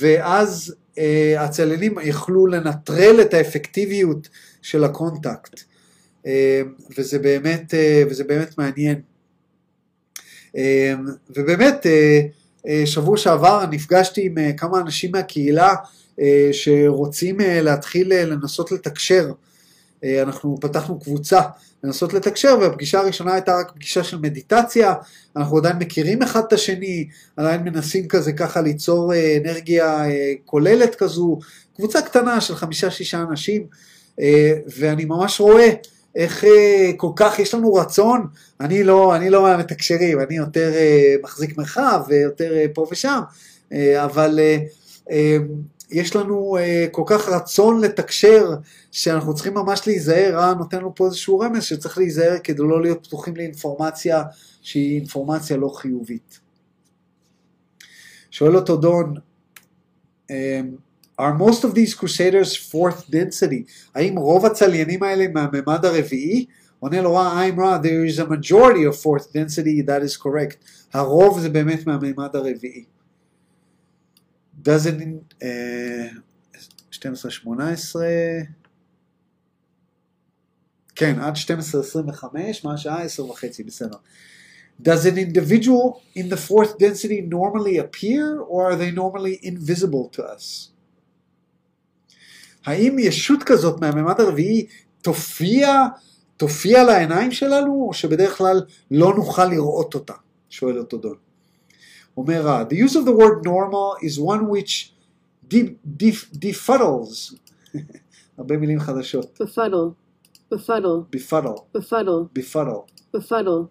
ואז 0.00 0.74
אה, 0.98 1.34
הצליינים 1.38 1.94
יכלו 2.02 2.46
לנטרל 2.46 3.20
את 3.20 3.34
האפקטיביות 3.34 4.28
של 4.62 4.84
ה 4.84 4.92
contact. 4.92 5.60
אה, 6.26 6.62
וזה 6.98 7.18
באמת, 7.18 7.74
אה, 7.74 8.02
וזה 8.10 8.24
באמת 8.24 8.58
מעניין. 8.58 9.00
אה, 10.56 10.94
ובאמת, 11.36 11.86
אה, 11.86 12.20
אה, 12.66 12.82
שבוע 12.86 13.16
שעבר 13.16 13.64
נפגשתי 13.70 14.26
עם 14.26 14.38
אה, 14.38 14.52
כמה 14.56 14.80
אנשים 14.80 15.12
מהקהילה 15.12 15.74
אה, 16.20 16.48
שרוצים 16.52 17.36
להתחיל 17.40 18.14
לנסות 18.24 18.72
לתקשר. 18.72 19.32
אנחנו 20.22 20.58
פתחנו 20.60 21.00
קבוצה 21.00 21.40
לנסות 21.86 22.14
לתקשר, 22.14 22.58
והפגישה 22.60 23.00
הראשונה 23.00 23.34
הייתה 23.34 23.56
רק 23.56 23.72
פגישה 23.74 24.04
של 24.04 24.18
מדיטציה, 24.18 24.94
אנחנו 25.36 25.56
עדיין 25.58 25.76
מכירים 25.78 26.22
אחד 26.22 26.42
את 26.48 26.52
השני, 26.52 27.08
עדיין 27.36 27.62
מנסים 27.62 28.08
כזה 28.08 28.32
ככה 28.32 28.60
ליצור 28.60 29.14
אה, 29.14 29.38
אנרגיה 29.44 30.04
אה, 30.04 30.32
כוללת 30.44 30.94
כזו, 30.94 31.38
קבוצה 31.76 32.02
קטנה 32.02 32.40
של 32.40 32.54
חמישה-שישה 32.54 33.22
אנשים, 33.30 33.66
אה, 34.20 34.52
ואני 34.78 35.04
ממש 35.04 35.40
רואה 35.40 35.70
איך 36.16 36.44
כל 36.96 37.10
כך 37.16 37.38
יש 37.38 37.54
לנו 37.54 37.74
רצון, 37.74 38.26
אני 38.60 38.84
לא, 38.84 39.16
אני 39.16 39.30
לא 39.30 39.42
מהמתקשרים, 39.42 40.20
אני 40.20 40.36
יותר 40.36 40.72
מחזיק 41.22 41.58
מרחב 41.58 42.00
ויותר 42.08 42.52
פה 42.74 42.86
ושם, 42.90 43.20
אבל 43.96 44.38
יש 45.90 46.16
לנו 46.16 46.56
uh, 46.58 46.90
כל 46.90 47.02
כך 47.06 47.28
רצון 47.28 47.80
לתקשר, 47.80 48.54
שאנחנו 48.92 49.34
צריכים 49.34 49.54
ממש 49.54 49.86
להיזהר, 49.86 50.34
רע 50.34 50.54
נותן 50.54 50.78
לנו 50.78 50.94
פה 50.94 51.06
איזשהו 51.06 51.38
רמז 51.38 51.64
שצריך 51.64 51.98
להיזהר 51.98 52.38
כדי 52.44 52.62
לא 52.62 52.82
להיות 52.82 53.06
פתוחים 53.06 53.36
לאינפורמציה 53.36 54.22
שהיא 54.62 55.00
אינפורמציה 55.00 55.56
לא 55.56 55.68
חיובית. 55.68 56.40
שואל 58.30 58.56
אותו 58.56 58.76
דון, 58.76 59.14
um, 60.30 60.32
are 61.20 61.34
most 61.38 61.64
of 61.64 61.74
these 61.74 61.94
crusaders 61.94 62.56
fourth 62.72 63.10
density? 63.10 63.90
האם 63.94 64.18
רוב 64.18 64.46
הצליינים 64.46 65.02
האלה 65.02 65.26
מהממד 65.34 65.84
הרביעי? 65.84 66.46
עונה 66.78 67.02
לו 67.02 67.14
רע, 67.14 67.44
I'm 67.48 67.60
רע, 67.60 67.78
there 67.82 68.14
is 68.14 68.18
a 68.20 68.26
majority 68.26 68.84
of 68.84 68.96
fourth 68.96 69.32
density, 69.32 69.82
that 69.82 70.02
is 70.02 70.16
correct. 70.22 70.56
הרוב 70.92 71.40
זה 71.40 71.48
באמת 71.48 71.86
מהממד 71.86 72.36
הרביעי. 72.36 72.84
Doesn't, 74.68 75.34
uh, 75.42 75.46
12-18, 76.90 78.46
כן, 80.94 81.20
עד 81.20 81.34
12-25, 81.36 82.64
מה 82.64 82.74
השעה? 82.74 83.02
10 83.02 83.24
וחצי, 83.24 83.64
בסדר. 83.64 83.96
Does 84.82 85.06
an 85.06 85.16
individual 85.16 86.02
in 86.14 86.28
the 86.28 86.36
fourth 86.36 86.78
density 86.78 87.20
normally 87.22 87.78
appear, 87.78 88.40
or 88.40 88.70
are 88.70 88.76
they 88.76 88.90
normally 88.90 89.36
invisible 89.42 90.16
to 90.16 90.22
us? 90.22 90.70
האם 92.66 92.98
ישות 92.98 93.42
כזאת 93.42 93.80
מהממד 93.80 94.20
הרביעי 94.20 94.66
תופיע, 95.02 95.84
תופיע 96.36 96.84
לעיניים 96.84 97.32
שלנו, 97.32 97.86
או 97.88 97.94
שבדרך 97.94 98.38
כלל 98.38 98.62
לא 98.90 99.14
נוכל 99.14 99.44
לראות 99.44 99.94
אותה? 99.94 100.14
שואל 100.48 100.78
אותו 100.78 100.98
דון. 100.98 101.25
אומר 102.17 102.69
the 102.69 102.75
use 102.75 102.95
of 102.95 103.05
the 103.05 103.11
word 103.11 103.43
normal 103.45 103.95
is 104.01 104.19
one 104.19 104.47
which 104.47 104.93
befuddles, 106.39 107.35
הרבה 108.37 108.57
מילים 108.57 108.79
חדשות. 108.79 109.39
befuddle, 109.41 109.95
befuddle, 110.51 111.05
befuddle, 111.11 111.67
befuddle, 111.73 112.29
befuddle, 112.33 112.85
befuddle. 113.13 113.69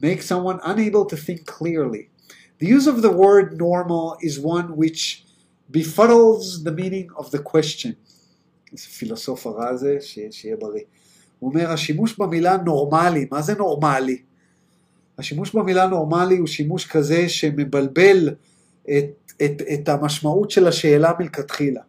Make 0.00 0.22
someone 0.22 0.58
unable 0.62 1.04
to 1.06 1.16
think 1.16 1.46
clearly. 1.46 2.10
The 2.58 2.66
use 2.66 2.86
of 2.86 3.02
the 3.02 3.10
word 3.10 3.58
normal 3.58 4.16
is 4.20 4.38
one 4.38 4.76
which 4.76 5.24
befuddles 5.70 6.64
the 6.64 6.72
meaning 6.72 7.08
of 7.16 7.30
the 7.30 7.38
question. 7.38 7.94
איזה 8.72 8.86
פילוסוף 8.86 9.46
הרע 9.46 9.68
הזה, 9.68 9.98
שיהיה 10.30 10.56
בריא. 10.56 10.82
הוא 11.38 11.50
אומר, 11.50 11.70
השימוש 11.70 12.18
במילה 12.18 12.56
נורמלי, 12.56 13.26
מה 13.30 13.42
זה 13.42 13.54
נורמלי? 13.54 14.22
השימוש 15.18 15.54
במילה 15.54 15.86
נורמלי 15.86 16.36
הוא 16.36 16.46
שימוש 16.46 16.86
כזה 16.86 17.28
שמבלבל 17.28 18.28
את, 18.88 19.32
את, 19.44 19.62
את 19.74 19.88
המשמעות 19.88 20.50
של 20.50 20.66
השאלה 20.66 21.12
מלכתחילה. 21.18 21.80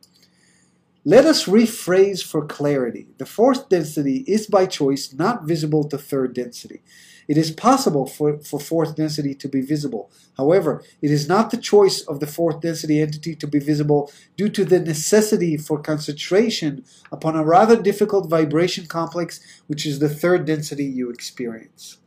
Let 1.07 1.26
us 1.26 1.47
rephrase 1.47 2.23
for 2.23 2.43
clarity. 2.45 3.06
The 3.19 3.27
fourth 3.27 3.69
density 3.69 4.23
is 4.26 4.47
by 4.47 4.65
choice 4.65 5.14
not 5.14 5.43
visible 5.43 5.84
to 5.89 5.99
third 5.99 6.34
density. 6.34 6.81
It 7.27 7.38
is 7.38 7.52
possible 7.52 8.07
for, 8.07 8.39
for 8.39 8.60
fourth 8.60 8.95
density 8.95 9.35
to 9.35 9.47
be 9.47 9.61
visible. 9.61 10.11
However, 10.38 10.84
it 11.03 11.11
is 11.11 11.27
not 11.27 11.52
the 11.52 11.57
choice 11.57 12.02
of 12.02 12.19
the 12.19 12.27
fourth 12.27 12.61
density 12.61 13.02
entity 13.02 13.35
to 13.35 13.47
be 13.47 13.60
visible 13.60 14.11
due 14.35 14.49
to 14.49 14.65
the 14.65 14.80
necessity 14.80 15.57
for 15.57 15.80
concentration 15.80 16.84
upon 17.11 17.35
a 17.35 17.43
rather 17.43 17.80
difficult 17.80 18.30
vibration 18.30 18.88
complex, 18.88 19.39
which 19.68 19.85
is 19.85 19.99
the 19.99 20.10
third 20.10 20.45
density 20.45 20.85
you 20.85 21.11
experience. 21.11 21.97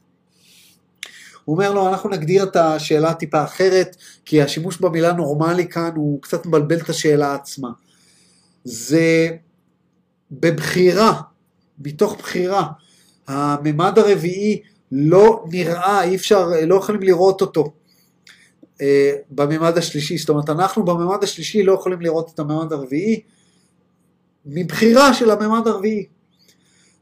הוא 1.46 1.56
אומר 1.56 1.74
לו, 1.74 1.88
אנחנו 1.88 2.10
נגדיר 2.10 2.44
את 2.44 2.56
השאלה 2.56 3.14
טיפה 3.14 3.44
אחרת, 3.44 3.96
כי 4.26 4.42
השימוש 4.42 4.78
במילה 4.78 5.14
נורמלי 5.14 5.68
כאן 5.68 5.92
הוא 5.96 6.22
קצת 6.22 6.46
מבלבל 6.46 6.78
את 6.78 6.90
השאלה 6.90 7.36
עצמה. 7.36 7.70
זה 8.64 9.30
בבחירה, 10.32 11.22
מתוך 11.80 12.18
בחירה. 12.18 12.68
הממד 13.28 14.00
הרביעי 14.00 14.62
לא 14.92 15.46
נראה, 15.52 16.04
אי 16.04 16.16
אפשר, 16.16 16.50
לא 16.68 16.76
יכולים 16.76 17.04
לראות 17.04 17.42
אותו 17.42 17.74
אה, 18.82 19.12
בממד 19.30 19.78
השלישי. 19.78 20.18
זאת 20.18 20.30
אומרת, 20.30 20.50
אנחנו 20.50 20.86
בממד 20.86 21.24
השלישי 21.24 21.64
לא 21.64 21.74
יכולים 21.74 22.02
לראות 22.02 22.32
את 22.34 22.40
הממד 22.40 22.74
הרביעי, 22.74 23.22
מבחירה 24.46 25.14
של 25.14 25.32
הממד 25.32 25.68
הרביעי. 25.68 26.06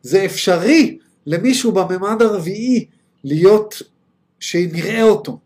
זה 0.02 0.26
אפשרי 0.26 0.98
למישהו 1.26 1.72
בממד 1.72 2.22
הרביעי 2.22 2.86
להיות, 3.24 3.82
שנראה 4.42 5.04
אותו, 5.04 5.40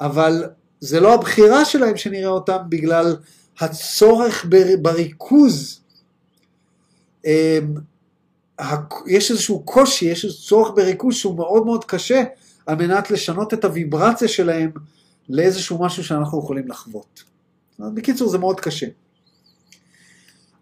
אבל 0.00 0.44
זה 0.80 1.00
לא 1.00 1.14
הבחירה 1.14 1.64
שלהם 1.64 1.96
שנראה 1.96 2.28
אותם 2.28 2.56
בגלל 2.68 3.16
הצורך 3.60 4.44
בר- 4.48 4.76
בריכוז. 4.82 5.80
אמ, 7.24 7.74
יש 9.06 9.30
איזשהו 9.30 9.62
קושי, 9.64 10.04
יש 10.04 10.24
איזשהו 10.24 10.42
צורך 10.44 10.70
בריכוז 10.76 11.14
שהוא 11.14 11.36
מאוד 11.36 11.64
מאוד 11.64 11.84
קשה 11.84 12.22
על 12.66 12.74
מנת 12.76 13.10
לשנות 13.10 13.54
את 13.54 13.64
הוויברציה 13.64 14.28
שלהם 14.28 14.70
לאיזשהו 15.28 15.78
משהו 15.82 16.04
שאנחנו 16.04 16.38
יכולים 16.38 16.68
לחוות. 16.68 17.22
בקיצור 17.78 18.28
זה 18.28 18.38
מאוד 18.38 18.60
קשה. 18.60 18.86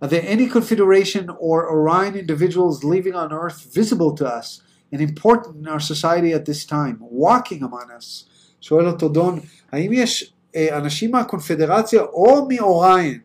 Are 0.04 0.08
there 0.08 0.26
any 0.34 0.52
confederation 0.54 1.26
or 1.28 1.68
Orion 1.70 2.14
individuals 2.16 2.82
living 2.84 3.14
on 3.14 3.30
Earth 3.32 3.76
visible 3.76 4.12
to 4.20 4.24
us 4.24 4.60
and 4.92 5.00
important 5.00 5.56
in 5.62 5.68
our 5.68 5.80
society 5.80 6.32
at 6.32 6.44
this 6.44 6.64
time, 6.64 6.96
walking 7.00 7.62
among 7.62 7.90
us? 7.98 8.24
שואל 8.60 8.86
אותו 8.86 9.08
דון, 9.08 9.40
האם 9.72 9.92
יש 9.92 10.32
אה, 10.56 10.78
אנשים 10.78 11.10
מהקונפדרציה 11.10 12.00
או 12.00 12.48
מאוריין, 12.48 13.18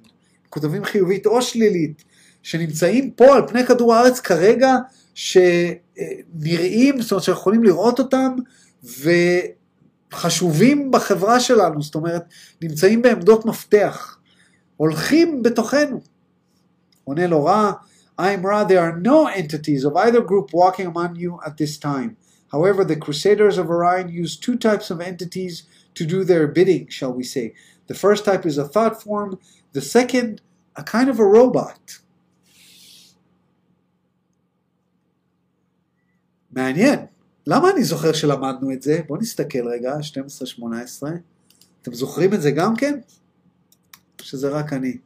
כותבים 0.50 0.86
חיובית 0.86 1.26
או 1.26 1.42
שלילית, 1.42 2.04
שנמצאים 2.44 3.12
פה 3.12 3.36
על 3.36 3.48
פני 3.48 3.66
כדור 3.66 3.94
הארץ 3.94 4.20
כרגע, 4.20 4.76
שנראים, 5.14 7.02
זאת 7.02 7.12
אומרת 7.12 7.24
שיכולים 7.24 7.64
לראות 7.64 8.00
אותם, 8.00 8.36
וחשובים 10.14 10.92
בחברה 10.92 11.40
שלנו, 11.40 11.82
זאת 11.82 11.96
אומרת, 11.96 12.24
נמצאים 12.62 13.02
בעמדות 13.02 13.46
מפתח, 13.46 14.18
הולכים 14.78 15.44
בתוכנו. 15.44 16.02
עונה 17.04 17.28
לו 17.28 17.46
רע, 17.46 17.72
I'm 18.19 18.45
Ra, 18.45 18.65
there 18.65 18.81
are 18.81 18.99
no 18.99 19.27
entities 19.27 19.85
of 19.85 19.97
either 19.97 20.21
group 20.21 20.53
walking 20.53 20.87
among 20.87 21.17
you 21.17 21.41
at 21.47 21.57
this 21.57 21.79
time. 21.79 22.17
However, 22.53 22.85
the 22.85 22.97
Crusaders 22.97 23.57
of 23.59 23.71
Orion 23.71 24.09
use 24.11 24.37
two 24.37 24.57
types 24.57 24.91
of 24.91 25.01
entities 25.01 25.65
to 25.95 26.05
do 26.05 26.23
their 26.25 26.47
bidding, 26.47 26.89
shall 26.89 27.13
we 27.13 27.25
say. 27.25 27.55
The 27.87 27.95
first 27.95 28.25
type 28.25 28.45
is 28.47 28.59
a 28.59 28.69
thought 28.69 29.03
form, 29.03 29.39
the 29.73 29.81
second, 29.81 30.43
a 30.77 30.83
kind 30.83 31.09
of 31.09 31.19
a 31.19 31.25
robot. 31.25 32.01
מעניין. 36.53 37.07
למה 37.47 37.71
אני 37.71 37.85
זוכר 37.85 38.13
שלמדנו 38.13 38.73
את 38.73 38.83
זה? 38.83 39.01
בואו 39.07 39.21
נסתכל 39.21 39.69
רגע, 39.69 39.95
12-18. 40.59 40.63
אתם 41.83 41.95
זוכרים 41.95 42.35
את 42.35 42.43
זה 42.43 42.51
גם 42.51 42.77
כן? 42.77 43.01
או 44.21 44.25
שזה 44.25 44.49
רק 44.49 44.73
אני? 44.73 44.97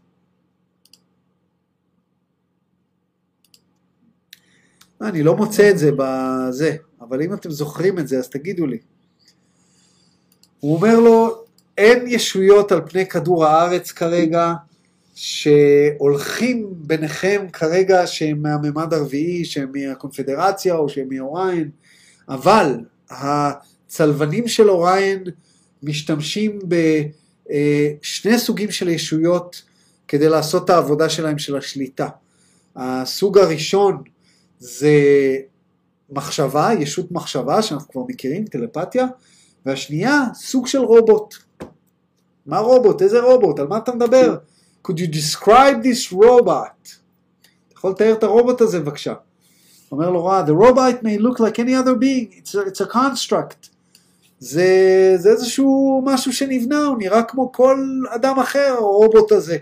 אני 5.01 5.23
לא 5.23 5.35
מוצא 5.35 5.69
את 5.69 5.77
זה 5.77 5.91
בזה, 5.97 6.75
אבל 7.01 7.21
אם 7.21 7.33
אתם 7.33 7.51
זוכרים 7.51 7.99
את 7.99 8.07
זה 8.07 8.17
אז 8.17 8.29
תגידו 8.29 8.65
לי. 8.67 8.77
הוא 10.59 10.75
אומר 10.75 10.99
לו, 10.99 11.43
אין 11.77 12.07
ישויות 12.07 12.71
על 12.71 12.81
פני 12.89 13.05
כדור 13.05 13.45
הארץ 13.45 13.91
כרגע 13.91 14.53
שהולכים 15.15 16.67
ביניכם 16.71 17.45
כרגע 17.53 18.07
שהם 18.07 18.41
מהממד 18.41 18.93
הרביעי, 18.93 19.45
שהם 19.45 19.71
מהקונפדרציה 19.73 20.75
או 20.75 20.89
שהם 20.89 21.07
מאוריין, 21.09 21.69
אבל 22.29 22.79
הצלבנים 23.09 24.47
של 24.47 24.69
אוריין 24.69 25.23
משתמשים 25.83 26.59
בשני 27.43 28.39
סוגים 28.39 28.71
של 28.71 28.89
ישויות 28.89 29.61
כדי 30.07 30.29
לעשות 30.29 30.65
את 30.65 30.69
העבודה 30.69 31.09
שלהם 31.09 31.37
של 31.37 31.57
השליטה. 31.57 32.07
הסוג 32.75 33.37
הראשון 33.37 34.03
זה 34.61 34.91
מחשבה, 36.09 36.69
ישות 36.79 37.11
מחשבה 37.11 37.61
שאנחנו 37.61 37.89
כבר 37.91 38.01
מכירים, 38.07 38.45
טלפתיה, 38.45 39.05
והשנייה 39.65 40.23
סוג 40.33 40.67
של 40.67 40.79
רובוט. 40.79 41.35
מה 42.45 42.59
רובוט? 42.59 43.01
איזה 43.01 43.21
רובוט? 43.21 43.59
על 43.59 43.67
מה 43.67 43.77
אתה 43.77 43.91
מדבר? 43.91 44.37
could 44.87 44.95
you 44.95 45.13
describe 45.13 45.83
this 45.83 46.13
robot? 46.13 46.87
אתה 47.67 47.75
יכול 47.77 47.91
לתאר 47.91 48.13
את 48.13 48.23
הרובוט 48.23 48.61
הזה 48.61 48.79
בבקשה. 48.79 49.13
אומר 49.91 50.09
לו 50.09 50.25
רע, 50.25 50.43
the 50.47 50.63
robot 50.63 51.03
may 51.03 51.21
look 51.21 51.39
like 51.39 51.59
any 51.59 51.75
other 51.83 51.95
being, 51.95 52.39
it's 52.39 52.55
a, 52.55 52.71
it's 52.71 52.87
a 52.87 52.93
construct. 52.93 53.69
זה, 54.39 54.67
זה 55.17 55.29
איזשהו 55.29 56.01
משהו 56.05 56.33
שנבנה, 56.33 56.85
הוא 56.85 56.97
נראה 56.97 57.23
כמו 57.23 57.51
כל 57.51 58.03
אדם 58.09 58.39
אחר, 58.39 58.73
הרובוט 58.77 59.31
הזה. 59.31 59.57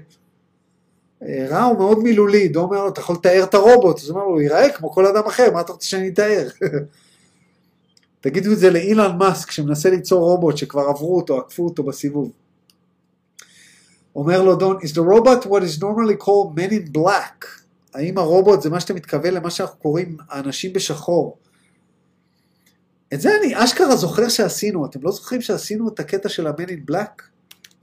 רע 1.24 1.64
הוא 1.64 1.78
מאוד 1.78 2.00
מילולי, 2.00 2.48
דו 2.48 2.62
אומר 2.62 2.84
לו, 2.84 2.90
אתה 2.90 3.02
יכול 3.02 3.16
לתאר 3.16 3.44
את 3.44 3.54
הרובוט, 3.54 3.98
אז 4.00 4.10
הוא 4.10 4.16
אומר 4.16 4.28
לו, 4.28 4.34
הוא 4.34 4.42
ייראה 4.42 4.70
כמו 4.70 4.92
כל 4.92 5.06
אדם 5.06 5.24
אחר, 5.28 5.52
מה 5.54 5.62
אתה 5.62 5.72
רוצה 5.72 5.88
שאני 5.88 6.10
אתאר? 6.10 6.48
תגידו 8.22 8.52
את 8.52 8.60
זה 8.60 8.70
לאילן 8.70 9.18
מאסק, 9.18 9.52
שמנסה 9.52 9.90
ליצור 9.90 10.22
רובוט 10.22 10.58
שכבר 10.58 10.82
עברו 10.82 11.18
אותו, 11.18 11.38
עקפו 11.38 11.66
אותו 11.66 11.84
בסיבוב. 11.84 12.32
אומר 14.16 14.42
לו 14.42 14.56
דון, 14.56 14.78
is 14.78 14.90
the 14.90 15.02
robot 15.02 15.46
what 15.46 15.62
is 15.62 15.82
normally 15.82 16.24
called 16.26 16.60
men 16.60 16.72
in 16.72 16.98
black? 16.98 17.46
האם 17.94 18.18
הרובוט 18.18 18.62
זה 18.62 18.70
מה 18.70 18.80
שאתה 18.80 18.94
מתכוון 18.94 19.34
למה 19.34 19.50
שאנחנו 19.50 19.78
קוראים 19.78 20.18
האנשים 20.30 20.74
בשחור? 20.74 21.38
את 23.14 23.22
זה 23.22 23.30
אני 23.40 23.64
אשכרה 23.64 23.96
זוכר 23.96 24.30
שעשינו, 24.30 24.86
אתם 24.86 25.00
לא 25.04 25.12
זוכרים 25.12 25.42
שעשינו 25.42 25.90
את 25.90 26.00
הקטע 26.00 26.30
של 26.30 26.48
ה-men 26.48 26.70
in 26.70 26.92
black? 26.92 27.24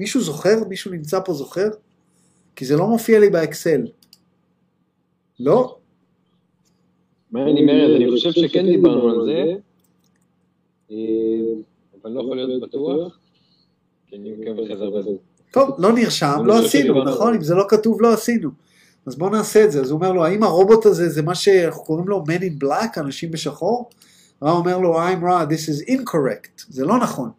מישהו 0.01 0.21
זוכר? 0.21 0.65
מישהו 0.69 0.91
נמצא 0.91 1.21
פה 1.25 1.33
זוכר? 1.35 1.69
כי 2.57 2.65
זה 2.65 2.77
לא 2.77 2.87
מופיע 2.87 3.21
לי 3.21 3.31
באקסל. 3.31 3.87
לא? 5.41 5.77
אני 7.35 7.61
אומר? 7.61 7.97
אני 7.97 8.11
חושב 8.11 8.33
שכן 8.33 8.67
דיברנו 8.67 9.11
על 9.11 9.27
זה, 9.27 9.53
אה, 10.91 10.97
אבל 12.03 12.11
לא 12.11 12.21
יכול 12.21 12.37
להיות 12.37 12.63
בטוח, 12.63 13.19
כי 14.07 14.17
אני 14.17 14.31
עוקב 14.31 14.61
אחרי 14.61 14.77
זה 14.77 14.85
הרבה 14.85 15.03
זמן. 15.03 15.13
טוב, 15.53 15.71
לא 15.79 15.93
נרשם, 15.93 16.43
לא 16.45 16.65
עשינו, 16.65 17.05
נכון? 17.05 17.35
אם 17.35 17.43
זה 17.43 17.55
לא 17.55 17.65
כתוב, 17.69 18.03
לא 18.03 18.13
עשינו. 18.13 18.51
אז 19.07 19.19
בואו 19.19 19.31
נעשה 19.31 19.65
את 19.65 19.73
זה. 19.73 19.81
אז 19.81 19.91
הוא 19.91 19.97
אומר 19.97 20.13
לו, 20.13 20.25
האם 20.25 20.43
הרובוט 20.43 20.87
הזה 20.87 21.09
זה 21.09 21.23
מה 21.23 21.35
שאנחנו 21.35 21.85
קוראים 21.85 22.09
לו 22.09 22.25
Men 22.29 22.43
in 22.43 22.65
Black, 22.65 23.01
אנשים 23.01 23.31
בשחור? 23.31 23.91
רע 24.43 24.51
אומר 24.51 24.79
לו, 24.79 25.03
I'm 25.03 25.23
raw, 25.23 25.53
this 25.53 25.69
is 25.69 25.89
incorrect. 25.91 26.65
זה 26.69 26.85
לא 26.85 26.99
נכון. 26.99 27.31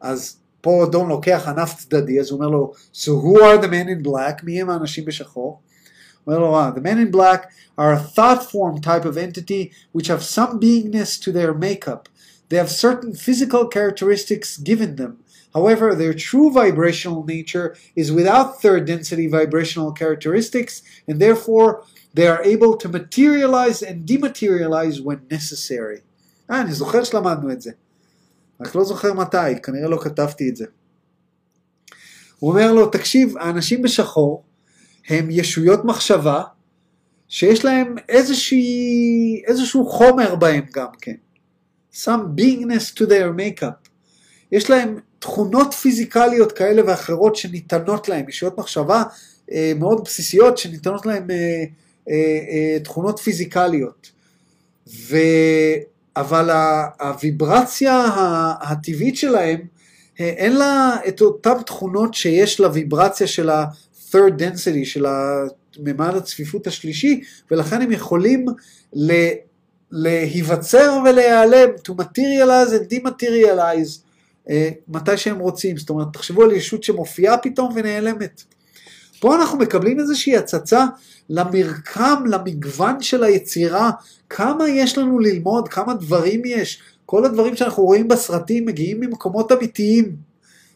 אז 0.00 0.36
פה 0.67 0.85
דון 0.91 1.09
לוקח 1.09 1.47
ענף 1.47 1.73
צדדי, 1.77 2.19
אז 2.19 2.29
הוא 2.29 2.37
אומר 2.37 2.49
לו, 2.49 2.73
so 2.93 3.07
who 3.07 3.37
are 3.37 3.63
the 3.63 3.67
men 3.67 3.87
in 3.87 4.07
black? 4.07 4.43
מי 4.43 4.61
הם 4.61 4.69
האנשים 4.69 5.05
בשחור? 5.05 5.61
הוא 6.23 6.33
אומר 6.33 6.45
לו, 6.45 6.53
רע, 6.53 6.71
the 6.75 6.79
men 6.79 6.97
in 6.97 7.15
black 7.15 7.45
are 7.77 7.93
a 7.93 7.99
thought 7.99 8.43
form 8.43 8.81
type 8.81 9.05
of 9.05 9.17
entity 9.17 9.71
which 9.91 10.07
have 10.07 10.23
some 10.23 10.59
beingness 10.59 11.19
to 11.19 11.31
their 11.31 11.53
makeup. 11.53 12.07
They 12.49 12.57
have 12.57 12.69
certain 12.69 13.13
physical 13.15 13.67
characteristics 13.67 14.57
given 14.57 14.95
them. 14.95 15.23
However, 15.53 15.93
their 15.95 16.13
true 16.13 16.49
vibrational 16.51 17.23
nature 17.35 17.75
is 17.95 18.11
without 18.11 18.61
third 18.61 18.85
density 18.85 19.27
vibrational 19.27 19.91
characteristics, 19.91 20.81
and 21.07 21.19
therefore 21.19 21.83
they 22.13 22.27
are 22.27 22.41
able 22.43 22.75
to 22.77 22.87
materialize 22.89 23.81
and 23.81 24.05
dematerialize 24.07 24.99
when 25.01 25.19
necessary. 25.31 26.01
אה, 26.51 26.61
אני 26.61 26.73
זוכר 26.73 27.03
שלמדנו 27.03 27.51
את 27.51 27.61
זה. 27.61 27.71
רק 28.60 28.74
לא 28.74 28.84
זוכר 28.84 29.12
מתי, 29.12 29.60
כנראה 29.62 29.88
לא 29.88 29.98
כתבתי 30.02 30.48
את 30.48 30.56
זה. 30.56 30.64
הוא 32.38 32.50
אומר 32.50 32.72
לו, 32.72 32.86
תקשיב, 32.86 33.38
האנשים 33.38 33.82
בשחור 33.82 34.44
הם 35.08 35.30
ישויות 35.30 35.84
מחשבה 35.84 36.42
שיש 37.28 37.64
להם 37.64 37.94
איזושהי, 38.08 39.42
איזשהו 39.46 39.86
חומר 39.86 40.34
בהם 40.34 40.64
גם 40.72 40.86
כן. 41.00 41.14
some 41.94 42.38
beingness 42.40 42.94
to 42.96 43.02
their 43.08 43.38
makeup. 43.38 43.88
יש 44.52 44.70
להם 44.70 44.98
תכונות 45.18 45.74
פיזיקליות 45.74 46.52
כאלה 46.52 46.82
ואחרות 46.86 47.36
שניתנות 47.36 48.08
להם, 48.08 48.28
ישויות 48.28 48.58
מחשבה 48.58 49.02
אה, 49.52 49.72
מאוד 49.76 50.04
בסיסיות 50.04 50.58
שניתנות 50.58 51.06
להם 51.06 51.30
אה, 51.30 51.36
אה, 52.08 52.14
אה, 52.50 52.80
תכונות 52.84 53.18
פיזיקליות. 53.18 54.10
ו... 54.88 55.16
אבל 56.20 56.50
הוויברציה 57.00 58.04
הטבעית 58.60 59.16
שלהם, 59.16 59.60
אה, 60.20 60.28
אין 60.28 60.56
לה 60.56 60.96
את 61.08 61.20
אותן 61.20 61.62
תכונות 61.66 62.14
שיש 62.14 62.60
לוויברציה 62.60 63.26
של 63.26 63.50
ה-third 63.50 64.40
density, 64.40 64.84
של 64.84 65.06
ממד 65.78 66.14
הצפיפות 66.16 66.66
השלישי, 66.66 67.20
ולכן 67.50 67.82
הם 67.82 67.92
יכולים 67.92 68.46
להיווצר 69.92 70.98
ולהיעלם, 71.04 71.68
to 71.88 71.92
materialize 71.92 72.72
and 72.72 72.94
dematerialize, 72.94 74.00
אה, 74.50 74.70
מתי 74.88 75.16
שהם 75.16 75.38
רוצים. 75.38 75.76
זאת 75.76 75.90
אומרת, 75.90 76.06
תחשבו 76.12 76.42
על 76.42 76.52
ישות 76.52 76.84
שמופיעה 76.84 77.38
פתאום 77.38 77.72
ונעלמת. 77.74 78.42
פה 79.20 79.36
אנחנו 79.36 79.58
מקבלים 79.58 80.00
איזושהי 80.00 80.36
הצצה 80.36 80.84
למרקם, 81.30 82.22
למגוון 82.26 83.02
של 83.02 83.24
היצירה, 83.24 83.90
כמה 84.30 84.68
יש 84.68 84.98
לנו 84.98 85.18
ללמוד, 85.18 85.68
כמה 85.68 85.94
דברים 85.94 86.42
יש. 86.44 86.82
כל 87.06 87.24
הדברים 87.24 87.56
שאנחנו 87.56 87.82
רואים 87.82 88.08
בסרטים 88.08 88.66
מגיעים 88.66 89.00
ממקומות 89.00 89.52
אמיתיים. 89.52 90.16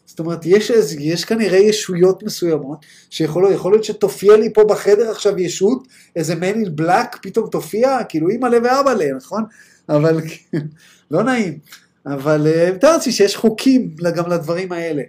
זאת 0.05 0.19
אומרת, 0.19 0.45
יש, 0.45 0.71
יש 0.99 1.25
כנראה 1.25 1.57
ישויות 1.57 2.23
מסוימות, 2.23 2.85
שיכול 3.09 3.51
יכול 3.53 3.71
להיות 3.71 3.83
שתופיע 3.83 4.37
לי 4.37 4.53
פה 4.53 4.63
בחדר 4.63 5.11
עכשיו 5.11 5.39
ישות, 5.39 5.87
איזה 6.15 6.33
man 6.33 6.65
in 6.65 6.81
black 6.81 7.17
פתאום 7.21 7.49
תופיע, 7.49 8.03
כאילו 8.09 8.29
אימא 8.29 8.47
לב 8.47 8.63
ואבא 8.63 8.93
לב, 8.93 9.15
נכון? 9.15 9.43
אבל 9.89 10.21
לא 11.11 11.23
נעים. 11.23 11.57
אבל 12.05 12.47
אה, 12.47 12.71
מתאר 12.75 12.93
לעצמי 12.93 13.13
שיש 13.13 13.35
חוקים 13.35 13.95
גם 14.15 14.31
לדברים 14.31 14.71
האלה. 14.71 15.03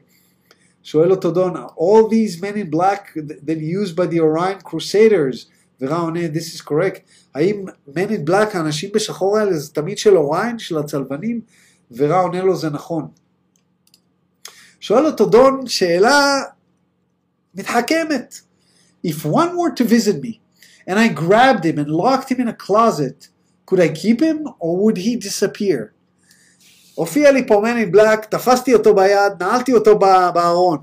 שואל 0.83 1.11
אותו 1.11 1.31
דון, 1.31 1.55
all 1.55 2.09
these 2.09 2.41
men 2.41 2.55
in 2.55 2.69
black 2.69 3.13
that 3.45 3.59
used 3.59 3.95
by 3.95 4.05
the 4.05 4.19
Orion 4.19 4.59
Crusaders, 4.63 5.45
ורע 5.81 5.97
עונה, 5.97 6.19
this 6.33 6.55
is 6.55 6.61
correct, 6.61 6.99
האם 7.35 7.65
men 7.87 8.09
in 8.09 8.29
black, 8.29 8.57
האנשים 8.57 8.89
בשחור 8.93 9.37
האלה, 9.37 9.57
זה 9.57 9.73
תמיד 9.73 9.97
של 9.97 10.17
אוריין, 10.17 10.59
של 10.59 10.77
הצלבנים? 10.77 11.41
ורע 11.91 12.19
עונה 12.19 12.41
לו, 12.41 12.55
זה 12.55 12.69
נכון. 12.69 13.07
שואל 14.79 15.05
אותו 15.05 15.25
דון 15.25 15.67
שאלה 15.67 16.41
מתחכמת. 17.55 18.41
If 19.05 19.25
one 19.25 19.57
were 19.57 19.71
to 19.75 19.83
visit 19.83 20.21
me, 20.21 20.41
and 20.87 20.99
I 20.99 21.07
grabbed 21.07 21.63
him 21.63 21.77
and 21.77 21.89
locked 21.89 22.29
him 22.31 22.39
in 22.41 22.47
a 22.47 22.53
closet, 22.53 23.29
could 23.65 23.79
I 23.79 23.89
keep 23.89 24.19
him, 24.21 24.47
or 24.59 24.77
would 24.83 24.97
he 24.97 25.15
disappear? 25.15 25.92
הופיע 26.94 27.32
לי 27.32 27.46
פה 27.46 27.62
in 27.68 27.94
black, 27.96 28.26
תפסתי 28.30 28.74
אותו 28.74 28.94
ביד, 28.94 29.32
נעלתי 29.40 29.72
אותו 29.72 29.98
בארון. 29.98 30.78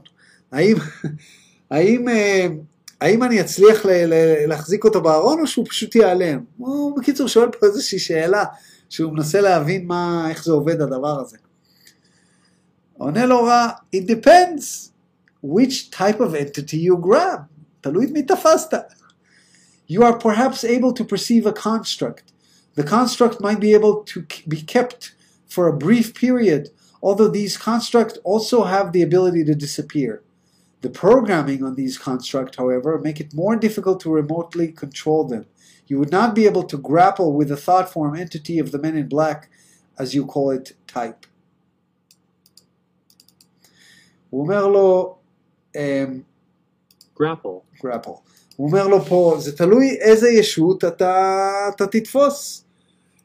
האם, 0.52 0.76
האם, 1.72 2.10
אה, 2.10 2.48
האם 3.02 3.24
אני 3.24 3.42
אצליח 3.42 3.86
ל- 3.86 3.90
ל- 4.06 4.46
להחזיק 4.48 4.84
אותו 4.84 5.02
בארון, 5.02 5.40
או 5.42 5.48
שהוא 5.48 5.66
פשוט 5.70 5.96
ייעלם? 5.96 6.40
הוא 6.58 6.98
בקיצור 6.98 7.28
שואל 7.28 7.50
פה 7.52 7.66
איזושהי 7.66 8.00
שאלה, 8.00 8.44
שהוא 8.90 9.14
מנסה 9.14 9.42
להבין 9.42 9.88
מה, 9.88 10.28
איך 10.30 10.44
זה 10.46 10.52
עובד 10.52 10.82
הדבר 10.82 11.20
הזה. 11.20 11.38
עונה 12.98 13.26
לו 13.26 13.44
רע, 13.44 13.68
it 13.96 14.00
depends 14.10 14.90
which 15.46 15.92
type 15.98 16.20
of 16.20 16.34
entity 16.36 16.76
you 16.90 17.06
grab. 17.06 17.40
תלוי 17.82 18.06
את 18.06 18.12
מי 18.12 18.24
תפסת. 18.24 18.74
You 19.92 20.00
are 20.02 20.24
perhaps 20.24 20.64
able 20.64 20.94
to 21.00 21.04
perceive 21.04 21.46
a 21.48 21.54
construct. 21.64 22.32
The 22.80 22.84
construct 22.84 23.42
might 23.42 23.60
be 23.60 23.74
able 23.74 24.04
to 24.14 24.20
be 24.48 24.62
kept 24.74 25.12
for 25.51 25.69
a 25.69 25.77
brief 25.77 26.15
period, 26.15 26.71
although 27.03 27.29
these 27.29 27.57
constructs 27.57 28.19
also 28.25 28.65
have 28.65 28.93
the 28.93 29.03
ability 29.03 29.45
to 29.45 29.55
disappear. 29.55 30.23
The 30.83 30.91
programming 30.91 31.65
on 31.65 31.75
these 31.75 31.99
constructs, 31.99 32.59
however, 32.59 32.99
make 32.99 33.21
it 33.21 33.35
more 33.35 33.57
difficult 33.57 34.01
to 34.01 34.11
remotely 34.11 34.69
control 34.73 35.25
them. 35.25 35.47
You 35.87 35.99
would 35.99 36.11
not 36.11 36.35
be 36.35 36.47
able 36.47 36.65
to 36.65 36.77
grapple 36.77 37.33
with 37.33 37.49
the 37.49 37.57
thought 37.57 37.89
form 37.93 38.17
entity 38.17 38.59
of 38.59 38.73
the 38.73 38.79
men 38.79 38.97
in 38.97 39.09
black, 39.09 39.49
as 39.99 40.15
you 40.15 40.27
call 40.27 40.51
it, 40.51 40.73
type. 40.87 41.27
הוא 44.31 44.43
אומר 44.43 44.67
לו, 44.67 45.17
אמ, 45.77 46.23
grapple, 47.15 47.85
grapple. 47.85 48.21
הוא 48.57 48.69
אומר 48.69 48.89
לו 48.89 49.05
פה, 49.05 49.37
זה 49.39 49.57
תלוי 49.57 49.97
איזה 50.01 50.29
ישות 50.29 50.85
אתה, 50.85 51.41
אתה 51.75 51.87
תתפוס. 51.87 52.65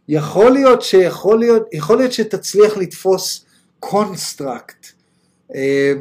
יכול 0.09 0.51
להיות 0.51 0.83
שיכול 0.83 1.39
להיות, 1.39 1.62
יכול 1.73 1.99
להיות 1.99 2.12
שתצליח 2.12 2.77
לתפוס 2.77 3.45
קונסטרקט. 3.81 4.87
אה, 5.55 5.93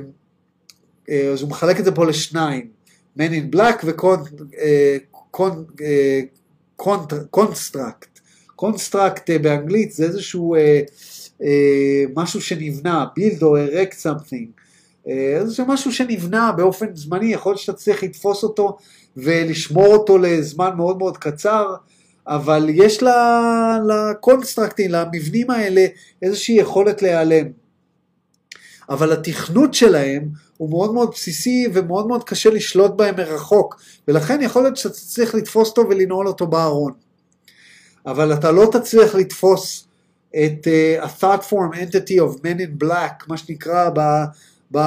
אה, 1.09 1.29
אז 1.33 1.41
הוא 1.41 1.49
מחלק 1.49 1.79
את 1.79 1.85
זה 1.85 1.91
פה 1.91 2.05
לשניים, 2.05 2.67
Man 3.17 3.31
in 3.31 3.55
Black 3.55 3.85
ו 6.83 6.95
construct. 6.95 8.19
construct 8.55 9.29
אה, 9.29 9.39
באנגלית 9.39 9.91
זה 9.91 10.03
איזשהו 10.05 10.55
משהו 12.15 12.41
שנבנה, 12.41 13.05
build 13.19 13.41
או 13.43 13.57
erect 13.57 13.93
something. 14.03 14.61
זה 15.45 15.63
משהו 15.67 15.93
שנבנה 15.93 16.51
באופן 16.51 16.95
זמני, 16.95 17.33
יכול 17.33 17.51
להיות 17.51 17.61
שתצליח 17.61 18.03
לתפוס 18.03 18.43
אותו 18.43 18.77
ולשמור 19.17 19.87
אותו 19.87 20.17
לזמן 20.17 20.71
מאוד 20.77 20.97
מאוד 20.97 21.17
קצר, 21.17 21.75
אבל 22.27 22.69
יש 22.69 23.03
לקונסטרקטים, 23.87 24.91
למבנים 24.91 25.51
האלה, 25.51 25.85
איזושהי 26.21 26.55
יכולת 26.55 27.01
להיעלם. 27.01 27.45
אבל 28.89 29.11
התכנות 29.11 29.73
שלהם 29.73 30.29
הוא 30.57 30.69
מאוד 30.69 30.93
מאוד 30.93 31.09
בסיסי 31.13 31.67
ומאוד 31.73 32.07
מאוד 32.07 32.23
קשה 32.23 32.49
לשלוט 32.49 32.91
בהם 32.91 33.15
מרחוק, 33.15 33.81
ולכן 34.07 34.41
יכול 34.41 34.61
להיות 34.61 34.77
שאתה 34.77 34.93
צריך 34.93 35.35
לתפוס 35.35 35.69
אותו 35.69 35.89
ולנעול 35.89 36.27
אותו 36.27 36.47
בארון. 36.47 36.91
אבל 38.05 38.33
אתה 38.33 38.51
לא 38.51 38.69
תצליח 38.71 39.15
לתפוס 39.15 39.87
את 40.35 40.67
uh, 40.67 41.05
a 41.05 41.21
thought 41.21 41.43
form 41.49 41.75
entity 41.75 42.19
of 42.19 42.41
men 42.41 42.59
in 42.59 42.83
black, 42.83 43.25
מה 43.27 43.37
שנקרא 43.37 43.89
ב, 43.89 43.99
ב, 44.71 44.79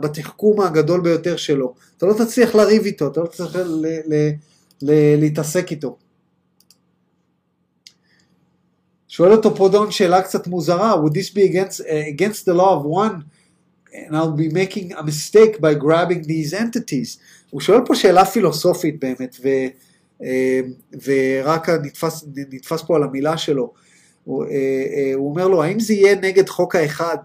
בתחכום 0.00 0.60
הגדול 0.60 1.00
ביותר 1.00 1.36
שלו. 1.36 1.74
אתה 1.96 2.06
לא 2.06 2.14
תצליח 2.14 2.54
לריב 2.54 2.84
איתו, 2.84 3.06
אתה 3.06 3.20
לא 3.20 3.26
תצליח 3.26 3.56
ל, 3.56 3.86
ל, 3.86 4.30
ל, 4.82 5.20
להתעסק 5.20 5.70
איתו. 5.70 5.96
שואל 9.12 9.32
אותו 9.32 9.56
פה 9.56 9.68
דון 9.68 9.90
שאלה 9.90 10.22
קצת 10.22 10.46
מוזרה, 10.46 10.94
would 10.94 11.12
this 11.12 11.34
be 11.34 11.52
against, 11.52 11.80
uh, 11.80 11.84
against 12.16 12.44
the 12.46 12.54
law 12.54 12.78
of 12.78 12.84
one 12.84 13.22
and 13.92 14.16
I'll 14.16 14.38
be 14.46 14.48
making 14.48 14.92
a 14.92 15.02
mistake 15.02 15.60
by 15.60 15.74
grabbing 15.74 16.22
these 16.22 16.54
entities. 16.54 17.18
הוא 17.50 17.60
שואל 17.60 17.80
פה 17.86 17.94
שאלה 17.94 18.24
פילוסופית 18.24 19.00
באמת, 19.00 19.36
ו, 19.42 19.48
אה, 20.22 20.60
ורק 21.04 21.68
נתפס, 21.68 22.24
נתפס 22.36 22.82
פה 22.82 22.96
על 22.96 23.02
המילה 23.02 23.38
שלו. 23.38 23.72
הוא, 24.24 24.44
אה, 24.44 24.50
אה, 24.50 25.12
הוא 25.14 25.30
אומר 25.30 25.48
לו, 25.48 25.62
האם 25.62 25.80
זה 25.80 25.94
יהיה 25.94 26.14
נגד 26.14 26.48
חוק 26.48 26.76
האחד, 26.76 27.18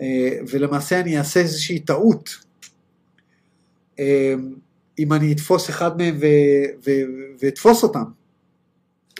אה, 0.00 0.38
ולמעשה 0.50 1.00
אני 1.00 1.18
אעשה 1.18 1.40
איזושהי 1.40 1.78
טעות, 1.78 2.30
אה, 3.98 4.34
אם 4.98 5.12
אני 5.12 5.32
אתפוס 5.32 5.70
אחד 5.70 5.98
מהם 5.98 6.18
ואתפוס 7.42 7.82
אותם. 7.82 8.19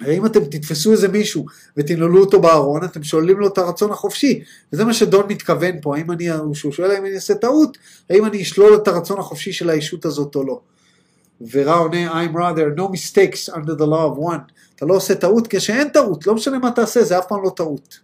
אם 0.09 0.27
אתם 0.27 0.45
תתפסו 0.45 0.93
איזה 0.93 1.09
מישהו 1.09 1.47
ותנעלו 1.77 2.21
אותו 2.21 2.41
בארון, 2.41 2.85
אתם 2.85 3.03
שוללים 3.03 3.41
לו 3.41 3.47
את 3.49 3.59
הרצון 3.59 3.91
החופשי. 3.91 4.43
וזה 4.73 4.85
מה 4.85 4.95
שדון 4.95 5.27
מתכוון 5.29 5.81
פה, 5.83 5.97
האם 5.97 6.11
אני, 6.11 6.29
שהוא 6.55 6.73
שואל 6.73 6.91
האם 6.91 7.05
אני 7.05 7.15
אעשה 7.15 7.35
טעות, 7.35 7.79
האם 8.11 8.25
אני 8.25 8.43
אשלול 8.43 8.75
את 8.75 8.89
הרצון 8.89 9.19
החופשי 9.19 9.53
של 9.53 9.71
הישות 9.71 10.05
הזאת 10.05 10.35
או 10.35 10.45
לא. 10.45 10.61
ורע 11.53 11.75
עונה, 11.75 12.25
I'm 12.25 12.35
rather 12.35 12.79
no 12.81 12.89
mistakes 12.89 13.49
under 13.49 13.75
the 13.75 13.87
law 13.87 14.15
of 14.15 14.19
one. 14.19 14.53
אתה 14.77 14.87
לא 14.87 14.95
עושה 14.95 15.15
טעות 15.15 15.47
כשאין 15.51 15.89
טעות, 15.89 16.27
לא 16.27 16.35
משנה 16.35 16.59
מה 16.59 16.71
תעשה, 16.71 17.05
זה 17.05 17.19
אף 17.19 17.27
פעם 17.27 17.43
לא 17.45 17.51
טעות. 17.57 17.99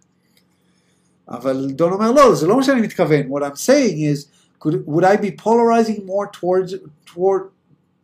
אבל 1.29 1.67
דון 1.71 1.93
אומר, 1.93 2.11
לא, 2.11 2.35
זה 2.35 2.47
לא 2.47 2.57
מה 2.57 2.63
שאני 2.63 2.81
מתכוון. 2.81 3.21
What 3.21 3.41
I'm 3.41 3.57
saying 3.57 3.99
is, 3.99 4.25
could, 4.59 4.85
would 4.87 5.03
I 5.03 5.15
be 5.15 5.31
polarizing 5.31 6.05
more 6.05 6.27
towards, 6.31 6.75
toward, 7.05 7.41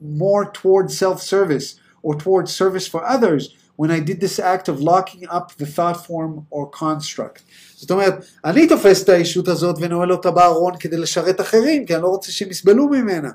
more 0.02 0.52
towards 0.52 0.98
self-service 0.98 1.80
or 2.03 2.15
towards 2.15 2.52
service 2.52 2.88
for 2.88 3.02
others 3.06 3.44
when 3.76 3.90
I 3.90 4.00
did 4.00 4.20
this 4.22 4.40
act 4.40 4.68
of 4.70 4.80
locking 4.80 5.24
up 5.30 5.48
the 5.58 5.66
thought 5.66 5.98
form 6.08 6.45
or 6.50 6.70
construct. 6.80 7.41
זאת 7.76 7.91
אומרת, 7.91 8.14
אני 8.45 8.68
תופס 8.68 9.04
את 9.04 9.10
הישות 9.10 9.48
הזאת 9.48 9.76
ונועל 9.80 10.12
אותה 10.12 10.32
בארון 10.32 10.78
כדי 10.80 10.98
לשרת 10.98 11.41
אחרים, 11.41 11.86
כי 11.86 11.95
אני 11.95 12.04
לא 12.04 12.08
רוצה 12.08 12.32
שהם 12.32 12.50
יסבלו 12.50 12.90
ממנה. 12.90 13.30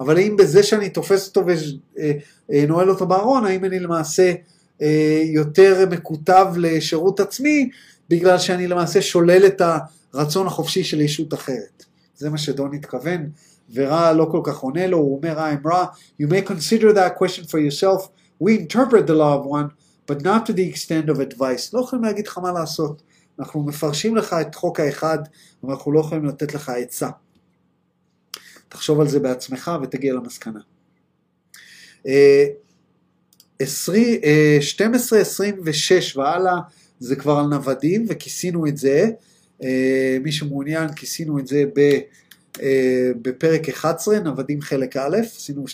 אבל 0.00 0.16
האם 0.16 0.36
בזה 0.36 0.62
שאני 0.62 0.90
תופס 0.90 1.28
אותו 1.28 1.44
ונועל 2.48 2.90
אותו 2.90 3.06
בארון, 3.06 3.46
האם 3.46 3.64
אני 3.64 3.80
למעשה 3.80 4.32
אה, 4.82 5.22
יותר 5.24 5.86
מקוטב 5.90 6.46
לשירות 6.56 7.20
עצמי, 7.20 7.70
בגלל 8.08 8.38
שאני 8.38 8.68
למעשה 8.68 9.02
שולל 9.02 9.46
את 9.46 9.62
הרצון 10.14 10.46
החופשי 10.46 10.84
של 10.84 11.00
ישות 11.00 11.34
אחרת. 11.34 11.84
זה 12.16 12.30
מה 12.30 12.38
שדון 12.38 12.74
התכוון, 12.74 13.28
ורע 13.74 14.12
לא 14.12 14.28
כל 14.30 14.40
כך 14.44 14.58
עונה 14.58 14.86
לו, 14.86 14.98
הוא 14.98 15.16
אומר, 15.16 15.38
I'm 15.38 15.68
רע, 15.68 15.86
you 16.22 16.26
may 16.26 16.48
consider 16.50 16.92
that 16.92 17.18
question 17.22 17.44
for 17.44 17.58
yourself, 17.58 18.08
we 18.40 18.50
interpret 18.58 19.06
the 19.06 19.14
law 19.14 19.34
of 19.38 19.44
one, 19.46 19.68
but 20.10 20.22
not 20.22 20.46
to 20.46 20.52
the 20.52 20.66
extent 20.72 21.08
of 21.08 21.18
advice. 21.18 21.70
לא 21.72 21.80
יכולים 21.80 22.04
להגיד 22.04 22.26
לך 22.26 22.38
מה 22.38 22.52
לעשות. 22.52 23.02
אנחנו 23.38 23.62
מפרשים 23.62 24.16
לך 24.16 24.36
את 24.40 24.54
חוק 24.54 24.80
האחד, 24.80 25.18
אבל 25.64 25.72
אנחנו 25.72 25.92
לא 25.92 26.00
יכולים 26.00 26.24
לתת 26.24 26.54
לך 26.54 26.68
עצה. 26.68 27.08
תחשוב 28.68 29.00
על 29.00 29.08
זה 29.08 29.20
בעצמך 29.20 29.70
ותגיע 29.82 30.14
למסקנה. 30.14 30.60
12-26 33.62 33.64
והלאה 36.16 36.54
זה 37.00 37.16
כבר 37.16 37.38
על 37.38 37.46
נוודים 37.46 38.06
וכיסינו 38.08 38.66
את 38.66 38.76
זה. 38.76 39.10
מי 40.20 40.32
שמעוניין 40.32 40.92
כיסינו 40.92 41.38
את 41.38 41.46
זה 41.46 41.64
בפרק 43.22 43.68
11, 43.68 44.18
נוודים 44.18 44.60
חלק 44.60 44.96
א', 44.96 45.16
עשינו 45.36 45.64
12-26 45.64 45.68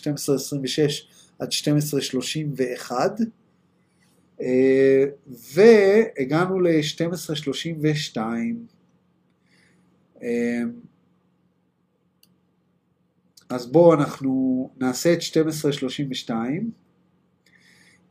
עד 1.38 1.48
12-31. 1.52 2.92
והגענו 5.54 6.60
ל-1232. 6.60 8.16
אז 13.48 13.66
בואו 13.66 13.94
אנחנו 13.94 14.70
נעשה 14.76 15.12
את 15.12 15.18
1232 15.18 16.70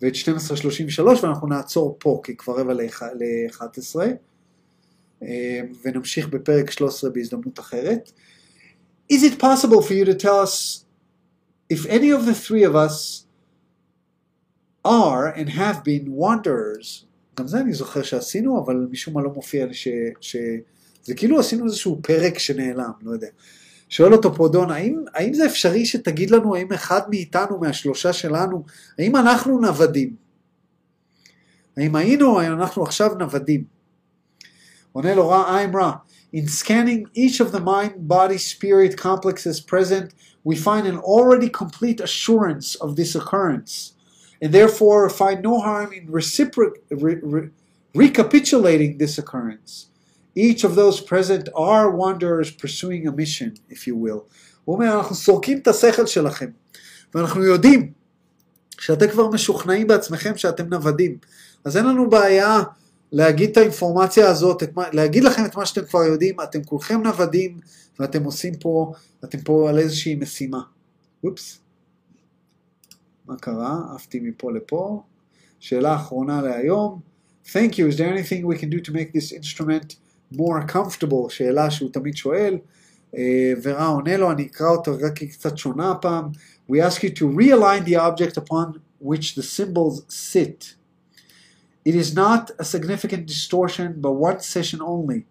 ואת 0.02 0.14
1233 0.14 1.24
ואנחנו 1.24 1.48
נעצור 1.48 1.98
פה 2.00 2.22
כי 2.24 2.38
כבר 2.38 2.60
רבע 2.60 2.74
ל-11. 2.74 3.96
אה, 5.24 5.62
ונמשיך 5.84 6.28
בפרק 6.28 6.72
13 6.72 7.10
בהזדמנות 7.10 7.60
אחרת. 7.60 8.12
Is 9.14 9.16
it 9.16 9.42
possible 9.42 9.82
for 9.82 9.94
you 9.94 10.06
to 10.06 10.24
tell 10.24 10.44
us 10.46 10.87
if 11.70 11.86
any 11.86 12.10
of 12.10 12.26
the 12.26 12.34
three 12.34 12.64
of 12.64 12.76
us 12.76 13.26
are 14.86 15.28
and 15.28 15.50
have 15.50 15.84
been 15.84 16.12
wanderers? 16.12 17.06
גם 17.40 17.48
זה 17.48 17.60
אני 17.62 17.74
זוכר 17.74 18.04
שעשינו, 18.04 18.64
אבל 18.66 18.88
משום 18.92 19.14
מה 19.14 19.22
לא 19.22 19.30
מופיע 19.30 19.66
לי 19.66 19.74
ש... 19.74 19.88
ש... 20.22 20.36
זה 21.04 21.16
כאילו 21.16 21.40
עשינו 21.40 21.66
איזשהו 21.66 22.00
פרק 22.02 22.40
שנעלם, 22.40 22.92
לא 23.02 23.12
יודע. 23.12 23.28
שואל 23.90 24.14
אותו 24.14 24.36
פה 24.36 24.48
דון, 24.48 24.72
האם, 24.72 25.04
האם 25.14 25.34
זה 25.34 25.46
אפשרי 25.46 25.86
שתגיד 25.86 26.32
לנו 26.32 26.56
האם 26.56 26.74
אחד 26.74 27.02
מאיתנו, 27.10 27.60
מהשלושה 27.60 28.14
שלנו, 28.14 28.64
האם 29.00 29.16
אנחנו 29.16 29.60
נוודים? 29.60 30.16
האם 31.78 31.96
היינו 31.96 32.26
או 32.26 32.42
אנחנו 32.42 32.84
עכשיו 32.84 33.16
נוודים? 33.20 33.64
עונה 34.92 35.16
לו 35.16 35.30
רע, 35.30 35.64
I'm 35.64 35.78
רע. 35.78 35.92
In 36.36 36.48
scanning 36.48 37.08
each 37.16 37.40
of 37.40 37.52
the 37.52 37.60
mind, 37.60 38.08
body, 38.08 38.38
spirit 38.38 38.98
complexes 38.98 39.62
present, 39.62 40.14
we 40.47 40.57
find 40.57 40.87
an 40.87 40.99
already 40.99 41.49
complete 41.49 42.01
assurance 42.01 42.75
of 42.75 42.97
this 42.97 43.15
occurrence, 43.15 43.73
and 44.43 44.53
therefore 44.53 45.09
find 45.09 45.43
no 45.43 45.61
harm 45.61 45.93
in 45.93 46.09
recipro- 46.09 46.77
re- 46.91 47.23
re- 47.23 47.51
recapitulating 47.95 48.99
this 48.99 49.19
occurrence. 49.19 49.87
Each 50.35 50.65
of 50.65 50.75
those 50.75 51.01
present 51.01 51.49
are 51.55 51.91
wanderers 51.91 52.51
pursuing 52.51 53.07
a 53.07 53.13
mission, 53.13 53.55
if 53.69 53.87
you 53.87 53.95
will. 53.97 54.23
הוא 54.65 54.75
אומר, 54.75 54.97
אנחנו 54.97 55.15
סורקים 55.15 55.59
את 55.59 55.69
השכל 55.69 56.07
שלכם, 56.07 56.51
ואנחנו 57.15 57.45
יודעים 57.45 57.93
שאתם 58.79 59.09
כבר 59.09 59.29
משוכנעים 59.29 59.87
בעצמכם 59.87 60.37
שאתם 60.37 60.69
נוודים. 60.69 61.17
אז 61.65 61.77
אין 61.77 61.85
לנו 61.87 62.11
בעיה 62.11 62.63
להגיד 63.13 63.51
את 63.51 63.57
האינפורמציה 63.57 64.29
הזאת, 64.29 64.63
את 64.63 64.77
מה, 64.77 64.85
להגיד 64.93 65.25
לכם 65.25 65.45
את 65.45 65.57
מה 65.57 65.67
שאתם 65.67 65.85
כבר 65.87 66.05
יודעים, 66.05 66.37
אתם 66.41 66.65
כולכם 66.65 67.03
נוודים, 67.03 67.61
ואתם 67.99 68.25
עושים 68.25 68.55
פה, 68.55 68.93
אתם 69.25 69.41
פה 69.41 69.71
על 69.71 69.79
איזושהי 69.79 70.15
משימה. 70.15 70.63
אופס. 71.25 71.59
מה 73.27 73.37
קרה? 73.37 73.81
עפתי 73.95 74.21
מפה 74.21 74.53
לפה. 74.53 75.03
שאלה 75.61 75.97
אחרונה 75.97 76.43
להיום. 76.43 77.01
Thank 77.45 77.79
you, 77.79 77.89
is 77.89 77.97
there 77.99 78.13
anything 78.17 78.47
we 78.47 78.57
can 78.57 78.71
do 78.71 78.81
to 78.81 78.93
make 78.93 79.13
this 79.13 79.33
instrument 79.33 79.97
more 80.33 80.67
comfortable? 80.75 81.29
שאלה 81.29 81.71
שהוא 81.71 81.91
תמיד 81.93 82.17
שואל. 82.17 82.59
אה, 83.17 83.53
ורע 83.63 83.87
עונה 83.87 84.17
לו, 84.17 84.31
אני 84.31 84.47
אקרא 84.47 84.69
אותו 84.69 84.93
רק 85.01 85.17
כי 85.17 85.25
היא 85.25 85.33
קצת 85.33 85.59
שונה 85.59 85.91
הפעם. 85.91 86.25
We 86.71 86.75
ask 86.75 87.03
you 87.03 87.11
to 87.11 87.25
realign 87.39 87.85
the 87.85 87.97
object 87.97 88.37
upon 88.37 88.81
which 89.01 89.35
the 89.35 89.43
symbols 89.43 90.03
sit. 90.09 90.75
It 91.85 91.95
is 91.95 92.15
not 92.15 92.51
a 92.59 92.65
significant 92.65 93.27
distortion, 93.27 94.01
but 94.01 94.13
one 94.13 94.41
session 94.41 94.81
only, 94.81 95.27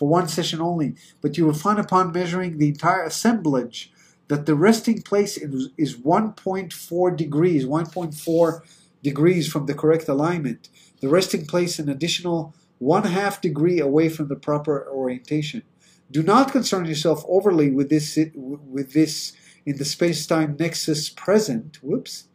for 0.00 0.08
one 0.08 0.28
session 0.28 0.62
only. 0.62 0.94
But 1.20 1.36
you 1.36 1.44
will 1.44 1.52
find 1.52 1.78
upon 1.78 2.10
measuring 2.10 2.56
the 2.56 2.68
entire 2.68 3.04
assemblage 3.04 3.92
that 4.28 4.46
the 4.46 4.54
resting 4.54 5.02
place 5.02 5.36
is, 5.36 5.68
is 5.76 5.98
1.4 5.98 7.16
degrees, 7.16 7.66
1.4 7.66 8.62
degrees 9.02 9.52
from 9.52 9.66
the 9.66 9.74
correct 9.74 10.08
alignment. 10.08 10.70
The 11.02 11.10
resting 11.10 11.44
place 11.44 11.78
an 11.78 11.90
additional 11.90 12.54
one 12.78 13.04
half 13.04 13.42
degree 13.42 13.78
away 13.78 14.08
from 14.08 14.28
the 14.28 14.36
proper 14.36 14.88
orientation. 14.90 15.64
Do 16.10 16.22
not 16.22 16.50
concern 16.50 16.86
yourself 16.86 17.22
overly 17.28 17.70
with 17.70 17.90
this 17.90 18.18
with 18.34 18.94
this 18.94 19.34
in 19.66 19.76
the 19.76 19.84
space-time 19.84 20.56
nexus 20.58 21.10
present. 21.10 21.78
Whoops. 21.82 22.29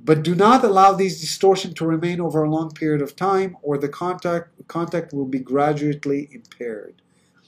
But 0.00 0.22
do 0.22 0.34
not 0.34 0.64
allow 0.64 0.92
these 0.92 1.20
distortions 1.20 1.74
to 1.74 1.86
remain 1.86 2.20
over 2.20 2.42
a 2.42 2.50
long 2.50 2.70
period 2.70 3.02
of 3.02 3.16
time, 3.16 3.56
or 3.62 3.76
the 3.76 3.88
contact 3.88 4.48
contact 4.68 5.12
will 5.12 5.30
be 5.36 5.38
gradually 5.52 6.28
impaired. 6.38 6.94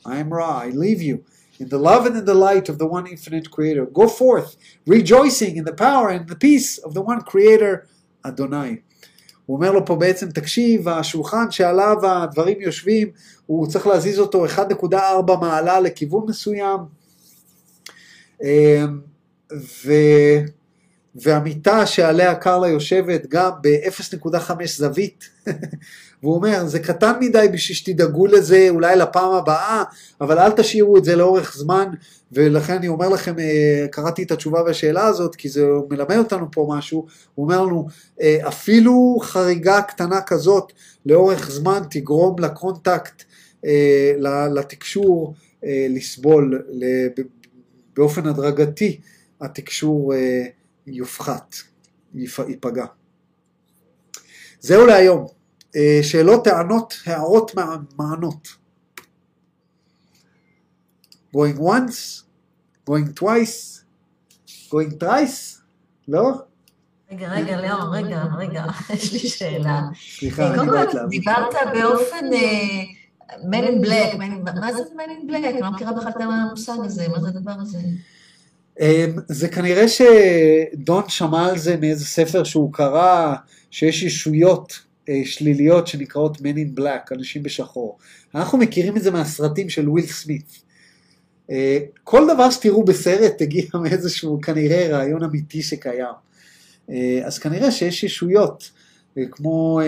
I 0.04 0.18
am 0.22 0.32
Ra. 0.32 0.60
I 0.66 0.70
leave 0.70 1.02
you 1.08 1.24
in 1.60 1.68
the 1.68 1.78
love 1.78 2.06
and 2.06 2.16
in 2.16 2.24
the 2.24 2.34
light 2.48 2.68
of 2.68 2.78
the 2.78 2.86
one 2.86 3.06
infinite 3.06 3.50
Creator. 3.50 3.86
Go 3.86 4.06
forth, 4.08 4.56
rejoicing 4.86 5.56
in 5.56 5.64
the 5.64 5.72
power 5.72 6.08
and 6.08 6.28
the 6.28 6.36
peace 6.36 6.78
of 6.78 6.94
the 6.94 7.02
one 7.02 7.22
Creator, 7.22 7.86
Adonai. 8.24 8.82
הוא 9.46 9.56
אומר 9.56 9.72
לו 9.72 9.86
פה 9.86 9.96
בעצם, 9.96 10.30
תקשיב, 10.30 10.88
השולחן 10.88 11.50
שעליו 11.50 11.96
הדברים 12.06 12.60
יושבים, 12.60 13.10
הוא 13.46 13.66
צריך 13.66 13.86
להזיז 13.86 14.18
אותו 14.18 14.46
1.4 14.46 15.36
מעלה 15.40 15.80
לכיוון 15.80 16.24
מסוים, 16.28 16.80
ו... 19.52 19.92
והמיטה 21.15 21.85
שעליה 21.85 22.35
קרלה 22.35 22.67
יושבת 22.67 23.25
גם 23.27 23.51
ב-0.5 23.61 24.51
זווית. 24.65 25.29
והוא 26.23 26.35
אומר, 26.35 26.67
זה 26.67 26.79
קטן 26.79 27.13
מדי 27.19 27.47
בשביל 27.53 27.75
שתדאגו 27.75 28.27
לזה 28.27 28.67
אולי 28.69 28.95
לפעם 28.95 29.33
הבאה, 29.33 29.83
אבל 30.21 30.39
אל 30.39 30.51
תשאירו 30.51 30.97
את 30.97 31.03
זה 31.03 31.15
לאורך 31.15 31.55
זמן, 31.57 31.89
ולכן 32.31 32.73
אני 32.73 32.87
אומר 32.87 33.09
לכם, 33.09 33.39
אה, 33.39 33.85
קראתי 33.91 34.23
את 34.23 34.31
התשובה 34.31 34.63
והשאלה 34.63 35.05
הזאת, 35.05 35.35
כי 35.35 35.49
זה 35.49 35.65
מלמד 35.89 36.17
אותנו 36.17 36.51
פה 36.51 36.67
משהו, 36.69 37.05
הוא 37.35 37.43
אומר 37.43 37.61
לנו, 37.61 37.87
אה, 38.21 38.47
אפילו 38.47 39.17
חריגה 39.21 39.81
קטנה 39.81 40.21
כזאת 40.21 40.71
לאורך 41.05 41.51
זמן 41.51 41.79
תגרום 41.89 42.39
לקונטקט, 42.39 43.23
אה, 43.65 44.11
לתקשור 44.53 45.33
לסבול 45.89 46.61
באופן 47.95 48.27
הדרגתי, 48.27 48.99
התקשור 49.41 50.13
יופחת, 50.87 51.55
ייפגע. 52.13 52.85
זהו 54.59 54.85
להיום. 54.85 55.27
שאלות, 56.01 56.43
טענות, 56.43 56.93
הערות, 57.05 57.51
מענות. 57.97 58.63
going 61.35 61.57
once, 61.57 62.23
going 62.85 63.11
twice, 63.13 63.83
going 64.69 64.93
thrice, 64.99 65.61
לא? 66.07 66.31
רגע, 67.11 67.31
רגע, 67.31 67.61
ליאור, 67.61 67.95
רגע, 67.95 68.23
רגע, 68.37 68.65
יש 68.93 69.13
לי 69.13 69.19
שאלה. 69.19 69.81
סליחה, 70.19 70.53
אני 70.53 70.71
באתי 70.71 70.95
להבין. 70.95 71.19
דיברת 71.19 71.53
באופן 71.73 72.25
man 73.29 73.63
in 73.63 73.85
black, 73.85 74.17
מה 74.59 74.73
זה 74.73 74.83
man 74.83 75.09
in 75.09 75.29
black? 75.29 75.47
אני 75.49 75.61
לא 75.61 75.71
מכירה 75.71 75.93
בכלל 75.93 76.11
את 76.11 76.21
המושג 76.21 76.73
הזה, 76.85 77.07
מה 77.07 77.19
זה 77.19 77.27
הדבר 77.27 77.55
הזה? 77.61 77.79
זה 79.27 79.47
כנראה 79.47 79.85
שדון 79.87 81.03
שמע 81.07 81.45
על 81.49 81.57
זה 81.57 81.77
מאיזה 81.77 82.05
ספר 82.05 82.43
שהוא 82.43 82.73
קרא, 82.73 83.35
שיש 83.71 84.03
ישויות 84.03 84.79
שליליות 85.25 85.87
שנקראות 85.87 86.37
Men 86.37 86.41
in 86.41 86.79
Black, 86.79 87.15
אנשים 87.15 87.43
בשחור. 87.43 87.97
אנחנו 88.35 88.57
מכירים 88.57 88.97
את 88.97 89.03
זה 89.03 89.11
מהסרטים 89.11 89.69
של 89.69 89.89
וויל 89.89 90.05
סמית. 90.05 90.63
כל 92.03 92.27
דבר 92.33 92.49
שתראו 92.49 92.83
בסרט 92.85 93.41
הגיע 93.41 93.63
מאיזשהו 93.83 94.41
כנראה 94.41 94.87
רעיון 94.89 95.23
אמיתי 95.23 95.61
שקיים. 95.61 96.15
אז 97.23 97.39
כנראה 97.39 97.71
שיש 97.71 98.03
ישויות, 98.03 98.71
כמו 99.31 99.79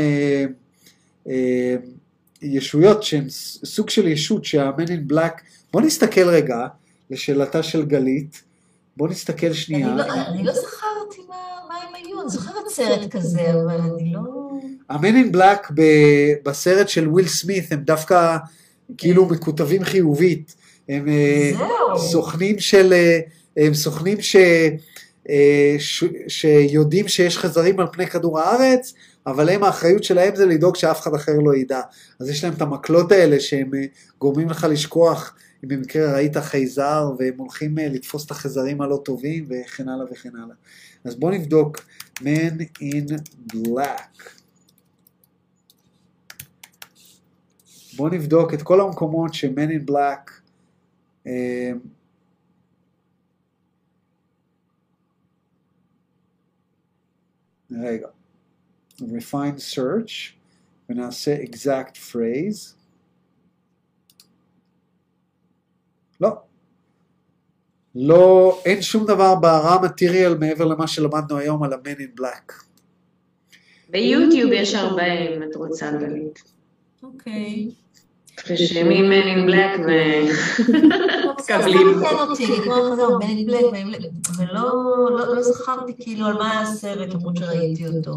ישויות 2.41 3.03
שהן 3.03 3.25
סוג 3.65 3.89
של 3.89 4.07
ישות 4.07 4.45
שה-Men 4.45 4.87
in 4.87 5.13
Black, 5.13 5.41
בואו 5.73 5.85
נסתכל 5.85 6.29
רגע 6.29 6.67
לשאלתה 7.09 7.63
של 7.63 7.85
גלית, 7.85 8.43
בואו 8.97 9.09
נסתכל 9.09 9.53
שנייה. 9.53 9.87
אני 9.87 9.97
לא, 9.97 10.03
אני 10.27 10.43
לא 10.43 10.53
זכרתי 10.53 11.21
מה, 11.29 11.35
מה 11.69 11.75
הם 11.75 11.95
היו, 11.95 12.21
אני 12.21 12.29
זוכרת 12.29 12.69
סרט 12.69 13.11
כזה, 13.11 13.53
אבל 13.53 13.81
אני 13.81 14.13
לא... 14.13 14.21
ה-Men 14.89 15.31
in 15.31 15.35
Black 15.35 15.73
בסרט 16.43 16.89
של 16.89 17.07
וויל 17.09 17.27
סמית 17.27 17.71
הם 17.71 17.79
דווקא 17.79 18.37
כאילו 18.97 19.25
מקוטבים 19.25 19.83
חיובית. 19.83 20.55
הם 20.89 21.07
זהו. 21.57 21.99
סוכנים 21.99 22.59
של, 22.59 22.93
הם 23.57 23.73
סוכנים 23.73 24.21
ש, 24.21 24.35
ש, 25.79 26.03
שיודעים 26.27 27.07
שיש 27.07 27.37
חזרים 27.37 27.79
על 27.79 27.87
פני 27.91 28.07
כדור 28.07 28.39
הארץ, 28.39 28.93
אבל 29.27 29.49
הם 29.49 29.63
האחריות 29.63 30.03
שלהם 30.03 30.35
זה 30.35 30.45
לדאוג 30.45 30.75
שאף 30.75 31.01
אחד 31.01 31.13
אחר 31.13 31.31
לא 31.45 31.55
ידע. 31.55 31.81
אז 32.19 32.29
יש 32.29 32.43
להם 32.43 32.53
את 32.53 32.61
המקלות 32.61 33.11
האלה 33.11 33.39
שהם 33.39 33.71
גורמים 34.19 34.49
לך 34.49 34.67
לשכוח 34.69 35.35
אם 35.63 35.69
במקרה 35.69 36.13
ראית 36.13 36.37
חייזר 36.37 37.11
והם 37.19 37.37
הולכים 37.37 37.77
לתפוס 37.77 38.25
את 38.25 38.31
החזרים 38.31 38.81
הלא 38.81 39.01
טובים 39.05 39.45
וכן 39.49 39.89
הלאה 39.89 40.05
וכן 40.11 40.35
הלאה. 40.35 40.55
אז 41.03 41.15
בואו 41.15 41.31
נבדוק 41.31 41.77
Man 42.19 42.61
in 42.81 43.13
Black. 43.53 44.29
בואו 47.95 48.09
נבדוק 48.09 48.53
את 48.53 48.61
כל 48.61 48.81
המקומות 48.81 49.33
ש-Man 49.33 49.69
in 49.69 49.91
Black 49.91 50.31
אה, 51.27 51.71
רגע, 57.71 58.07
refine 58.99 59.59
search 59.75 60.33
ונעשה 60.89 61.43
exact 61.43 61.95
phrase 62.11 62.74
לא. 66.21 66.29
לא, 67.95 68.57
אין 68.65 68.81
שום 68.81 69.05
דבר 69.05 69.35
בהרע 69.35 69.81
מטריאל 69.81 70.37
מעבר 70.37 70.65
למה 70.65 70.87
שלמדנו 70.87 71.37
היום 71.37 71.63
על 71.63 71.73
ה-Man 71.73 71.99
in 71.99 72.21
Black. 72.21 72.53
ביוטיוב 73.89 74.51
יש 74.51 74.75
הרבה 74.75 75.03
אם 75.13 75.43
את 75.43 75.55
רוצה, 75.55 75.91
גלית. 75.91 76.43
אוקיי. 77.03 77.69
רשמים 78.49 79.11
Men 79.11 79.25
in 79.25 79.49
Black 79.49 79.79
ו... 79.79 79.89
ולא 84.37 84.63
לא- 85.11 85.35
לא 85.35 85.41
זכרתי 85.41 85.93
כאילו 85.99 86.25
על 86.25 86.33
מה 86.33 86.61
הסרט, 86.61 87.13
למרות 87.13 87.37
שראיתי 87.37 87.87
אותו. 87.87 88.11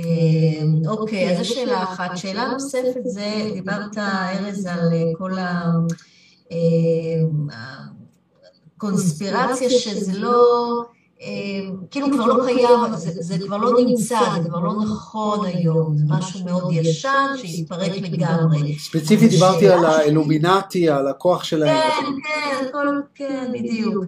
אה, 0.00 0.04
אוקיי, 0.88 1.30
אז 1.32 1.38
זו 1.46 1.54
שאלה 1.54 1.82
אחת. 1.82 2.16
שאלה 2.16 2.48
נוספת 2.52 3.00
זה, 3.04 3.50
דיברת, 3.54 3.98
ארז, 3.98 4.66
על 4.66 4.78
אה, 4.92 5.02
כל 5.18 5.38
ה... 5.38 5.72
אה, 6.52 6.56
הקונספירציה 8.76 9.70
שזה 9.70 10.18
לא... 10.18 10.82
אה, 11.22 11.28
כאילו 11.90 12.06
כבר 12.12 12.26
לא 12.26 12.44
קיים, 12.46 12.96
זה, 12.96 13.10
זה 13.22 13.38
כבר 13.46 13.56
לא 13.56 13.80
נמצא, 13.80 14.18
זה 14.42 14.48
כבר 14.48 14.60
לא 14.60 14.72
נכון 14.84 15.46
היום, 15.46 15.96
זה 15.96 16.04
משהו 16.08 16.44
מאוד 16.44 16.72
ישן 16.72 17.26
שהתפרק 17.36 17.92
לגמרי. 18.02 18.78
ספציפית 18.78 19.30
דיברתי 19.30 19.68
על 19.68 19.84
האלומינטי, 19.84 20.88
על 20.88 21.08
הכוח 21.08 21.44
שלהם. 21.44 21.76
כן, 21.76 22.06
כן, 22.72 22.94
כן, 23.14 23.52
בדיוק. 23.52 24.04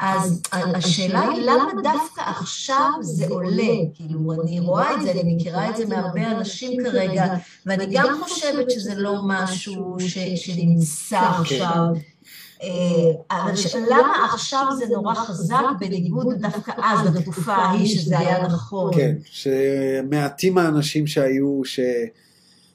אז 0.00 0.42
השאלה 0.52 1.28
היא 1.28 1.42
למה 1.42 1.82
דווקא 1.82 2.20
עכשיו 2.20 2.90
זה 3.00 3.26
עולה? 3.28 3.72
כאילו, 3.94 4.42
אני 4.42 4.60
רואה 4.60 4.94
את 4.94 5.02
זה, 5.02 5.10
אני 5.10 5.34
מכירה 5.34 5.70
את 5.70 5.76
זה 5.76 5.86
מהרבה 5.86 6.30
אנשים 6.30 6.82
כרגע, 6.84 7.34
ואני 7.66 7.86
גם 7.92 8.18
חושבת 8.22 8.70
שזה 8.70 8.94
לא 8.94 9.14
משהו 9.26 9.96
ש, 10.00 10.18
שנמצא 10.18 11.18
עכשיו. 11.18 11.86
אבל 13.30 13.52
למה 13.90 14.26
עכשיו 14.32 14.66
זה 14.78 14.84
נורא 14.86 15.14
חזק 15.14 15.64
בניגוד 15.80 16.26
דווקא 16.40 16.72
אז, 16.76 17.08
בתקופה 17.10 17.52
ההיא, 17.52 17.86
שזה 17.98 18.18
היה 18.18 18.46
נכון? 18.46 18.94
כן, 18.94 19.14
שמעטים 19.24 20.58
האנשים 20.58 21.06
שהיו, 21.06 21.60
ש... 21.64 21.80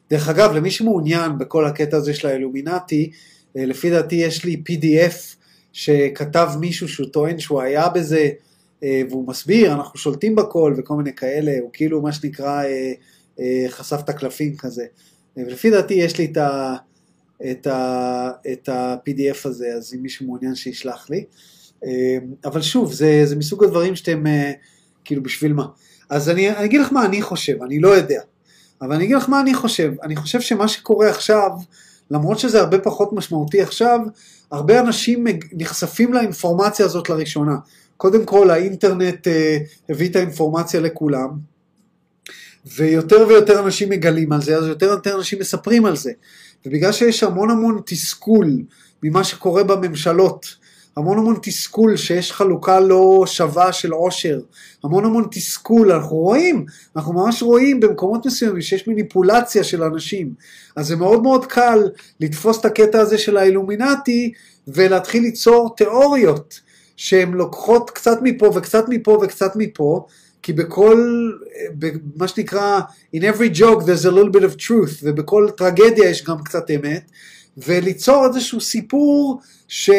דרך 0.10 0.30
אגב, 0.30 0.54
למי 0.54 0.72
שמעוניין 0.72 1.38
בכל 1.38 1.66
הקטע 1.66 1.98
הזה 1.98 2.14
של 2.14 2.28
האלומינטי, 2.28 3.12
אה, 3.58 3.66
לפי 3.66 3.90
דעתי 3.90 4.16
יש 4.16 4.46
לי 4.46 4.64
PDF 4.70 5.43
שכתב 5.74 6.50
מישהו 6.60 6.88
שהוא 6.88 7.08
טוען 7.08 7.40
שהוא 7.40 7.62
היה 7.62 7.90
בזה, 7.90 8.30
אה, 8.84 9.02
והוא 9.10 9.28
מסביר, 9.28 9.74
אנחנו 9.74 10.00
שולטים 10.00 10.36
בכל 10.36 10.74
וכל 10.78 10.96
מיני 10.96 11.14
כאלה, 11.14 11.52
הוא 11.62 11.70
כאילו 11.74 12.02
מה 12.02 12.14
שנקרא 12.14 12.64
אה, 12.64 12.94
אה, 13.40 13.66
חשף 13.70 14.00
את 14.04 14.10
הקלפים 14.10 14.58
כזה. 14.58 14.86
ולפי 15.38 15.70
דעתי 15.70 15.94
יש 15.94 16.18
לי 16.18 16.26
את 16.32 16.38
ה... 16.38 16.76
את 17.52 17.68
ה- 17.68 18.32
ה-PDF 18.68 19.38
הזה, 19.46 19.68
אז 19.78 19.94
אם 19.94 20.02
מישהו 20.02 20.26
מעוניין 20.26 20.56
שישלח 20.56 21.10
לי. 21.10 21.24
אבל 22.46 22.62
שוב, 22.62 22.94
זה, 22.94 23.22
זה 23.26 23.36
מסוג 23.36 23.64
הדברים 23.64 23.96
שאתם, 23.96 24.24
כאילו, 25.06 25.24
בשביל 25.24 25.54
מה? 25.54 25.66
אז 26.10 26.30
אני, 26.30 26.50
אני 26.50 26.66
אגיד 26.66 26.82
לך 26.82 26.94
מה 26.94 27.06
אני 27.06 27.22
חושב, 27.22 27.64
אני 27.64 27.80
לא 27.80 27.88
יודע. 27.88 28.22
אבל 28.82 28.96
אני 28.96 29.04
אגיד 29.04 29.16
לך 29.16 29.30
מה 29.30 29.42
אני 29.42 29.54
חושב. 29.54 29.94
אני 30.04 30.16
חושב 30.16 30.42
שמה 30.42 30.68
שקורה 30.68 31.10
עכשיו, 31.10 31.52
למרות 32.12 32.40
שזה 32.40 32.60
הרבה 32.60 32.80
פחות 32.80 33.14
משמעותי 33.14 33.62
עכשיו, 33.62 34.00
הרבה 34.54 34.80
אנשים 34.80 35.26
נחשפים 35.54 36.14
לאינפורמציה 36.14 36.86
הזאת 36.86 37.10
לראשונה. 37.10 37.56
קודם 37.98 38.26
כל, 38.26 38.50
האינטרנט 38.50 39.28
אה, 39.28 39.58
הביא 39.90 40.10
את 40.10 40.16
האינפורמציה 40.16 40.80
לכולם, 40.80 41.30
ויותר 42.66 43.26
ויותר 43.28 43.60
אנשים 43.60 43.90
מגלים 43.90 44.32
על 44.32 44.42
זה, 44.42 44.58
אז 44.58 44.68
יותר 44.68 44.86
ויותר 44.86 45.18
אנשים 45.18 45.40
מספרים 45.40 45.86
על 45.86 45.96
זה. 45.96 46.12
ובגלל 46.66 46.92
שיש 46.92 47.24
המון 47.24 47.50
המון 47.50 47.82
תסכול 47.86 48.62
ממה 49.04 49.24
שקורה 49.24 49.64
בממשלות, 49.64 50.56
המון 50.98 51.18
המון 51.18 51.36
תסכול 51.42 51.98
שיש 51.98 52.32
חלוקה 52.32 52.80
לא 52.80 53.24
שווה 53.26 53.74
של 53.74 53.92
עושר, 53.92 54.40
המון 54.84 55.06
המון 55.06 55.28
תסכול, 55.32 55.92
אנחנו 55.92 56.16
רואים, 56.16 56.66
אנחנו 56.96 57.14
ממש 57.14 57.44
רואים 57.44 57.80
במקומות 57.80 58.26
מסוימים 58.26 58.62
שיש 58.62 58.88
מניפולציה 58.88 59.64
של 59.64 59.84
אנשים, 59.84 60.34
אז 60.76 60.88
זה 60.88 60.96
מאוד 60.96 61.24
מאוד 61.24 61.46
קל 61.46 61.80
לתפוס 62.20 62.60
את 62.60 62.66
הקטע 62.66 63.00
הזה 63.00 63.18
של 63.18 63.38
האילומינטי 63.38 64.32
ולהתחיל 64.68 65.24
ליצור 65.24 65.76
תיאוריות 65.78 66.60
שהן 66.96 67.32
לוקחות 67.32 67.90
קצת 67.90 68.18
מפה 68.22 68.52
וקצת 68.56 68.86
מפה 68.90 69.20
וקצת 69.22 69.52
מפה, 69.56 70.06
כי 70.42 70.54
בכל, 70.54 71.32
מה 72.16 72.28
שנקרא, 72.28 72.80
in 73.16 73.20
every 73.20 73.58
joke 73.58 73.82
there's 73.82 74.06
a 74.06 74.12
little 74.12 74.34
bit 74.34 74.44
of 74.44 74.62
truth, 74.62 75.00
ובכל 75.04 75.50
טרגדיה 75.58 76.10
יש 76.10 76.24
גם 76.24 76.44
קצת 76.44 76.72
אמת, 76.72 77.12
וליצור 77.58 78.26
איזשהו 78.26 78.62
סיפור 78.62 79.42
ש... 79.76 79.90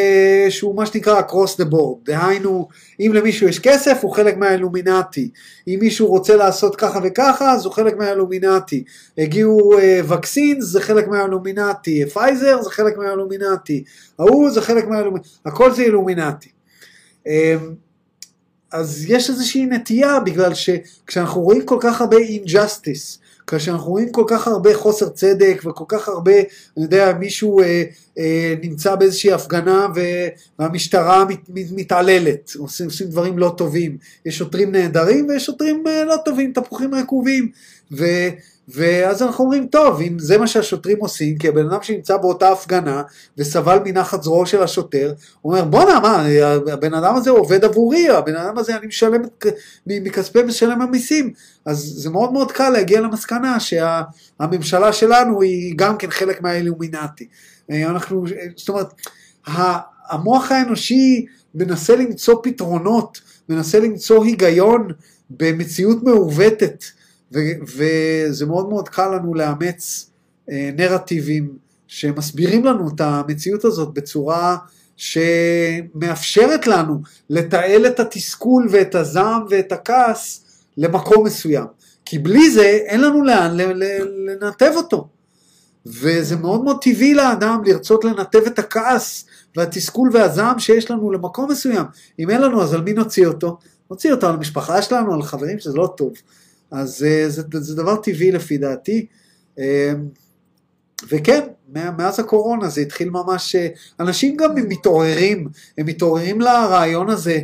שהוא 0.49 0.75
מה 0.75 0.85
שנקרא 0.85 1.21
across 1.21 1.61
the 1.61 1.71
board, 1.71 1.97
דהיינו, 2.03 2.67
אם 2.99 3.11
למישהו 3.13 3.47
יש 3.47 3.59
כסף 3.59 3.97
הוא 4.01 4.11
חלק 4.11 4.37
מהאילומינטי, 4.37 5.29
אם 5.67 5.77
מישהו 5.81 6.07
רוצה 6.07 6.35
לעשות 6.35 6.75
ככה 6.75 6.99
וככה 7.03 7.51
אז 7.51 7.65
הוא 7.65 7.73
חלק 7.73 7.97
מהאילומינטי, 7.97 8.83
הגיעו 9.17 9.71
וקסינס 10.07 10.63
uh, 10.63 10.67
זה 10.67 10.81
חלק 10.81 11.07
מהאילומינטי, 11.07 12.05
פייזר 12.05 12.61
זה 12.61 12.69
חלק 12.69 12.97
מהאילומינטי, 12.97 13.83
ההוא 14.19 14.49
זה 14.49 14.61
חלק 14.61 14.87
מהאילומינטי, 14.87 15.29
הכל 15.45 15.71
זה 15.71 15.81
אילומינטי. 15.81 16.49
Um, 17.27 17.29
אז 18.71 19.05
יש 19.07 19.29
איזושהי 19.29 19.65
נטייה 19.65 20.19
בגלל 20.19 20.53
שכשאנחנו 20.53 21.41
רואים 21.41 21.65
כל 21.65 21.77
כך 21.81 22.01
הרבה 22.01 22.17
injustice, 23.45 23.55
כשאנחנו 23.57 23.91
רואים 23.91 24.11
כל 24.11 24.23
כך 24.27 24.47
הרבה 24.47 24.75
חוסר 24.75 25.09
צדק 25.09 25.61
וכל 25.65 25.83
כך 25.87 26.07
הרבה, 26.07 26.31
אני 26.77 26.83
יודע, 26.83 27.13
מישהו 27.19 27.61
אה, 27.61 27.83
אה, 28.17 28.55
נמצא 28.61 28.95
באיזושהי 28.95 29.31
הפגנה 29.31 29.87
והמשטרה 30.59 31.25
מת, 31.25 31.49
מת, 31.49 31.65
מתעללת, 31.71 32.51
עושים, 32.57 32.85
עושים 32.85 33.07
דברים 33.07 33.37
לא 33.37 33.53
טובים, 33.57 33.97
יש 34.25 34.37
שוטרים 34.37 34.71
נהדרים 34.71 35.27
ויש 35.29 35.45
שוטרים 35.45 35.83
אה, 35.87 36.03
לא 36.03 36.15
טובים, 36.25 36.53
תפוחים 36.53 36.95
רקובים, 36.95 37.49
ו, 37.91 38.05
ואז 38.67 39.21
אנחנו 39.21 39.43
אומרים, 39.43 39.67
טוב, 39.67 40.01
אם 40.01 40.19
זה 40.19 40.37
מה 40.37 40.47
שהשוטרים 40.47 40.97
עושים, 40.99 41.37
כי 41.37 41.47
הבן 41.47 41.65
אדם 41.65 41.77
שנמצא 41.81 42.17
באותה 42.17 42.51
הפגנה 42.51 43.03
וסבל 43.37 43.79
מנחת 43.85 44.23
זרועו 44.23 44.45
של 44.45 44.63
השוטר, 44.63 45.13
הוא 45.41 45.53
אומר, 45.53 45.65
בואנה, 45.65 45.99
מה, 45.99 46.25
הבן 46.73 46.93
אדם 46.93 47.15
הזה 47.15 47.29
עובד 47.29 47.65
עבורי, 47.65 48.09
הבן 48.09 48.35
אדם 48.35 48.57
הזה 48.57 48.77
אני 48.77 48.87
משלם 48.87 49.21
מכספי 49.87 50.43
משלם 50.43 50.81
המיסים, 50.81 51.33
אז 51.65 51.77
זה 51.77 52.09
מאוד 52.09 52.33
מאוד 52.33 52.51
קל 52.51 52.69
להגיע 52.69 53.01
למסקנה 53.01 53.57
שהממשלה 53.59 54.93
שלנו 54.93 55.41
היא 55.41 55.73
גם 55.77 55.97
כן 55.97 56.09
חלק 56.09 56.41
מהאילומינטי. 56.41 57.27
אנחנו, 57.71 58.25
זאת 58.55 58.69
אומרת, 58.69 58.93
המוח 60.09 60.51
האנושי 60.51 61.25
מנסה 61.55 61.95
למצוא 61.95 62.35
פתרונות, 62.43 63.21
מנסה 63.49 63.79
למצוא 63.79 64.25
היגיון 64.25 64.87
במציאות 65.29 66.03
מעוותת, 66.03 66.83
וזה 67.31 68.45
מאוד 68.45 68.69
מאוד 68.69 68.89
קל 68.89 69.15
לנו 69.15 69.33
לאמץ 69.33 70.09
נרטיבים 70.47 71.57
שמסבירים 71.87 72.65
לנו 72.65 72.89
את 72.95 73.01
המציאות 73.01 73.65
הזאת 73.65 73.93
בצורה 73.93 74.57
שמאפשרת 74.95 76.67
לנו 76.67 77.01
לתעל 77.29 77.87
את 77.87 77.99
התסכול 77.99 78.67
ואת 78.71 78.95
הזעם 78.95 79.45
ואת 79.49 79.71
הכעס 79.71 80.45
למקום 80.77 81.25
מסוים. 81.25 81.65
כי 82.05 82.19
בלי 82.19 82.51
זה 82.51 82.63
אין 82.63 83.01
לנו 83.01 83.23
לאן 83.23 83.57
לנתב 84.25 84.71
אותו. 84.75 85.07
וזה 85.85 86.35
מאוד 86.35 86.63
מאוד 86.63 86.77
טבעי 86.81 87.13
לאדם 87.13 87.61
לרצות 87.65 88.05
לנתב 88.05 88.41
את 88.47 88.59
הכעס 88.59 89.25
והתסכול 89.57 90.09
והזעם 90.13 90.59
שיש 90.59 90.91
לנו 90.91 91.11
למקום 91.11 91.51
מסוים. 91.51 91.85
אם 92.19 92.29
אין 92.29 92.41
לנו, 92.41 92.63
אז 92.63 92.73
על 92.73 92.81
מי 92.81 92.93
נוציא 92.93 93.27
אותו? 93.27 93.57
נוציא 93.91 94.11
אותו 94.11 94.27
על 94.27 94.33
המשפחה 94.33 94.81
שלנו, 94.81 95.13
על 95.13 95.23
חברים 95.23 95.59
שזה 95.59 95.77
לא 95.77 95.93
טוב. 95.97 96.13
אז 96.75 96.97
זה, 96.97 97.29
זה, 97.29 97.41
זה 97.51 97.75
דבר 97.75 97.95
טבעי 97.95 98.31
לפי 98.31 98.57
דעתי. 98.57 99.05
וכן, 101.09 101.41
מאז 101.73 102.19
הקורונה 102.19 102.69
זה 102.69 102.81
התחיל 102.81 103.09
ממש, 103.09 103.55
אנשים 103.99 104.37
גם 104.37 104.57
הם 104.57 104.69
מתעוררים, 104.69 105.47
הם 105.77 105.85
מתעוררים 105.85 106.41
לרעיון 106.41 107.09
הזה 107.09 107.39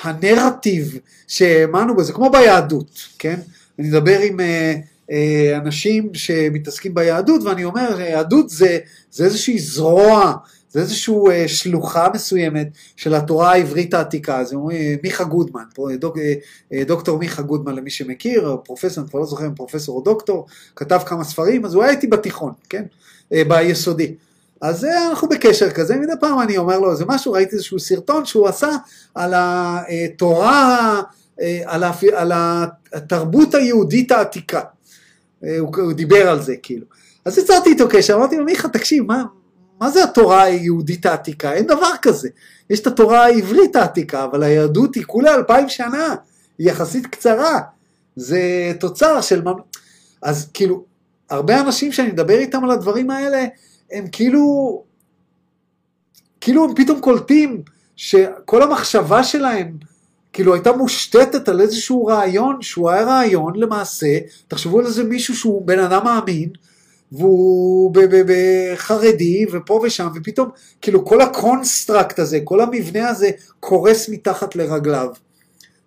שהנרטיב 0.00 0.98
שהאמנו 1.26 1.94
בו, 1.94 2.04
זה 2.04 2.12
כמו 2.12 2.30
ביהדות, 2.30 3.08
כן? 3.18 3.40
אני 3.78 3.88
מדבר 3.88 4.18
עם 4.20 4.40
אנשים 5.56 6.14
שמתעסקים 6.14 6.94
ביהדות 6.94 7.42
ואני 7.42 7.64
אומר, 7.64 8.00
יהדות 8.00 8.50
זה, 8.50 8.78
זה 9.10 9.24
איזושהי 9.24 9.58
זרוע, 9.58 10.34
זה 10.74 10.80
איזושהי 10.80 11.14
שלוחה 11.46 12.08
מסוימת 12.14 12.68
של 12.96 13.14
התורה 13.14 13.52
העברית 13.52 13.94
העתיקה, 13.94 14.44
זה 14.44 14.56
מיכה 15.02 15.24
גודמן, 15.24 15.62
דוק, 15.98 16.18
דוקטור 16.86 17.18
מיכה 17.18 17.42
גודמן 17.42 17.74
למי 17.74 17.90
שמכיר, 17.90 18.56
פרופסור, 18.64 19.02
אני 19.02 19.10
כבר 19.10 19.20
לא 19.20 19.26
זוכר 19.26 19.46
אם 19.46 19.54
פרופסור 19.54 19.96
או 19.96 20.02
דוקטור, 20.02 20.46
כתב 20.76 21.00
כמה 21.06 21.24
ספרים, 21.24 21.64
אז 21.64 21.74
הוא 21.74 21.82
היה 21.82 21.92
איתי 21.92 22.06
בתיכון, 22.06 22.52
כן? 22.68 22.84
ביסודי. 23.30 24.14
אז 24.60 24.84
אנחנו 24.84 25.28
בקשר 25.28 25.70
כזה, 25.70 25.96
מדי 25.96 26.12
פעם 26.20 26.40
אני 26.40 26.56
אומר 26.56 26.78
לו 26.78 26.92
איזה 26.92 27.04
משהו, 27.08 27.32
ראיתי 27.32 27.56
איזשהו 27.56 27.78
סרטון 27.78 28.26
שהוא 28.26 28.48
עשה 28.48 28.70
על 29.14 29.34
התורה, 29.36 31.02
על, 31.64 31.82
ה, 31.82 31.92
על 32.14 32.32
התרבות 32.92 33.54
היהודית 33.54 34.12
העתיקה. 34.12 34.60
הוא, 35.40 35.76
הוא 35.76 35.92
דיבר 35.92 36.28
על 36.28 36.42
זה 36.42 36.56
כאילו. 36.62 36.86
אז 37.24 37.38
יצרתי 37.38 37.70
איתו 37.70 37.88
קשר, 37.90 38.14
אמרתי 38.14 38.36
לו, 38.36 38.44
מיכה, 38.44 38.68
תקשיב, 38.68 39.04
מה, 39.06 39.24
מה 39.84 39.90
זה 39.90 40.04
התורה 40.04 40.42
היהודית 40.42 41.06
העתיקה? 41.06 41.52
אין 41.52 41.66
דבר 41.66 41.90
כזה. 42.02 42.28
יש 42.70 42.80
את 42.80 42.86
התורה 42.86 43.24
העברית 43.24 43.76
העתיקה, 43.76 44.24
אבל 44.24 44.42
היהדות 44.42 44.94
היא 44.94 45.04
כולה 45.06 45.34
אלפיים 45.34 45.68
שנה, 45.68 46.14
היא 46.58 46.70
יחסית 46.70 47.06
קצרה. 47.06 47.60
זה 48.16 48.72
תוצר 48.80 49.20
של... 49.20 49.42
אז 50.22 50.50
כאילו, 50.54 50.84
הרבה 51.30 51.60
אנשים 51.60 51.92
שאני 51.92 52.08
מדבר 52.08 52.38
איתם 52.38 52.64
על 52.64 52.70
הדברים 52.70 53.10
האלה, 53.10 53.44
הם 53.92 54.06
כאילו, 54.12 54.82
כאילו 56.40 56.64
הם 56.64 56.74
פתאום 56.74 57.00
קולטים 57.00 57.62
שכל 57.96 58.62
המחשבה 58.62 59.24
שלהם, 59.24 59.76
כאילו 60.32 60.54
הייתה 60.54 60.72
מושתתת 60.72 61.48
על 61.48 61.60
איזשהו 61.60 62.06
רעיון, 62.06 62.62
שהוא 62.62 62.90
היה 62.90 63.04
רעיון 63.04 63.56
למעשה, 63.56 64.18
תחשבו 64.48 64.80
על 64.80 64.86
איזה 64.86 65.04
מישהו 65.04 65.36
שהוא 65.36 65.66
בן 65.66 65.78
אדם 65.78 66.04
מאמין, 66.04 66.50
והוא 67.12 67.94
חרדי 68.76 69.46
ופה 69.52 69.80
ושם, 69.84 70.08
ופתאום 70.14 70.48
כאילו 70.82 71.04
כל 71.04 71.20
ה 71.20 71.30
construct 71.30 72.18
הזה, 72.18 72.38
כל 72.44 72.60
המבנה 72.60 73.08
הזה 73.08 73.30
קורס 73.60 74.08
מתחת 74.08 74.56
לרגליו, 74.56 75.08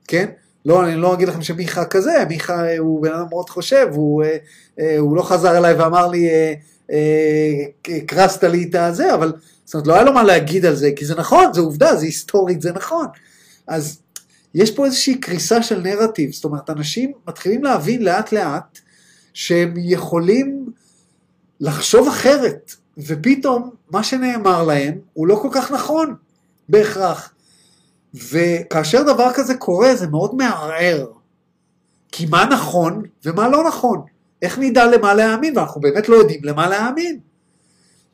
כן? 0.08 0.26
לא, 0.66 0.84
אני 0.84 0.96
לא 0.96 1.14
אגיד 1.14 1.28
לכם 1.28 1.42
שמיכה 1.42 1.86
כזה, 1.86 2.24
מיכה 2.30 2.78
הוא 2.78 3.02
בן 3.04 3.14
אדם 3.14 3.26
מאוד 3.30 3.50
חושב, 3.50 3.88
הוא, 3.92 4.24
אה, 4.24 4.38
אה, 4.80 4.98
הוא 4.98 5.18
לא 5.18 5.22
חזר 5.22 5.58
אליי 5.58 5.74
ואמר 5.74 6.08
לי, 6.08 6.30
אה, 6.30 6.54
אה, 6.92 8.00
קרסת 8.06 8.44
לי 8.44 8.68
את 8.70 8.76
הזה, 8.76 9.14
אבל 9.14 9.34
זאת 9.66 9.74
אומרת, 9.74 9.88
לא 9.88 9.94
היה 9.94 10.04
לו 10.04 10.14
מה 10.14 10.24
להגיד 10.24 10.66
על 10.66 10.76
זה, 10.76 10.90
כי 10.96 11.06
זה 11.06 11.16
נכון, 11.16 11.54
זה 11.54 11.62
עובדה, 11.62 11.96
זה 11.96 12.06
היסטורית, 12.06 12.62
זה 12.62 12.72
נכון. 12.72 13.08
אז 13.68 14.00
יש 14.54 14.72
פה 14.72 14.86
איזושהי 14.86 15.20
קריסה 15.20 15.64
של 15.64 15.80
נרטיב, 15.80 16.32
זאת 16.32 16.46
אומרת, 16.46 16.70
אנשים 16.70 17.12
מתחילים 17.28 17.64
להבין 17.64 18.04
לאט 18.04 18.32
לאט 18.32 18.80
שהם 19.34 19.74
יכולים 19.78 20.66
לחשוב 21.60 22.08
אחרת, 22.08 22.72
ופתאום 22.98 23.70
מה 23.92 24.04
שנאמר 24.04 24.64
להם 24.64 24.98
הוא 25.14 25.28
לא 25.28 25.36
כל 25.36 25.50
כך 25.52 25.72
נכון 25.72 26.16
בהכרח. 26.70 27.34
וכאשר 28.14 29.04
דבר 29.04 29.34
כזה 29.34 29.56
קורה 29.56 29.96
זה 29.96 30.08
מאוד 30.08 30.36
מערער. 30.36 31.06
כי 32.12 32.26
מה 32.26 32.46
נכון 32.46 33.02
ומה 33.26 33.50
לא 33.50 33.64
נכון? 33.68 34.02
איך 34.42 34.60
נדע 34.60 34.86
למה 34.86 35.14
להאמין? 35.14 35.58
ואנחנו 35.58 35.82
באמת 35.82 36.10
לא 36.10 36.16
יודעים 36.16 36.40
למה 36.44 36.68
להאמין. 36.70 37.20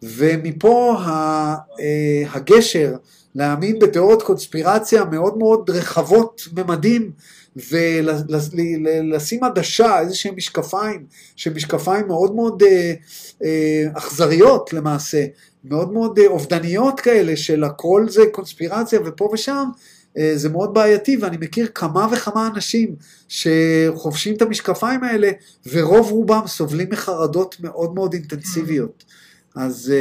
ומפה 0.04 0.98
אה, 1.08 1.56
הגשר 2.34 2.94
להאמין 3.36 3.80
בתיאוריות 3.80 4.24
קונספירציה 4.24 5.06
מאוד 5.06 5.38
מאוד 5.38 5.70
רחבות 5.70 6.42
ממדים 6.54 7.12
ולשים 7.56 9.44
עדשה, 9.44 10.00
איזה 10.00 10.16
שהם 10.16 10.36
משקפיים, 10.36 11.06
שהם 11.36 11.56
משקפיים 11.56 12.08
מאוד 12.08 12.36
מאוד 12.36 12.64
אה, 12.64 12.94
אה, 13.44 13.84
אכזריות 13.94 14.74
למעשה, 14.74 15.26
מאוד 15.64 15.94
מאוד 15.94 16.20
אה, 16.20 16.28
אובדניות 16.28 17.00
כאלה 17.00 17.38
של 17.38 17.64
הכל 17.64 18.06
זה 18.10 18.22
קונספירציה 18.32 19.00
ופה 19.06 19.30
ושם, 19.34 19.70
זה 20.36 20.50
מאוד 20.50 20.74
בעייתי 20.74 21.18
ואני 21.18 21.38
מכיר 21.40 21.68
כמה 21.76 22.08
וכמה 22.12 22.48
אנשים 22.48 22.96
שחובשים 23.28 24.36
את 24.36 24.42
המשקפיים 24.42 25.04
האלה 25.04 25.32
ורוב 25.72 26.12
רובם 26.12 26.48
סובלים 26.48 26.88
מחרדות 26.90 27.56
מאוד 27.60 27.94
מאוד 27.94 28.14
אינטנסיביות. 28.14 29.04
אז 29.56 29.94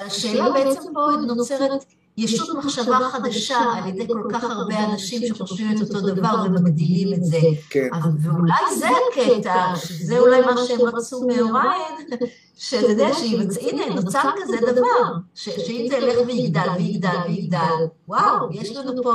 השאלה 0.00 0.50
בעצם 0.50 0.80
פה 0.94 1.00
נוצרת 1.26 1.84
ישות 2.18 2.56
מחשבה 2.56 2.98
חדשה 3.12 3.58
על 3.58 3.88
ידי 3.88 4.06
כל 4.08 4.28
כך 4.32 4.44
הרבה 4.44 4.84
אנשים 4.84 5.26
שחושבים 5.26 5.76
את 5.76 5.80
אותו 5.80 6.00
דבר 6.00 6.44
ומגדילים 6.44 7.14
את 7.14 7.24
זה. 7.24 7.40
כן, 7.70 7.88
ואולי 8.22 8.76
זה 8.78 8.86
הקטע, 8.88 9.76
שזה 9.76 10.18
אולי 10.18 10.40
מה 10.40 10.56
שהם 10.66 10.80
רצו 10.80 11.26
מאוריין, 11.26 12.06
שאתה 12.56 12.86
יודע, 12.86 13.14
שיבצע, 13.14 13.60
הנה, 13.60 13.94
נוצר 13.94 14.30
כזה 14.36 14.56
דבר, 14.72 15.12
שאם 15.34 15.86
זה 15.90 15.96
ילך 15.96 16.16
ויגדל 16.26 16.68
ויגדל 16.76 17.16
ויגדל, 17.28 17.86
וואו, 18.08 18.48
יש 18.52 18.76
לנו 18.76 19.02
פה 19.02 19.12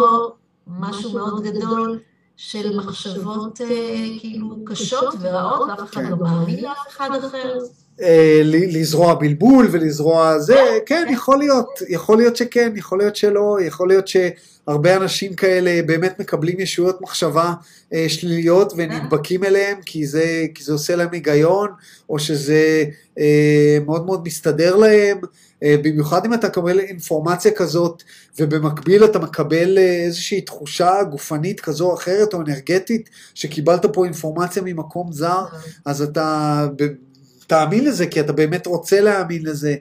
משהו 0.68 1.14
מאוד 1.14 1.44
גדול 1.44 2.00
של 2.38 2.78
מחשבות 2.78 3.62
אה, 3.62 4.06
כאילו 4.20 4.66
קשות 4.66 5.14
ורעות, 5.20 5.70
ואף 5.70 5.94
אחד 5.94 6.04
לא 6.10 6.18
מאמין 6.18 6.64
לאף 6.64 6.88
אחד 6.90 7.10
אחר. 7.28 7.58
אה, 8.02 8.42
לזרוע 8.44 9.14
בלבול 9.14 9.68
ולזרוע 9.72 10.40
זה, 10.40 10.78
כן, 10.86 11.08
יכול 11.12 11.38
להיות, 11.38 11.80
יכול 11.90 12.18
להיות 12.18 12.36
שכן, 12.36 12.74
יכול 12.76 12.98
להיות 12.98 13.16
שלא, 13.16 13.58
יכול 13.62 13.88
להיות 13.88 14.08
שהרבה 14.08 14.96
אנשים 14.96 15.34
כאלה 15.34 15.82
באמת 15.86 16.20
מקבלים 16.20 16.60
ישויות 16.60 17.02
מחשבה 17.02 17.54
אה, 17.94 18.06
שליליות 18.08 18.74
ונדבקים 18.78 19.44
אליהם 19.44 19.78
כי 19.86 20.06
זה, 20.06 20.46
כי 20.56 20.64
זה 20.64 20.74
עושה 20.74 20.96
להם 20.96 21.10
היגיון, 21.12 21.70
או 22.10 22.20
שזה 22.20 22.84
אה, 23.20 23.78
מאוד 23.86 24.06
מאוד 24.06 24.22
מסתדר 24.26 24.76
להם, 24.76 25.18
אה, 25.64 25.76
במיוחד 25.84 26.26
אם 26.26 26.34
אתה 26.34 26.48
מקבל 26.48 26.80
אינפורמציה 26.80 27.52
כזאת 27.52 28.04
ובמקביל 28.40 29.06
אתה 29.06 29.20
מקבל 29.20 29.78
אה, 29.78 30.04
איזושהי 30.06 30.42
תחושה 30.42 31.04
גופנית 31.04 31.60
כזו 31.60 31.90
או 31.90 31.94
אחרת 31.94 32.34
או 32.34 32.42
אנרגטית 32.42 33.10
שקיבלת 33.34 33.86
פה 33.94 34.06
אינפורמציה 34.06 34.62
ממקום 34.66 35.12
זר, 35.12 35.46
אז 35.86 36.02
אתה 36.02 36.68
ב- 36.76 37.11
תאמין 37.52 37.86
לזה, 37.86 38.08
כי 38.08 38.20
אתה 38.20 38.34
באמת 38.34 38.68
רוצה 38.68 39.02
להאמין 39.02 39.46
לזה, 39.46 39.76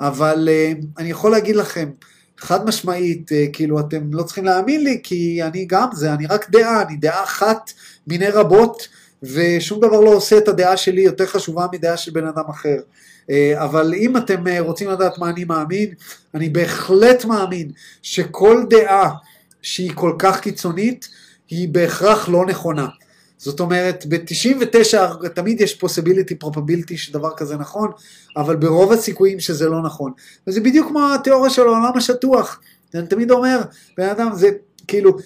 אבל 0.00 0.48
uh, 0.48 0.84
אני 0.98 1.10
יכול 1.10 1.30
להגיד 1.30 1.56
לכם, 1.56 1.90
חד 2.38 2.66
משמעית, 2.66 3.30
uh, 3.32 3.52
כאילו 3.52 3.80
אתם 3.80 4.12
לא 4.12 4.22
צריכים 4.22 4.44
להאמין 4.44 4.84
לי, 4.84 5.00
כי 5.02 5.42
אני 5.42 5.64
גם 5.64 5.88
זה, 5.92 6.12
אני 6.12 6.26
רק 6.26 6.50
דעה, 6.50 6.82
אני 6.82 6.96
דעה 6.96 7.24
אחת 7.24 7.72
מיני 8.06 8.28
רבות, 8.28 8.88
ושום 9.22 9.80
דבר 9.80 10.00
לא 10.00 10.10
עושה 10.10 10.38
את 10.38 10.48
הדעה 10.48 10.76
שלי 10.76 11.00
יותר 11.00 11.26
חשובה 11.26 11.66
מדעה 11.72 11.96
של 11.96 12.10
בן 12.10 12.26
אדם 12.26 12.44
אחר. 12.50 12.76
Uh, 12.76 13.32
אבל 13.54 13.94
אם 13.94 14.16
אתם 14.16 14.44
רוצים 14.58 14.90
לדעת 14.90 15.18
מה 15.18 15.30
אני 15.30 15.44
מאמין, 15.44 15.88
אני 16.34 16.48
בהחלט 16.48 17.24
מאמין 17.24 17.70
שכל 18.02 18.62
דעה 18.70 19.10
שהיא 19.62 19.92
כל 19.94 20.12
כך 20.18 20.40
קיצונית, 20.40 21.08
היא 21.48 21.68
בהכרח 21.68 22.28
לא 22.28 22.46
נכונה. 22.46 22.86
זאת 23.42 23.60
אומרת, 23.60 24.06
ב-99 24.08 24.96
תמיד 25.34 25.60
יש 25.60 25.78
possibility, 25.84 26.46
probability 26.46 26.96
שדבר 26.96 27.30
כזה 27.36 27.56
נכון, 27.56 27.90
אבל 28.36 28.56
ברוב 28.56 28.92
הסיכויים 28.92 29.40
שזה 29.40 29.68
לא 29.68 29.82
נכון. 29.82 30.12
וזה 30.46 30.60
בדיוק 30.60 30.88
כמו 30.88 31.14
התיאוריה 31.14 31.50
של 31.50 31.62
העולם 31.62 31.92
השטוח. 31.96 32.60
אני 32.94 33.06
תמיד 33.06 33.30
אומר, 33.30 33.60
בן 33.98 34.08
אדם, 34.08 34.30
זה 34.34 34.50
כאילו, 34.88 35.16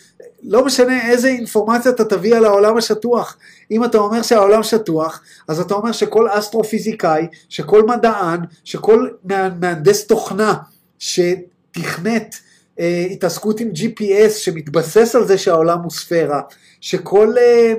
לא 0.42 0.64
משנה 0.64 1.10
איזה 1.10 1.28
אינפורמציה 1.28 1.90
אתה 1.92 2.04
תביא 2.04 2.36
על 2.36 2.44
העולם 2.44 2.76
השטוח. 2.76 3.36
אם 3.70 3.84
אתה 3.84 3.98
אומר 3.98 4.22
שהעולם 4.22 4.62
שטוח, 4.62 5.20
אז 5.48 5.60
אתה 5.60 5.74
אומר 5.74 5.92
שכל 5.92 6.26
אסטרופיזיקאי, 6.30 7.26
שכל 7.48 7.82
מדען, 7.86 8.40
שכל 8.64 9.08
מה- 9.24 9.48
מהנדס 9.60 10.06
תוכנה 10.06 10.54
שתכנת 10.98 12.36
אה, 12.80 13.06
התעסקות 13.10 13.60
עם 13.60 13.70
GPS 13.70 14.30
שמתבסס 14.30 15.14
על 15.14 15.26
זה 15.26 15.38
שהעולם 15.38 15.78
הוא 15.78 15.90
ספירה, 15.90 16.40
שכל 16.80 17.34
אה, 17.38 17.74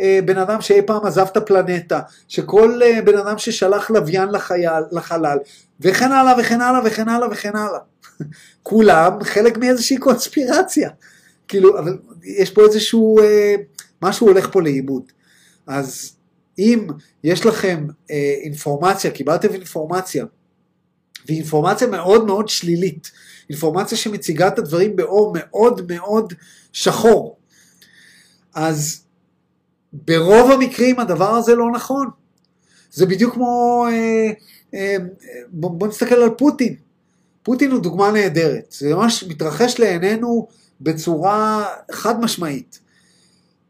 אה, 0.00 0.18
בן 0.24 0.38
אדם 0.38 0.60
שאי 0.60 0.82
פעם 0.86 1.06
עזב 1.06 1.26
את 1.32 1.36
הפלנטה, 1.36 2.00
שכל 2.28 2.80
אה, 2.82 3.02
בן 3.02 3.18
אדם 3.18 3.38
ששלח 3.38 3.90
לוויין 3.90 4.28
לחייל, 4.28 4.82
לחלל, 4.92 5.38
וכן 5.80 6.12
הלאה 6.12 6.34
וכן 6.40 6.60
הלאה 6.60 6.80
וכן 6.84 7.08
הלאה 7.08 7.28
וכן 7.32 7.56
הלאה. 7.56 7.80
כולם 8.62 9.22
חלק 9.22 9.58
מאיזושהי 9.58 9.96
קונספירציה. 9.96 10.90
כאילו, 11.48 11.78
אבל 11.78 11.98
יש 12.24 12.50
פה 12.50 12.62
איזשהו, 12.62 13.20
אה, 13.20 13.54
משהו 14.02 14.26
הולך 14.26 14.48
פה 14.52 14.62
לאיבוד. 14.62 15.02
אז 15.66 16.16
אם 16.58 16.86
יש 17.24 17.46
לכם 17.46 17.86
אה, 18.10 18.34
אינפורמציה, 18.42 19.10
קיבלתם 19.10 19.54
אינפורמציה, 19.54 20.24
ואינפורמציה 21.26 21.86
מאוד 21.88 22.26
מאוד 22.26 22.48
שלילית, 22.48 23.10
אינפורמציה 23.50 23.98
שמציגה 23.98 24.48
את 24.48 24.58
הדברים 24.58 24.96
באור 24.96 25.32
מאוד 25.34 25.92
מאוד 25.92 26.34
שחור, 26.72 27.36
אז 28.54 29.04
ברוב 29.92 30.50
המקרים 30.50 31.00
הדבר 31.00 31.30
הזה 31.34 31.54
לא 31.54 31.70
נכון. 31.70 32.08
זה 32.92 33.06
בדיוק 33.06 33.34
כמו, 33.34 33.86
אה, 33.90 34.30
אה, 34.74 34.96
בוא, 35.48 35.70
בוא 35.70 35.88
נסתכל 35.88 36.14
על 36.14 36.30
פוטין. 36.30 36.74
פוטין 37.42 37.70
הוא 37.70 37.80
דוגמה 37.80 38.10
נהדרת, 38.10 38.74
זה 38.78 38.94
ממש 38.94 39.24
מתרחש 39.28 39.80
לעינינו 39.80 40.48
בצורה 40.80 41.66
חד 41.92 42.20
משמעית. 42.20 42.80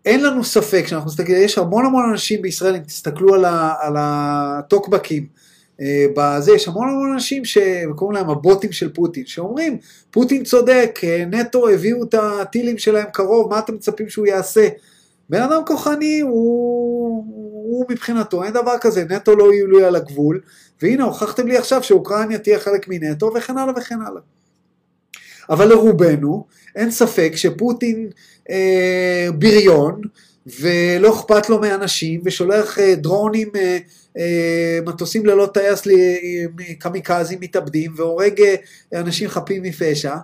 אין 0.05 0.23
לנו 0.23 0.44
ספק 0.44 0.85
שאנחנו 0.86 1.11
מסתכלים, 1.11 1.43
יש 1.43 1.59
המון 1.59 1.86
המון 1.86 2.11
אנשים 2.11 2.43
בישראל, 2.43 2.74
אם 2.74 2.82
תסתכלו 2.82 3.35
על, 3.35 3.44
ה, 3.44 3.74
על 3.81 3.94
הטוקבקים, 3.98 5.27
בזה, 6.16 6.52
יש 6.52 6.69
המון 6.69 6.89
המון 6.89 7.12
אנשים 7.12 7.44
שקוראים 7.44 8.16
להם 8.16 8.31
הבוטים 8.31 8.73
של 8.73 8.93
פוטין, 8.93 9.27
שאומרים, 9.27 9.78
פוטין 10.11 10.44
צודק, 10.44 11.01
אה, 11.05 11.24
נטו 11.31 11.69
הביאו 11.69 12.05
את 12.05 12.15
הטילים 12.15 12.78
שלהם 12.78 13.07
קרוב, 13.12 13.51
מה 13.51 13.59
אתם 13.59 13.74
מצפים 13.74 14.09
שהוא 14.09 14.27
יעשה? 14.27 14.69
בן 15.28 15.43
אדם 15.43 15.62
כוחני 15.66 16.20
הוא, 16.20 17.24
הוא 17.65 17.85
מבחינתו, 17.89 18.44
אין 18.44 18.52
דבר 18.52 18.78
כזה, 18.81 19.05
נטו 19.05 19.36
לא 19.36 19.52
יהיו 19.52 19.66
לי 19.66 19.85
על 19.85 19.97
הגבול, 19.97 20.40
והנה 20.82 21.05
הוכחתם 21.05 21.47
לי 21.47 21.57
עכשיו 21.57 21.82
שאוקראינה 21.82 22.39
תהיה 22.39 22.59
חלק 22.59 22.89
מנטו 22.89 23.32
וכן 23.35 23.59
הלאה 23.59 23.74
וכן 23.77 23.98
הלאה. 24.07 24.23
אבל 25.51 25.69
לרובנו 25.69 26.47
אין 26.77 26.90
ספק 26.90 27.32
שפוטין 27.36 28.11
אה, 28.51 29.28
בריון 29.39 30.01
ולא 30.60 31.14
אכפת 31.14 31.48
לו 31.48 31.60
מאנשים 31.60 32.20
ושולח 32.24 32.78
אה, 32.78 32.94
דרונים, 32.94 33.48
אה, 33.56 33.78
אה, 34.18 34.78
מטוסים 34.86 35.27
ללא 35.27 35.48
טייס 35.55 35.82
קמיקזים 36.78 37.39
מתאבדים 37.40 37.93
והורג 37.97 38.43
אנשים 38.94 39.28
חפים 39.28 39.62
מפשע. 39.62 40.16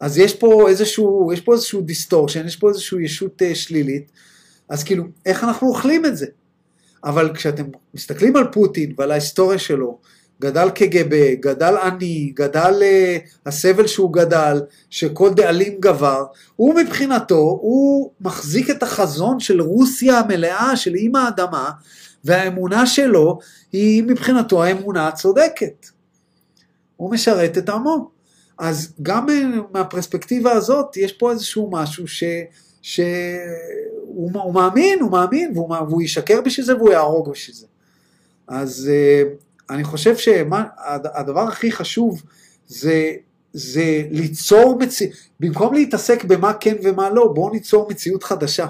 אז 0.00 0.18
יש 0.18 0.34
פה 0.34 0.68
איזשהו, 0.68 1.32
יש 1.32 1.40
פה 1.40 1.52
איזשהו 1.52 1.80
distortion, 1.80 2.46
יש 2.46 2.56
פה 2.56 2.68
איזושהי 2.68 3.04
ישות 3.04 3.42
שלילית, 3.54 4.10
אז 4.68 4.84
כאילו, 4.84 5.04
איך 5.26 5.44
אנחנו 5.44 5.68
אוכלים 5.68 6.06
את 6.06 6.16
זה? 6.16 6.26
אבל 7.04 7.30
כשאתם 7.34 7.64
מסתכלים 7.94 8.36
על 8.36 8.44
פוטין 8.52 8.94
ועל 8.98 9.10
ההיסטוריה 9.10 9.58
שלו, 9.58 9.98
גדל 10.40 10.70
קג"ב, 10.70 11.34
גדל 11.40 11.76
עני, 11.76 12.32
גדל 12.36 12.74
אה, 12.82 13.18
הסבל 13.46 13.86
שהוא 13.86 14.12
גדל, 14.12 14.60
שכל 14.90 15.34
דאלים 15.34 15.80
גבר, 15.80 16.24
הוא 16.56 16.74
מבחינתו, 16.74 17.58
הוא 17.62 18.10
מחזיק 18.20 18.70
את 18.70 18.82
החזון 18.82 19.40
של 19.40 19.60
רוסיה 19.60 20.18
המלאה, 20.18 20.76
של 20.76 20.94
אימא 20.94 21.18
האדמה, 21.18 21.70
והאמונה 22.24 22.86
שלו 22.86 23.38
היא 23.72 24.02
מבחינתו 24.02 24.64
האמונה 24.64 25.08
הצודקת. 25.08 25.86
הוא 26.96 27.10
משרת 27.10 27.58
את 27.58 27.68
עמו. 27.68 28.10
אז 28.58 28.92
גם 29.02 29.30
אה, 29.30 29.42
מהפרספקטיבה 29.72 30.52
הזאת 30.52 30.96
יש 30.96 31.12
פה 31.12 31.30
איזשהו 31.30 31.70
משהו 31.72 32.08
ש... 32.08 32.24
שהוא 32.82 34.30
הוא 34.32 34.54
מאמין, 34.54 35.00
הוא 35.00 35.10
מאמין, 35.10 35.50
והוא, 35.54 35.76
והוא 35.88 36.02
ישקר 36.02 36.40
בשביל 36.40 36.66
זה 36.66 36.76
והוא 36.76 36.90
יהרוג 36.90 37.30
בשביל 37.30 37.56
זה. 37.56 37.66
אז 38.48 38.90
אה, 38.92 39.22
אני 39.70 39.84
חושב 39.84 40.16
שהדבר 40.16 41.40
הכי 41.40 41.72
חשוב 41.72 42.22
זה, 42.66 43.12
זה 43.52 44.02
ליצור 44.10 44.78
מציאות, 44.78 45.12
במקום 45.40 45.74
להתעסק 45.74 46.24
במה 46.24 46.52
כן 46.52 46.76
ומה 46.82 47.10
לא, 47.10 47.32
בואו 47.34 47.52
ניצור 47.52 47.88
מציאות 47.90 48.24
חדשה. 48.24 48.66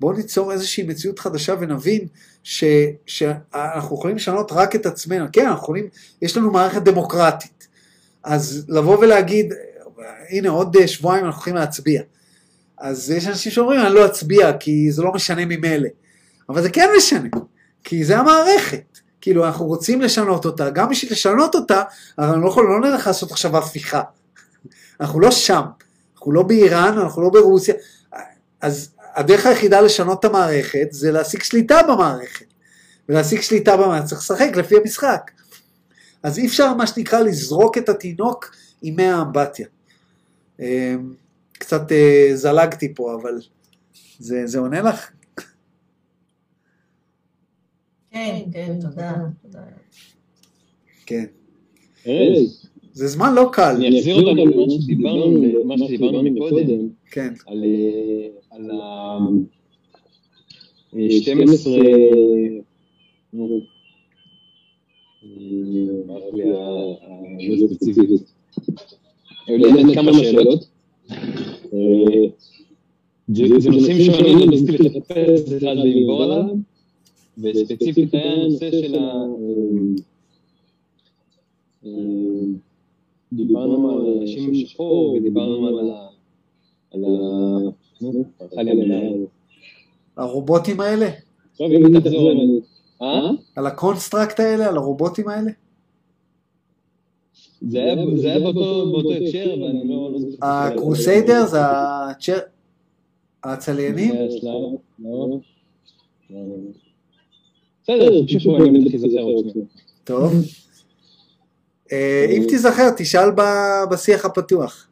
בואו 0.00 0.16
ניצור 0.16 0.52
איזושהי 0.52 0.84
מציאות 0.84 1.18
חדשה 1.18 1.54
ונבין 1.60 2.06
ש, 2.42 2.64
שאנחנו 3.06 3.96
יכולים 3.96 4.16
לשנות 4.16 4.52
רק 4.52 4.74
את 4.74 4.86
עצמנו. 4.86 5.26
כן, 5.32 5.46
אנחנו 5.46 5.62
יכולים, 5.62 5.88
יש 6.22 6.36
לנו 6.36 6.50
מערכת 6.50 6.82
דמוקרטית. 6.82 7.68
אז 8.24 8.64
לבוא 8.68 8.98
ולהגיד, 8.98 9.52
הנה 10.28 10.48
עוד 10.48 10.86
שבועיים 10.86 11.24
אנחנו 11.24 11.40
יכולים 11.40 11.56
להצביע. 11.56 12.02
אז 12.78 13.10
יש 13.10 13.26
אנשים 13.26 13.52
שאומרים, 13.52 13.80
אני 13.80 13.94
לא 13.94 14.06
אצביע 14.06 14.52
כי 14.52 14.92
זה 14.92 15.02
לא 15.02 15.12
משנה 15.12 15.44
ממילא. 15.44 15.88
אבל 16.48 16.62
זה 16.62 16.70
כן 16.70 16.88
משנה, 16.96 17.28
כי 17.84 18.04
זה 18.04 18.18
המערכת. 18.18 18.95
כאילו, 19.26 19.46
אנחנו 19.46 19.66
רוצים 19.66 20.00
לשנות 20.00 20.44
אותה, 20.44 20.70
גם 20.70 20.88
בשביל 20.88 21.12
לשנות 21.12 21.54
אותה, 21.54 21.82
אבל 22.18 22.26
אנחנו 22.26 22.62
לא 22.62 22.80
לא 22.80 22.90
נלך 22.90 23.06
לעשות 23.06 23.30
עכשיו 23.30 23.56
הפיכה. 23.56 24.02
אנחנו 25.00 25.20
לא 25.20 25.30
שם, 25.30 25.62
אנחנו 26.14 26.32
לא 26.32 26.42
באיראן, 26.42 26.98
אנחנו 26.98 27.22
לא 27.22 27.28
ברוסיה. 27.30 27.74
אז 28.60 28.90
הדרך 29.14 29.46
היחידה 29.46 29.80
לשנות 29.80 30.20
את 30.20 30.24
המערכת 30.24 30.88
זה 30.90 31.12
להשיג 31.12 31.42
שליטה 31.42 31.82
במערכת. 31.88 32.46
ולהשיג 33.08 33.40
שליטה 33.40 33.76
במערכת 33.76 34.06
צריך 34.06 34.20
לשחק 34.20 34.56
לפי 34.56 34.76
המשחק. 34.76 35.30
אז 36.22 36.38
אי 36.38 36.46
אפשר 36.46 36.74
מה 36.74 36.86
שנקרא 36.86 37.20
לזרוק 37.20 37.78
את 37.78 37.88
התינוק 37.88 38.56
עם 38.82 38.96
מי 38.96 39.04
האמבטיה. 39.04 39.66
אמ, 40.60 41.14
קצת 41.52 41.92
אה, 41.92 42.30
זלגתי 42.34 42.94
פה, 42.94 43.18
אבל 43.22 43.38
זה, 44.18 44.46
זה 44.46 44.58
עונה 44.58 44.80
לך? 44.80 45.10
כן, 48.16 48.40
כן, 48.52 48.78
תודה. 48.80 49.12
תודה. 49.42 49.58
כן. 51.06 51.24
ארז, 52.06 52.66
זה 52.92 53.06
זמן 53.08 53.34
לא 53.34 53.48
קל. 53.52 53.74
אני 53.76 53.98
אחזיר 53.98 54.16
אותנו 54.16 54.44
למה 55.64 55.78
שדיברנו, 55.86 56.22
מקודם, 56.22 56.88
כן. 57.10 57.34
על 57.46 57.64
אה, 57.64 58.28
על 58.50 58.70
ה... 58.70 59.18
אה, 60.96 61.10
12... 61.10 61.72
נו, 63.32 63.60
אה, 65.24 65.28
ברח 66.06 66.34
לי 66.34 66.42
ה- 66.42 66.56
ה- 66.56 67.48
לא 67.48 67.68
ספציפית. 67.74 68.32
היו 69.46 69.56
לי 69.58 69.72
באמת 69.72 69.94
כמה 69.94 70.12
שאלות. 70.14 70.68
אה, 71.10 72.28
זה 73.34 73.44
זה 73.58 73.70
נושאים 73.70 73.96
שמעניינים, 74.04 74.50
ניסיתי 74.50 74.72
לחפש 74.72 75.52
אחד 75.52 75.74
ולגבור 75.84 76.22
עליו, 76.22 76.44
וספציפית 77.38 78.14
היה 78.14 78.32
הנושא 78.32 78.70
של 78.70 78.94
ה... 78.94 78.98
אה, 78.98 79.10
אה, 81.86 81.90
דיברנו 83.32 83.90
על 83.90 84.18
אנשים 84.20 84.52
משחור, 84.52 85.12
ודיברנו 85.12 85.66
על 85.68 85.90
ה... 85.90 86.08
על 86.94 87.04
ה... 87.04 87.08
הרובוטים 90.16 90.80
האלה? 90.80 91.08
עכשיו 91.52 91.66
אם 91.66 91.86
היא 91.86 92.00
תחזור 92.00 92.30
אלינו. 92.30 92.60
אה? 93.02 93.30
על 93.56 93.66
ה 93.66 93.73
construct 93.73 94.40
האלה? 94.40 94.68
על 94.68 94.76
הרובוטים 94.76 95.28
האלה? 95.28 95.50
זה 97.60 97.78
היה 97.78 97.94
באותו 98.52 99.12
הקשר, 99.12 99.54
אבל 99.54 99.64
אני 99.64 99.88
לא... 99.88 100.10
לא 100.12 100.18
זוכר. 100.18 100.46
ה 100.46 100.57
crusader 100.57 101.46
זה 101.46 101.58
ה 101.62 101.72
char... 101.72 102.38
הצליינים? 103.44 104.14
לא. 104.98 105.38
בסדר, 107.86 108.20
תמשיכו, 108.22 108.56
אני 108.56 108.64
עומד 108.68 108.80
להיזכר 108.90 109.20
עוד 109.20 109.46
שנייה. 109.52 109.66
טוב. 110.04 110.32
אה, 111.92 112.26
אם 112.36 112.42
תיזכר, 112.48 112.90
תשאל 112.96 113.28
בשיח 113.90 114.24
הפתוח. 114.24 114.88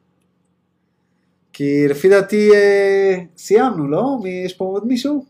כי 1.53 1.89
לפי 1.89 2.09
דעתי 2.09 2.51
אה, 2.55 3.16
סיימנו, 3.37 3.89
לא? 3.89 4.03
מי- 4.23 4.43
יש 4.47 4.55
פה 4.55 4.65
עוד 4.65 4.87
מישהו? 4.87 5.25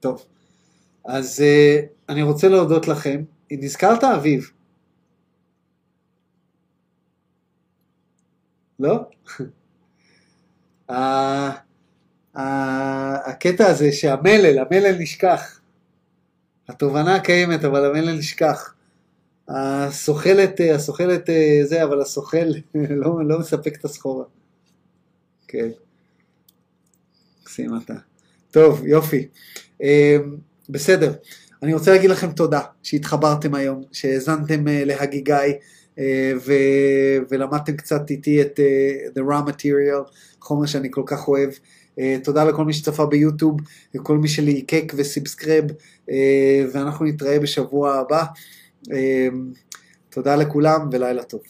טוב. 0.00 0.24
אז 1.04 1.40
אה, 1.40 1.80
אני 2.08 2.22
רוצה 2.22 2.48
להודות 2.48 2.88
לכם. 2.88 3.22
נזכרת, 3.50 4.04
אביב? 4.04 4.50
לא? 8.78 8.96
הקטע 12.34 13.66
הזה 13.66 13.92
שהמלל, 13.92 14.58
המלל 14.58 14.96
נשכח. 14.98 15.60
התובנה 16.68 17.20
קיימת, 17.20 17.64
אבל 17.64 17.84
המלל 17.84 18.18
נשכח. 18.18 18.74
הסוחלת, 19.48 20.60
הסוחלת 20.74 21.30
אה, 21.30 21.60
זה, 21.64 21.84
אבל 21.84 22.00
הסוחל 22.00 22.54
לא, 23.02 23.24
לא 23.24 23.38
מספק 23.38 23.76
את 23.76 23.84
הסחורה. 23.84 24.24
כן. 25.48 25.68
מקסים 27.42 27.70
אתה. 27.84 27.94
טוב, 28.50 28.86
יופי. 28.86 29.28
אה, 29.82 30.16
בסדר. 30.68 31.12
אני 31.62 31.74
רוצה 31.74 31.90
להגיד 31.90 32.10
לכם 32.10 32.32
תודה 32.32 32.60
שהתחברתם 32.82 33.54
היום, 33.54 33.82
שהאזנתם 33.92 34.68
אה, 34.68 34.84
להגיגי 34.84 35.32
אה, 35.98 36.32
ו- 36.46 37.18
ולמדתם 37.30 37.76
קצת 37.76 38.10
איתי 38.10 38.42
את 38.42 38.60
אה, 38.60 39.06
The 39.16 39.26
Raw 39.30 39.48
Material, 39.48 40.10
חומר 40.40 40.66
שאני 40.66 40.88
כל 40.90 41.02
כך 41.06 41.28
אוהב. 41.28 41.50
אה, 41.98 42.16
תודה 42.24 42.44
לכל 42.44 42.64
מי 42.64 42.72
שצפה 42.72 43.06
ביוטיוב, 43.06 43.60
לכל 43.94 44.18
מי 44.18 44.28
שליקק 44.28 44.92
וסאבסקרב, 44.96 45.64
אה, 46.10 46.64
ואנחנו 46.72 47.04
נתראה 47.04 47.40
בשבוע 47.40 47.94
הבא. 47.94 48.24
אה, 48.92 49.28
תודה 50.10 50.36
לכולם 50.36 50.88
ולילה 50.92 51.22
טוב. 51.22 51.40